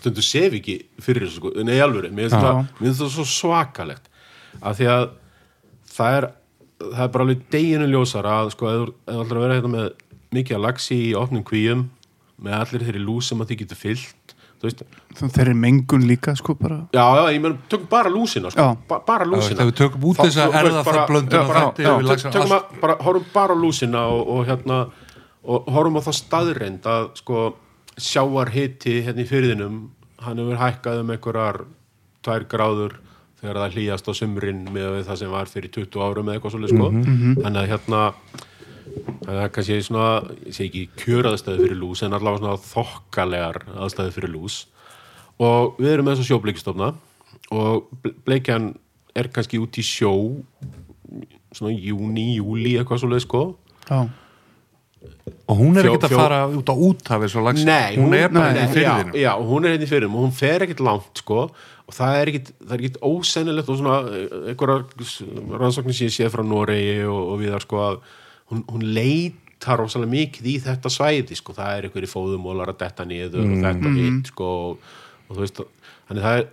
stundu 0.08 0.24
sef 0.26 0.56
ekki 0.58 0.76
fyrir 1.04 1.26
þessu 1.26 1.40
sko, 1.42 1.52
nei 1.68 1.78
alveg, 1.84 2.10
mér 2.12 2.28
finnst 2.28 2.38
Já. 2.38 2.52
það 2.80 2.98
það 3.02 3.14
svo 3.14 3.26
svakalegt 3.28 4.08
af 4.62 4.78
því 4.78 4.90
að 4.94 5.06
það 5.94 6.18
er 6.18 6.28
það 6.78 7.04
er 7.04 7.12
bara 7.14 7.26
alveg 7.26 7.44
deginu 7.52 7.88
ljósara 7.90 8.40
að 8.42 8.52
sko, 8.54 8.72
ætlar 9.08 9.38
að 9.38 9.44
vera 9.44 9.58
hérna 9.58 9.72
með 9.74 9.88
mikið 10.38 10.58
að 10.58 10.64
lagsi 10.66 10.98
í 11.08 11.14
opnum 11.18 11.44
kvíum 11.46 11.86
með 12.38 12.58
allir 12.60 12.84
þeirri 12.86 13.02
lús 13.02 13.30
sem 13.30 13.40
að 13.42 13.52
þið 13.52 13.64
getur 13.64 13.82
fyllt 13.84 14.34
Þannig 14.58 15.34
þeir 15.36 15.44
eru 15.44 15.54
mengun 15.54 16.02
líka, 16.08 16.32
sko, 16.34 16.56
bara. 16.58 16.80
já, 16.90 17.04
já, 17.14 17.22
ég 17.30 17.42
menn, 17.44 17.60
tökum 17.70 17.86
bara 17.92 18.10
lúsina 18.10 18.50
sko, 18.50 18.64
Já. 18.64 18.78
ba 18.90 18.98
bara 19.06 19.26
lúsina 19.26 19.54
Þegar 19.60 19.68
við 19.70 19.76
tökum 19.78 20.06
út 20.10 20.18
þess 20.18 20.40
að 20.42 20.56
erða 20.58 20.82
það 20.82 20.98
blöndun 21.12 21.36
já, 21.36 21.42
og 21.42 21.52
bara- 21.52 21.68
já, 21.78 21.92
að, 22.42 23.04
horfum 23.06 23.28
bara 23.36 23.54
á 23.54 23.58
lúsina 23.62 24.02
og, 24.10 24.22
og 24.34 24.48
hérna 24.48 24.78
og 25.46 25.70
horfum 25.70 26.00
á 26.02 26.02
það 26.08 26.18
staðreind 26.18 26.90
að 26.90 27.06
sko 27.20 27.44
sjáar 27.98 28.50
hiti 28.54 28.98
hérna 29.06 29.22
í 29.22 29.28
fyrðinum 29.30 29.78
hann 30.24 30.38
hefur 30.42 30.58
hækkað 30.60 31.00
um 31.02 31.10
einhverjar 31.14 31.60
tvær 32.26 32.44
gráður 32.50 32.96
þegar 33.40 33.60
það 33.62 33.74
hlýjast 33.76 34.08
á 34.10 34.12
sumrin 34.18 34.64
með 34.74 34.96
það 35.06 35.18
sem 35.20 35.30
var 35.30 35.46
fyrir 35.50 35.70
20 35.76 36.02
árum 36.02 36.26
eða 36.28 36.38
eitthvað 36.40 36.54
svolítið 36.56 36.74
sko. 36.74 36.88
Þannig 37.44 37.60
að 37.62 37.68
hérna 37.72 38.00
það 39.28 39.42
er 39.44 39.52
kannski 39.54 39.76
svona, 39.86 40.08
ég 40.48 40.56
segi 40.56 40.66
ekki 40.68 41.04
kjöraðstæði 41.04 41.62
fyrir 41.66 41.78
lús 41.78 42.02
en 42.02 42.16
allavega 42.16 42.40
svona 42.42 42.62
þokkalegar 42.72 43.60
aðstæði 43.84 44.14
fyrir 44.16 44.32
lús. 44.34 44.56
Og 45.38 45.76
við 45.78 45.92
erum 45.92 46.08
með 46.08 46.16
þess 46.16 46.24
að 46.26 46.30
sjóbleikistofna 46.32 46.88
og 47.54 47.86
ble- 48.02 48.14
bleikjan 48.26 48.72
er 49.14 49.28
kannski 49.34 49.60
út 49.62 49.78
í 49.78 49.84
sjó 49.86 50.10
svona 51.54 51.72
júni, 51.78 52.34
júli 52.40 52.74
eitthvað 52.80 53.00
svo 53.04 53.12
leið 53.12 53.22
sko. 53.24 53.42
Já, 53.88 54.00
og 55.48 55.56
hún 55.56 55.78
er 55.78 55.88
ekkert 55.88 56.06
að 56.08 56.12
fjó- 56.12 56.20
fara 56.20 56.38
út 56.52 56.68
á 56.68 56.74
lags 57.44 57.64
Nei, 57.64 57.96
hún, 57.96 58.14
er 58.14 58.28
bara 58.28 58.52
nei, 58.52 58.62
í 58.64 58.70
fyrðinu 58.74 59.14
já, 59.16 59.22
já, 59.24 59.32
hún 59.48 59.64
er 59.64 59.74
hérna 59.74 59.86
í 59.86 59.90
fyrðinum 59.90 60.16
og 60.18 60.24
hún 60.26 60.36
fer 60.36 60.64
ekkert 60.66 60.82
langt 60.84 61.22
sko 61.22 61.42
og 61.88 61.96
það 61.96 62.16
er 62.20 62.30
ekkert, 62.32 62.50
það 62.60 62.74
er 62.74 62.82
ekkert 62.82 62.98
ósennilegt 63.08 63.70
og 63.72 63.78
svona 63.80 63.98
eh, 64.12 64.24
einhverjar 64.52 65.60
rannsóknir 65.62 65.96
sem 65.96 66.10
ég 66.10 66.16
sé 66.18 66.28
frá 66.32 66.44
Noregi 66.44 66.98
og, 67.08 67.20
og 67.32 67.40
viðar 67.40 67.64
sko 67.64 67.80
að 67.84 68.00
hún, 68.52 68.64
hún 68.68 68.84
leitar 68.98 69.80
rosalega 69.80 70.12
mikið 70.12 70.50
í 70.52 70.56
þetta 70.66 70.92
svæði 70.92 71.38
sko, 71.38 71.56
það 71.56 71.72
er 71.78 71.88
einhverju 71.88 72.12
fóðumólar 72.12 72.74
að 72.74 72.82
detta 72.84 73.08
niður 73.08 73.46
og 73.46 73.56
þetta 73.64 73.94
hitt 73.96 74.32
sko 74.34 74.50
og, 74.66 74.92
og 75.28 75.38
þú 75.38 75.46
veist, 75.46 75.64
þannig 76.10 76.28
það 76.28 76.42
er 76.42 76.52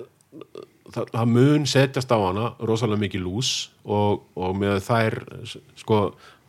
það, 0.93 1.11
það 1.11 1.31
mun 1.33 1.67
setjast 1.69 2.13
á 2.13 2.17
hana 2.21 2.47
rosalega 2.63 3.03
mikið 3.03 3.25
lús 3.25 3.51
og, 3.83 4.23
og 4.37 4.55
með 4.59 4.79
þær 4.85 5.19
sko 5.79 5.99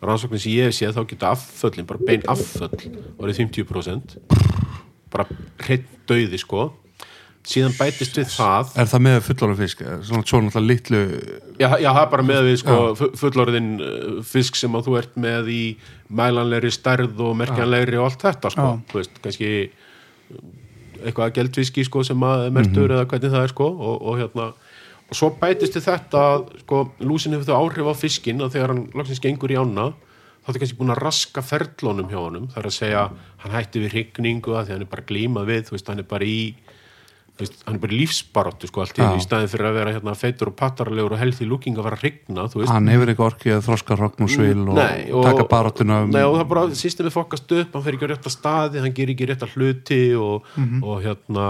rannsóknir 0.03 0.41
sem 0.43 0.53
ég 0.53 0.67
hef 0.69 0.75
séð 0.77 0.97
þá 0.99 1.05
geta 1.13 1.31
afföllin, 1.33 1.87
bara 1.89 2.03
bein 2.07 2.25
afföll 2.29 2.91
orðið 3.17 3.39
50% 3.47 4.19
bara 5.13 5.25
hreitt 5.65 5.87
döiði 6.11 6.39
sko. 6.43 6.67
Síðan 7.47 7.77
bætist 7.79 8.17
við 8.19 8.27
það 8.35 8.73
er 8.83 8.89
það 8.91 9.03
með 9.07 9.17
fullorðan 9.29 9.59
fisk? 9.61 9.83
Svona 10.09 10.27
svona 10.27 10.63
litlu 10.67 10.99
já, 11.63 11.69
já, 11.79 11.89
það 11.95 12.01
er 12.03 12.09
bara 12.11 12.25
með 12.27 12.41
við 12.49 12.57
sko 12.65 12.79
fu- 12.99 13.11
fullorðin 13.21 13.69
uh, 13.79 14.17
fisk 14.27 14.59
sem 14.59 14.75
að 14.75 14.89
þú 14.89 14.97
ert 14.99 15.15
með 15.23 15.51
í 15.55 15.61
mælanlegri 16.11 16.73
stærð 16.75 17.23
og 17.23 17.37
merkjanlegri 17.39 18.01
og 18.03 18.09
allt 18.11 18.25
þetta 18.27 18.51
sko, 18.51 18.67
veist, 18.93 19.21
kannski 19.23 19.53
eitthvað 21.07 21.35
geldviski 21.39 21.85
sko 21.87 22.03
sem 22.09 22.23
að 22.27 22.49
er 22.49 22.55
mertur 22.57 22.91
eða 22.97 23.07
hvernig 23.11 23.31
það 23.37 23.45
er 23.47 23.53
sko 23.55 23.69
og, 23.71 23.97
og 24.11 24.19
hérna, 24.21 24.49
og 25.07 25.19
svo 25.19 25.31
bætist 25.41 25.77
við 25.79 25.87
þetta 25.87 26.23
að, 26.33 26.47
sko, 26.65 26.83
lúsin 27.07 27.37
hefur 27.37 27.47
þau 27.51 27.61
áhrif 27.63 27.91
á 27.91 27.95
fiskin 27.95 28.43
að 28.43 28.57
þegar 28.57 28.73
hann 28.75 28.85
lagsins 28.99 29.23
gengur 29.23 29.55
í 29.55 29.59
ána 29.61 29.91
þá 30.47 30.49
er 30.55 30.61
kannski 30.63 30.79
búin 30.79 30.95
að 30.95 31.03
raska 31.03 31.43
ferlónum 31.43 32.11
hjá 32.11 32.19
honum, 32.23 32.49
það 32.53 32.63
er 32.63 32.69
að 32.71 32.77
segja 32.77 33.05
hann 33.43 33.55
hætti 33.55 33.83
við 33.83 33.95
hrygningu 33.97 34.55
að 34.55 34.69
því 34.69 34.75
hann 34.77 34.87
er 34.87 34.91
bara 34.95 35.07
glímað 35.09 35.49
við, 35.51 35.63
þú 35.69 35.77
veist, 35.77 35.89
hann 35.91 36.03
er 36.03 36.09
bara 36.11 36.29
í 36.31 36.41
veist, 37.41 37.57
hann 37.67 37.77
er 37.77 37.83
bara 37.83 37.97
í 37.97 38.01
lífsbaráttu 38.01 38.71
sko 38.71 38.83
allt 38.85 39.01
í, 39.01 39.07
í 39.07 39.23
staðin 39.25 39.51
fyrir 39.53 39.69
að 39.71 39.79
vera 39.81 39.95
hérna 39.97 40.15
feitur 40.19 40.51
og 40.53 40.57
pattarlegur 40.59 41.17
og 41.17 41.21
healthy 41.21 41.49
looking 41.49 41.79
að 41.79 41.89
vera 41.91 41.99
veist, 42.63 42.73
hann 42.73 42.91
hefur 42.93 43.13
ekki 43.13 43.27
orkið 43.27 43.57
að 43.57 43.65
þroska 43.67 43.99
rogn 44.01 44.27
og 44.73 44.79
Nei, 44.79 45.11
og- 45.11 45.27
taka 45.27 45.49
baráttuna 45.51 46.03
um 46.07 46.15
og 46.31 46.39
það 46.41 46.49
bara, 46.55 46.67
systemið 46.83 47.17
fokast 47.17 47.57
upp, 47.59 47.75
hann 47.75 47.87
fer 47.87 47.99
ekki 47.99 48.09
á 48.09 48.13
rétta 48.15 48.33
staði, 48.33 48.85
hann 48.85 48.97
ger 48.97 49.13
ekki 49.15 49.29
rétta 49.33 49.51
hluti 49.53 50.01
og, 50.17 50.47
og 50.83 51.03
hérna 51.05 51.49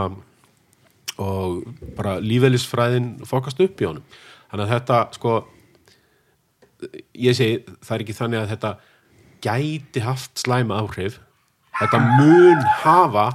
og 1.23 1.63
bara 1.97 2.19
lífeylisfræðin 2.21 3.13
fokast 3.29 3.61
upp 3.65 3.81
í 3.81 3.89
honum. 3.89 4.05
Þannig 4.51 4.67
að 4.67 4.73
þetta, 4.75 4.99
sko, 5.17 5.37
ég 7.27 7.37
segi, 7.39 7.63
það 7.83 7.95
er 7.97 8.05
ekki 8.05 8.19
þannig 8.21 8.43
að 8.43 8.53
þetta 8.55 8.73
gæti 9.47 10.05
haft 10.05 10.43
slæma 10.43 10.81
áhrif. 10.83 11.21
Þetta 11.77 12.01
mun 12.05 12.63
hafa 12.83 13.27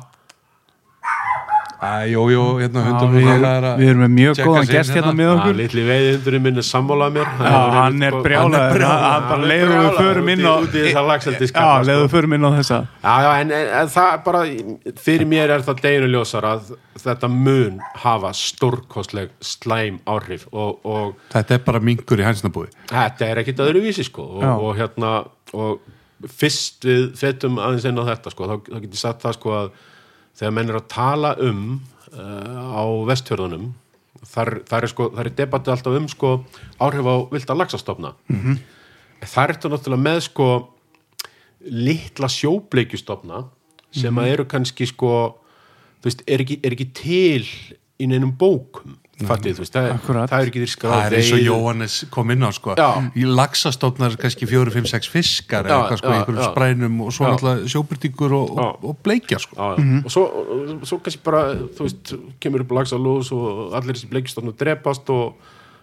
Æ, 1.82 2.12
jú, 2.12 2.28
jú, 2.30 2.41
hérna 2.62 2.82
hundum 2.86 3.16
við, 3.16 3.28
er 3.32 3.66
við 3.80 3.88
erum 3.90 4.02
með 4.03 4.12
mjög 4.14 4.40
góðan 4.45 4.68
gest 4.70 4.91
hérna 4.94 5.14
með 5.18 5.26
Já, 5.26 5.32
okkur. 5.34 5.56
litli 5.58 5.86
veiðhundurinn 5.88 6.44
minn 6.45 6.62
er 6.62 6.66
sammálað 6.68 7.16
mér. 7.16 7.32
Já, 7.41 7.56
hann 7.74 8.06
er 8.06 8.18
brjálaður. 8.22 8.76
Brjálaður. 8.76 9.06
hann 9.08 9.26
bara 9.32 9.48
leiður 9.49 9.72
við 9.74 9.98
förum 9.98 10.30
inn 10.30 10.45
á 10.45 10.53
Já, 10.62 11.66
leiður 11.88 12.03
við 12.03 12.12
förum 12.14 12.38
inn 12.38 12.45
á 12.45 12.52
þessa. 12.60 12.80
Já, 13.02 13.16
já, 13.26 13.32
en, 13.41 13.56
en, 13.58 13.74
en 13.80 13.91
það 13.95 14.12
bara 14.28 14.44
fyrir 15.08 15.32
mér 15.34 15.56
er 15.58 15.66
það 15.66 15.82
deginu 15.88 16.12
ljósar 16.14 16.49
að 16.52 16.72
þetta 17.02 17.32
mun 17.34 17.80
hafa 18.06 18.34
stórkostleg 18.38 19.34
slæm 19.41 19.98
áhrif 20.06 20.45
og, 20.53 20.86
og 20.86 21.16
Þetta 21.34 21.58
er 21.58 21.64
bara 21.66 21.82
mingur 21.82 22.22
í 22.22 22.28
hænsnabúi 22.30 22.70
þetta 22.91 23.32
er 23.32 23.41
ekkit 23.41 23.66
öðruvísi 23.66 24.06
sko. 24.06 24.28
Og, 24.38 24.76
hérna 24.78 25.24
og 25.58 25.82
fyrst 26.30 26.86
við 26.86 27.08
fettum 27.18 27.58
aðeins 27.58 27.90
inn 27.90 27.98
á 27.98 28.06
þetta 28.14 28.34
sko, 28.36 28.45
þá, 28.52 28.56
þá 28.70 28.78
get 28.84 28.91
ég 28.94 29.02
sagt 29.02 29.26
það 29.26 29.40
sko 29.40 29.56
að 29.64 29.72
þegar 30.38 30.53
menn 30.58 30.70
er 30.70 30.80
að 30.80 30.90
tala 30.91 31.36
um 31.44 31.64
uh, 32.14 32.78
á 32.78 32.84
vestfjörðunum 33.10 33.72
þar, 34.28 34.62
þar 34.70 34.86
er 34.86 34.91
sko, 34.94 35.08
er 35.18 35.32
debatið 35.38 35.76
alltaf 35.76 35.98
um 35.98 36.08
sko 36.12 36.34
áhrif 36.82 37.10
á 37.10 37.16
vilda 37.32 37.58
laxastofna. 37.58 38.14
Mm 38.30 38.40
-hmm. 38.41 38.58
þar 39.26 39.49
er 39.49 39.56
þetta 39.56 39.74
náttúrulega 39.74 40.06
með 40.10 40.20
sko 40.30 40.48
litla 41.62 42.28
sjóbleikjustofna 42.28 43.45
sem 43.91 44.18
að 44.18 44.32
eru 44.34 44.45
kannski 44.49 44.88
sko 44.88 45.38
þú 46.02 46.10
veist, 46.10 46.24
er 46.28 46.41
ekki, 46.41 46.60
er 46.64 46.76
ekki 46.76 46.90
til 46.95 47.45
í 48.02 48.08
neinum 48.10 48.34
bókum 48.38 48.98
fattið, 49.30 49.53
þú 49.57 49.64
veist, 49.64 49.76
það, 49.76 49.91
það 50.31 50.35
er 50.41 50.49
ekki 50.52 50.61
þér 50.64 50.72
Það 50.72 50.73
skráð 50.76 51.06
er 51.06 51.15
eins 51.19 51.31
og 51.35 51.41
Jóhannes 51.45 51.95
kom 52.15 52.34
inn 52.35 52.43
á 52.48 52.49
sko. 52.57 52.76
Í 53.22 53.27
laxastofnar 53.41 54.18
kannski 54.22 54.49
4, 54.49 54.73
5, 54.77 54.89
6 54.95 55.11
fiskar 55.14 55.68
Já, 55.68 55.72
eða 55.72 55.80
eitthvað 55.85 56.02
sko 56.02 56.14
einhverjum 56.15 56.41
já. 56.41 56.49
sprænum 56.52 56.99
og 57.06 57.14
svo 57.15 57.30
náttúrulega 57.31 57.72
sjóbyrtingur 57.76 58.35
og, 58.39 58.52
og, 58.65 58.84
og 58.91 58.99
bleikja 59.06 59.39
sko 59.43 59.56
Já, 59.57 59.72
já. 59.77 60.02
og 60.06 60.11
svo, 60.18 60.26
og 60.81 60.85
svo 60.89 60.99
kannski 61.06 61.23
bara 61.26 61.45
þú 61.77 61.88
veist, 61.88 62.14
kemur 62.43 62.65
upp 62.65 62.77
lagsalús 62.81 63.31
og 63.35 63.73
allir 63.80 63.98
þessi 63.98 64.11
bleikistofnum 64.14 64.56
drepast 64.60 65.10
og 65.14 65.34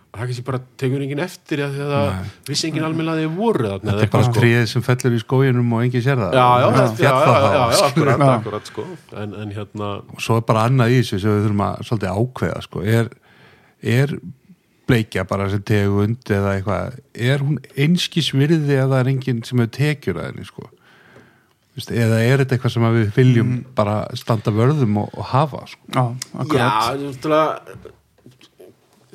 það 0.08 0.22
kannski 0.30 0.42
bara 0.46 0.58
tekur 0.80 1.02
enginn 1.04 1.20
eftir 1.20 1.60
því 1.60 1.82
að 1.84 1.90
það 1.92 2.30
vissi 2.48 2.68
enginn 2.70 2.86
almennilega 2.86 3.18
að 3.20 3.26
þið 3.26 3.34
voru 3.36 3.66
þarna 3.68 3.92
Þetta 3.92 4.06
er 4.06 4.12
bara 4.14 4.24
sko. 4.24 4.36
tríð 4.38 4.62
sem 4.72 4.84
fellur 4.86 5.16
í 5.18 5.20
skóginum 5.20 5.74
og 5.76 5.82
enginn 5.84 6.04
sér 6.06 6.22
það 6.22 6.32
já, 6.38 6.46
já, 6.48 6.48
já, 6.48 6.70
já, 6.72 6.72
já, 6.72 6.72
já, 6.72 6.88
já, 6.88 6.96
Fjallahaf, 7.02 7.82
akkurat, 7.90 8.22
Já. 8.24 8.30
akkurat 8.38 8.70
sko. 8.72 8.86
en, 9.20 9.34
en 9.44 9.52
hérna 9.52 9.90
og 10.00 10.24
svo 10.24 10.38
er 10.40 10.46
bara 10.48 10.64
annað 10.70 10.94
í 10.96 11.02
þessu 11.02 11.20
sem 11.22 11.36
við 11.36 11.44
þurfum 11.44 11.64
að 11.68 11.84
svolítið 11.90 12.22
ákveða 12.22 12.62
sko. 12.64 12.84
er, 12.96 13.12
er 13.82 14.14
bleikja 14.88 15.24
bara 15.28 15.50
sem 15.52 15.62
tegund 15.68 16.32
eða 16.32 16.56
eitthvað 16.56 16.98
er 17.12 17.44
hún 17.44 17.60
einskis 17.76 18.32
virði 18.32 18.78
að 18.80 18.92
það 18.94 18.98
er 19.00 19.12
enginn 19.12 19.44
sem 19.44 19.60
hefur 19.60 19.74
tekjur 19.76 20.20
að 20.20 20.28
henni 20.30 20.48
sko. 20.48 20.68
Eða 21.78 22.18
er 22.24 22.40
þetta 22.42 22.56
eitthvað 22.56 22.74
sem 22.74 22.86
að 22.88 22.96
við 22.96 23.10
viljum 23.14 23.50
bara 23.76 23.98
standa 24.18 24.50
vörðum 24.54 24.96
og, 25.04 25.12
og 25.14 25.28
hafa 25.30 25.66
sko. 25.70 25.82
Já, 25.94 26.04
akkurat 26.42 26.64
já, 26.64 27.36
að 27.38 27.92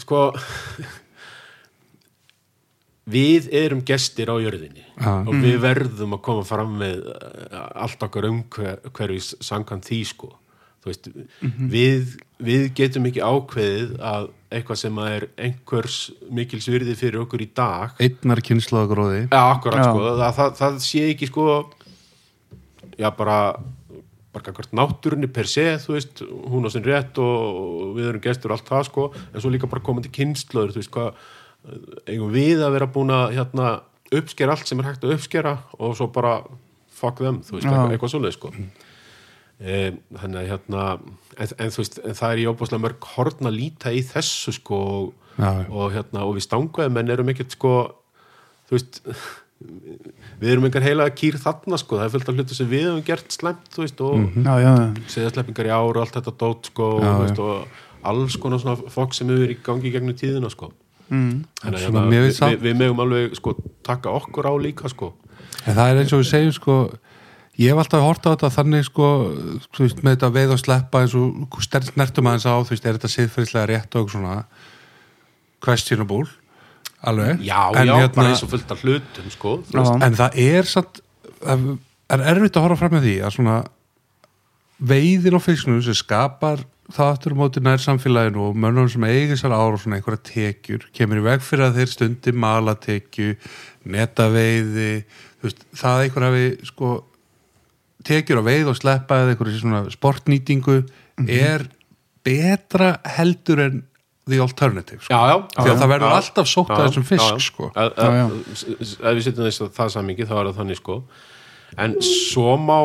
sko 0.03 0.21
við 3.09 3.49
erum 3.51 3.83
gestir 3.85 4.31
á 4.31 4.35
jörðinni 4.39 4.83
Já. 4.83 5.11
og 5.27 5.33
við 5.43 5.57
verðum 5.63 6.15
að 6.15 6.23
koma 6.23 6.45
fram 6.47 6.77
með 6.79 7.03
uh, 7.11 7.65
allt 7.83 8.05
okkar 8.05 8.29
umhverfis 8.29 9.33
samkvæmt 9.43 9.89
því 9.89 9.99
sko 10.07 10.31
Þú 10.83 10.89
veist, 10.91 11.05
við, 11.71 12.15
við 12.43 12.63
getum 12.75 13.05
ekki 13.07 13.21
ákveðið 13.23 13.93
að 14.03 14.25
eitthvað 14.53 14.79
sem 14.81 14.97
að 14.99 15.13
er 15.13 15.25
einhvers 15.47 15.99
mikils 16.27 16.67
virði 16.67 16.97
fyrir 16.99 17.21
okkur 17.23 17.45
í 17.45 17.47
dag 17.55 18.01
einnar 18.03 18.41
kynslaðagróði 18.43 19.21
Já. 19.79 19.87
sko, 19.87 20.03
það, 20.19 20.33
það, 20.39 20.51
það 20.59 20.81
sé 20.83 21.05
ekki 21.13 21.29
sko 21.31 21.45
já, 22.99 23.07
bara 23.15 23.37
bara 24.33 24.53
hvert 24.57 24.73
náttúrunni 24.73 25.29
per 25.29 25.47
se 25.49 25.65
þú 25.83 25.95
veist, 25.95 26.23
hún 26.25 26.65
á 26.65 26.69
sinn 26.73 26.85
rétt 26.87 27.19
og 27.21 27.93
við 27.97 28.09
erum 28.09 28.23
gestur 28.23 28.51
og 28.51 28.57
allt 28.57 28.69
það 28.71 28.87
sko. 28.89 29.03
En 29.29 29.43
svo 29.43 29.51
líka 29.53 29.69
bara 29.69 29.83
komandi 29.85 30.09
kynnslöður, 30.13 30.73
þú 30.73 30.81
veist 30.81 30.93
hvað 30.93 31.11
eigum 32.09 32.33
við 32.33 32.63
að 32.65 32.73
vera 32.75 32.89
búin 32.91 33.13
að 33.13 33.35
hérna, 33.37 33.67
uppskera 34.13 34.55
allt 34.55 34.69
sem 34.69 34.81
er 34.81 34.89
hægt 34.89 35.05
að 35.05 35.15
uppskera 35.15 35.53
og 35.77 35.93
svo 35.97 36.09
bara 36.13 36.39
fuck 36.93 37.21
them, 37.21 37.41
þú 37.45 37.57
veist, 37.57 37.67
Já. 37.67 37.71
eitthvað, 37.71 37.93
eitthvað 37.95 38.13
svoleið 38.15 38.35
sko. 38.37 38.51
E, 38.57 38.82
þannig 39.63 40.39
að 40.41 40.49
hérna 40.49 40.85
en, 41.37 41.53
en 41.57 41.71
þú 41.71 41.83
veist, 41.83 41.99
en 42.03 42.17
það 42.17 42.33
er 42.33 42.41
í 42.41 42.47
óbúslega 42.49 42.83
mörg 42.83 43.07
horn 43.13 43.49
að 43.49 43.59
líta 43.59 43.93
í 43.95 44.01
þessu 44.05 44.55
sko 44.57 44.81
og, 44.83 45.13
Já. 45.37 45.51
og 45.69 45.95
hérna, 45.95 46.25
og 46.25 46.35
við 46.37 46.47
stanguðum 46.47 46.99
en 46.99 47.13
erum 47.13 47.31
ekkert 47.33 47.55
sko 47.55 47.73
þú 48.67 48.77
veist 48.77 49.01
við 50.41 50.51
erum 50.51 50.67
einhver 50.67 50.83
heila 50.83 51.07
kýr 51.15 51.39
þarna 51.39 51.79
sko 51.79 52.01
það 52.01 52.05
er 52.05 52.13
fullt 52.17 52.29
af 52.29 52.37
hlutu 52.39 52.57
sem 52.57 52.69
við 52.69 52.85
hefum 52.89 53.07
gert 53.07 53.35
slemt 53.35 53.71
þú 53.71 53.85
veist 53.85 54.03
og 54.03 54.19
mm 54.19 54.51
já. 54.65 54.73
seðasleppingar 55.15 55.71
í 55.71 55.73
ár 55.73 55.95
og 55.95 56.03
allt 56.03 56.19
þetta 56.19 56.37
dót 56.43 56.71
sko 56.73 56.89
Já, 56.99 57.09
og, 57.13 57.23
veist, 57.23 57.39
og 57.39 58.09
alls 58.11 58.39
konar 58.43 58.59
svona 58.59 58.91
fólk 58.91 59.15
sem 59.15 59.31
hefur 59.31 59.53
í 59.53 59.59
gangi 59.63 59.93
gegnum 59.93 60.17
tíðina 60.19 60.51
sko 60.53 60.73
Mm. 61.11 61.43
Þannig 61.59 61.75
að 61.77 61.83
hérna, 61.83 62.01
við, 62.09 62.21
við, 62.31 62.53
við 62.63 62.77
megum 62.79 63.01
alveg 63.03 63.33
sko 63.37 63.51
taka 63.85 64.09
okkur 64.17 64.47
á 64.49 64.53
líka 64.57 64.89
sko 64.89 65.11
En 65.67 65.75
það 65.75 65.89
er 65.89 65.99
eins 65.99 66.13
og 66.15 66.21
við 66.21 66.29
segjum 66.29 66.53
sko 66.55 66.75
ég 67.61 67.69
hef 67.69 67.81
alltaf 67.83 68.01
hort 68.03 68.25
á 68.25 68.33
þetta 68.33 68.51
þannig 68.55 68.87
sko 68.87 69.09
þú 69.69 69.83
veist, 69.85 69.99
með 70.01 70.15
þetta 70.15 70.31
veið 70.37 70.53
og 70.55 70.61
sleppa 70.61 71.03
eins 71.03 71.17
og 71.17 71.59
snertum 71.61 72.29
aðeins 72.29 72.47
á, 72.49 72.55
þú 72.63 72.73
veist, 72.73 72.87
er 72.87 72.97
þetta 72.97 73.13
siðferðislega 73.13 73.69
rétt 73.69 73.97
og 73.99 74.09
svona 74.13 74.37
questionable? 75.63 76.25
Alveg. 77.03 77.41
Já, 77.43 77.59
en, 77.75 77.87
já, 77.87 77.95
hérna, 77.99 78.11
bara 78.15 78.31
eins 78.31 78.43
og 78.45 78.51
fullt 78.53 78.69
af 78.71 78.83
hlutum 78.83 79.31
sko 79.33 79.57
en 79.75 80.19
það 80.19 80.37
er 80.39 80.69
satt 80.71 81.01
er 81.43 82.27
erfitt 82.33 82.57
að 82.57 82.67
horfa 82.67 82.79
fram 82.79 82.95
með 82.97 83.09
því 83.09 83.15
að 83.27 83.35
svona 83.37 83.57
veiðin 84.83 85.37
á 85.37 85.41
fisknum 85.43 85.81
sem 85.83 85.97
skapar 85.97 86.63
það 86.93 87.11
aftur 87.13 87.35
á 87.35 87.39
móti 87.39 87.61
nær 87.63 87.81
samfélaginu 87.81 88.49
og 88.49 88.57
mönnum 88.59 88.89
sem 88.91 89.03
eigi 89.07 89.33
þessar 89.33 89.55
ár 89.55 89.75
og 89.75 89.81
svona 89.81 89.99
einhverja 89.99 90.23
tekjur 90.29 90.87
kemur 90.95 91.21
í 91.21 91.25
veg 91.27 91.43
fyrir 91.45 91.69
að 91.69 91.79
þeir 91.79 91.91
stundi 91.93 92.33
malatekju, 92.35 93.35
netaveiði 93.93 94.91
þú 95.05 95.47
veist, 95.47 95.63
það 95.79 96.05
einhver 96.05 96.27
hafi 96.27 96.47
sko 96.67 96.91
tekjur 98.07 98.41
á 98.41 98.43
veið 98.45 98.69
og 98.73 98.77
sleppa 98.79 99.21
eða 99.23 99.33
einhverju 99.35 99.59
svona 99.61 99.81
sportnýtingu 99.93 100.77
er 101.29 101.65
betra 102.23 102.97
heldur 103.17 103.59
en 103.67 103.81
the 104.27 104.37
alternative 104.39 105.01
sko. 105.03 105.11
já, 105.11 105.19
já, 105.35 105.35
því 105.59 105.71
að 105.73 105.79
það 105.81 105.89
verður 105.91 106.07
já, 106.13 106.17
alltaf 106.21 106.47
sótt 106.47 106.69
að 106.71 106.79
já, 106.79 106.85
þessum 106.87 107.05
fisk 107.09 107.23
já, 107.25 107.33
já. 107.35 107.43
sko. 107.43 107.65
Ef- 107.75 107.97
Já, 107.97 108.11
já. 108.15 109.13
við 109.17 109.23
setjum 109.25 109.47
þess 109.49 109.63
að 109.65 109.71
það 109.79 109.89
samingi 109.97 110.27
þá 110.29 110.35
er 110.39 110.47
það 110.47 110.59
þannig 110.61 110.79
sko 110.79 110.95
en 111.83 111.95
svo 112.07 112.53
má 112.61 112.77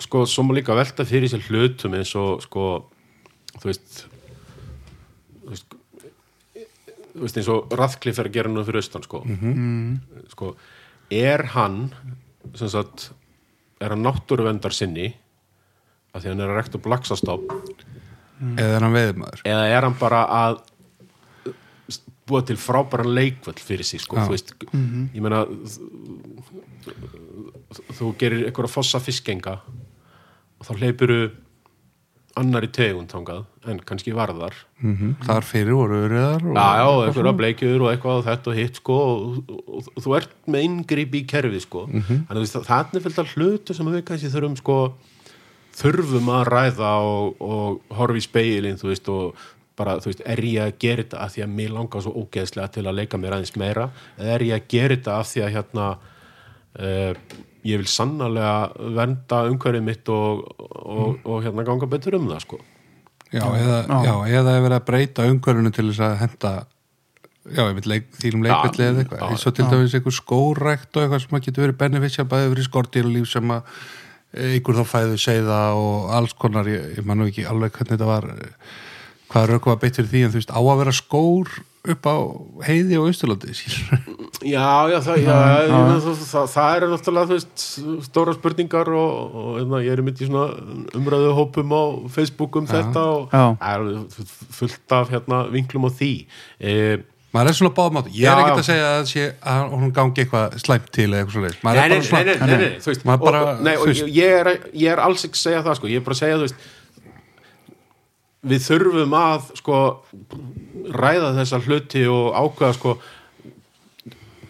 sko, 0.00 0.24
svo 0.26 0.42
má 0.48 0.54
líka 0.56 0.74
velta 0.74 1.04
fyrir 1.06 1.30
sér 1.30 1.44
hlutum 1.46 1.94
eins 1.98 2.10
og 2.18 2.42
sko 2.42 2.64
þú 3.60 3.68
veist 3.70 4.02
þú 5.44 5.52
veist, 5.54 5.78
þú 7.14 7.22
veist 7.26 7.38
eins 7.40 7.50
og 7.54 7.74
Rathcliffe 7.78 8.22
er 8.24 8.30
að 8.30 8.36
gera 8.40 8.50
nú 8.52 8.64
fyrir 8.66 8.82
austan 8.82 9.06
sko 9.06 9.22
sko, 10.34 10.54
er 11.10 11.46
hann 11.54 11.84
sem 12.56 12.70
sagt 12.72 13.10
er 13.80 13.94
hann 13.94 14.04
náttúruvendar 14.04 14.74
sinni 14.76 15.10
af 16.14 16.22
því 16.22 16.32
hann 16.32 16.42
er 16.44 16.52
að 16.52 16.60
rekta 16.60 16.80
upp 16.80 16.90
laxastopp 16.90 17.54
eða 18.56 18.76
er 18.76 18.84
hann 18.86 18.96
veiðmaður 18.96 19.46
eða 19.48 19.64
er 19.70 19.86
hann 19.88 19.98
bara 20.00 20.24
að 20.40 20.60
búa 22.30 22.44
til 22.46 22.58
frábæran 22.60 23.10
leikvöld 23.14 23.58
fyrir 23.58 23.86
sig 23.86 24.02
sko, 24.02 24.18
þú 24.22 24.34
veist. 24.34 24.52
Ég 24.70 25.22
meina 25.24 25.42
þú, 27.98 28.12
gerir 28.20 28.46
einhverja 28.46 28.70
fossa 28.70 29.00
fiskenga 29.02 29.56
og 29.66 30.68
þá 30.68 30.72
hleypuru 30.76 31.20
annari 32.38 32.70
tegund 32.72 33.10
þangað 33.10 33.44
en 33.70 33.80
kannski 33.86 34.12
varðar. 34.16 34.54
Mm 34.80 35.14
þar 35.26 35.46
fyrir 35.46 35.76
voru 35.76 36.00
öryðar 36.06 36.44
og, 36.46 36.56
já, 36.56 36.88
einhverja 37.06 37.36
bleikjur 37.36 37.84
og 37.84 37.90
eitthvað 37.90 38.20
og 38.20 38.26
þetta 38.28 38.50
og 38.50 38.58
hitt 38.58 38.80
sko 38.80 38.98
og, 39.04 39.50
og, 39.50 39.88
og 39.96 40.04
þú 40.04 40.16
ert 40.16 40.34
með 40.46 40.66
inngrip 40.68 41.14
í 41.14 41.22
kerfið 41.26 41.64
sko. 41.66 41.86
Þannig 41.90 42.30
að 42.30 42.36
þú 42.36 42.44
veist, 42.44 42.60
þannig 42.70 43.06
fylgta 43.06 43.26
hlutu 43.34 43.76
sem 43.76 43.90
við 43.92 44.04
kannski 44.08 44.32
þurfum 44.32 44.56
sko 44.60 44.78
þurfum 45.80 46.30
að 46.34 46.44
ræða 46.50 46.92
og, 47.06 47.40
og 47.40 47.96
horfa 47.96 48.20
í 48.20 48.24
speilin 48.24 48.78
þú 48.80 48.92
veist 48.92 49.10
og 49.12 49.44
bara, 49.80 49.98
þú 50.02 50.10
veist, 50.10 50.24
er 50.28 50.42
ég 50.44 50.64
að 50.64 50.78
gera 50.82 51.04
þetta 51.04 51.20
af 51.24 51.34
því 51.34 51.44
að 51.44 51.54
mér 51.58 51.76
langar 51.76 52.04
svo 52.04 52.12
ógeðslega 52.20 52.72
til 52.74 52.86
að 52.86 52.98
leika 53.00 53.20
mér 53.20 53.36
aðeins 53.36 53.54
meira? 53.60 53.86
Eða 54.18 54.34
er 54.34 54.46
ég 54.48 54.58
að 54.58 54.66
gera 54.74 54.96
þetta 54.96 55.14
af 55.16 55.30
því 55.30 55.44
að 55.44 55.54
hérna 55.56 55.86
uh, 56.80 57.12
ég 57.66 57.80
vil 57.82 57.90
sannarlega 57.90 58.90
vernda 58.96 59.42
umhverfið 59.50 59.86
mitt 59.86 60.12
og, 60.12 60.44
og 60.80 61.09
hérna 61.50 61.66
ganga 61.68 61.88
betur 61.90 62.18
um 62.18 62.28
það 62.30 62.44
sko. 62.46 62.60
Já, 63.30 63.44
eða, 63.46 63.80
já, 63.86 64.14
eða 64.40 64.56
er 64.56 64.64
verið 64.64 64.76
að 64.80 64.86
breyta 64.88 65.26
umhverfinu 65.30 65.70
til 65.74 65.86
þess 65.92 66.02
að 66.02 66.14
henda 66.24 66.52
já, 67.46 67.62
ég 67.62 67.76
veit, 67.76 67.88
leik, 67.92 68.08
þínum 68.18 68.44
leikvelli 68.46 68.86
eða 68.86 69.02
eitthvað. 69.04 69.20
já, 69.22 69.26
eins 69.30 69.46
og 69.46 69.56
til 69.56 69.66
dæmis 69.70 69.96
einhver 69.96 70.16
skórækt 70.16 70.90
og 70.90 71.04
eitthvað 71.04 71.22
sem 71.24 71.36
að 71.38 71.44
getur 71.46 71.66
verið 71.66 71.78
beneficial 71.80 72.26
bæði 72.30 72.50
fyrir 72.52 72.68
skortýralíf 72.68 73.30
sem 73.30 73.54
að 73.54 73.74
einhver 74.50 74.80
þá 74.80 74.84
fæðu 74.90 75.20
segða 75.22 75.60
og 75.78 76.10
alls 76.18 76.34
konar, 76.38 76.70
ég, 76.70 76.90
ég 76.98 77.06
man 77.06 77.22
nú 77.22 77.30
ekki 77.30 77.46
alveg 77.50 77.74
hvernig 77.78 77.96
þetta 77.96 78.10
var 78.10 78.28
hvað 79.30 79.48
röku 79.54 79.72
var 79.72 79.80
beitt 79.82 79.98
fyrir 79.98 80.10
því 80.10 80.24
en 80.26 80.34
þú 80.34 80.40
veist, 80.40 80.54
á 80.54 80.60
að 80.60 80.82
vera 80.82 80.96
skór 80.98 81.54
upp 81.94 82.10
á 82.10 82.16
heiði 82.66 82.98
og 83.00 83.10
austurlandi 83.10 83.54
Já, 84.40 84.88
já, 84.88 84.98
það, 85.04 85.18
já, 85.20 85.28
Já, 85.28 85.38
já, 85.52 85.68
já. 85.68 86.00
það, 86.00 86.20
það, 86.30 86.46
það 86.54 86.74
er 86.76 86.84
náttúrulega 86.94 87.28
veist, 87.34 87.64
stóra 88.06 88.32
spurningar 88.36 88.88
og, 88.96 89.34
og 89.36 89.50
hérna, 89.58 89.80
ég 89.84 89.92
er 89.92 90.02
myndi 90.06 90.24
í 90.24 90.28
svona 90.30 90.46
umræðu 90.96 91.34
hópum 91.36 91.74
á 91.76 91.82
Facebook 92.14 92.56
um 92.56 92.68
þetta 92.70 93.02
og 93.18 93.34
er 93.36 93.58
alveg 93.74 94.24
fullt 94.56 94.96
af 94.96 95.12
hérna, 95.12 95.42
vinklum 95.52 95.84
á 95.84 95.90
því. 95.92 96.10
E, 96.56 96.74
maður 97.36 97.52
er 97.52 97.58
svona 97.60 97.74
báðmátt, 97.76 98.08
ég 98.16 98.24
Já, 98.24 98.32
er 98.32 98.42
ekkert 98.46 98.62
að 98.64 98.68
segja 98.70 98.88
að, 98.94 99.04
sé, 99.12 99.28
að 99.52 99.76
hún 99.76 99.94
gangi 100.00 100.24
eitthvað 100.24 100.58
slæmt 100.64 100.90
til 100.96 101.08
eða 101.10 101.20
eitthvað 101.26 101.46
leið, 101.46 101.60
maður 101.68 101.76
Nei, 101.76 101.84
er 101.84 101.92
nei, 101.92 102.00
bara 102.00 102.08
svona 102.08 102.24
nei, 102.24 102.34
nei, 102.40 102.58
nei, 102.64 102.82
veist 102.88 103.06
Maður 103.12 103.20
og, 103.20 103.28
bara, 103.28 103.46
og, 103.76 103.86
og 103.86 104.12
ég, 104.16 104.36
er, 104.40 104.52
ég 104.72 104.96
er 104.96 105.04
alls 105.04 105.28
ekki 105.28 105.36
að 105.38 105.44
segja 105.44 105.64
það 105.68 105.78
sko, 105.82 105.92
ég 105.92 106.00
er 106.00 106.08
bara 106.08 106.16
að 106.16 106.22
segja 106.24 106.40
þú 106.40 106.48
veist 106.48 106.68
við 108.50 108.62
þurfum 108.64 109.14
að 109.20 109.48
sko 109.60 109.78
ræða 110.96 111.34
þessa 111.36 111.58
hluti 111.66 112.06
og 112.08 112.30
ákveða 112.40 112.76
sko 112.78 112.94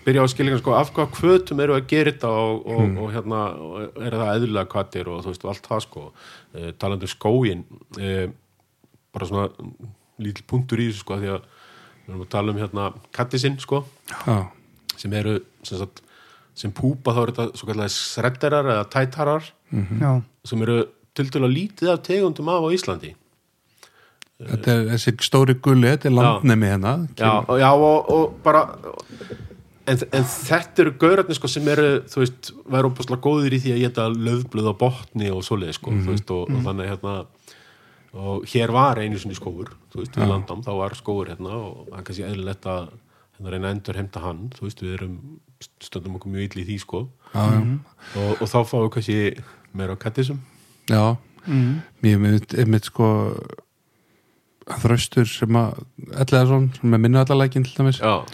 byrja 0.05 0.25
á 0.25 0.33
skilningar 0.33 0.61
sko 0.63 0.75
af 0.79 0.91
hvað 0.97 1.11
kvötum 1.17 1.61
eru 1.65 1.75
að 1.77 1.87
gera 1.91 2.13
þetta 2.13 2.29
og, 2.31 2.67
og, 2.67 2.81
Hmm. 2.81 2.99
og 2.99 3.13
hérna 3.15 3.41
og 3.61 4.03
er 4.07 4.17
það 4.17 4.35
eðlulega 4.37 4.71
kvatir 4.73 5.09
og 5.09 5.23
þú 5.25 5.33
veist 5.33 5.45
og 5.45 5.51
allt 5.55 5.67
það 5.71 5.81
sko. 5.87 6.05
E, 6.55 6.73
talandi 6.73 7.09
um 7.09 7.13
skógin 7.15 7.65
e, 8.01 8.29
bara 9.13 9.27
svona 9.27 9.49
lítil 10.21 10.45
punktur 10.47 10.79
í 10.81 10.89
þessu 10.91 11.05
sko 11.05 11.15
af 11.17 11.21
því 11.21 11.33
að 11.35 11.43
við 12.07 12.15
erum 12.15 12.23
að 12.25 12.31
tala 12.33 12.53
um 12.53 12.59
hérna 12.59 12.87
kattisinn 13.13 13.59
sko 13.61 13.85
já, 14.27 14.39
sem 14.97 15.13
eru 15.13 15.37
sem, 15.63 15.79
sagt, 15.79 16.03
sem 16.55 16.73
púpa 16.73 17.15
þá 17.15 17.23
eru 17.23 17.33
þetta 17.37 17.59
svo 17.61 17.69
kallega 17.71 17.95
sredderar 17.95 18.65
eða 18.75 18.89
tætarar 18.91 19.53
Já, 20.01 20.21
sem 20.45 20.63
eru 20.67 20.81
til 21.15 21.29
dæla 21.31 21.47
lítið 21.51 21.93
af 21.93 22.03
tegundum 22.03 22.49
af 22.51 22.65
á 22.65 22.69
Íslandi. 22.75 23.13
Þetta 24.41 24.73
er 24.73 24.87
þessi 24.95 25.13
stóri 25.27 25.55
gulli, 25.63 25.91
þetta 25.93 26.09
er 26.09 26.15
landnemi 26.17 26.67
hérna. 26.71 26.93
Já, 27.19 27.31
og, 27.45 27.59
já 27.61 27.69
og, 27.77 28.11
og 28.11 28.37
bara 28.43 28.63
en, 29.91 30.01
en 30.17 30.27
þetta 30.31 30.85
eru 30.85 30.95
gaurarnir 31.01 31.39
sko 31.39 31.51
sem 31.51 31.69
eru 31.73 31.91
þú 32.11 32.23
veist, 32.23 32.51
væru 32.71 32.93
opaslega 32.93 33.25
góðir 33.27 33.57
í 33.57 33.61
því 33.65 33.75
að 33.75 33.85
geta 33.85 34.09
löfblöð 34.15 34.73
á 34.73 34.75
botni 34.81 35.31
og 35.35 35.45
svoleið 35.47 35.77
sko 35.79 35.95
þú 35.99 36.15
veist, 36.15 36.33
og, 36.35 36.51
og 36.51 36.65
þannig 36.67 36.91
hérna 36.93 37.15
og 38.11 38.49
hér 38.51 38.73
var 38.75 38.99
einu 38.99 39.21
sinni 39.21 39.39
skóur 39.39 39.71
þú 39.93 40.03
veist, 40.03 40.17
við 40.17 40.31
landam, 40.33 40.65
þá 40.67 40.73
var 40.79 40.97
skóur 40.99 41.31
hérna 41.31 41.55
og 41.59 41.87
það 41.91 42.01
er 42.01 42.09
kannski 42.09 42.27
eðlilegt 42.27 42.69
að 42.71 42.91
hérna 43.37 43.55
reyna 43.55 43.73
endur 43.75 44.01
heimta 44.01 44.25
hann, 44.25 44.45
þú 44.57 44.67
veist, 44.67 44.85
við 44.85 44.97
erum 44.99 45.17
stöndum 45.85 46.17
okkur 46.19 46.33
mjög 46.33 46.47
illa 46.49 46.63
í 46.63 46.69
því 46.69 46.77
sko. 46.81 47.01
Já, 47.35 47.43
já, 47.53 47.61
og, 48.17 48.31
og 48.41 48.47
þá 48.49 48.59
fáum 48.67 48.87
við 48.87 48.93
kannski 48.97 49.19
meira 49.77 49.95
á 49.95 50.03
kattisum 50.03 50.41
já. 50.91 51.17
mér 52.03 52.21
mynd, 52.21 52.55
einmitt 52.59 52.89
sko 52.89 53.09
þröstur 54.81 55.29
sem 55.29 55.59
að 55.59 55.83
ellega 56.15 56.47
svona, 56.49 56.71
sem 56.79 56.95
er 56.95 57.03
minna 57.03 57.25
allalækin 57.25 57.67
til 57.67 57.77
dæmis. 57.77 58.01
Já, 58.03 58.25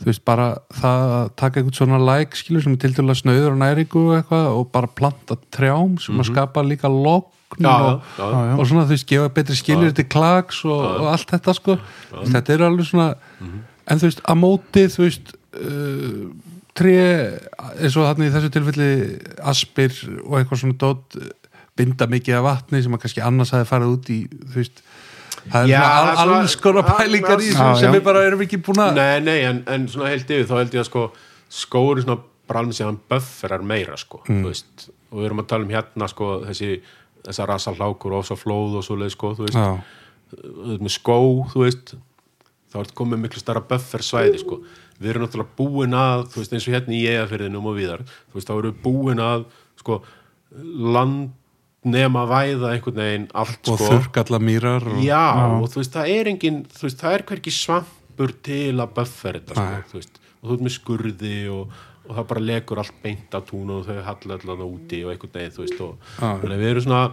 þú 0.00 0.08
veist 0.10 0.24
bara 0.26 0.46
það 0.74 1.04
að 1.18 1.28
taka 1.40 1.60
eitthvað 1.60 1.78
svona 1.78 1.98
læk 2.02 2.34
skilur 2.36 2.62
sem 2.64 2.72
er 2.74 2.80
til 2.82 2.92
dæla 2.96 3.14
snauður 3.14 3.52
og 3.54 3.58
næringu 3.62 4.00
og 4.08 4.16
eitthvað 4.18 4.46
og 4.58 4.70
bara 4.74 4.90
planta 4.90 5.36
trjám 5.54 5.98
sem 6.02 6.18
að 6.20 6.30
skapa 6.32 6.64
líka 6.66 6.90
Mhm. 6.90 7.62
já, 7.62 7.70
og, 7.70 8.00
já, 8.18 8.24
já. 8.50 8.58
og 8.58 8.66
svona 8.66 8.84
þú 8.84 8.88
veist 8.96 9.06
gefa 9.06 9.28
betri 9.34 9.54
skilir 9.54 9.92
til 9.94 10.04
klags 10.10 10.64
og, 10.64 10.80
og 11.00 11.06
allt 11.12 11.30
þetta 11.30 11.54
sko 11.54 11.76
þetta 12.26 12.50
er 12.56 12.64
alveg 12.66 12.86
svona 12.88 13.14
Mhm. 13.40 13.60
en 13.86 13.98
þú 13.98 14.08
veist 14.08 14.22
að 14.26 14.40
móti 14.42 14.84
þú 14.90 15.00
veist 15.06 15.34
uh, 15.54 16.32
tré 16.74 17.38
eins 17.78 17.94
og 17.96 18.08
þarna 18.08 18.26
í 18.26 18.32
þessu 18.34 18.50
tilfelli 18.50 18.90
aspir 19.46 19.92
og 20.26 20.40
eitthvað 20.40 20.60
svona 20.64 20.78
dót 20.82 21.18
binda 21.76 22.06
mikið 22.10 22.34
af 22.40 22.44
vatni 22.48 22.82
sem 22.82 22.92
að 22.94 23.00
kannski 23.04 23.22
annars 23.22 23.50
hafi 23.54 23.70
farið 23.70 23.92
út 23.94 24.10
í 24.10 24.18
þú 24.50 24.54
veist 24.58 24.82
það 25.52 25.70
er 26.10 26.16
svona 26.18 26.38
alls 26.40 26.56
konar 26.62 26.86
pælingar 26.88 27.40
í 27.44 27.50
þessu 27.52 27.80
sem 27.80 27.92
við 27.94 28.02
bara 28.06 28.22
erum 28.28 28.40
ekki 28.46 28.58
búin 28.64 28.80
að 28.84 28.94
Nei, 28.98 29.20
nei, 29.20 29.38
en, 29.48 29.62
en 29.66 29.88
svona 29.92 30.08
heilt 30.12 30.30
yfir 30.30 30.46
þá 30.50 30.54
held 30.62 30.74
ég 30.78 30.84
að 30.84 30.88
sko 30.90 31.04
skóur 31.54 31.98
er 32.00 32.06
svona 32.06 32.20
bara 32.48 32.60
alveg 32.64 32.76
séðan 32.78 32.98
bufferar 33.08 33.62
meira 33.64 33.96
sko, 33.96 34.20
Mm. 34.28 34.42
þú 34.44 34.48
veist. 34.52 34.88
Og 35.12 35.18
við 35.20 35.26
erum 35.30 35.38
að 35.40 35.46
tala 35.52 35.64
um 35.64 35.70
hérna 35.72 36.08
sko 36.10 36.30
þessi 36.44 36.70
þessar 37.24 37.48
rasa 37.48 37.72
hlákur 37.72 38.12
og 38.18 38.24
svo 38.28 38.36
flóð 38.36 38.74
og 38.80 38.84
svo 38.84 38.96
leið 39.00 39.14
sko, 39.14 39.30
þú 39.38 39.46
veist, 39.46 39.56
já, 39.56 39.78
með 40.82 40.92
skó, 40.92 41.16
þú 41.52 41.62
veist 41.64 41.94
þá 41.94 42.74
er 42.80 42.82
þetta 42.88 42.98
komið 42.98 43.22
miklu 43.22 43.40
starra 43.40 43.62
buffer 43.70 44.02
svæði 44.04 44.40
sko, 44.42 44.58
við 45.00 45.10
erum 45.14 45.24
náttúrulega 45.24 45.56
búin 45.56 45.94
að 45.96 46.26
þú 46.34 46.42
veist 46.42 46.52
eins 46.58 46.66
og 46.68 46.74
hérna 46.74 46.96
í 46.98 47.04
eigafyrðinum 47.12 47.70
og 47.70 47.78
viðar 47.78 48.02
þú 48.04 48.34
veist, 48.36 48.48
þá 48.50 48.54
erum 48.58 48.74
við 48.74 48.82
búin 48.84 49.22
að 49.24 49.46
sko 49.80 50.00
landnema 51.84 52.24
væða 52.28 52.72
einhvern 52.72 52.96
veginn 52.96 53.26
allt 53.34 53.68
og 53.68 53.78
sko. 53.78 53.88
þurrkalla 53.90 54.40
mýrar 54.40 54.86
og, 54.88 55.00
Já, 55.04 55.60
og 55.60 55.68
þú 55.68 55.80
veist, 55.82 55.92
það 55.92 56.12
er 56.14 56.30
engin 56.32 56.60
þú 56.72 56.86
veist, 56.86 57.00
það 57.00 57.16
er 57.16 57.24
hverki 57.28 57.52
svampur 57.52 58.32
til 58.42 58.80
að 58.80 58.94
buffer 58.96 59.38
þetta, 59.40 59.54
sko, 59.54 59.90
þú 59.90 60.00
veist. 60.00 60.20
Og 60.40 60.48
þú 60.48 60.56
ert 60.56 60.64
með 60.64 60.74
skurði 60.74 61.36
og, 61.52 61.76
og 62.08 62.16
það 62.16 62.28
bara 62.32 62.44
legur 62.48 62.80
allt 62.80 62.98
beint 63.02 63.36
á 63.36 63.40
túnu 63.44 63.78
og 63.80 63.88
þau 63.88 64.00
hallar 64.08 64.40
allan 64.40 64.66
úti 64.66 65.04
og 65.04 65.12
einhvern 65.12 65.34
veginn, 65.36 65.54
þú 65.54 65.64
veist 65.64 65.84
og 65.84 65.96
að 66.24 66.82
svona 66.84 67.04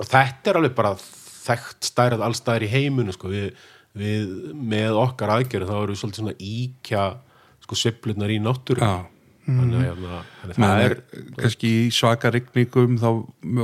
og 0.00 0.08
þetta 0.08 0.50
er 0.50 0.60
alveg 0.60 0.76
bara 0.76 0.94
þekkt 1.00 1.86
stærð 1.90 2.24
allstæðir 2.24 2.66
í 2.66 2.72
heimunu, 2.74 3.14
sko. 3.14 3.30
Við, 3.30 3.54
við 3.98 4.52
með 4.54 4.98
okkar 4.98 5.34
aðgerð 5.36 5.70
þá 5.70 5.76
erum 5.78 5.94
við 5.94 6.02
svolítið 6.02 6.22
svona 6.22 6.36
íkja 6.38 7.06
sko 7.60 7.78
sveiflunar 7.78 8.30
í 8.32 8.38
náttúru 8.42 8.82
já, 8.82 9.06
þannig 9.58 9.78
að 9.78 9.86
hérna, 9.88 10.20
þannig 10.40 10.54
að 10.54 10.60
Men, 10.60 10.68
það 10.70 10.84
er 10.86 10.94
kannski 11.40 11.70
í 11.76 11.88
svaka 11.94 12.32
rigningum 12.34 12.98
þá 13.00 13.08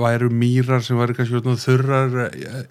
væru 0.07 0.31
mýrar 0.43 0.85
sem 0.87 0.99
væru 1.01 1.17
kannski 1.19 1.39
svona 1.41 1.61
þurrar 1.63 2.17
eh, 2.27 2.65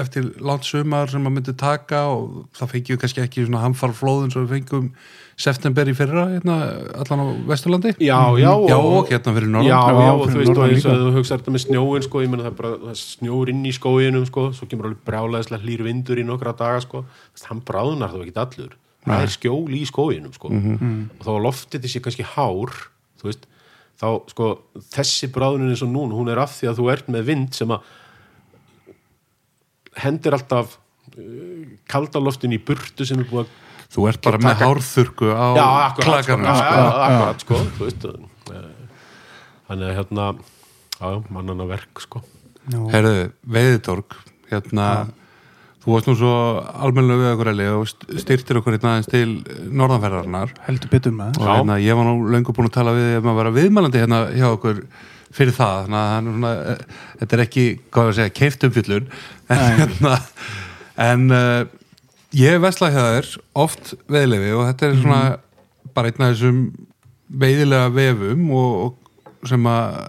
eftir 0.00 0.30
langt 0.38 0.68
sumar 0.68 1.10
sem 1.10 1.24
maður 1.24 1.36
myndi 1.38 1.56
taka 1.58 2.04
og 2.12 2.44
það 2.56 2.76
fengjum 2.76 3.02
kannski 3.02 3.24
ekki 3.24 3.46
svona 3.48 3.64
hamfarflóðin 3.64 4.30
sem 4.34 4.46
við 4.46 4.56
fengjum 4.58 4.92
september 5.40 5.88
í 5.88 5.94
fyrra 5.96 6.26
hérna, 6.34 6.56
allan 7.00 7.22
á 7.24 7.26
Vesturlandi. 7.48 7.94
Já, 7.96 8.18
já, 8.36 8.50
já 8.68 8.76
og 8.76 9.08
hérna 9.08 9.32
fyrir 9.36 9.48
norðan. 9.48 9.70
Já, 9.70 9.78
Já, 9.80 10.02
já, 10.04 10.12
og 10.12 10.26
þú 10.28 10.40
veist, 10.42 10.52
og 10.52 10.64
eins 10.66 10.84
og 10.84 11.00
þú 11.00 11.12
hugsaður 11.14 11.40
þetta 11.40 11.54
með 11.54 11.62
snjóin, 11.64 12.04
sko, 12.04 12.20
ég 12.20 12.32
meina 12.32 12.44
það 12.44 12.50
er 12.50 12.58
bara 12.58 12.72
það 12.82 12.92
er 12.92 13.00
snjór 13.00 13.52
inn 13.54 13.62
í 13.64 13.72
skóginum, 13.72 14.26
sko, 14.28 14.44
svo 14.56 14.68
kemur 14.68 14.90
alveg 14.90 15.00
brjálæðislega 15.08 15.64
hlýr 15.64 15.84
vindur 15.86 16.20
í 16.20 16.26
nokkra 16.28 16.52
daga, 16.58 16.82
sko, 16.84 17.02
Þess, 17.32 17.48
hann 17.48 17.62
bráðnar 17.64 18.12
þó 18.12 18.20
ekki 18.20 18.36
allur, 18.44 18.76
það 19.06 19.24
er 19.24 19.32
skjól 19.34 19.76
í 19.76 19.84
skóginum, 19.88 20.34
sko, 20.36 20.50
og 20.50 21.24
þá 21.24 21.32
loftið 21.46 21.86
þessi 21.86 22.02
kannski 22.04 22.26
hár, 22.34 22.74
þú 23.20 23.30
veist, 23.30 23.46
þá, 24.00 24.08
sko, 24.32 24.50
þessi 24.92 25.30
bráðunin 25.32 25.72
eins 25.72 25.84
og 25.86 25.92
núna, 25.92 26.16
hún 26.18 26.30
er 26.32 26.40
af 26.42 26.54
því 26.58 26.70
að 26.70 26.78
þú 26.80 26.90
ert 26.94 27.10
með 27.12 27.26
vind 27.30 27.56
sem 27.56 27.72
að 27.72 27.88
hendir 30.00 30.36
alltaf 30.36 30.76
uh, 30.76 31.66
kaldaloftin 31.90 32.54
í 32.54 32.60
burtu 32.62 33.06
sem 33.08 33.20
er 33.22 33.28
búið 33.30 33.46
að 33.46 33.58
þú 33.90 34.06
ert 34.06 34.22
bara 34.22 34.38
með 34.38 34.60
hárþurku 34.62 35.30
á 35.34 35.48
já, 35.56 35.66
akkurat, 35.66 35.96
sko, 35.96 36.06
klakanum 36.06 36.46
já, 36.46 36.54
sko. 36.54 36.74
já, 36.76 36.90
akkurat, 37.06 37.44
sko, 37.44 37.62
veist 37.80 38.04
eh, 38.06 38.68
þannig 39.66 39.88
að 39.88 39.96
hérna 39.98 40.26
já, 41.00 41.08
mannana 41.34 41.66
verk, 41.70 42.04
sko. 42.04 42.22
Já, 42.70 42.78
Herðu, 42.92 43.24
veiðitorg 43.50 44.18
hérna, 44.50 44.86
þú 45.80 45.94
varst 45.94 46.08
nú 46.10 46.14
svo 46.18 46.32
almennilega 46.84 47.22
við 47.22 47.34
okkur 47.36 47.50
Eli 47.54 47.68
og 47.72 47.86
st- 47.88 48.18
styrtir 48.20 48.58
okkur 48.60 48.74
hérna 48.76 48.90
aðeins 48.96 49.08
til 49.08 49.70
norðanferðarnar 49.80 50.52
heldur 50.66 50.90
betur 50.92 51.14
með 51.16 51.38
og 51.40 51.46
hérna, 51.56 51.78
ég 51.80 51.96
var 51.96 52.08
nú 52.10 52.28
löngu 52.34 52.52
búin 52.56 52.68
að 52.68 52.74
tala 52.76 52.92
við 52.98 53.14
ef 53.16 53.24
maður 53.24 53.38
vera 53.40 53.54
viðmælandi 53.56 54.02
hérna 54.04 54.20
hjá 54.34 54.46
okkur 54.52 54.82
fyrir 55.30 55.54
það, 55.54 55.76
þannig 55.86 56.00
að 56.00 56.12
hann 56.12 56.26
er 56.26 56.34
svona, 56.34 56.52
eh, 56.74 57.02
þetta 57.20 57.36
er 57.36 57.42
ekki, 57.44 57.64
hvað 57.94 58.08
ég 58.08 58.10
að 58.10 58.16
segja, 58.18 58.34
keift 58.40 58.64
umfyllun 58.66 59.04
en, 59.54 59.60
hérna, 59.78 60.14
en 61.06 61.26
uh, 61.30 61.60
ég 62.34 62.56
hef 62.56 62.64
veslað 62.64 62.96
hjá 62.96 63.02
þér 63.06 63.28
oft 63.64 63.92
veiðlefi 64.10 64.50
og 64.58 64.64
þetta 64.72 64.88
er 64.90 64.96
svona 65.04 65.20
bara 65.94 66.10
einn 66.10 66.26
af 66.26 66.32
þessum 66.34 66.58
veiðilega 67.44 67.92
vefum 67.94 68.48
og, 68.58 68.72
og 68.90 69.48
sem 69.54 69.70
að 69.70 70.00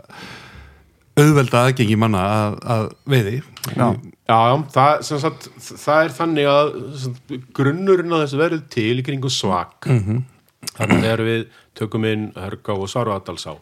auðvelda 1.21 1.61
aðgengi 1.67 1.97
manna 2.01 2.21
að, 2.33 2.57
að 2.73 2.83
veiði. 3.13 3.35
Já. 3.75 3.87
Já, 4.31 4.39
það, 4.75 5.01
sagt, 5.25 5.49
það 5.83 6.03
er 6.05 6.13
þannig 6.17 6.49
að 6.51 6.69
sagt, 7.03 7.33
grunnurinn 7.57 8.15
að 8.15 8.23
þessu 8.25 8.39
verður 8.41 8.61
til 8.77 8.93
í 9.01 9.05
kringu 9.09 9.31
svak. 9.33 9.89
Þannig 9.91 10.95
að 10.95 11.03
þegar 11.07 11.23
við 11.27 11.41
tökum 11.77 12.05
inn 12.07 12.29
Hörgá 12.37 12.75
og 12.77 12.87
Sarvadalsá 12.91 13.57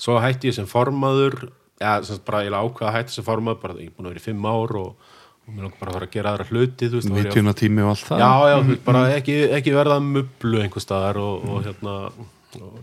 svo 0.00 0.16
hætti 0.22 0.50
ég 0.50 0.56
sem 0.56 0.66
formaður 0.68 1.36
ja, 1.80 1.96
sagt, 2.04 2.24
bara 2.26 2.42
ég 2.46 2.54
ákveða 2.54 2.90
að 2.90 2.96
hætti 2.98 3.14
sem 3.18 3.26
formaður 3.26 3.60
bara 3.62 3.76
ég 3.78 3.90
er 3.90 3.94
búin 3.96 4.08
að 4.08 4.14
vera 4.14 4.22
í 4.22 4.24
fimm 4.24 4.46
ár 4.48 4.74
og, 4.80 5.12
og 5.44 5.52
mér 5.54 5.66
langar 5.66 5.78
bara 5.80 5.92
að 5.92 5.98
fara 5.98 6.08
að 6.08 6.14
gera 6.16 6.32
aðra 6.34 6.46
hluti 6.50 6.88
ég 7.20 7.28
að- 7.30 7.36
tími 7.60 7.84
og 7.84 7.92
allt 7.92 8.06
það. 8.08 8.24
Já, 8.24 8.32
já, 8.50 8.56
þú 8.64 8.72
veist, 8.72 8.84
bara 8.88 9.02
ekki, 9.18 9.36
ekki 9.58 9.74
verða 9.76 9.98
mublu 10.08 10.62
einhver 10.64 10.84
staðar 10.84 11.20
og, 11.22 11.46
og 11.50 11.68
hérna 11.68 11.94
og, 12.08 12.80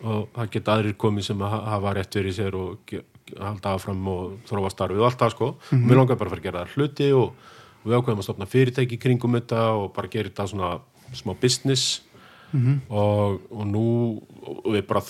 og 0.00 0.28
það 0.36 0.52
geta 0.56 0.76
aðrir 0.76 0.98
komið 1.06 1.28
sem 1.30 1.46
hafa 1.54 1.94
rétt 1.98 2.20
fyrir 2.20 2.36
sér 2.36 2.58
og 2.60 2.94
halda 3.38 3.74
áfram 3.76 4.12
og 4.12 4.36
þrófa 4.48 4.74
starfið 4.74 5.02
og 5.02 5.08
allt 5.08 5.24
það 5.24 5.34
sko. 5.34 5.48
Og 5.76 5.86
mér 5.86 6.00
langar 6.00 6.20
bara 6.20 6.30
að 6.30 6.34
fara 6.34 6.42
að 6.42 6.48
gera 6.48 6.66
hluti 6.74 7.10
og, 7.16 7.50
við 7.80 7.96
ákveðum 7.96 8.22
að 8.22 8.26
stopna 8.28 8.48
fyrirtæki 8.50 9.00
kringum 9.00 9.36
þetta 9.38 9.66
og 9.78 9.90
bara 9.96 10.12
gera 10.12 10.28
þetta 10.28 10.48
svona 10.52 10.70
smá 11.16 11.34
business. 11.40 12.02
Og, 12.90 13.36
og 13.54 13.66
nú 13.70 13.84
og 14.42 14.72
við 14.74 14.82
bara 14.88 15.04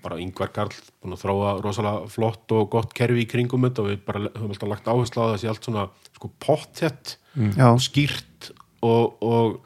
bara 0.00 0.18
yngvar 0.20 0.50
Karl 0.54 0.76
búin 1.00 1.14
að 1.14 1.24
þróa 1.24 1.50
rosalega 1.60 2.08
flott 2.10 2.52
og 2.56 2.70
gott 2.72 2.94
kerfi 2.96 3.24
í 3.24 3.28
kringum 3.28 3.66
þetta 3.68 3.82
og 3.82 3.90
við 3.90 3.98
bara 4.06 4.22
höfum 4.28 4.54
alltaf 4.54 4.70
lagt 4.72 4.88
áherslu 4.88 5.24
á 5.24 5.32
þessi 5.34 5.50
allt 5.52 5.66
svona 5.66 5.86
sko 6.16 6.30
potthett 6.40 7.16
og 7.74 7.82
skýrt 7.84 8.50
og, 8.80 9.20
og, 9.20 9.58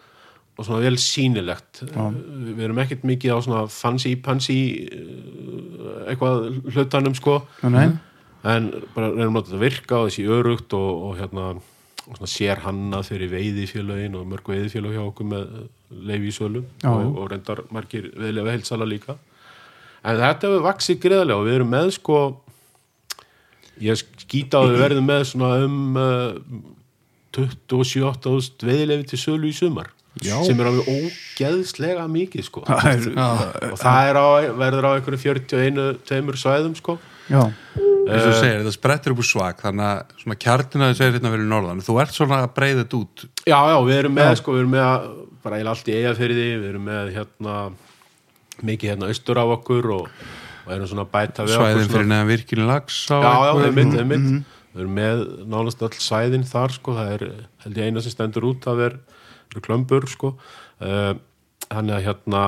og 0.54 0.66
svona 0.66 0.80
vel 0.84 0.98
sýnilegt. 1.00 1.82
Við 1.90 2.64
erum 2.68 2.80
ekkert 2.84 3.04
mikið 3.08 3.34
á 3.34 3.38
svona 3.42 3.62
fancy 3.72 4.14
pansy 4.22 4.58
uh, 4.86 6.04
eitthvað 6.10 6.48
hlutanum 6.74 7.16
sko. 7.18 7.40
Nei, 7.66 7.88
en 8.44 8.70
bara 8.94 9.10
reynum 9.14 9.40
að 9.40 9.48
þetta 9.48 9.62
virka 9.62 10.02
og 10.02 10.10
þessi 10.10 10.26
örugt 10.30 10.76
og, 10.76 10.90
og 11.08 11.16
hérna 11.18 11.54
og 12.04 12.18
svona 12.18 12.28
sér 12.28 12.60
hannað 12.66 13.08
fyrir 13.08 13.30
veiðifélögin 13.32 14.16
og 14.18 14.26
mörg 14.28 14.50
veiðifélög 14.52 14.92
hjá 14.92 15.04
okkur 15.06 15.28
með 15.30 15.54
leifi 16.04 16.28
í 16.28 16.34
sölu 16.36 16.60
Já, 16.82 16.90
og, 16.90 17.14
og 17.16 17.30
reyndar 17.32 17.62
margir 17.72 18.10
veiðlega 18.12 18.52
heilsala 18.54 18.88
líka. 18.88 19.16
En 20.04 20.20
þetta 20.20 20.50
hefur 20.50 20.66
vaksið 20.66 21.00
greiðlega 21.00 21.40
og 21.40 21.48
við 21.48 21.58
erum 21.58 21.72
með 21.72 21.90
sko 21.96 22.18
ég 23.82 23.98
skýta 23.98 24.60
að 24.60 24.74
við 24.74 24.82
verðum 24.84 25.08
með 25.08 25.26
svona 25.32 25.52
um 25.64 25.98
uh, 25.98 26.72
27.000 27.34 28.68
veiðilefi 28.68 29.08
til 29.10 29.22
sölu 29.24 29.50
í 29.50 29.56
sumar 29.56 29.88
Já. 30.22 30.36
sem 30.46 30.60
er 30.62 30.68
alveg 30.70 30.86
ógeðslega 30.86 32.04
mikið 32.10 32.46
sko. 32.46 32.62
Það 32.68 32.90
er, 32.92 33.08
og 33.72 33.80
það 33.80 34.10
er 34.10 34.18
á, 34.20 34.26
verður 34.60 34.86
á 34.86 34.90
einhverju 34.94 35.20
41 35.24 35.80
tveimur 36.06 36.38
svæðum 36.38 36.76
sko. 36.78 36.98
Já, 37.24 37.40
eins 37.40 38.20
og 38.20 38.28
þú 38.28 38.32
segir, 38.36 38.58
þetta 38.60 38.74
sprettur 38.76 39.14
upp 39.14 39.22
úr 39.22 39.26
svag 39.26 39.60
þannig 39.64 39.86
að 39.88 40.18
svona 40.20 40.36
kjartina 40.44 40.88
þess 40.90 41.02
er 41.06 41.14
hérna 41.14 41.32
fyrir 41.32 41.48
norðan 41.48 41.82
þú 41.84 41.98
ert 42.02 42.16
svona 42.16 42.40
að 42.44 42.50
breyða 42.58 42.82
þetta 42.82 42.98
út. 43.00 43.24
Já, 43.48 43.58
já, 43.72 43.76
við 43.88 44.00
erum 44.02 44.16
með, 44.18 44.32
sko, 44.42 44.54
við 44.54 44.64
erum 44.64 44.74
með 44.74 45.06
bara 45.44 45.58
eiginlega 45.58 45.74
allt 45.74 45.88
í 45.88 45.96
eigafyrði, 45.98 46.48
við 46.60 46.68
erum 46.70 46.88
með 46.90 47.12
hérna, 47.16 47.54
mikið 48.60 48.92
hérna 48.92 49.08
austur 49.12 49.40
af 49.40 49.54
okkur 49.56 49.90
og, 49.96 50.20
og 50.66 50.76
erum 50.76 50.90
svona 50.92 51.06
bæta 51.16 51.48
við 51.48 51.56
svæðin 51.56 51.80
okkur 51.80 51.96
fyrir 51.96 52.10
neðan 52.12 52.30
virkinu 52.30 52.68
lags 52.68 53.00
Já, 53.08 53.18
já, 53.24 53.50
einmitt, 53.64 53.98
einmitt. 54.04 54.30
Við 54.74 54.84
erum 54.84 54.94
með 54.98 55.24
nánast 55.48 55.82
öll 55.86 55.92
svæðin 56.02 56.46
þar, 56.50 56.72
sko, 56.76 56.96
það 56.98 57.12
er 57.16 57.26
held 57.64 57.76
ég 57.78 57.88
eina 57.88 58.04
sem 58.04 58.12
stendur 58.12 58.48
út, 58.50 58.64
það 58.66 58.84
er, 58.88 58.96
er 58.98 59.13
klömbur, 59.62 60.06
sko. 60.08 60.34
Uh, 60.80 61.14
Þannig 61.70 61.94
að 61.96 62.04
hérna 62.04 62.40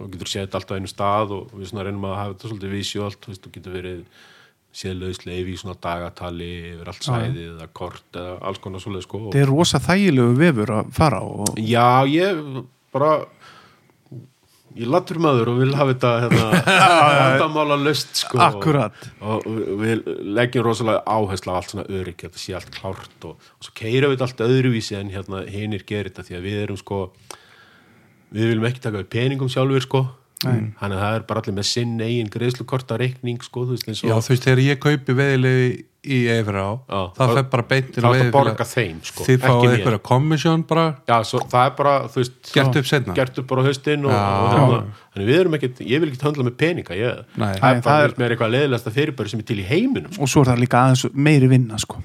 og 0.00 0.08
getur 0.12 0.26
séð 0.28 0.42
þetta 0.46 0.58
allt 0.58 0.70
á 0.72 0.76
einu 0.76 0.88
stað 0.90 1.30
og 1.36 1.52
við 1.54 1.68
svona 1.70 1.84
reynum 1.86 2.04
að 2.04 2.16
hafa 2.18 2.32
þetta 2.34 2.48
svolítið 2.50 2.72
vísjólt, 2.74 3.28
þú 3.44 3.52
getur 3.54 3.72
verið 3.76 4.00
séðlausleifi 4.76 5.54
í 5.54 5.60
svona 5.60 5.76
dagatali 5.80 6.48
yfir 6.74 6.90
allt 6.90 7.06
svæðið 7.06 7.46
eða 7.54 7.68
kort 7.72 8.18
eða 8.18 8.34
alls 8.44 8.58
konar 8.60 8.80
svoleið, 8.82 9.02
sko 9.06 9.18
og- 9.18 9.30
þetta 9.32 9.42
er 9.46 9.52
rosa 9.54 9.78
þægilegu 9.80 10.34
vefur 10.36 10.72
að 10.80 10.90
fara 10.92 11.20
og, 11.22 11.54
Já, 11.56 12.04
ég 12.04 12.64
bara 12.92 13.12
ég 14.76 14.90
latur 14.92 15.18
maður 15.22 15.52
og 15.52 15.60
vil 15.62 15.72
hafa 15.76 15.94
þetta 15.94 16.10
hérna, 16.24 16.44
vandamála 17.20 17.78
löst 17.80 18.20
sko, 18.22 18.40
Akkurat. 18.44 19.08
og, 19.20 19.46
og 19.46 19.80
við 19.80 20.04
leggjum 20.36 20.66
rosalega 20.66 21.02
áherslu 21.06 21.52
á 21.52 21.56
allt 21.56 21.72
svona 21.72 21.86
örygg 21.88 22.26
þetta 22.26 22.42
sé 22.42 22.56
allt 22.58 22.70
klárt 22.74 23.26
og, 23.28 23.48
og 23.56 23.68
svo 23.68 23.74
keirum 23.80 24.12
við 24.12 24.18
þetta 24.18 24.28
allt 24.28 24.44
öðruvísi 24.50 24.98
en 25.00 25.12
hérna 25.14 25.42
hinir 25.48 25.86
gerir 25.88 26.12
þetta 26.12 26.26
því 26.28 26.38
að 26.38 26.46
við 26.50 26.62
erum 26.66 26.80
sko 26.80 27.00
við 28.36 28.52
viljum 28.52 28.68
ekki 28.68 28.84
taka 28.84 29.02
við 29.02 29.10
peningum 29.16 29.52
sjálfur 29.52 29.86
sko 29.86 30.04
Nei. 30.44 30.72
þannig 30.76 30.98
að 30.98 31.02
það 31.02 31.14
er 31.16 31.22
bara 31.30 31.40
allir 31.42 31.54
með 31.56 31.68
sinn 31.70 31.94
eigin 32.02 32.32
greiðslukorta 32.32 32.98
reikning 33.00 33.44
sko 33.44 33.64
þú 33.64 33.76
veist 33.76 33.88
eins 33.88 34.02
Já, 34.04 34.12
og 34.12 34.24
þú 34.26 34.34
veist, 34.34 34.44
þegar 34.44 34.60
ég 34.66 34.80
kaupi 34.82 35.16
veðilegi 35.16 35.70
í 36.06 36.18
Eifra 36.30 36.62
á, 36.62 36.72
Já. 36.86 37.00
það 37.18 37.32
fer 37.36 37.48
bara 37.52 37.64
beint 37.72 37.88
til 37.94 38.02
er 38.02 38.08
að 38.10 38.30
borga 38.34 38.66
þeim 38.68 39.00
sko 39.06 39.26
Þið 39.26 39.36
ekki 39.36 39.46
fáið 39.46 39.64
mér. 39.66 39.74
einhverja 39.78 40.02
kommisjón 40.10 40.66
bara 40.70 40.84
Já, 41.08 41.16
svo, 41.30 41.40
það 41.52 41.70
er 41.70 41.74
bara, 41.80 41.94
þú 42.12 42.22
veist 42.22 42.52
Gert 42.54 42.78
upp 42.80 42.90
seinna. 42.90 43.16
Gert 43.16 43.40
upp 43.42 43.48
bara 43.50 43.64
og 43.66 43.70
hérna, 43.72 44.84
Þannig 45.16 45.30
við 45.30 45.40
erum 45.40 45.56
ekkert, 45.58 45.82
ég 45.88 46.02
vil 46.02 46.12
ekki 46.12 46.22
höndla 46.26 46.46
með 46.46 46.56
peninga 46.60 46.96
ég, 46.98 47.24
Nei. 47.34 47.50
Það 47.56 47.66
er 47.70 47.82
bara 47.82 47.82
það 47.88 48.06
er... 48.06 48.16
með 48.20 48.34
eitthvað 48.34 48.54
leðilegasta 48.56 48.94
fyrirbæri 48.96 49.32
sem 49.32 49.42
er 49.42 49.48
til 49.50 49.58
í 49.62 49.66
heiminum 49.66 50.12
sko. 50.12 50.22
og 50.22 50.32
svo 50.32 50.44
er 50.44 50.50
það 50.52 50.64
líka 50.64 50.82
aðeins 50.82 51.06
meiri 51.26 51.50
vinna 51.50 51.80
sko. 51.80 52.02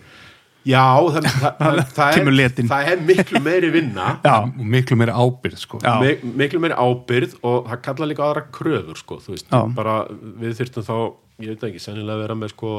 Já, 0.62 0.84
það, 1.10 1.26
það, 1.26 1.54
það, 1.58 1.80
það, 1.98 2.18
er, 2.22 2.68
það 2.70 2.90
er 2.92 3.04
miklu 3.08 3.42
meiri 3.42 3.72
vinna 3.74 4.08
já, 4.28 4.36
og 4.46 4.66
miklu 4.76 4.98
meiri 5.02 5.16
ábyrð, 5.18 5.58
sko. 5.64 5.82
Mik 6.04 6.26
miklu 6.38 6.62
meiri 6.62 6.78
ábyrð 6.78 7.38
og 7.42 7.70
það 7.72 7.82
kalla 7.88 8.10
líka 8.12 8.26
aðra 8.28 8.44
kröfur 8.54 9.00
sko, 9.02 9.18
þú 9.24 9.36
veist, 9.36 9.48
Já. 9.50 9.62
bara 9.78 9.96
við 10.12 10.60
þyrftum 10.60 10.86
þá, 10.86 10.96
ég 11.42 11.56
veit 11.56 11.66
ekki, 11.72 11.82
sennilega 11.82 12.20
að 12.20 12.24
vera 12.28 12.38
með 12.38 12.54
sko 12.54 12.74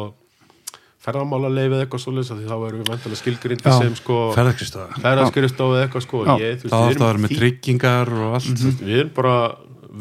ferðamála 1.03 1.49
leifið 1.51 1.81
eitthvað 1.83 2.03
svoleiðis 2.05 2.31
af 2.33 2.39
því 2.39 2.47
þá 2.47 2.57
erum 2.69 2.81
við 2.83 2.91
vantilega 2.93 3.21
skilgrindi 3.23 3.67
Já. 3.67 3.75
sem 3.83 3.95
sko 3.99 4.17
ferðarkristofa 4.37 5.01
ferðaskristofu 5.03 5.77
eða 5.77 5.85
eitthvað 5.89 6.05
sko. 6.07 6.23
Ég, 6.39 6.63
það 6.63 6.71
við 6.71 6.77
átt 6.79 6.95
erum 6.95 7.03
að 7.03 7.11
vera 7.13 7.23
með 7.25 7.33
því- 7.33 7.39
tryggingar 7.43 8.13
og 8.23 8.35
allt 8.39 8.51
Þú 8.53 8.67
veist, 8.69 8.83
við 8.87 9.01
erum 9.03 9.15
bara 9.19 9.37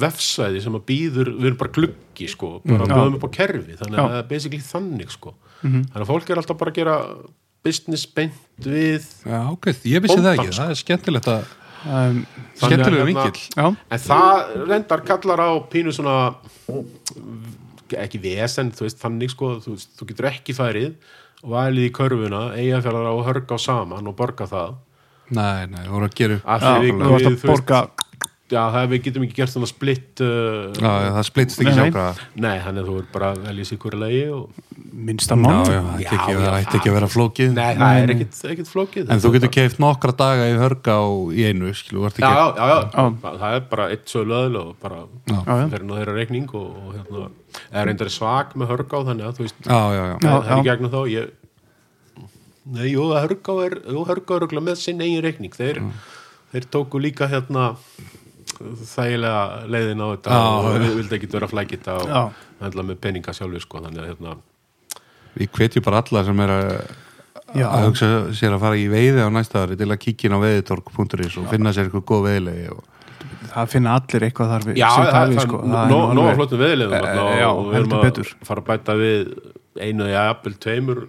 vefsæði 0.05 0.61
sem 0.63 0.75
að 0.77 0.83
býður, 0.91 1.31
við 1.35 1.47
erum 1.49 1.57
bara 1.59 1.73
gluggi 1.75 2.27
sko, 2.31 2.51
bara 2.63 2.85
Já. 2.85 2.93
bjóðum 2.93 3.15
upp 3.17 3.25
á 3.27 3.29
kerfi 3.39 3.77
þannig 3.81 3.97
Já. 3.97 4.03
að 4.05 4.11
það 4.13 4.19
er 4.21 4.27
basically 4.29 4.61
þannig 4.69 5.11
sko. 5.17 5.33
Þannig 5.61 6.01
að 6.05 6.09
fólk 6.13 6.29
er 6.31 6.41
alltaf 6.41 6.57
bara 6.61 6.71
að 6.71 6.77
gera 6.81 6.95
business 7.65 8.05
beint 8.05 8.37
við 8.65 9.03
Já, 9.25 9.41
ok, 9.51 9.67
ég 9.85 10.01
vissi 10.05 10.21
það 10.21 10.37
ekki, 10.37 10.53
það 10.57 10.69
er 10.73 10.79
skemmtilegt 10.79 11.27
að 11.33 11.43
um, 11.85 12.21
skemmtilegu 12.61 13.01
hérna- 13.01 13.09
vingill 13.09 13.43
já, 13.57 13.67
en 13.91 13.99
það 14.05 14.55
reyndar 14.71 15.03
kallar 15.05 15.43
á 15.45 15.49
pínu 15.69 15.93
svona 15.93 16.15
ekki 17.99 18.21
vesen, 18.23 18.71
þú 18.75 18.87
veist, 18.87 19.01
þannig 19.01 19.33
sko 19.33 19.55
þú, 19.63 19.75
þú 19.97 20.07
getur 20.11 20.29
ekki 20.31 20.55
færið 20.57 20.93
og 21.41 21.55
valið 21.55 21.87
í 21.87 21.91
körfuna, 21.97 22.43
eigafjörðar 22.59 23.11
og 23.11 23.25
hörga 23.27 23.57
á 23.57 23.59
saman 23.61 24.09
og 24.11 24.17
borga 24.19 24.47
það. 24.49 24.79
Nei, 25.31 25.67
nei, 25.71 25.81
þú 25.85 25.95
voru 25.95 26.09
að 26.09 26.17
gera 26.19 26.37
upp. 26.37 26.47
Þú 26.61 26.73
við, 26.85 27.27
að 27.31 27.45
borga 27.47 27.81
já, 28.51 28.61
það 28.75 28.85
við 28.91 29.01
getum 29.07 29.23
ekki 29.25 29.35
gert 29.39 29.51
svona 29.53 29.67
splitt 29.69 30.21
uh, 30.23 30.71
Já, 30.75 30.91
já, 31.05 31.09
það 31.15 31.25
splittst 31.29 31.61
ekki 31.63 31.73
Nei, 31.77 31.91
nei. 32.45 32.57
þannig 32.65 32.81
að 32.83 32.89
þú 32.91 32.95
er 33.01 33.07
bara 33.13 33.29
að 33.33 33.41
velja 33.47 33.67
sér 33.69 33.79
hverju 33.83 33.99
lagi 34.01 34.21
og 34.35 34.59
minnsta 35.09 35.37
Já, 35.37 35.41
mál 35.41 35.53
já, 35.71 35.79
það 35.81 35.91
ætti 36.01 36.05
ekki, 36.17 36.31
Já, 36.31 36.37
að- 36.37 36.45
já, 36.45 36.51
ætti 36.65 36.79
ekki 36.81 36.91
að 36.91 36.95
vera 36.97 37.09
flókið 37.15 37.53
Nei, 37.55 37.71
það 37.71 37.81
Nei, 37.81 38.01
er 38.01 38.13
ekkit 38.15 38.71
flókið 38.71 39.11
En 39.15 39.23
þú 39.23 39.31
getur 39.37 39.53
keift 39.57 39.81
nokkra 39.83 40.15
daga 40.21 40.47
í 40.51 40.55
hörga 40.61 40.97
á 40.99 41.05
í 41.31 41.45
einu, 41.49 41.73
skilu, 41.81 42.03
þú 42.03 42.09
ert 42.11 42.21
Já, 42.21 42.27
ekki 42.27 42.37
já, 42.37 42.45
já, 42.61 42.67
já, 42.71 43.05
Já. 43.11 43.35
það 43.41 43.57
er 43.59 43.65
bara 43.75 43.89
eitt 43.95 44.13
sölu 44.15 44.37
öðl 44.41 44.59
og 44.61 44.71
bara 44.83 45.01
Já. 45.01 45.35
Já, 45.35 45.51
já. 45.61 45.67
fyrir 45.75 45.85
nú 45.89 45.99
þeirra 45.99 46.17
reikning 46.19 46.55
og, 46.61 46.71
og 46.85 46.95
hérna, 46.99 47.27
er 47.71 47.87
reyndar 47.91 48.11
svag 48.13 48.55
með 48.59 48.73
hörgá 48.75 48.97
þannig 49.11 49.29
að 49.31 49.37
þú 49.39 49.47
veist, 49.47 49.61
Já, 49.67 49.81
já, 49.95 50.03
já, 50.11 50.15
Já, 50.15 50.31
það 50.31 50.41
er 50.41 50.51
já. 50.51 50.61
í 50.61 50.67
gegnum 50.71 50.91
þá 50.95 51.01
ég, 51.15 51.37
Nei, 52.71 52.87
jú, 52.93 53.07
hörgá 53.15 53.53
er 53.65 53.73
jú, 53.89 54.01
hörgá 54.05 54.35
er 54.37 54.59
með 54.61 54.75
sinn 54.77 54.99
eigin 55.01 55.23
reikning 55.25 55.55
þeir, 55.57 55.79
þeir 56.53 56.67
tóku 56.71 56.99
líka 57.01 57.25
hérna 57.31 57.71
þægilega 58.91 59.43
leiðin 59.73 60.03
á 60.03 60.07
þetta 60.13 60.37
Já, 60.37 60.41
og 60.51 60.79
við 60.81 60.95
vildi 61.01 61.17
ekki 61.19 61.29
vera 61.35 61.49
flækita 61.51 61.95
og 62.01 62.09
Já. 62.11 62.21
hendla 62.61 62.83
með 62.91 62.99
peninga 63.05 63.33
sjálfur 63.37 63.63
sko, 63.65 63.81
þannig 63.85 64.03
að 64.05 64.11
hérna 64.13 64.35
Við 65.37 65.51
hvetjum 65.55 65.85
bara 65.87 66.01
alla 66.03 66.23
sem 66.27 66.39
er 66.45 66.51
að 66.57 66.71
Já. 67.55 67.67
að 67.67 67.85
hugsa 67.89 68.07
sér 68.35 68.55
að 68.55 68.63
fara 68.63 68.77
í 68.79 68.87
veiði 68.91 69.23
á 69.23 69.29
næsta 69.31 69.61
ári 69.65 69.75
til 69.79 69.87
að 69.91 69.99
kíkja 70.05 70.27
inn 70.29 70.35
á 70.39 70.43
veiðitorg.is 70.43 71.37
og 71.41 71.49
finna 71.51 71.71
sér 71.75 71.87
eitthvað 71.89 72.05
góð 72.11 72.25
veiðilegi 72.29 72.67
og 72.71 72.81
það 73.51 73.71
finna 73.73 73.95
allir 73.99 74.23
eitthvað 74.27 74.51
þar 74.53 74.65
við 74.69 74.77
Já, 74.79 74.87
sem 74.95 75.07
það, 75.07 75.15
það, 75.15 75.41
sko. 75.45 75.57
það, 75.61 75.71
Það 75.71 75.81
er 75.81 75.91
nó, 75.91 75.97
nú 76.01 76.15
nó 76.15 76.21
alveg- 76.21 76.37
flottum 76.39 76.61
veðilegum 76.61 76.93
Eh, 76.95 77.01
og, 77.01 77.31
já, 77.41 77.47
og 77.51 77.65
við 77.65 77.75
erum 77.75 77.75
heldur 77.81 77.97
að 77.97 78.05
betur. 78.07 78.29
fara 78.47 78.61
að 78.63 78.69
bæta 78.71 78.95
við 79.01 79.33
einu 79.81 80.03
eða 80.07 80.23
jafnvel 80.27 80.53
tveimur 80.65 80.99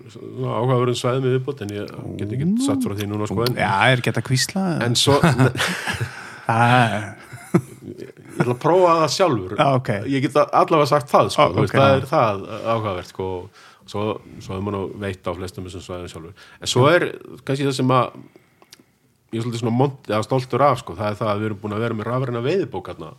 áhugaverðum 0.43 0.99
svæðum 1.03 1.25
við 1.27 1.33
viðbútt 1.37 1.63
en 1.67 1.73
ég 1.75 1.95
get 2.19 2.35
ekki 2.37 2.49
satt 2.67 2.85
frá 2.87 2.95
því 2.99 3.07
núna 3.11 3.27
sko 3.31 3.47
en, 3.47 3.57
Já, 3.59 3.71
er 3.93 4.03
geta 4.07 4.23
kvísla 4.23 4.65
en 4.87 4.95
svo 4.99 5.19
ég 8.33 8.43
ætla 8.43 8.57
að 8.57 8.63
prófa 8.63 8.99
það 9.01 9.15
sjálfur. 9.17 9.57
Já, 9.59 9.67
ok. 9.79 9.91
ég 10.13 10.27
get 10.27 10.39
allavega 10.43 10.91
sagt 10.91 11.11
það 11.13 11.33
sko, 11.35 11.49
Já, 11.49 11.55
þú 11.55 11.65
veist, 11.65 11.77
það 11.79 11.97
er 11.97 12.07
það 12.11 12.45
áhugavert 12.75 13.13
sko, 13.13 13.31
svo, 13.93 14.07
svo 14.45 14.57
er 14.57 14.63
maður 14.67 14.79
að 14.81 14.95
veita 15.07 15.35
á 15.35 15.39
flestum 15.39 15.67
þessum 15.69 15.85
svæðum 15.87 16.13
sjálfur. 16.13 16.47
En 16.61 16.73
svo 16.75 16.87
er 16.91 17.09
kannski 17.47 17.69
það 17.69 17.77
sem 17.81 17.97
að 17.99 18.23
ég 19.33 19.41
er 19.41 19.45
svolítið 19.47 19.63
svona 19.65 19.77
mont, 19.77 20.01
eða 20.11 20.25
stoltur 20.27 20.65
af 20.67 20.81
sko, 20.83 20.97
það 20.99 21.11
er 21.13 21.21
það 21.21 21.33
að 21.33 21.43
við 21.43 21.51
erum 21.51 21.61
búin 21.63 21.77
að 21.77 21.85
vera 21.87 21.99
með 21.99 22.11
rafræna 22.11 22.45
veiðibókarna 22.45 23.13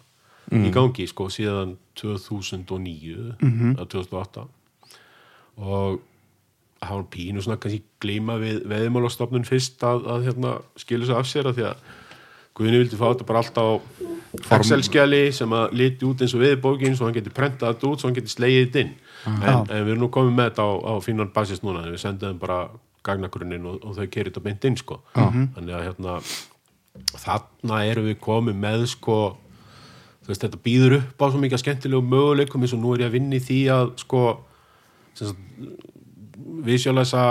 í 0.53 0.69
gangi 0.75 1.07
sko, 1.09 1.29
síðan 1.31 1.77
2009 1.97 3.13
eða 3.39 3.85
2008 3.89 4.43
og 5.63 6.01
það 6.83 6.97
var 6.97 7.05
pínu 7.13 7.43
svona 7.43 7.59
kannski 7.63 7.81
glíma 8.03 8.35
við 8.41 8.63
veðimálastofnun 8.69 9.47
fyrst 9.47 9.83
að, 9.87 10.05
að 10.13 10.27
hérna, 10.27 10.53
skilu 10.77 11.07
sig 11.07 11.17
af 11.17 11.29
sér 11.29 11.49
að 11.49 11.59
því 11.59 11.67
að 11.71 11.91
Guðni 12.53 12.83
vildi 12.83 12.97
fá 12.99 13.07
þetta 13.07 13.25
bara 13.25 13.39
allt 13.41 13.55
á 13.57 13.65
Excel-skjali 14.33 15.27
sem 15.35 15.51
að 15.53 15.75
liti 15.77 16.07
út 16.07 16.23
eins 16.23 16.33
og 16.33 16.41
viðbókin 16.41 16.95
svo 16.97 17.05
hann 17.05 17.17
geti 17.17 17.33
prentað 17.33 17.75
þetta 17.75 17.89
út 17.91 18.01
svo 18.01 18.09
hann 18.09 18.17
geti 18.17 18.33
slegið 18.33 18.63
þetta 18.65 18.81
inn. 18.81 18.95
En, 19.29 19.59
en 19.61 19.85
við 19.85 19.91
erum 19.93 20.01
nú 20.05 20.09
komið 20.13 20.33
með 20.39 20.49
þetta 20.49 20.65
á, 20.65 20.71
á 20.89 20.93
fínan 21.05 21.29
basis 21.35 21.61
núna 21.63 21.83
en 21.83 21.93
við 21.93 22.01
sendum 22.01 22.33
þeim 22.33 22.41
bara 22.41 22.57
gagnagrunnin 23.05 23.69
og, 23.69 23.77
og 23.83 23.95
þau 23.99 24.07
kerir 24.09 24.31
þetta 24.31 24.43
beint 24.47 24.67
inn 24.69 24.79
sko. 24.79 24.99
Þannig 25.13 25.77
að 25.77 25.85
hérna 25.89 26.17
þarna 27.13 27.79
erum 27.89 28.09
við 28.09 28.19
komið 28.23 28.59
með 28.63 28.85
sko 28.93 29.17
þú 30.23 30.31
veist 30.31 30.45
þetta 30.45 30.61
býður 30.63 30.97
upp 30.99 31.23
á 31.23 31.25
svo 31.27 31.41
mikið 31.41 31.61
skemmtilegu 31.63 32.05
möguleikum 32.07 32.63
eins 32.63 32.75
og 32.75 32.81
nú 32.83 32.93
er 32.93 33.03
ég 33.03 33.11
að 33.11 33.17
vinna 33.17 33.37
í 33.37 33.43
því 33.43 33.59
að 33.73 33.89
sko 34.03 34.21
sem 35.17 35.29
sagt, 35.29 35.41
visjólæsa 36.63 37.25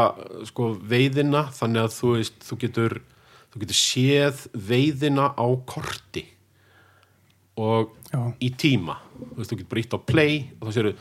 sko 0.49 0.73
veiðina 0.77 1.47
þannig 1.57 1.87
að 1.87 1.97
þú 1.97 2.13
veist 2.19 2.45
þú 2.47 2.59
getur, 2.67 2.99
þú 3.53 3.63
getur 3.65 3.79
séð 3.79 4.45
veiðina 4.71 5.31
á 5.33 5.47
korti 5.69 6.27
og 7.57 7.91
Já. 8.13 8.21
í 8.41 8.49
tíma 8.57 8.97
þú 9.23 9.37
veist 9.39 9.53
þú 9.53 9.59
getur 9.61 9.71
bara 9.75 9.83
ítt 9.85 9.97
á 9.97 10.01
play 10.09 10.37
og 10.61 10.69
þá 10.69 10.73
séru 10.79 10.95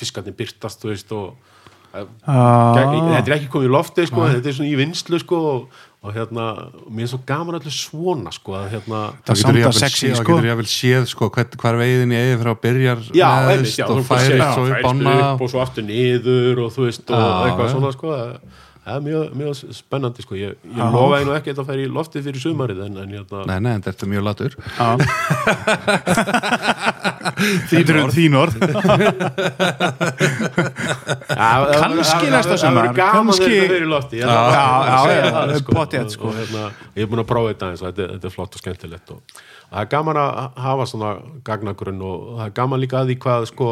fiskarnir 0.00 0.36
byrtast 0.38 0.80
þú 0.84 0.92
veist 0.94 1.12
og 1.18 1.34
Ah. 1.92 2.72
Gæ- 2.72 3.20
þetta 3.20 3.28
er 3.28 3.34
ekki 3.36 3.48
komið 3.52 3.66
í 3.68 3.72
loftið 3.74 4.06
sko, 4.08 4.22
þetta 4.24 4.48
er 4.48 4.54
svona 4.56 4.70
í 4.70 4.76
vinslu 4.78 5.18
sko 5.20 5.36
og, 5.50 5.66
og 6.00 6.14
hérna, 6.16 6.44
mér 6.88 7.04
er 7.04 7.10
svo 7.10 7.18
gaman 7.28 7.58
allir 7.58 7.74
svona 7.76 8.32
sko, 8.32 8.54
að 8.56 8.70
hérna 8.72 9.00
Það 9.26 9.36
getur 9.36 9.50
að 9.52 9.58
jáfnvel 9.60 9.76
sexy, 9.82 10.06
séð, 10.06 10.14
sko. 10.16 10.36
getur 10.38 10.48
jáfnvel 10.48 10.70
séð 10.72 11.04
sko, 11.12 11.28
hver, 11.36 11.76
veiðin 11.82 12.14
í 12.14 12.16
eigi 12.16 12.38
frá 12.40 12.52
byrjar 12.64 13.02
já, 13.12 13.26
einmitt, 13.28 13.60
neðst 13.60 13.82
já, 13.82 13.84
og 13.92 14.00
færist 14.08 14.32
svo 14.32 14.40
já, 14.40 14.48
upp 14.48 14.72
færist 14.72 14.88
ána 14.88 15.14
upp 15.34 15.44
og 15.44 15.52
svo 15.52 15.60
aftur 15.66 15.84
niður 15.90 16.62
og 16.64 16.72
þú 16.72 16.86
veist, 16.88 17.12
og 17.12 17.44
eitthvað 17.44 17.70
svona 17.76 17.92
sko, 17.98 18.16
það 18.16 18.32
það 18.82 18.94
er 18.96 19.02
mjög, 19.06 19.24
mjög 19.38 19.52
spennandi 19.78 20.24
sko, 20.24 20.34
ég, 20.38 20.56
ég 20.66 20.94
lofaði 20.96 21.26
nú 21.28 21.34
ekki 21.36 21.52
að 21.54 21.66
færi 21.68 21.84
í 21.86 21.90
loftið 21.92 22.24
fyrir 22.28 22.42
sumarið 22.42 22.80
en, 22.88 22.96
en 23.04 23.12
hérna, 23.16 23.42
Nei, 23.50 23.58
nei, 23.66 23.72
en 23.78 23.84
þetta 23.86 24.06
er 24.06 24.10
mjög 24.12 24.24
latur. 24.26 24.52
Þetta 27.32 27.92
eru 27.94 28.02
þín 28.12 28.34
orð. 28.38 28.54
Kannski 31.32 32.30
næsta 32.32 32.56
Það 32.56 32.60
sumar, 32.62 32.88
kannski- 32.98 33.86
lofti 33.88 34.20
Ég 34.20 34.26
það, 34.28 35.54
sko. 35.60 35.72
sko. 36.16 36.32
hérna, 36.36 36.62
Ég 36.96 37.02
er 37.06 37.10
búin 37.10 37.22
að 37.22 37.28
prófa 37.30 37.52
þetta 37.54 37.70
eins 37.72 37.82
og 37.82 37.88
þetta, 37.92 38.08
þetta 38.16 38.28
er 38.30 38.34
flott 38.36 38.58
og 38.58 38.62
skemmtilegt 38.62 39.14
og 39.14 39.22
það 39.72 39.80
er 39.84 39.88
gaman 39.94 40.20
að 40.22 40.30
hafa 40.66 40.84
svona 40.90 41.10
gagnagrunn 41.46 42.02
og 42.02 42.16
það 42.38 42.46
er 42.50 42.54
gaman 42.60 42.82
líka 42.82 43.00
að 43.02 43.06
því 43.12 43.16
hvað 43.26 43.40
sko 43.52 43.68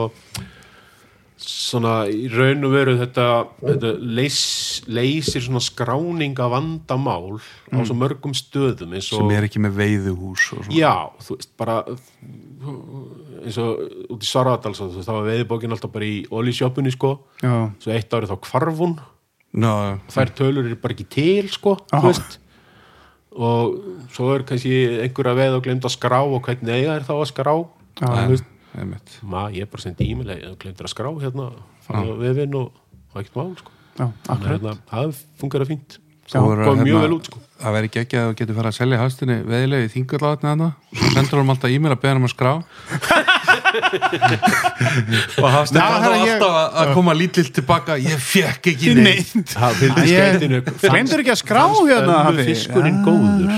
svona 1.41 1.93
í 2.11 2.27
raun 2.33 2.65
og 2.69 2.73
veru 2.75 2.95
þetta, 3.01 3.27
þetta 3.63 3.91
leys, 4.19 4.41
leysir 4.91 5.45
svona 5.45 5.63
skráning 5.65 6.37
af 6.43 6.51
vandamál 6.53 7.39
á 7.73 7.79
svo 7.87 7.97
mörgum 7.97 8.35
stöðum 8.37 8.93
og 8.99 9.05
sem 9.07 9.33
er 9.35 9.47
ekki 9.49 9.63
með 9.63 9.79
veiðuhús. 9.81 10.51
Já, 10.75 11.09
þú 11.25 11.39
veist, 11.39 11.53
bara 11.61 11.79
eins 13.41 13.57
og 13.63 13.81
út 14.13 14.27
í 14.27 14.29
Sarðardal 14.29 14.75
þú 14.77 14.91
veist, 14.91 15.07
það 15.09 15.17
var 15.17 15.29
veiðbókin 15.31 15.75
alltaf 15.77 15.95
bara 15.95 16.09
í 16.09 16.21
olísjöpunni 16.29 16.93
sko, 16.95 17.15
Já, 17.41 17.55
svo 17.81 17.95
eitt 17.97 18.13
árið 18.13 18.35
þá 18.35 18.39
kvarfun 18.49 18.99
Ná, 19.51 19.73
þær 20.13 20.31
tölur 20.39 20.69
eru 20.69 20.77
bara 20.79 20.95
ekki 20.95 21.09
til 21.11 21.49
sko, 21.51 21.79
Aha. 21.91 22.03
þú 22.05 22.13
veist 22.13 22.39
og 23.31 23.77
svo 24.11 24.33
er 24.35 24.43
kannski 24.47 24.75
einhver 25.05 25.29
að 25.31 25.39
veið 25.39 25.57
og 25.57 25.65
glemt 25.65 25.85
að 25.87 25.95
skrá 25.95 26.19
og 26.21 26.41
hvernig 26.45 26.73
eiga 26.75 26.97
er 26.99 27.05
þá 27.07 27.13
að 27.17 27.29
skrá 27.31 27.53
Já. 27.55 28.09
þú 28.11 28.33
veist. 28.35 28.49
Ma, 29.23 29.49
ég 29.51 29.63
er 29.67 29.71
bara 29.73 29.83
sendi 29.83 30.11
e-mail 30.13 30.31
og 30.53 30.59
glemt 30.63 30.79
að 30.81 30.93
skrá 30.93 31.11
hérna, 31.21 31.51
fara 31.87 32.05
á 32.07 32.15
vefinn 32.21 32.55
og 32.55 32.71
og 33.11 33.21
ekkert 33.25 33.37
mál 33.41 33.57
sko. 33.59 33.71
Já, 33.99 34.07
að 34.31 34.45
hérna, 34.47 34.73
það 34.91 35.15
fungerar 35.41 35.67
fínt. 35.67 35.99
Svo 36.31 36.45
voru 36.47 36.63
kom 36.63 36.79
mjög 36.79 36.87
hérna- 36.87 37.03
vel 37.03 37.15
út 37.19 37.27
sko. 37.27 37.39
Það 37.61 37.73
væri 37.75 37.89
ekki 37.91 38.01
ekki 38.05 38.17
að 38.17 38.27
þú 38.31 38.35
getur 38.39 38.55
fara 38.57 38.71
að 38.71 38.77
selja 38.79 38.99
hastinni 39.03 39.35
veðilegi 39.45 39.85
í 39.89 39.93
þingulatni 39.97 40.49
hana 40.49 40.69
sendur 41.13 41.41
hann 41.43 41.51
alltaf 41.53 41.71
e-mail 41.75 41.93
að 41.93 42.01
beða 42.01 42.13
hann 42.15 42.21
um 42.23 42.29
að 42.29 42.35
skrá. 42.37 42.53
Og 45.41 45.45
var 45.45 45.67
þá 45.67 45.81
herra, 45.83 46.15
ég- 46.25 46.33
alltaf 46.37 46.55
að- 46.61 46.79
að 46.85 46.93
koma 46.95 47.13
lítill 47.19 47.51
tilbaka. 47.59 47.97
Ég 48.01 48.19
fekk 48.23 48.71
ekki 48.73 48.95
neitt. 48.95 49.55
Það 49.55 49.83
Gleymdirðu 50.87 51.21
ekki 51.25 51.35
að 51.35 51.43
skrá 51.43 51.65
hérna, 51.91 52.17
fiskurinn 52.47 53.03
góður. 53.05 53.51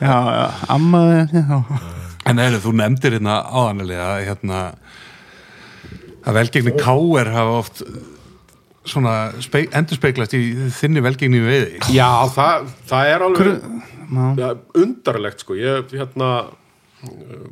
Já, 0.00 0.18
já, 0.40 0.46
ammaði 0.68 1.44
já. 1.44 1.60
En 2.24 2.40
eða, 2.40 2.60
þú 2.64 2.72
nefndir 2.80 3.18
hérna 3.18 3.38
áðanilega 3.44 4.10
hérna 4.24 4.60
að 6.24 6.38
velgengni 6.38 6.74
K.R. 6.80 7.30
hafa 7.34 7.56
oft 7.60 7.82
svona 8.88 9.14
endur 9.72 9.98
speiklast 9.98 10.36
í 10.36 10.42
þinni 10.76 11.02
velgengni 11.04 11.40
við 11.44 11.66
Já, 11.92 12.08
það, 12.32 12.70
það 12.88 13.12
er 13.12 13.26
alveg 13.28 13.52
Já. 14.04 14.24
ja, 14.38 14.50
undarlegt 14.76 15.44
sko 15.44 15.56
ég 15.56 15.94
hérna 15.96 16.30
uh, 16.44 17.46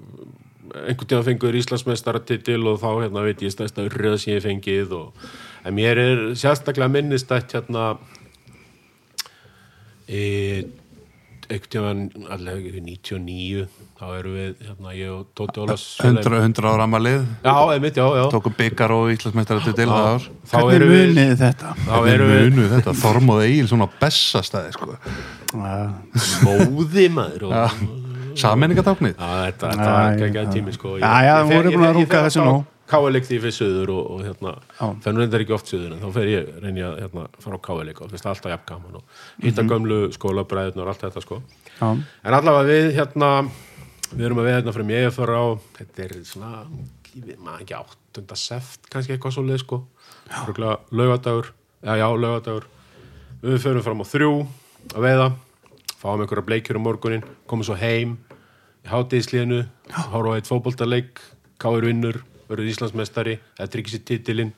einhvern 0.82 1.09
tíma 1.09 1.24
fengur 1.27 1.57
Íslandsmeistaratitil 1.57 2.61
og 2.69 2.81
þá 2.82 2.90
hérna 3.05 3.24
veit 3.24 3.44
ég 3.44 3.53
stæðst 3.53 3.81
að 3.81 3.97
röð 3.97 4.19
sem 4.20 4.36
ég 4.36 4.44
fengið 4.44 4.93
og, 4.97 5.24
en 5.65 5.77
mér 5.77 6.01
er 6.01 6.23
sérstaklega 6.39 6.93
minnistætt 6.93 7.57
hérna 7.57 7.94
e, 10.09 10.23
einhvern 11.53 11.73
tíma 11.73 12.29
allega 12.35 12.73
99 12.83 13.66
þá 14.01 14.05
erum 14.19 14.37
við 14.39 14.62
hérna 14.66 14.95
ég 14.97 15.11
og 15.15 15.27
Tóti 15.39 15.62
Ólas 15.62 15.85
100, 16.03 16.24
100 16.41 16.69
ára 16.73 16.87
amalið 16.89 17.20
Já, 17.45 17.55
einmitt, 17.74 17.99
já, 18.01 18.07
já 18.19 18.24
tóku 18.33 18.53
byggar 18.59 18.95
og 18.97 19.12
Íslandsmeistari 19.15 19.62
til 19.69 19.89
það 19.93 20.09
ár 20.12 20.29
þá 20.53 20.59
erum 20.77 20.93
við 20.95 21.05
munið 21.12 21.35
þetta? 21.45 21.74
þá 21.87 21.97
erum 22.15 22.33
við 22.33 22.47
munu 22.49 22.69
þetta, 22.74 22.97
Þormóð 23.03 23.45
Egil 23.47 23.69
svona 23.70 23.89
bessastæði 24.01 24.73
sko. 24.79 24.97
Já, 25.53 25.77
móði 26.47 27.09
maður 27.12 27.49
og, 27.51 27.57
Já, 29.12 29.29
þetta, 29.47 29.70
þetta 29.73 29.87
Já, 29.87 29.93
var 29.93 30.16
já, 30.16 30.27
ekki 30.29 30.39
já. 30.41 30.53
tími 30.57 30.73
sko. 30.73 30.95
Já, 31.03 31.11
já, 31.27 31.35
við 31.45 31.59
vorum 31.59 31.74
búin 31.77 31.89
að 31.89 31.99
rúka 31.99 32.23
þessu 32.27 32.47
nú. 32.47 32.55
Káuleik 32.93 33.24
því 33.24 33.39
fyrir 33.40 33.55
söður 33.56 33.90
og, 33.94 34.02
og 34.12 34.23
hérna, 34.27 34.52
fennur 35.05 35.24
reyndar 35.24 35.43
ekki 35.44 35.55
oft 35.56 35.70
söður 35.70 35.94
en 35.94 36.02
þá 36.02 36.09
fer 36.19 36.28
ég, 36.28 36.48
reyni 36.60 36.82
að 36.85 36.98
hérna, 37.01 37.27
fara 37.40 37.56
á 37.56 37.64
káuleik 37.64 38.01
og 38.05 38.10
finnst 38.12 38.27
alltaf 38.28 38.52
jafn 38.52 38.66
gaman 38.69 38.98
og 39.01 39.20
hitta 39.44 39.64
gömlu 39.64 40.01
skólabræðin 40.12 40.82
og 40.82 40.90
allt 40.93 41.05
þetta 41.06 41.23
sko. 41.24 41.39
já, 41.78 41.89
En 41.89 42.36
allavega 42.36 42.69
við 42.69 42.90
hérna, 42.98 43.31
við 44.12 44.27
erum 44.28 44.43
að 44.43 44.48
við 44.48 44.56
hérna 44.59 44.74
fyrir 44.77 44.89
mig 44.90 45.06
að 45.09 45.16
fara 45.16 45.39
á, 45.40 45.47
þetta 45.78 46.05
er 46.05 46.12
svona, 46.28 46.64
maður 47.39 47.64
ekki 47.64 47.78
áttunda 47.78 48.39
seft, 48.40 48.90
kannski 48.93 49.14
eitthvað 49.16 49.36
svo 49.39 49.44
leið 49.47 49.62
sko. 49.64 49.78
Rugla 50.48 50.77
laugadagur, 50.93 51.52
já, 51.81 51.94
já, 51.97 52.06
laugadagur. 52.09 52.69
Við 53.43 53.62
förum 53.64 53.86
fram 53.86 54.05
á 54.05 54.06
þrjú 54.06 54.35
að 54.93 55.06
veiða, 55.06 55.31
fáum 56.02 56.20
einhverja 56.23 56.44
bleikjur 56.47 56.78
um 56.78 56.85
morgunin, 56.86 57.24
komum 57.48 57.66
svo 57.66 57.77
heim 57.78 58.19
í 58.82 58.90
hátíðisliðinu, 58.90 59.64
horfa 60.12 60.35
á 60.35 60.36
eitt 60.36 60.51
fótboltaleik, 60.51 61.20
káir 61.62 61.86
vinnur, 61.86 62.20
verður 62.55 62.73
Íslandsmeistari, 62.74 63.39
það 63.59 63.73
tryggir 63.74 63.97
sér 63.97 64.05
titilinn 64.12 64.53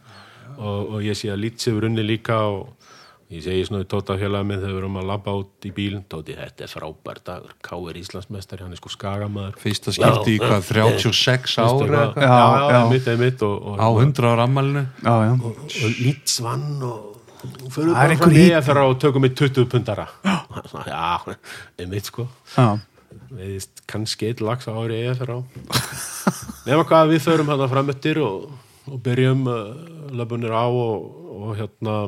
og, 0.59 0.81
og 0.95 0.99
ég 1.07 1.17
sé 1.19 1.31
að 1.33 1.41
Leeds 1.47 1.71
hefur 1.71 1.87
unni 1.89 2.05
líka 2.05 2.37
og 2.51 2.91
ég 3.33 3.41
segi 3.43 3.65
svona 3.67 3.81
við 3.83 3.89
Tóta 3.91 4.15
félagið 4.21 4.47
minn 4.47 4.61
þegar 4.61 4.75
við 4.75 4.81
erum 4.83 4.99
að 5.01 5.07
labba 5.09 5.33
út 5.41 5.67
í 5.67 5.71
bílinn, 5.75 6.05
Tóti, 6.13 6.35
þetta 6.39 6.67
er 6.67 6.71
frábær 6.71 7.21
dagur, 7.27 7.55
káir 7.65 7.97
Íslandsmeistari, 7.99 8.63
hann 8.67 8.77
er 8.77 8.79
sko 8.79 8.93
skagamæður. 8.93 9.57
Fyrsta 9.63 9.95
skipti 9.97 10.37
í 10.37 10.43
hvað 10.43 10.69
36 10.69 11.57
Veistu 11.59 11.89
ára? 11.89 12.05
Já, 12.15 12.29
Já, 12.29 12.29
já, 12.29 12.69
já. 12.69 12.77
einmitt, 12.83 13.09
einmitt 13.15 13.43
og, 13.49 13.57
og, 13.73 13.81
á 13.81 13.89
100 14.05 14.29
ára 14.31 14.47
amalinu 14.47 14.85
já, 15.03 15.15
já. 15.25 15.35
og 15.41 15.99
Leeds 16.05 16.39
vann 16.45 16.69
og 16.85 17.11
Það 17.45 17.81
er 17.83 17.89
bara 17.93 18.05
einhver 18.09 18.21
fram 18.23 18.33
í 18.33 18.41
hít- 18.41 18.55
að 18.57 18.63
fara 18.71 18.83
og 18.89 18.95
tökum 19.03 19.25
við 19.27 19.35
20 19.41 19.67
pundara 19.73 20.07
já, 20.89 21.37
einmitt 21.83 22.07
sko 22.09 22.25
já. 22.55 22.69
Veist, 23.35 23.83
kannski 23.91 24.31
eitt 24.31 24.43
lags 24.45 24.69
ári 24.71 25.03
eða 25.05 25.17
fyrir 25.21 25.35
á. 25.37 25.41
Nema 26.69 26.87
hvað 26.89 27.15
við 27.15 27.25
förum 27.27 27.51
hérna 27.53 27.69
framöttir 27.71 28.21
og, 28.25 28.47
og 28.91 29.01
byrjum 29.05 29.49
uh, 29.51 29.59
löpunir 30.17 30.55
á 30.55 30.65
og, 30.65 31.11
og 31.35 31.57
hérna 31.59 31.99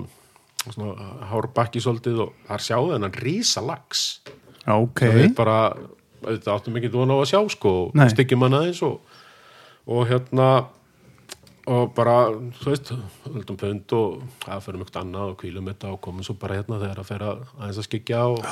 svona, 0.72 1.10
hár 1.30 1.50
bakki 1.54 1.82
svolítið 1.82 2.24
og 2.26 2.32
þar 2.48 2.64
sjáum 2.64 2.88
við 2.88 2.96
hennan 2.98 3.20
rísa 3.20 3.62
lags 3.64 4.06
Já, 4.66 4.74
ok. 4.74 5.02
Sem 5.04 5.20
við 5.20 5.34
bara 5.38 5.58
auðvitað 6.24 6.54
áttum 6.56 6.78
ekki 6.80 6.90
dvona 6.90 7.18
á 7.18 7.22
að 7.22 7.28
sjá 7.30 7.40
sko 7.54 7.74
styggjum 8.10 8.46
hann 8.46 8.56
aðeins 8.58 8.80
og, 8.86 8.96
og 9.86 10.08
hérna 10.10 10.48
og 11.66 11.92
bara, 11.94 12.30
þú 12.60 12.72
veist 12.72 12.92
höldum 13.26 13.58
pund 13.58 13.94
og 13.98 14.24
það 14.44 14.64
fyrir 14.64 14.80
mjög 14.82 14.98
annað 15.00 15.32
og 15.32 15.38
kvílum 15.40 15.70
þetta 15.70 15.92
og 15.94 16.00
komum 16.02 16.26
svo 16.26 16.36
bara 16.38 16.58
hérna 16.58 16.80
þegar 16.82 17.02
að 17.02 17.12
að 17.16 17.44
aðeins 17.58 17.80
að 17.82 17.88
skyggja 17.88 18.24
og, 18.32 18.50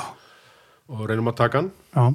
og 0.91 1.03
reynum 1.09 1.31
að 1.31 1.37
taka 1.39 1.61
hann. 1.61 1.69
Já, 1.95 2.05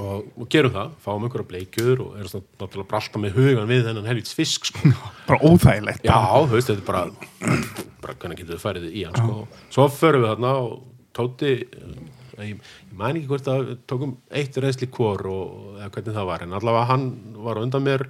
og, 0.00 0.28
og 0.38 0.48
gerum 0.52 0.72
það, 0.72 0.94
fáum 1.04 1.26
einhverja 1.26 1.48
bleikjur 1.50 2.00
og 2.04 2.14
erum 2.20 2.30
náttúrulega 2.32 2.88
bara 2.88 3.00
alltaf 3.02 3.20
með 3.20 3.36
hugan 3.36 3.68
við 3.68 3.84
þennan 3.88 4.08
helvits 4.08 4.36
fisk 4.36 4.70
sko. 4.70 4.92
bara 5.28 5.42
óþægilegt 5.44 6.06
Já, 6.06 6.16
þú 6.22 6.56
veist, 6.56 6.70
þetta 6.70 6.80
er 6.80 6.88
bara 6.88 7.04
bara 8.02 8.16
hvernig 8.16 8.40
getur 8.40 8.56
við 8.56 8.64
farið 8.64 8.88
í 8.88 9.04
hann 9.08 9.20
sko. 9.20 9.46
svo 9.74 9.86
förum 9.92 10.24
við 10.24 10.34
þarna 10.34 10.56
og 10.62 10.80
Tóti 11.12 11.48
eh, 11.60 11.96
ég, 12.40 12.52
ég 12.56 12.96
man 12.96 13.18
ekki 13.18 13.28
hvort 13.28 13.48
að 13.52 13.74
tókum 13.90 14.14
eitt 14.32 14.56
reynsli 14.56 14.88
hvor 14.92 15.20
og 15.28 15.80
eða 15.80 15.90
hvernig 15.92 16.16
það 16.16 16.28
var, 16.30 16.44
en 16.44 16.54
allavega 16.56 16.88
hann 16.88 17.08
var 17.44 17.60
undan 17.60 17.84
mér 17.84 18.06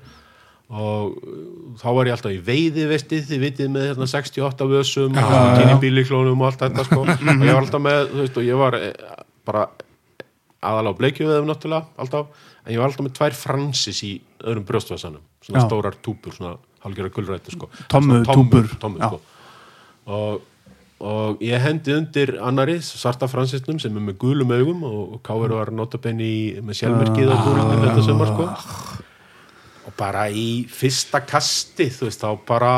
og 0.72 1.16
uh, 1.18 1.40
þá 1.80 1.88
var 1.98 2.08
ég 2.08 2.14
alltaf 2.16 2.32
í 2.32 2.38
veiði 2.46 2.86
vestið, 2.88 3.26
þið 3.28 3.42
vitið 3.42 3.72
með 3.74 3.88
hérna, 3.90 4.08
68 4.08 4.68
vössum 4.70 5.18
og 5.20 5.34
tíni 5.58 5.74
bíliklónum 5.82 6.44
og 6.44 6.48
allt 6.48 6.62
þetta 6.62 6.86
sko, 6.86 7.02
og 7.04 7.26
ég 7.26 7.50
var 7.50 7.60
alltaf 7.64 7.82
með 7.82 8.06
þú 8.12 8.20
veist, 8.22 8.38
og 8.38 8.46
ég 8.46 8.62
var 8.62 8.78
eh, 8.78 9.16
bara 9.48 9.66
aðalega 10.62 10.94
á 10.94 11.00
bleikjuveðum 11.00 11.48
náttúrulega 11.50 11.86
alltaf, 12.04 12.26
en 12.64 12.72
ég 12.74 12.78
var 12.82 12.90
alltaf 12.90 13.06
með 13.08 13.16
tvær 13.18 13.36
fransis 13.38 14.02
í 14.06 14.12
öðrum 14.42 14.64
brjóstvæsanum, 14.68 15.24
svona 15.42 15.60
Já. 15.62 15.66
stórar 15.68 15.98
túpur 16.02 16.36
svona 16.36 16.56
halgjara 16.84 17.10
kulrættu 17.14 17.54
sko 17.56 17.68
Svona 17.90 18.22
túpur. 18.26 18.68
tommu, 18.82 18.98
Já. 19.02 19.08
sko. 19.08 19.20
og, 20.06 20.42
og 21.02 21.42
ég 21.42 21.62
hendi 21.62 21.94
undir 21.94 22.36
annari 22.42 22.78
svarta 22.82 23.26
fransisnum 23.30 23.78
sem 23.82 23.96
er 23.98 24.06
með 24.08 24.18
gulum 24.22 24.50
augum 24.54 24.82
og, 24.86 25.00
og 25.16 25.22
Káur 25.26 25.54
var 25.58 25.70
notabenni 25.74 26.60
með 26.62 26.78
sjálfmerkið 26.82 27.30
á 27.30 27.36
búringin 27.42 27.84
þetta 27.86 28.06
sumar 28.06 28.32
sko 28.32 28.48
og 29.82 29.94
bara 29.98 30.28
í 30.30 30.62
fyrsta 30.70 31.24
kasti 31.26 31.88
þú 31.90 32.06
veist 32.06 32.22
þá 32.22 32.30
bara 32.46 32.74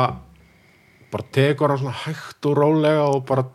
bara 1.13 1.25
tekur 1.31 1.69
hann 1.69 1.83
svona 1.83 1.99
hægt 2.01 2.45
og 2.49 2.57
rólega 2.57 3.05
og 3.13 3.21
bara 3.29 3.45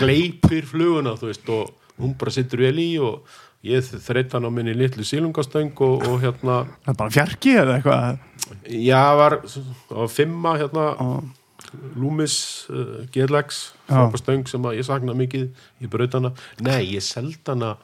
gleipir 0.00 0.64
fluguna 0.70 1.16
þú 1.18 1.30
veist 1.32 1.50
og 1.52 1.74
hún 2.00 2.16
bara 2.18 2.34
sittur 2.34 2.62
vel 2.64 2.76
í 2.80 2.90
og 3.02 3.26
ég 3.66 3.84
þreyt 3.84 4.32
hann 4.32 4.48
á 4.48 4.50
minni 4.52 4.72
litlu 4.76 5.04
sílungastöng 5.04 5.74
og, 5.84 6.06
og 6.08 6.22
hérna 6.22 6.62
Það 6.86 6.94
er 6.94 6.98
bara 7.02 7.14
fjarki 7.16 7.52
eða 7.60 7.76
eitthvað? 7.76 8.24
Já 8.72 9.02
var, 9.20 9.36
það 9.44 10.00
var 10.00 10.10
fimma 10.14 10.54
hérna 10.60 10.86
Loomis 11.94 12.66
uh, 12.72 13.04
Gerlags 13.14 13.60
Já. 13.86 13.92
frábær 13.92 14.22
stöng 14.22 14.48
sem 14.50 14.64
ég 14.74 14.86
sakna 14.86 15.14
mikið 15.14 15.50
ég 15.84 15.92
braut 15.92 16.16
hana, 16.16 16.32
nei 16.64 16.96
ég 16.96 17.04
seld 17.04 17.38
hana 17.46 17.76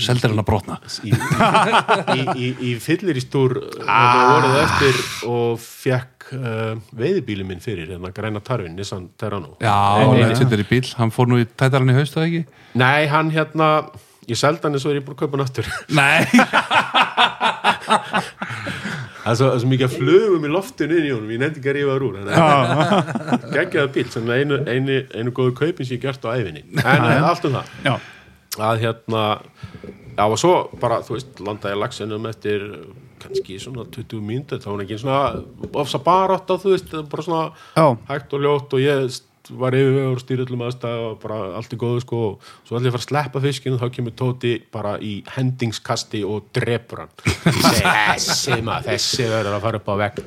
seldir 0.00 0.32
hann 0.32 0.40
að 0.40 0.48
brotna. 0.48 0.78
Í, 1.04 1.12
í, 1.12 2.22
í, 2.34 2.48
í 2.70 2.74
fyllir 2.82 3.18
í 3.20 3.22
stúr 3.24 3.58
ah. 3.84 4.32
voruð 4.32 4.56
eftir 4.62 5.00
og 5.28 5.60
fekk 5.60 6.30
uh, 6.38 6.72
veiðibíli 6.96 7.44
minn 7.46 7.62
fyrir 7.64 7.92
hérna 7.92 8.12
græna 8.14 8.40
tarfin, 8.44 8.74
Nissan 8.78 9.10
Terrano. 9.20 9.58
Já, 9.60 9.76
Nei, 10.00 10.06
hann 10.08 10.32
nei, 10.32 10.40
sittur 10.40 10.64
í 10.64 10.66
bíl, 10.70 10.86
hann 10.98 11.12
fór 11.14 11.30
nú 11.30 11.42
í 11.42 11.46
tætarann 11.46 11.92
í 11.92 11.98
haustu 11.98 12.24
ekki? 12.24 12.42
Nei, 12.80 13.04
hann 13.12 13.32
hérna 13.34 13.68
ég 14.30 14.40
seldi 14.40 14.64
hann 14.64 14.76
eins 14.78 14.86
og 14.86 14.94
er 14.94 15.02
ég 15.02 15.06
búin 15.06 15.16
að 15.16 15.20
kaupa 15.20 15.36
hann 15.36 15.44
aftur. 15.44 15.66
Nei, 15.92 16.20
það 19.24 19.30
er 19.30 19.38
svo, 19.38 19.50
það 19.50 19.58
er 19.58 19.70
mikið 19.74 19.86
að 19.86 19.96
flugum 19.98 20.48
í 20.48 20.52
loftinu 20.54 20.98
inn 20.98 21.08
í 21.10 21.12
honum, 21.12 21.34
ég 21.34 21.44
nefndi 21.44 21.60
ekki 21.60 21.72
að 21.72 21.78
rífa 21.78 21.92
þar 21.92 22.06
úr 22.08 22.14
en 22.20 22.26
geggjaða 23.58 23.92
bíl, 23.98 24.08
sem 24.12 24.24
er 24.32 24.42
einu, 24.42 24.60
einu, 24.64 24.98
einu 25.12 25.36
góðu 25.36 25.52
kaupin 25.60 25.84
sem 25.84 25.98
ég 25.98 26.04
gert 26.06 26.24
á 26.24 26.32
æfinni 26.32 26.64
en 26.80 27.08
eh, 27.10 27.28
allt 27.28 27.44
um 27.48 27.58
það. 27.58 27.66
Já, 27.84 27.94
að 28.62 28.84
hérna 28.84 29.24
já 30.14 30.24
og 30.24 30.38
svo 30.38 30.54
bara, 30.80 31.00
þú 31.02 31.16
veist, 31.16 31.40
landaði 31.42 31.80
lagsinum 31.80 32.26
eftir 32.30 32.66
kannski 33.24 33.58
svona 33.62 33.86
20 33.88 34.20
mínútur, 34.24 34.60
þá 34.60 34.68
var 34.68 34.74
hann 34.76 34.84
ekki 34.84 34.98
svona 35.00 35.70
ofsa 35.80 36.00
barátt 36.04 36.50
á, 36.50 36.54
þú 36.60 36.74
veist, 36.74 36.92
bara 37.10 37.24
svona 37.24 37.44
Já. 37.74 37.86
hægt 38.10 38.36
og 38.36 38.44
ljótt 38.44 38.76
og 38.76 38.84
ég 38.84 39.22
var 39.52 39.76
yfirvegur 39.76 40.22
stýrillum 40.22 40.62
aðstæð 40.64 41.02
og 41.04 41.16
bara 41.20 41.38
allt 41.58 41.74
í 41.74 41.78
góðu 41.80 42.00
sko 42.04 42.20
og 42.30 42.46
svo 42.64 42.78
allir 42.78 42.94
fara 42.94 43.02
að 43.02 43.08
sleppa 43.08 43.42
fiskinu 43.44 43.80
þá 43.80 43.90
kemur 43.92 44.14
Tóti 44.16 44.54
bara 44.72 44.94
í 45.04 45.18
hendingskasti 45.34 46.22
og 46.24 46.48
drepur 46.56 47.04
hann 47.04 47.12
ég 47.26 47.82
þessi 47.84 48.60
maður, 48.64 48.88
þessi 48.88 49.28
verður 49.28 49.58
að 49.58 49.66
fara 49.66 49.82
upp 49.82 49.90
á 49.92 49.96
vegg 50.00 50.22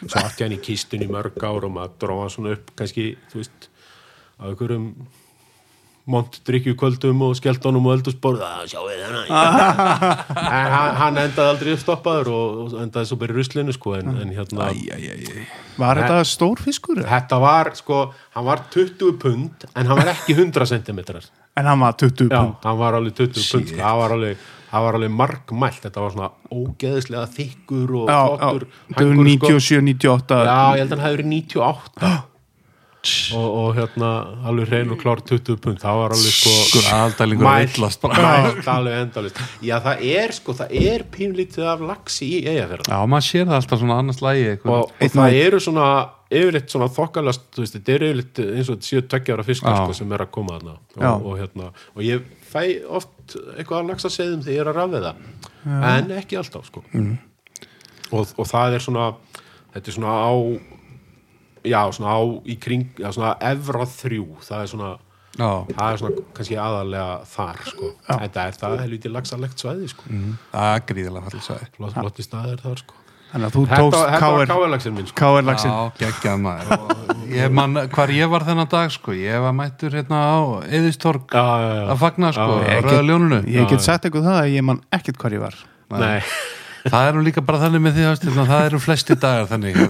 svo 0.00 0.24
átti 0.24 0.46
hann 0.46 0.56
í 0.56 0.60
kistin 0.64 1.06
í 1.06 1.10
mörg 1.10 1.38
ár 1.46 1.68
og 1.68 1.76
maður 1.76 1.94
dróða 2.02 2.24
hann 2.24 2.34
svona 2.34 2.56
upp 2.56 2.74
kannski, 2.80 3.06
þú 3.30 3.42
veist 3.42 3.70
á 4.42 4.42
einhverjum 4.50 4.90
montdrykju 6.06 6.76
kvöldum 6.78 7.22
og 7.26 7.32
skellt 7.38 7.64
honum 7.66 7.88
og 7.90 7.96
eldusborð 7.96 8.42
að 8.46 8.68
sjáu 8.70 8.84
þið 8.86 9.00
hana 9.08 9.22
en 10.58 10.68
hann, 10.70 10.92
hann 11.00 11.16
endaði 11.24 11.50
aldrei 11.50 11.70
uppstoppaður 11.74 12.30
og, 12.30 12.60
og 12.62 12.76
endaði 12.84 13.08
svo 13.10 13.18
bara 13.18 13.34
í 13.34 13.36
ruslinu 13.40 13.74
sko 13.74 13.96
en, 13.98 14.12
en 14.22 14.34
hérna 14.36 14.68
æ, 14.70 14.84
æ, 14.86 14.98
æ, 15.02 15.16
æ. 15.16 15.48
var 15.82 15.98
þetta 16.02 16.20
stór 16.30 16.62
fiskur? 16.62 17.00
þetta 17.02 17.40
var 17.42 17.72
sko, 17.78 18.04
hann 18.36 18.46
var 18.46 18.62
20 18.74 19.16
pund 19.22 19.66
en 19.72 19.90
hann 19.90 19.98
var 19.98 20.12
ekki 20.14 20.36
100 20.38 20.70
centimetrar 20.76 21.26
En 21.56 21.64
hann 21.64 21.80
var 21.80 21.94
20 21.96 22.28
já, 22.28 22.36
pund 22.36 22.68
hann 22.68 22.78
var 22.78 22.98
alveg 23.00 23.16
20 23.16 23.42
pund 23.50 23.70
sko. 23.72 23.82
hann 23.82 23.98
var 24.02 24.14
alveg, 24.18 24.46
hann 24.70 24.86
var 24.86 25.00
alveg 25.00 25.12
margmælt 25.16 25.82
þetta 25.88 26.04
var 26.04 26.14
svona 26.14 26.30
ógeðislega 26.52 27.26
þykkur 27.34 27.94
og 28.02 28.14
Já, 28.14 28.20
flottur 28.22 28.66
já, 28.68 28.78
þetta 28.92 29.10
var 29.10 29.20
hængur, 29.26 29.34
sko. 29.34 29.52
97, 29.58 29.82
98 29.90 30.40
Já, 30.46 30.56
ég 30.76 30.84
held 30.84 30.86
að 30.86 30.96
hann 31.00 31.06
hefði 31.08 31.18
verið 31.18 31.30
98 31.34 32.14
og, 33.36 33.46
og 33.60 33.68
hérna 33.78 34.10
alveg 34.48 34.70
hrein 34.70 34.92
og 34.94 35.00
klár 35.02 35.22
20 35.26 35.60
pund. 35.62 35.78
Það 35.82 36.00
var 36.00 36.16
alveg 36.16 36.34
sko 36.36 36.54
Skur 36.70 36.88
aðaldælingur 36.94 37.48
Mælt. 37.48 37.76
villast 37.76 38.06
alveg 38.76 38.98
endalist 39.00 39.40
já 39.64 39.76
það 39.84 40.04
er 40.10 40.36
sko, 40.36 40.56
það 40.60 40.76
er 40.82 41.06
pínlítið 41.16 41.70
af 41.72 41.86
laxi 41.92 42.28
í 42.38 42.42
eigafjörða 42.50 42.90
já, 42.90 42.98
maður 43.14 43.28
sér 43.30 43.48
það 43.48 43.58
alltaf 43.60 43.82
svona 43.82 43.98
annars 44.02 44.22
lægi 44.24 44.52
og, 44.64 44.92
og 44.92 45.16
það 45.16 45.38
eru 45.44 45.62
svona 45.66 45.88
yfirleitt 46.26 46.72
svona 46.72 46.88
þokkalast 46.90 47.44
þú 47.54 47.62
veist, 47.62 47.76
þetta 47.76 47.94
er 47.94 48.04
yfirleitt 48.08 48.40
eins 48.46 48.70
og 48.70 48.78
þetta 48.78 48.88
séu 48.90 49.04
tveggjára 49.06 49.46
fiskar 49.46 49.76
sko, 49.78 49.94
sem 49.94 50.14
er 50.16 50.24
að 50.24 50.32
koma 50.34 50.56
þarna. 50.56 50.76
Og, 50.96 51.26
og, 51.30 51.34
hérna, 51.38 51.68
og 51.94 52.02
ég 52.02 52.24
fæ 52.50 52.62
oft 52.98 53.36
eitthvað 53.56 53.78
að 53.82 53.90
laxa 53.92 54.10
seðum 54.10 54.42
þegar 54.42 54.56
ég 54.56 54.64
er 54.64 54.70
að 54.72 54.80
rafið 54.80 55.06
það 55.06 55.84
en 55.92 56.10
ekki 56.18 56.38
alltaf 56.40 56.66
sko. 56.66 56.82
og, 58.10 58.32
og 58.36 58.46
það 58.50 58.78
er 58.78 58.86
svona 58.86 59.06
þetta 59.74 59.92
er 59.92 59.96
svona 59.98 60.16
á 60.18 60.34
já, 61.68 61.80
svona 61.96 62.14
á 62.16 62.20
í 62.46 62.56
kring 62.62 62.86
já, 63.02 63.08
svona 63.14 63.34
evra 63.52 63.86
þrjú 63.92 64.26
það 64.46 64.62
er 64.64 64.70
svona, 64.72 64.90
já, 65.36 65.48
það 65.72 65.88
er 65.92 66.02
svona 66.02 66.26
kannski 66.36 66.60
aðalega 66.66 67.08
þar 67.32 67.64
sko. 67.72 67.90
þetta 68.10 68.44
er 68.46 68.60
það 68.60 68.78
helviti 68.84 69.12
laxalegt 69.16 69.64
svæði 69.64 69.90
sko. 69.94 70.12
það 70.52 70.70
er 70.76 70.86
gríðilega 70.92 71.26
fallið 71.30 71.44
sæði 71.50 71.68
flott, 71.76 71.98
flotti 71.98 72.26
staðir 72.26 72.62
þar 72.64 72.82
sko. 72.84 73.02
Þannig 73.26 73.48
að 73.50 73.54
þú 73.56 73.62
tókst 73.66 73.96
þetta 73.98 74.28
var 74.30 74.46
KR 74.46 74.50
káverlaxin 74.52 74.94
minn 74.94 75.06
sko. 75.10 75.16
Já, 76.24 76.34
maður. 76.40 76.84
Og 76.86 77.32
ég 77.34 77.50
man 77.58 77.74
hvar 77.92 78.12
ég 78.14 78.30
var 78.30 78.44
þennan 78.46 78.68
dag 78.70 78.92
sko, 78.94 79.16
ég 79.18 79.42
var 79.42 79.56
mættur 79.58 79.96
hérna 79.98 80.20
á 80.30 80.38
Eðistorg 80.78 81.34
já, 81.34 81.42
já, 81.42 81.72
já. 81.74 81.82
að 81.90 81.98
fagna 82.04 82.30
sko, 82.36 82.60
Já, 82.62 82.76
get- 82.86 83.08
ljónunu 83.10 83.40
Ég 83.50 83.66
get 83.72 83.82
sagt 83.82 84.06
eitthvað 84.06 84.28
það 84.30 84.38
að 84.44 84.54
ég 84.54 84.64
man 84.70 84.80
ekkert 84.94 85.18
hvar 85.18 85.34
ég 85.36 85.42
var. 85.42 85.58
Nei. 85.90 86.22
Það 86.92 87.06
er 87.08 87.16
nú 87.16 87.22
líka 87.26 87.42
bara 87.46 87.60
þannig 87.62 87.82
með 87.84 87.96
því 87.98 88.04
að 88.10 88.36
það 88.50 88.64
eru 88.66 88.80
flesti 88.82 89.16
dagar 89.22 89.48
þannig. 89.50 89.78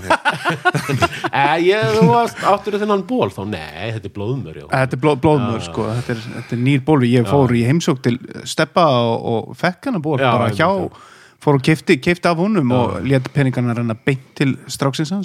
Eh, 1.36 1.56
ég, 1.66 1.82
þú 1.96 2.04
varst 2.08 2.38
áttur 2.46 2.76
þennan 2.80 3.02
ból 3.08 3.26
þá, 3.34 3.40
nei, 3.50 3.90
þetta 3.96 4.08
er 4.08 4.12
blóðmör 4.14 4.54
já. 4.60 4.64
Þetta 4.70 4.96
er 4.96 5.00
bló, 5.02 5.12
blóðmör 5.20 5.64
sko, 5.66 5.86
þetta 5.98 6.14
er, 6.14 6.20
þetta 6.36 6.54
er 6.56 6.60
nýr 6.62 6.84
bólu 6.86 7.08
Ég 7.10 7.26
fór 7.28 7.52
í 7.58 7.64
heimsók 7.66 8.00
til 8.04 8.14
Steppa 8.48 8.84
og, 9.02 9.26
og 9.32 9.58
fekk 9.58 9.90
hana 9.90 10.00
ból 10.04 10.16
Já, 10.22 10.30
bara 10.30 10.48
hjá 10.54 10.64
já. 10.70 10.86
Fór 11.44 11.58
og 11.58 11.66
kefti, 11.66 11.98
kefti 12.00 12.30
af 12.30 12.40
honum 12.40 12.72
og 12.78 12.96
lét 13.04 13.28
peningana 13.34 13.74
renna 13.76 13.98
beint 14.06 14.24
til 14.38 14.54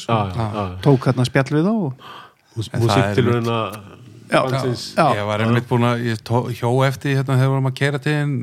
Já, 0.10 0.18
og 0.18 0.36
já, 0.36 0.50
já. 0.58 0.66
tók 0.84 1.08
hérna 1.08 1.28
spjall 1.30 1.54
við 1.56 1.70
þá 1.70 1.74
og... 1.78 2.12
Músík 2.58 3.14
til 3.16 3.30
mitt- 3.30 4.01
já. 4.96 5.06
ég 5.18 5.26
var 5.28 5.42
einmitt 5.44 5.68
búin 5.70 5.84
að 5.88 6.04
hjó 6.56 6.72
eftir 6.88 7.18
hérna 7.20 7.36
þegar 7.36 7.44
við 7.48 7.52
vorum 7.54 7.70
að 7.72 7.76
kera 7.82 8.00
til 8.04 8.14
hinn 8.16 8.36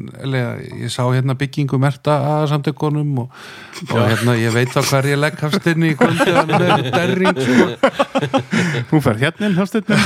ég 0.85 0.93
sá 0.93 1.03
hérna 1.09 1.37
byggingu 1.41 1.81
merta 1.81 2.17
að 2.35 2.47
samtökunum 2.53 3.15
og, 3.25 3.43
og 3.89 4.01
hérna 4.05 4.37
ég 4.39 4.53
veit 4.55 4.73
þá 4.75 4.81
hver 4.91 5.09
ég 5.13 5.21
legg 5.23 5.41
hafstinni 5.41 5.93
í 5.95 5.99
kvöldi 5.99 6.29
og 6.29 6.39
hann 6.39 6.69
er 6.69 6.91
derring 6.93 7.41
sko. 7.41 7.69
Hún 8.93 9.05
fer 9.05 9.21
hérna 9.25 9.49
inn 9.51 9.59
hafstinni 9.59 9.99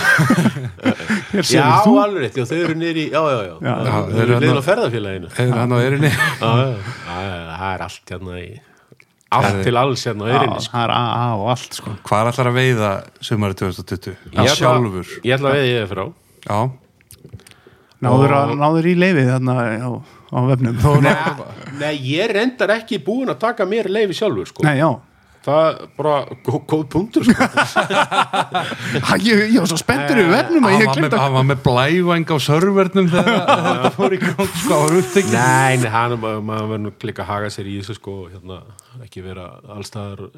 Já, 1.33 1.65
alveg 1.87 2.27
rétt, 2.27 2.37
já, 2.37 2.45
þau 2.49 2.59
eru 2.63 2.75
nýri 2.79 3.07
Já, 3.13 3.23
já, 3.23 3.39
já, 3.49 3.55
Já, 3.63 3.77
þau 3.83 4.11
eru 4.13 4.21
eru 4.23 4.35
liðin 4.41 4.43
þarna- 4.43 5.63
á 5.63 5.73
á 5.73 5.79
erinni 5.87 6.11
já, 6.13 6.51
já, 6.53 6.69
já, 6.69 7.57
það 7.57 7.73
er 7.73 7.89
allt 7.89 8.15
hérna 8.15 8.39
í 8.43 8.51
Allt 9.39 9.63
til 9.67 9.77
alls 9.81 10.05
hérna 10.07 10.29
á 10.29 10.33
erinni 10.37 10.61
sko. 10.65 10.73
það 10.77 10.85
er 10.85 10.93
AA 10.97 11.29
og 11.39 11.47
allt 11.55 11.79
sko. 11.79 11.95
Hvað 12.09 12.21
er 12.23 12.31
allar 12.33 12.51
að 12.53 12.57
veiða 12.61 12.91
sumari 13.21 13.55
2020 13.55 14.17
Ég 14.37 14.55
sjálfur? 14.59 15.13
Ég 15.25 15.37
ætla 15.37 15.53
að 15.53 15.59
veið 15.59 15.71
ég 15.73 15.89
frá. 15.93 16.05
Já, 16.49 16.59
Náður, 18.03 18.33
að, 18.35 18.51
Og- 18.51 18.59
náður 18.59 18.87
í 18.91 18.95
leifið 18.99 19.29
þarna 19.31 19.55
á, 19.79 19.91
á 20.35 20.39
vefnum? 20.49 20.79
Þó, 20.83 20.91
Nei, 21.03 21.15
nei, 21.79 21.93
ég 22.17 22.33
reyndar 22.35 22.73
ekki 22.81 22.99
búin 23.05 23.31
að 23.31 23.39
taka 23.45 23.65
mér 23.69 23.87
leifi 23.89 24.17
sjálfur 24.19 24.49
sko. 24.51 24.65
Nei, 24.67 24.79
já 24.81 24.91
Það 25.43 25.65
er 25.67 25.79
bara 25.99 26.15
góð, 26.47 26.83
punktur 26.93 27.27
sko. 27.27 27.47
Ha, 29.09 29.17
ég, 29.19 29.41
ég 29.51 29.59
var 29.59 29.69
svo 29.71 29.79
spenntur 29.81 30.21
í 30.23 30.27
vefnum 30.31 30.67
að 30.69 30.77
ég 30.77 30.91
að 30.93 31.17
hann 31.19 31.35
var 31.35 31.47
með 31.49 31.63
blævæng 31.65 32.31
á 32.31 32.37
servernum 32.43 33.09
þegar 33.11 33.41
þetta 33.67 33.93
fór 33.97 34.15
í 34.15 34.21
gang 34.23 34.53
sko, 34.53 34.77
hann 34.77 34.85
var 34.85 34.97
upptekinn 35.01 35.35
Nei, 35.37 35.81
nei, 35.83 35.89
hann 35.93 36.15
verður 36.23 36.83
nú 36.85 36.93
líka 37.09 37.25
að 37.25 37.31
haga 37.33 37.51
sér 37.55 37.71
í 37.73 37.79
þessu 37.81 37.99
sko, 37.99 38.17
hérna, 38.31 38.61
ekki 39.03 39.25
vera 39.25 39.49
allstaðar 39.77 40.29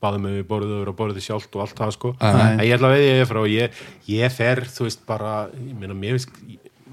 baða 0.00 0.22
með 0.24 0.38
við 0.38 0.48
borðið 0.52 0.76
og 0.78 0.82
vera 0.84 0.96
borðið 1.02 1.26
sjálft 1.28 1.58
og 1.58 1.66
allt 1.66 1.82
það 1.82 1.94
sko. 1.98 2.14
En 2.30 2.64
ég 2.64 2.76
ætla 2.78 2.92
að 2.92 2.96
veið 2.96 3.10
ég 3.10 3.30
frá 3.32 3.42
ég, 3.52 3.82
ég 4.14 4.38
fer, 4.38 4.64
þú 4.72 4.88
veist, 4.88 5.04
bara 5.08 5.34
ég 5.52 5.76
meina, 5.76 5.96
mér 5.98 6.16
veist 6.16 6.32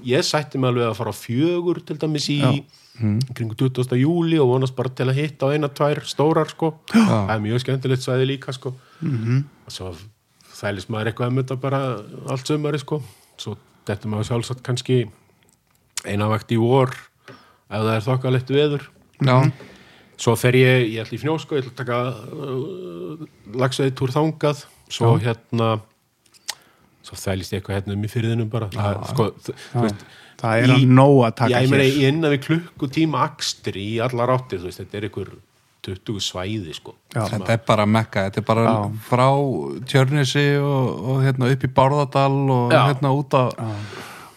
ég 0.06 0.26
sætti 0.26 0.60
mig 0.60 0.70
alveg 0.70 0.90
að 0.90 0.98
fara 1.00 1.14
á 1.14 1.16
fjögur 1.16 1.80
til 1.86 1.98
dæmis 2.00 2.28
í 2.32 2.40
kringu 3.36 3.54
20. 3.58 3.96
júli 4.00 4.38
og 4.40 4.50
vonast 4.54 4.76
bara 4.76 4.88
til 4.88 5.08
að 5.10 5.18
hitta 5.20 5.48
á 5.48 5.54
eina, 5.54 5.68
tvær 5.68 6.02
stórar 6.08 6.48
sko. 6.52 6.72
Það 6.92 7.32
er 7.34 7.42
mjög 7.44 7.62
skemmtilegt 7.64 8.04
svæði 8.04 8.28
líka 8.32 8.54
sko. 8.56 8.72
Og 9.66 9.72
svo 9.72 9.92
þælist 10.56 10.88
maður 10.92 11.12
eitthvað 11.12 11.32
um 11.32 11.40
þetta 11.42 11.56
bara 11.60 11.80
allt 12.32 12.48
sömari 12.48 12.80
sko. 12.80 13.00
Svo 13.40 13.56
þetta 13.86 14.10
maður 14.10 14.30
sjálfsagt 14.30 14.64
kannski 14.66 15.06
eina 16.06 16.28
vakt 16.30 16.52
í 16.54 16.58
vor 16.60 16.94
ef 17.66 17.82
það 17.82 17.94
er 17.96 18.06
þokkalegt 18.06 18.52
veður. 18.54 18.86
Já, 19.26 19.36
svo 20.20 20.36
fer 20.38 20.56
ég, 20.58 20.86
ég 20.94 21.02
ætla 21.02 21.16
í 21.16 21.20
fnjósko 21.22 21.56
ég 21.56 21.64
ætla 21.64 21.72
að 21.72 21.80
taka 21.80 22.00
uh, 22.32 23.26
lagsveið 23.56 23.94
túr 23.98 24.14
þangað. 24.14 24.64
Svo 24.92 25.16
hérna 25.18 25.76
svo 27.06 27.18
þælist 27.20 27.54
ég 27.54 27.60
eitthvað 27.62 27.78
hérna 27.80 27.96
um 27.96 28.06
í 28.06 28.12
fyrðinum 28.12 28.52
bara 28.52 28.70
það, 28.74 28.92
er, 28.92 29.10
sko, 29.12 29.28
veist 29.82 30.06
Það 30.36 30.62
er 30.62 30.70
að 30.74 30.82
nóg 30.92 31.18
að 31.24 31.34
taka 31.38 31.48
já, 31.54 31.58
ég 31.64 31.70
meina, 31.72 31.84
hér 31.86 31.94
ég 32.02 32.10
innan 32.12 32.32
við 32.34 32.40
klukkutíma 32.44 33.20
akstri 33.24 33.84
í 33.94 34.00
allar 34.04 34.34
áttir, 34.34 34.60
veist, 34.66 34.82
þetta 34.82 34.98
er 34.98 35.06
einhver 35.08 35.30
20 35.86 36.18
svæði, 36.26 36.74
sko 36.76 36.92
Já. 37.14 37.22
þetta 37.30 37.54
er 37.54 37.62
bara 37.68 37.86
mekka 37.88 38.26
þetta 38.26 38.42
er 38.42 38.46
bara 38.50 38.64
Já. 38.66 38.74
frá 39.06 39.26
Tjörnesi 39.88 40.44
og, 40.60 40.90
og 41.12 41.22
hérna 41.24 41.48
upp 41.54 41.64
í 41.64 41.70
Bárðardal 41.78 42.34
og 42.52 42.74
Já. 42.74 42.82
hérna 42.90 43.14
út 43.16 43.38
af 43.38 43.56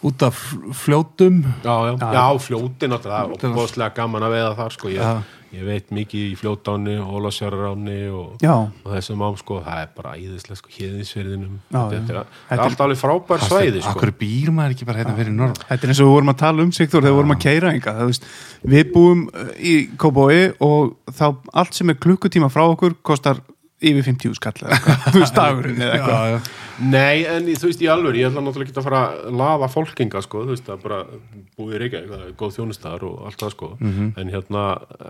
út 0.00 0.22
af 0.24 0.38
fljótum 0.80 1.42
já, 1.60 1.74
já, 1.90 1.92
já, 2.00 2.38
Fljótin. 2.40 2.94
og 2.96 3.42
bóðslega 3.42 3.92
gaman 3.98 4.24
að 4.24 4.36
veiða 4.38 4.54
þar, 4.56 4.76
sko 4.78 4.88
Já. 4.88 4.96
ég, 4.96 5.34
ég 5.54 5.64
veit 5.66 5.90
mikið 5.94 6.26
í 6.30 7.00
Ólafsjárráni 7.10 7.98
og, 8.14 8.36
Já, 8.42 8.52
og 8.54 8.88
þessum 8.94 9.22
ám, 9.26 9.36
sko, 9.40 9.58
það 9.64 9.82
er 9.82 9.90
bara 9.96 10.12
íðislega, 10.20 10.58
sko, 10.60 10.72
héðinsverðinum 10.76 11.56
Já, 11.70 11.80
þetta, 11.90 11.98
er, 11.98 12.00
Þetta 12.00 12.24
þetta 12.50 12.56
er- 12.56 12.64
alltaf 12.66 12.84
alveg 12.86 13.00
frábær 13.00 13.44
svæði, 13.46 13.82
sko. 13.84 13.94
Akkur 13.94 14.12
býr 14.20 14.52
maður 14.54 14.76
ekki 14.76 14.88
bara 14.88 15.02
hérna 15.02 15.16
fyrir 15.18 15.34
norð 15.36 15.62
þetta 15.64 15.80
er 15.80 15.94
eins 15.94 16.02
og 16.02 16.10
við 16.10 16.14
vorum 16.16 16.32
að 16.34 16.40
tala 16.44 16.66
um 16.66 16.72
Sigþór 16.76 17.00
þegar 17.00 17.10
við 17.10 17.18
vorum 17.20 17.36
að 17.36 17.42
keira 17.46 17.74
enga 17.74 17.96
veist, 18.00 18.28
Við 18.70 18.92
búum 18.94 19.26
uh, 19.30 19.52
í 19.58 19.74
Kóbói 20.00 20.40
og 20.60 20.94
þá 21.10 21.26
allt 21.64 21.78
sem 21.78 21.90
er 21.90 22.00
klukkutíma 22.00 22.50
frá 22.52 22.66
okkur 22.68 22.98
kostar 23.02 23.42
yfir 23.80 24.04
50 24.04 24.36
skall 24.36 24.58
eða 24.60 24.76
eitthvað, 24.76 25.04
þú 25.06 25.20
veist 25.22 25.36
dagurinn 25.36 25.82
eða 25.84 25.96
eitthvað. 25.96 26.48
Nei, 26.90 27.22
en 27.28 27.48
þú 27.48 27.70
veist, 27.70 27.82
í 27.84 27.88
alveg, 27.92 28.18
ég 28.20 28.28
ætla 28.28 28.42
náttúrulega 28.44 28.68
ekki 28.68 28.80
að 28.80 28.86
fara 28.86 29.00
að 29.08 29.36
laða 29.40 29.68
fólkinga, 29.72 30.22
sko, 30.24 30.44
þú 30.44 30.54
veist, 30.54 30.70
er 30.72 30.80
bara 30.82 31.00
búið 31.56 31.76
í 31.76 31.80
Reykjavík, 31.82 32.10
það 32.12 32.24
er 32.26 32.34
góð 32.40 32.54
þjónustæðar 32.58 33.06
og 33.08 33.26
allt 33.28 33.44
það, 33.44 33.52
sko, 33.54 33.70
en 34.20 34.32
hérna 34.34 34.64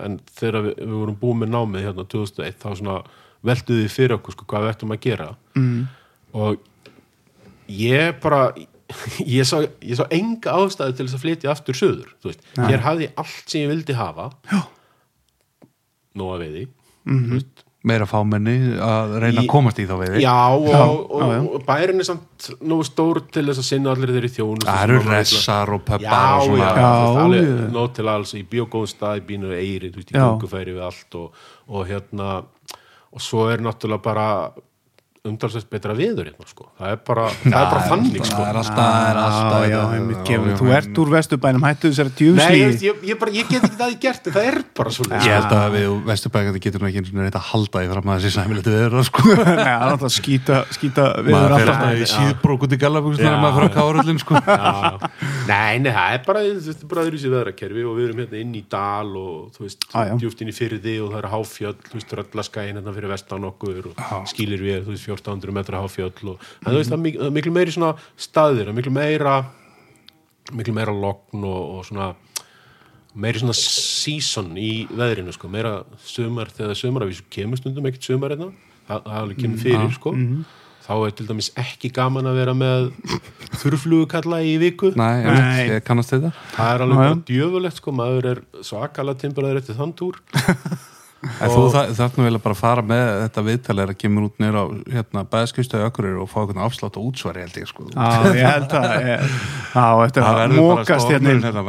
en 0.07 0.19
þegar 0.39 0.67
við, 0.67 0.75
við 0.81 0.97
vorum 1.01 1.21
búið 1.21 1.41
með 1.43 1.55
námið 1.57 1.87
hérna 1.89 2.07
2001, 2.15 2.59
þá 2.63 2.69
svona 2.71 2.99
velduði 3.51 3.87
fyrir 3.91 4.17
okkur, 4.19 4.37
sko, 4.37 4.51
hvað 4.51 4.67
við 4.67 4.75
ættum 4.75 4.95
að 4.95 5.01
gera. 5.07 5.31
Mm. 5.59 5.81
og 6.39 6.69
ég 7.71 8.21
bara 8.23 8.43
ég 9.39 9.47
sá, 9.47 9.57
ég 9.63 9.99
sá 9.99 10.05
enga 10.15 10.55
ástæðu 10.59 10.95
til 10.95 11.07
þess 11.09 11.19
að 11.19 11.25
flytja 11.25 11.51
aftur 11.55 11.79
söður, 11.79 12.15
þú 12.23 12.31
veist, 12.31 12.47
hér 12.59 12.87
hafði 12.87 13.11
allt 13.19 13.51
sem 13.51 13.65
ég 13.65 13.73
vildi 13.73 13.99
hafa. 13.99 14.31
Já. 14.51 14.63
Nóa 16.19 16.39
veiði, 16.43 16.69
þú 17.07 17.35
veist 17.35 17.67
meira 17.87 18.05
fámenni 18.05 18.55
að 18.77 19.15
reyna 19.23 19.41
Í- 19.41 19.45
að 19.45 19.49
komast 19.49 19.79
í 19.81 19.87
þá 19.89 19.95
veiði. 20.03 20.21
Já, 20.21 20.35
og, 20.53 20.67
og, 20.69 21.23
já. 21.25 21.39
og 21.41 21.63
bærin 21.65 22.03
er 22.03 22.09
samt 22.11 22.49
nú 22.61 22.81
stór 22.85 23.23
til 23.33 23.47
þess 23.49 23.63
að 23.63 23.69
sinna 23.71 23.95
allir 23.95 24.13
þeirri 24.17 24.33
þjónu 24.35 24.67
það 24.67 24.83
eru 24.85 24.99
ressar 25.07 25.73
og 25.73 25.85
pöppar 25.89 26.05
já, 26.05 26.27
og 26.45 26.59
já, 26.61 27.71
nót 27.73 27.95
til 27.97 28.09
alls 28.13 28.35
í 28.37 28.43
bíógóðum 28.53 28.91
stað, 28.93 29.23
í 29.23 29.27
bínu 29.31 29.55
eiri, 29.57 29.89
þú 29.95 30.03
veist, 30.03 30.13
í 30.13 30.19
gungufæri 30.19 30.77
við 30.77 30.85
allt 30.91 31.19
og, 31.23 31.47
og 31.73 31.89
hérna 31.89 32.29
og 33.11 33.25
svo 33.25 33.49
er 33.51 33.65
náttúrulega 33.65 34.05
bara 34.05 34.27
umdalsvægt 35.29 35.69
betra 35.69 35.93
viður 35.99 36.31
hérna, 36.31 36.47
sko. 36.49 36.65
það 36.81 36.93
er 36.95 37.01
bara, 37.05 37.25
það 37.43 37.57
er 37.61 37.67
bara 37.75 37.81
þannig, 37.91 38.23
sko 38.25 38.39
það 38.41 38.51
er 38.51 38.59
alltaf, 38.61 38.79
það 38.81 39.09
er 39.11 39.19
alltaf 39.21 39.65
Já, 39.71 39.75
já, 39.77 39.81
gefur, 40.31 40.47
já, 40.49 40.55
þú 40.61 40.69
já. 40.71 40.75
ert 40.79 41.01
úr 41.03 41.11
vesturbænum 41.15 41.67
hættu 41.69 41.91
þessari 41.91 42.11
Nei, 42.11 42.17
djúsli 42.21 42.61
ég, 42.61 42.85
ég, 42.87 43.03
ég, 43.11 43.19
bara, 43.21 43.35
ég 43.37 43.51
get 43.51 43.67
ekki 43.69 43.77
það 43.83 43.91
í 43.93 43.99
gert, 44.01 44.31
það 44.33 44.49
er 44.51 44.57
bara 44.81 44.91
svo 44.97 45.05
ég 45.11 45.27
held 45.29 45.53
að 45.59 45.67
við 45.77 45.89
vesturbækandi 46.09 46.63
getum 46.65 46.87
ekki 46.89 46.99
eins 47.03 47.11
og 47.13 47.21
reynt 47.21 47.37
að 47.37 47.47
halda 47.51 47.77
því 47.85 47.91
fram 47.93 48.09
að 48.11 48.19
þessi 48.25 48.33
sæmilegt 48.39 48.71
við 48.71 48.79
erum 48.87 49.05
sko. 49.11 49.21
Nei, 49.31 49.45
það 49.45 49.61
er 49.61 49.85
alltaf 49.91 50.15
skýta, 50.17 50.57
skýta 50.79 51.05
við 51.21 51.33
maður 51.37 51.51
fer 51.51 51.69
alltaf 51.69 51.85
alltaf 51.85 52.01
í 52.01 52.11
síðbrók 52.15 52.65
út 52.67 52.73
í 52.73 52.81
gallabúksna 52.81 53.27
Já. 53.29 53.31
en 53.35 53.45
maður 53.45 53.57
fyrir 53.61 53.69
að 53.69 53.77
kára 53.77 54.05
öllum 54.05 54.19
sko. 54.25 54.33
Já. 54.41 54.49
Nei, 55.51 55.75
nei, 55.85 55.91
það 55.93 56.17
er 56.17 56.25
bara, 56.31 56.41
þetta 56.65 56.85
er 56.87 56.91
bara 56.95 57.05
öðru 57.07 57.19
sér 57.21 57.33
veðrakerfi 57.37 57.83
og 57.91 57.93
við 58.01 58.05
erum 58.09 58.21
hérna 58.25 58.41
inn 58.41 58.55
í 58.57 58.63
dal 58.73 59.11
og 59.21 59.53
þú 59.57 59.61
veist, 59.67 59.85
Ah, 59.91 60.05
já. 60.07 60.15
djúft 60.23 60.41
inn 60.45 60.51
í 60.53 60.55
fyrði 60.57 60.97
og 61.05 61.09
það 61.13 61.19
eru 61.21 61.31
háfjöll, 61.35 61.79
þú 65.11 65.19
veist, 65.19 65.31
röllaskæin 65.31 65.41
hérna 65.41 65.51
fyrir 65.51 65.57
vestan 65.57 65.81
okkur 65.81 65.91
og 65.91 65.91
skýlir 65.91 66.31
við, 66.31 66.31
þú 66.31 66.31
veist, 66.31 66.31
1400 66.31 66.31
metra 66.31 66.31
háfjöll 66.31 66.33
og, 66.35 66.49
en 66.61 66.73
þú 66.73 66.79
veist, 66.79 66.91
það 66.91 67.07
er 67.11 67.27
er 67.27 67.35
miklu 67.35 67.53
meiri 67.55 67.75
svona 67.75 67.95
staðir, 68.17 68.73
miklu 68.77 68.93
meira 68.95 69.45
miklu 70.55 70.75
meira 70.75 70.95
logn 70.95 71.45
og, 71.45 71.61
og 71.79 71.85
svona 71.87 72.15
meiri 73.15 73.43
svona 73.43 73.57
season 73.57 74.55
í 74.59 74.87
veðrinu, 74.91 75.35
sko, 75.35 75.51
meira 75.51 75.81
sumar, 76.07 76.51
þegar 76.55 76.79
sumar, 76.79 77.05
að 77.05 77.15
við 77.15 77.23
kemur 77.35 77.61
stundum 77.61 77.87
ekkert 77.91 78.07
sumar 78.07 78.35
hérna, 78.35 78.51
það, 78.89 79.07
það 79.07 79.21
alveg 79.21 79.41
kemur 79.45 79.63
fyrir, 79.65 79.95
sko. 79.97 80.13
þá 80.87 80.93
er 81.07 81.17
til 81.19 81.27
dæmis 81.29 81.51
ekki 81.61 81.91
gaman 81.95 82.27
að 82.31 82.39
vera 82.41 82.55
með 82.57 82.87
þurrflugukalla 83.61 84.41
í 84.47 84.55
viku. 84.63 84.93
Nei, 84.99 85.23
Nei. 85.27 85.35
Nei. 85.37 85.67
ég 85.69 85.85
kannast 85.87 86.15
þetta 86.15 86.33
Það. 86.55 86.71
Er 86.73 86.85
alveg 86.87 87.25
djöfulegt 87.29 87.83
sko, 87.83 87.95
maður 87.95 88.31
er 88.33 88.41
svakalega 88.67 89.21
timburaður 89.23 89.61
eftir 89.63 89.79
þann 89.79 89.95
túr 89.99 90.19
En 91.21 91.51
þú 91.53 91.67
þa- 91.75 91.91
þarf 91.99 92.15
nú 92.17 92.25
vel 92.25 92.37
að 92.39 92.43
bara 92.47 92.57
fara 92.57 92.83
með 92.83 93.09
þetta 93.27 93.43
viðtalega 93.45 93.93
að 93.93 93.99
kemur 94.01 94.25
út 94.31 94.39
nýra 94.41 94.63
á 94.65 94.67
hérna, 94.95 95.25
bæðskristu 95.29 95.81
ökkurir 95.85 96.15
og 96.23 96.31
fá 96.33 96.39
eitthvað 96.47 96.65
afslátt 96.65 96.97
og 96.97 97.11
útsvari 97.11 97.43
held 97.45 97.59
ég 97.61 97.69
sko. 97.69 97.85
Já, 97.93 98.09
ég 98.33 98.47
held 98.49 98.73
að 98.73 98.91
ég- 99.05 99.39
Já, 99.75 99.87
eftir 100.07 100.23
það 100.25 100.31
að 100.31 100.41
bara 100.41 100.61
mókast 100.61 101.11
hérna 101.13 101.35
stofnun 101.37 101.45
hérna 101.45 101.65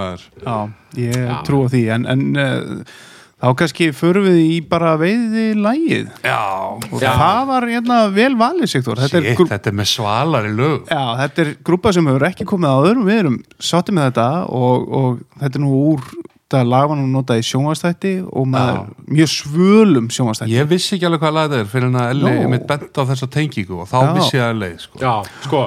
Já, 0.46 0.58
ég 0.96 1.44
trú 1.50 1.64
á 1.64 1.68
því. 1.74 1.82
En, 1.98 2.06
en 2.14 2.24
uh, 2.40 2.96
þá 3.44 3.48
kannski 3.60 3.90
förum 3.92 4.24
við 4.30 4.40
í 4.40 4.56
bara 4.72 4.96
veiði 5.02 5.46
lægið 5.60 6.08
Já, 6.24 6.40
og 6.88 7.02
Já. 7.04 7.12
það 7.20 7.44
var 7.52 7.68
hérna 7.76 8.00
vel 8.16 8.34
valið 8.40 8.72
Sigþór. 8.72 9.04
Þetta, 9.04 9.18
er 9.20 9.28
Shit, 9.34 9.38
grú- 9.42 9.50
þetta 9.52 9.68
er 9.68 9.80
með 9.82 9.92
svalari 9.98 10.56
lög. 10.56 10.88
Já, 10.88 11.04
þetta 11.26 11.44
er 11.44 11.54
grúpa 11.60 11.92
sem 11.94 12.08
hefur 12.08 12.28
ekki 12.32 12.48
komið 12.48 12.72
áður. 12.80 13.04
Við 13.12 13.20
erum 13.26 13.40
sáttið 13.60 14.00
með 14.00 14.12
þetta 14.14 14.30
og, 14.48 14.92
og 15.02 15.20
þetta 15.44 15.60
er 15.60 15.66
nú 15.68 15.74
úr 15.92 16.12
það 16.52 16.68
lag 16.72 16.90
var 16.92 16.98
nú 17.00 17.08
notað 17.12 17.42
í 17.42 17.46
sjónvastætti 17.48 18.14
og 18.32 18.48
maður 18.52 18.92
mjög 19.08 19.32
svölum 19.38 20.10
sjónvastætti 20.12 20.52
Ég 20.58 20.68
vissi 20.72 20.96
ekki 20.98 21.08
alveg 21.10 21.24
hvað 21.24 21.34
lag 21.38 21.50
þetta 21.52 21.64
er 21.66 21.72
fyrir 21.72 21.88
en 21.92 22.00
að 22.02 22.12
Elli 22.16 22.36
Nú. 22.42 22.50
mitt 22.56 22.68
bent 22.68 22.92
á 22.98 23.04
þessa 23.12 23.30
tengingu 23.32 23.80
og 23.82 23.88
þá 23.92 23.98
Já. 24.02 24.14
vissi 24.20 24.38
ég 24.38 24.46
að 24.50 24.62
leið 24.66 24.78
sko. 24.86 25.00
Já, 25.02 25.16
sko 25.48 25.64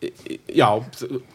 Já, 0.00 0.68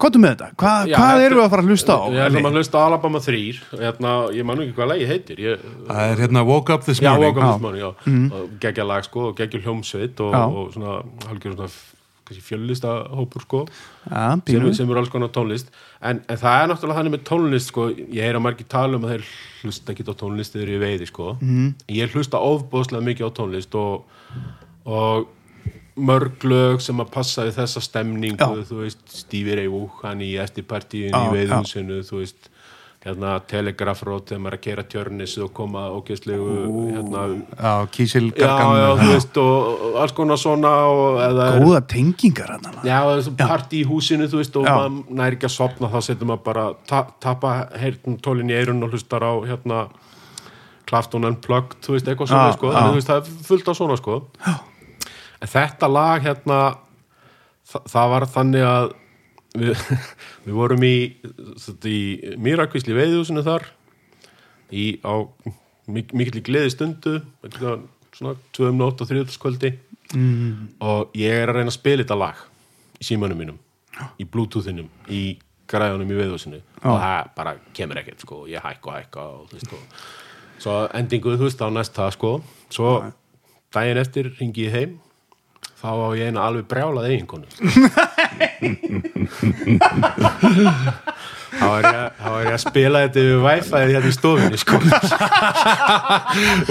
Hvað 0.02 0.16
með 0.18 0.32
þetta? 0.32 0.48
Hva, 0.58 0.72
já 0.90 0.96
hvað 0.98 1.12
þetta- 1.12 1.26
erum 1.26 1.38
við 1.38 1.44
að 1.46 1.50
fara 1.54 1.62
að 1.62 1.68
hlusta 1.70 1.94
á? 1.94 2.02
Ég 2.10 2.22
ætlum 2.26 2.48
að 2.50 2.56
hlusta 2.58 2.78
á 2.82 2.84
Alabama 2.88 3.20
3 3.22 3.60
hérna, 3.78 4.14
Ég 4.34 4.46
man 4.46 4.58
nú 4.58 4.64
ekki 4.66 4.74
hvað 4.80 4.88
lagi 4.90 5.06
heitir 5.06 5.38
ég, 5.38 5.60
Það 5.86 6.12
er 6.12 6.24
hérna 6.24 6.46
Woke 6.48 6.74
Up 6.74 6.82
This 6.88 7.00
Já, 7.00 7.12
Morning 7.14 7.36
Walk 7.36 7.38
of 7.38 7.52
this 7.52 7.62
morning, 7.62 7.84
já 7.86 8.40
og 8.42 8.50
geggja 8.60 8.86
lag 8.88 9.04
sko, 9.06 9.28
og 9.30 9.36
geggja 9.38 9.62
hljómsveit 9.62 10.20
og, 10.20 10.34
Já. 10.34 10.44
og 10.50 10.74
svona, 10.74 11.04
halgjör 11.30 11.54
svona 11.56 11.70
fjöllista 12.34 12.94
hópur 13.14 13.46
sko 13.46 13.62
Já, 14.10 14.36
sem, 14.48 14.74
sem 14.74 14.90
eru 14.90 15.02
alls 15.02 15.12
konar 15.14 15.32
tónlist 15.36 15.70
en, 16.02 16.24
en 16.26 16.42
það 16.42 16.62
er 16.62 16.72
náttúrulega 16.72 17.00
þannig 17.00 17.16
með 17.16 17.24
tónlist 17.30 17.72
sko, 17.72 17.88
ég 17.94 18.26
heyra 18.26 18.42
margir 18.42 18.70
tala 18.72 18.98
um 18.98 19.06
að 19.06 19.16
þeir 19.16 19.30
hlusta 19.62 19.94
ekki 19.94 20.08
á 20.10 20.14
tónlist 20.18 20.58
þegar 20.58 20.74
ég 20.74 20.84
veiði 20.84 21.10
sko. 21.12 21.38
mm. 21.42 21.70
ég 22.00 22.18
hlusta 22.18 22.42
ofbóðslega 22.42 23.08
mikið 23.12 23.30
á 23.30 23.32
tónlist 23.38 23.78
og, 23.80 24.10
og 24.86 25.30
mörg 25.96 26.44
lög 26.44 26.82
sem 26.84 27.00
að 27.00 27.12
passa 27.14 27.46
í 27.48 27.54
þessa 27.56 27.82
stemningu, 27.84 28.42
Já. 28.42 28.66
þú 28.68 28.82
veist 28.82 29.06
Stevie 29.12 29.56
Ray 29.62 29.72
Vaughan 29.72 30.24
í 30.26 30.34
eftirpartíin 30.42 31.14
Já, 31.14 31.22
í 31.22 31.32
veiðhúsinu, 31.38 32.02
þú 32.08 32.20
veist 32.24 32.50
hérna 33.06 33.36
telegrafrót 33.46 34.32
þegar 34.32 34.40
maður 34.42 34.54
er 34.56 34.58
að 34.58 34.64
kera 34.66 34.84
tjörnis 34.90 35.34
og 35.46 35.52
koma 35.54 35.84
ógeðslegu 35.94 36.56
hérna, 36.96 37.26
Já, 37.54 37.74
Kísil 37.94 38.32
já, 38.34 38.48
já, 38.50 38.88
þú 38.98 39.10
veist 39.12 39.38
og, 39.38 39.84
alls 40.02 40.16
konar 40.18 40.40
svona 40.42 40.72
og 40.90 41.20
eða 41.22 41.46
er- 41.54 41.62
Góða 41.62 41.82
tengingar 41.94 42.50
hann. 42.56 42.66
Já, 42.84 42.98
það 43.06 43.30
partí 43.44 43.84
í 43.84 43.86
húsinu, 43.86 44.26
þú 44.32 44.42
veist, 44.42 44.58
og 44.58 44.66
Já. 44.66 44.74
maður 44.74 45.14
næri 45.22 45.38
ekki 45.38 45.50
að 45.52 45.54
sopna, 45.60 45.92
þá 45.94 46.00
setur 46.08 46.32
maður 46.32 46.44
bara 46.50 46.66
ta 46.90 47.04
tapa 47.22 47.54
heyrn 47.78 48.18
tólinn 48.26 48.50
í 48.50 48.58
eirun 48.58 48.82
og 48.84 48.90
hlustar 48.96 49.22
á 49.22 49.34
hérna 49.46 49.84
Clafton 50.90 51.26
Unplugged, 51.30 51.78
þú 51.86 51.94
veist, 51.96 52.10
eitthvað 52.10 52.28
svona, 52.34 52.50
Já, 52.50 52.58
sko, 52.58 52.74
þú 52.74 52.94
veist, 52.98 53.08
það 53.10 53.22
er 53.22 53.46
fullt 53.52 53.70
af 53.70 53.78
svona, 53.78 53.98
sko. 54.02 54.18
En 55.42 55.48
þetta 55.52 55.88
lag, 55.94 56.22
hérna, 56.26 56.60
þa 57.70 57.80
það 57.90 58.10
var 58.16 58.26
þannig 58.34 58.66
að 58.66 58.94
við, 59.60 59.84
við 60.46 60.58
vorum 60.58 60.86
í, 60.86 60.96
í 61.90 62.00
Mýrakvísli 62.42 62.96
veiðhúsinu 62.98 63.44
þar, 63.46 63.68
í, 64.72 64.88
á 65.06 65.14
mik 65.92 66.14
mikill 66.18 66.42
í 66.42 66.46
gleði 66.46 66.74
stundu, 66.74 67.20
eitthvað, 67.46 67.86
svona, 68.16 68.36
tvöum 68.56 68.80
nótt 68.80 69.04
og 69.04 69.10
þriðutaskvöldi 69.10 69.74
mm. 70.16 70.52
og 70.86 71.18
ég 71.20 71.42
er 71.42 71.52
að 71.52 71.60
reyna 71.60 71.74
að 71.74 71.78
spila 71.78 72.06
þetta 72.06 72.20
lag 72.20 72.46
í 73.02 73.08
símanum 73.10 73.42
mínum, 73.42 73.58
í 74.22 74.28
bluetoothinum, 74.28 74.88
í 75.12 75.24
græðunum 75.70 76.14
í 76.14 76.20
veiðhúsinu 76.20 76.62
og 76.86 77.00
það 77.02 77.34
bara 77.38 77.56
kemur 77.76 78.02
ekkert, 78.02 78.24
sko, 78.24 78.44
ég 78.50 78.64
hækka 78.64 78.92
og 78.92 78.98
hækka 79.00 79.28
og 79.34 79.50
þú 79.50 79.60
veist, 79.60 79.76
og 79.76 80.64
svo 80.64 80.78
endingu, 80.98 81.36
þú 81.36 81.50
veist, 81.50 81.64
á 81.66 81.70
næst 81.74 81.98
það, 81.98 82.14
sko, 82.18 82.34
svo 82.74 82.92
daginn 83.76 84.02
eftir 84.02 84.32
ringi 84.40 84.70
ég 84.70 84.78
heim 84.80 84.96
þá 85.86 85.92
á 85.94 86.08
ég 86.18 86.26
eina 86.32 86.42
alveg 86.50 86.66
brjálað 86.72 87.10
eiginkonu 87.12 87.46
þá 91.56 91.68
er 91.72 91.86
ég, 91.88 92.20
er 92.46 92.50
að 92.52 92.62
spila 92.64 93.02
þetta 93.06 93.22
yfir 93.24 93.42
wifi 93.46 93.82
hérna 93.82 94.10
í 94.10 94.16
stofinni 94.16 94.60
sko. 94.62 94.80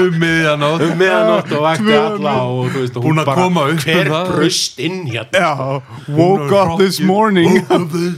Um 0.05 0.16
miðjanótt. 0.20 0.82
Um 0.85 0.98
meðanótt 1.01 1.52
og 1.55 1.62
vakti 1.65 1.94
alla 1.97 2.32
og 2.44 2.69
þú 2.74 2.82
veist, 2.82 2.98
hún 3.05 3.20
bara 3.24 3.47
um 3.48 3.59
hver 3.81 4.11
það. 4.11 4.31
brust 4.35 4.81
inn 4.85 4.98
hérna. 5.09 5.43
Já, 5.44 5.52
woke 6.19 6.59
up 6.59 6.74
this 6.81 7.01
morning. 7.01 7.61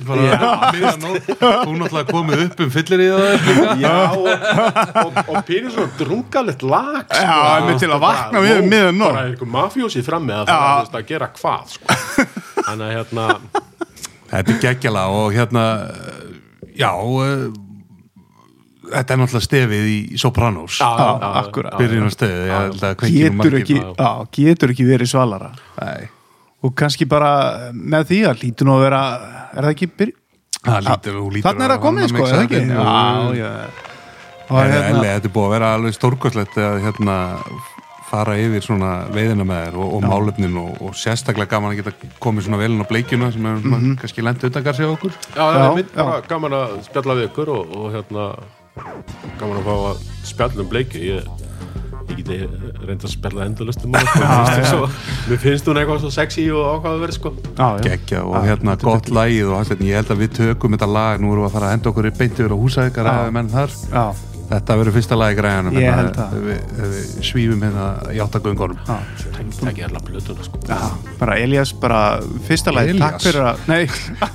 Bara 0.06 0.72
miðjanótt. 0.74 1.30
Hún 1.66 1.78
náttúrulega 1.82 2.06
komið 2.10 2.44
upp 2.47 2.64
um 2.66 2.72
fyllir 2.74 3.05
í 3.05 3.09
það 3.12 3.84
Já, 3.84 3.94
og, 4.16 4.28
og, 5.05 5.20
og 5.22 5.38
pýrir 5.48 5.70
svona 5.74 5.93
drungalegt 6.01 6.64
lag 6.66 7.02
sko, 7.05 7.22
Já, 7.22 7.38
einmitt 7.59 7.82
til 7.82 7.93
að 7.93 8.02
vakna 8.06 8.43
við 8.44 8.62
um 8.62 8.68
miðjanótt. 8.72 9.06
Bara 9.06 9.28
einhver 9.30 9.52
mafjósi 9.56 10.05
frammi 10.06 10.34
að 10.36 10.51
það 10.51 10.56
Já. 10.56 10.66
þú 10.66 10.82
veist, 10.82 10.98
að 11.01 11.09
gera 11.12 11.30
hvað 11.40 11.72
sko. 11.76 11.86
Þannig 12.66 12.86
að 12.86 12.94
hérna 12.97 13.28
Þetta 14.26 14.51
er 14.52 14.62
geggjala 14.64 15.02
og 15.14 15.28
hérna 15.36 15.64
já 16.76 16.90
uh, 16.92 17.46
þetta 18.90 19.14
er 19.14 19.20
náttúrulega 19.22 19.46
stefið 19.46 19.88
í 19.90 19.96
Sopranos. 20.20 20.76
Já, 20.80 20.90
Já, 21.00 21.08
já, 21.22 21.30
akkurat. 21.42 21.78
byrjun 21.80 22.06
á 22.06 22.12
stefi 22.14 22.36
ég 22.36 22.52
held 22.54 22.84
að 22.86 22.94
kveikir 23.02 23.34
nú 23.34 23.48
getur 23.48 23.88
já, 23.96 24.10
getur 24.38 24.74
ekki 24.74 24.86
verið 24.88 25.10
svalara. 25.10 25.50
Nei, 25.80 26.06
og 26.62 26.76
kannski 26.78 27.08
bara 27.08 27.32
með 27.72 28.12
því 28.12 28.20
að 28.30 28.44
lítur 28.44 28.68
nú 28.68 28.76
að 28.76 28.86
vera 28.86 29.02
er 29.52 29.66
það 29.66 29.72
ekki 29.74 29.90
byrj... 29.98 30.14
það 30.62 30.88
lítur, 30.90 31.18
hún 31.22 31.34
lítur 31.36 31.48
þannig 31.50 31.66
er 31.66 31.74
það 31.74 31.84
komið 31.86 32.10
sko, 32.12 32.26
er 32.26 32.36
það 32.36 32.46
ekki? 32.46 32.62
Já, 32.70 33.40
já. 33.40 33.52
Og 34.46 34.60
Elli, 34.62 34.76
hérna, 34.78 35.02
þetta 35.02 35.26
er 35.26 35.32
búið 35.34 35.46
að 35.48 35.54
vera 35.56 35.72
alveg 35.74 35.94
stórkostlegt 35.96 36.58
að 36.62 36.76
hérna 36.84 37.16
fara 38.06 38.36
yfir 38.38 38.64
svona 38.64 38.90
veiðina 39.12 39.46
með 39.46 39.62
þér 39.64 39.78
og, 39.82 39.94
og 39.96 40.04
málefnin 40.06 40.58
og, 40.60 40.76
og 40.84 40.98
sérstaklega 40.98 41.50
gaman 41.56 41.74
að 41.74 41.80
geta 41.80 42.12
komið 42.22 42.46
svona 42.46 42.60
velin 42.60 42.84
á 42.84 42.86
bleikjuna 42.90 43.32
sem 43.34 43.48
er 43.48 43.58
mm 43.62 43.96
kannski 44.00 44.24
lent 44.24 44.44
utakar 44.46 44.76
sig 44.76 44.86
á 44.86 44.90
okkur. 44.92 45.16
Já, 45.34 45.42
það 45.42 45.56
Já, 45.58 45.64
er 45.64 45.74
mitt 45.80 45.96
bara 45.96 46.20
gaman 46.28 46.56
að 46.60 46.76
spjalla 46.86 47.18
við 47.18 47.28
ykkur 47.30 47.50
og, 47.56 47.74
og 47.80 47.90
hérna 47.96 48.28
gaman 49.40 49.58
að 49.60 49.66
fá 49.66 49.74
að 49.90 50.06
spjalla 50.30 50.62
um 50.62 50.70
bleiki 50.70 51.02
ég, 51.06 51.28
ég 52.06 52.20
get 52.20 52.30
geti 52.30 52.38
reynda 52.86 53.08
að 53.08 53.86
um 53.86 53.96
hana 53.96 54.66
sko. 54.70 54.88
Mér 55.26 55.42
finnst 55.42 55.66
hún 55.66 55.80
eitthvað 55.80 56.04
svo 56.04 56.12
sexy 56.14 56.46
og 56.52 56.68
ákvaða 56.76 57.02
verið 57.02 57.18
sko. 57.18 57.34
Já, 57.56 57.66
já. 57.66 57.82
geggja 57.88 58.22
og 58.22 58.36
Já, 58.36 58.46
hérna 58.52 58.76
gott 58.82 59.10
lagið 59.10 59.50
og 59.50 59.74
ég 59.80 59.98
held 59.98 60.14
að 60.14 60.22
við 60.22 60.32
tökum 60.38 60.76
þetta 60.76 60.90
lag. 60.92 61.20
Nú 61.20 61.32
erum 61.32 61.46
við 61.46 61.50
að 61.50 61.58
fara 61.58 61.70
að 61.70 61.76
henda 61.76 61.92
okkur 61.92 62.10
í 62.10 62.16
beint 62.20 62.40
yfir 62.40 62.54
á 62.54 62.58
húsækar 62.62 63.10
Já. 63.10 63.30
menn 63.34 63.50
þar, 63.50 63.76
já, 63.90 64.04
þetta 64.51 64.77
verður 64.81 64.94
fyrsta 64.97 65.16
lagi 65.18 65.36
græðanum 65.40 65.77
Ég 65.81 65.97
held 65.98 66.16
það. 66.16 66.35
við, 66.47 66.74
við 66.81 67.06
svífum 67.27 67.64
hérna 67.66 67.86
í 68.14 68.20
áttagöngunum. 68.24 68.78
Það 68.86 69.70
er 69.73 69.86
allar 69.89 70.05
plötuna 70.06 70.47
sko 70.47 70.60
Já, 70.68 70.78
bara 71.20 71.36
Elias, 71.43 71.73
bara 71.82 72.01
fyrsta 72.47 72.74
lagi, 72.77 72.97
takk 73.01 73.18
fyrir 73.24 73.48
að, 73.51 73.64
nei, 73.70 73.82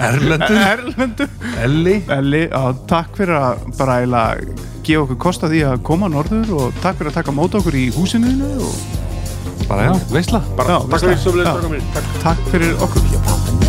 Erlendur, 0.10 0.62
Erlendur, 0.74 1.32
Elli 1.66 1.96
Elli, 2.18 2.44
já, 2.52 2.64
takk 2.92 3.16
fyrir 3.20 3.38
að 3.40 3.66
bara 3.80 4.00
eiginlega 4.02 4.60
gefa 4.82 5.04
okkur 5.06 5.20
kost 5.28 5.44
að 5.46 5.56
því 5.56 5.64
að 5.72 5.84
koma 5.92 6.10
norður 6.12 6.54
og 6.58 6.80
takk 6.84 6.98
fyrir 7.02 7.14
að 7.14 7.20
taka 7.22 7.36
mót 7.38 7.58
okkur 7.62 7.78
í 7.78 7.88
húsinu 7.96 8.32
þínu 8.32 8.52
og 8.68 9.68
bara 9.72 9.90
já, 9.90 9.92
veistla 10.12 10.42
Bara 10.58 10.78
Já, 10.78 10.80
takk 10.92 11.08
veist 11.08 11.08
fyrir 11.08 11.18
það. 11.18 11.26
sömulegis 11.26 11.48
Já. 11.48 11.58
strákar 11.58 11.76
mínir. 11.76 11.92
Takk 11.96 12.24
takk 12.26 12.48
fyrir 12.56 12.88
okkur. 12.88 13.61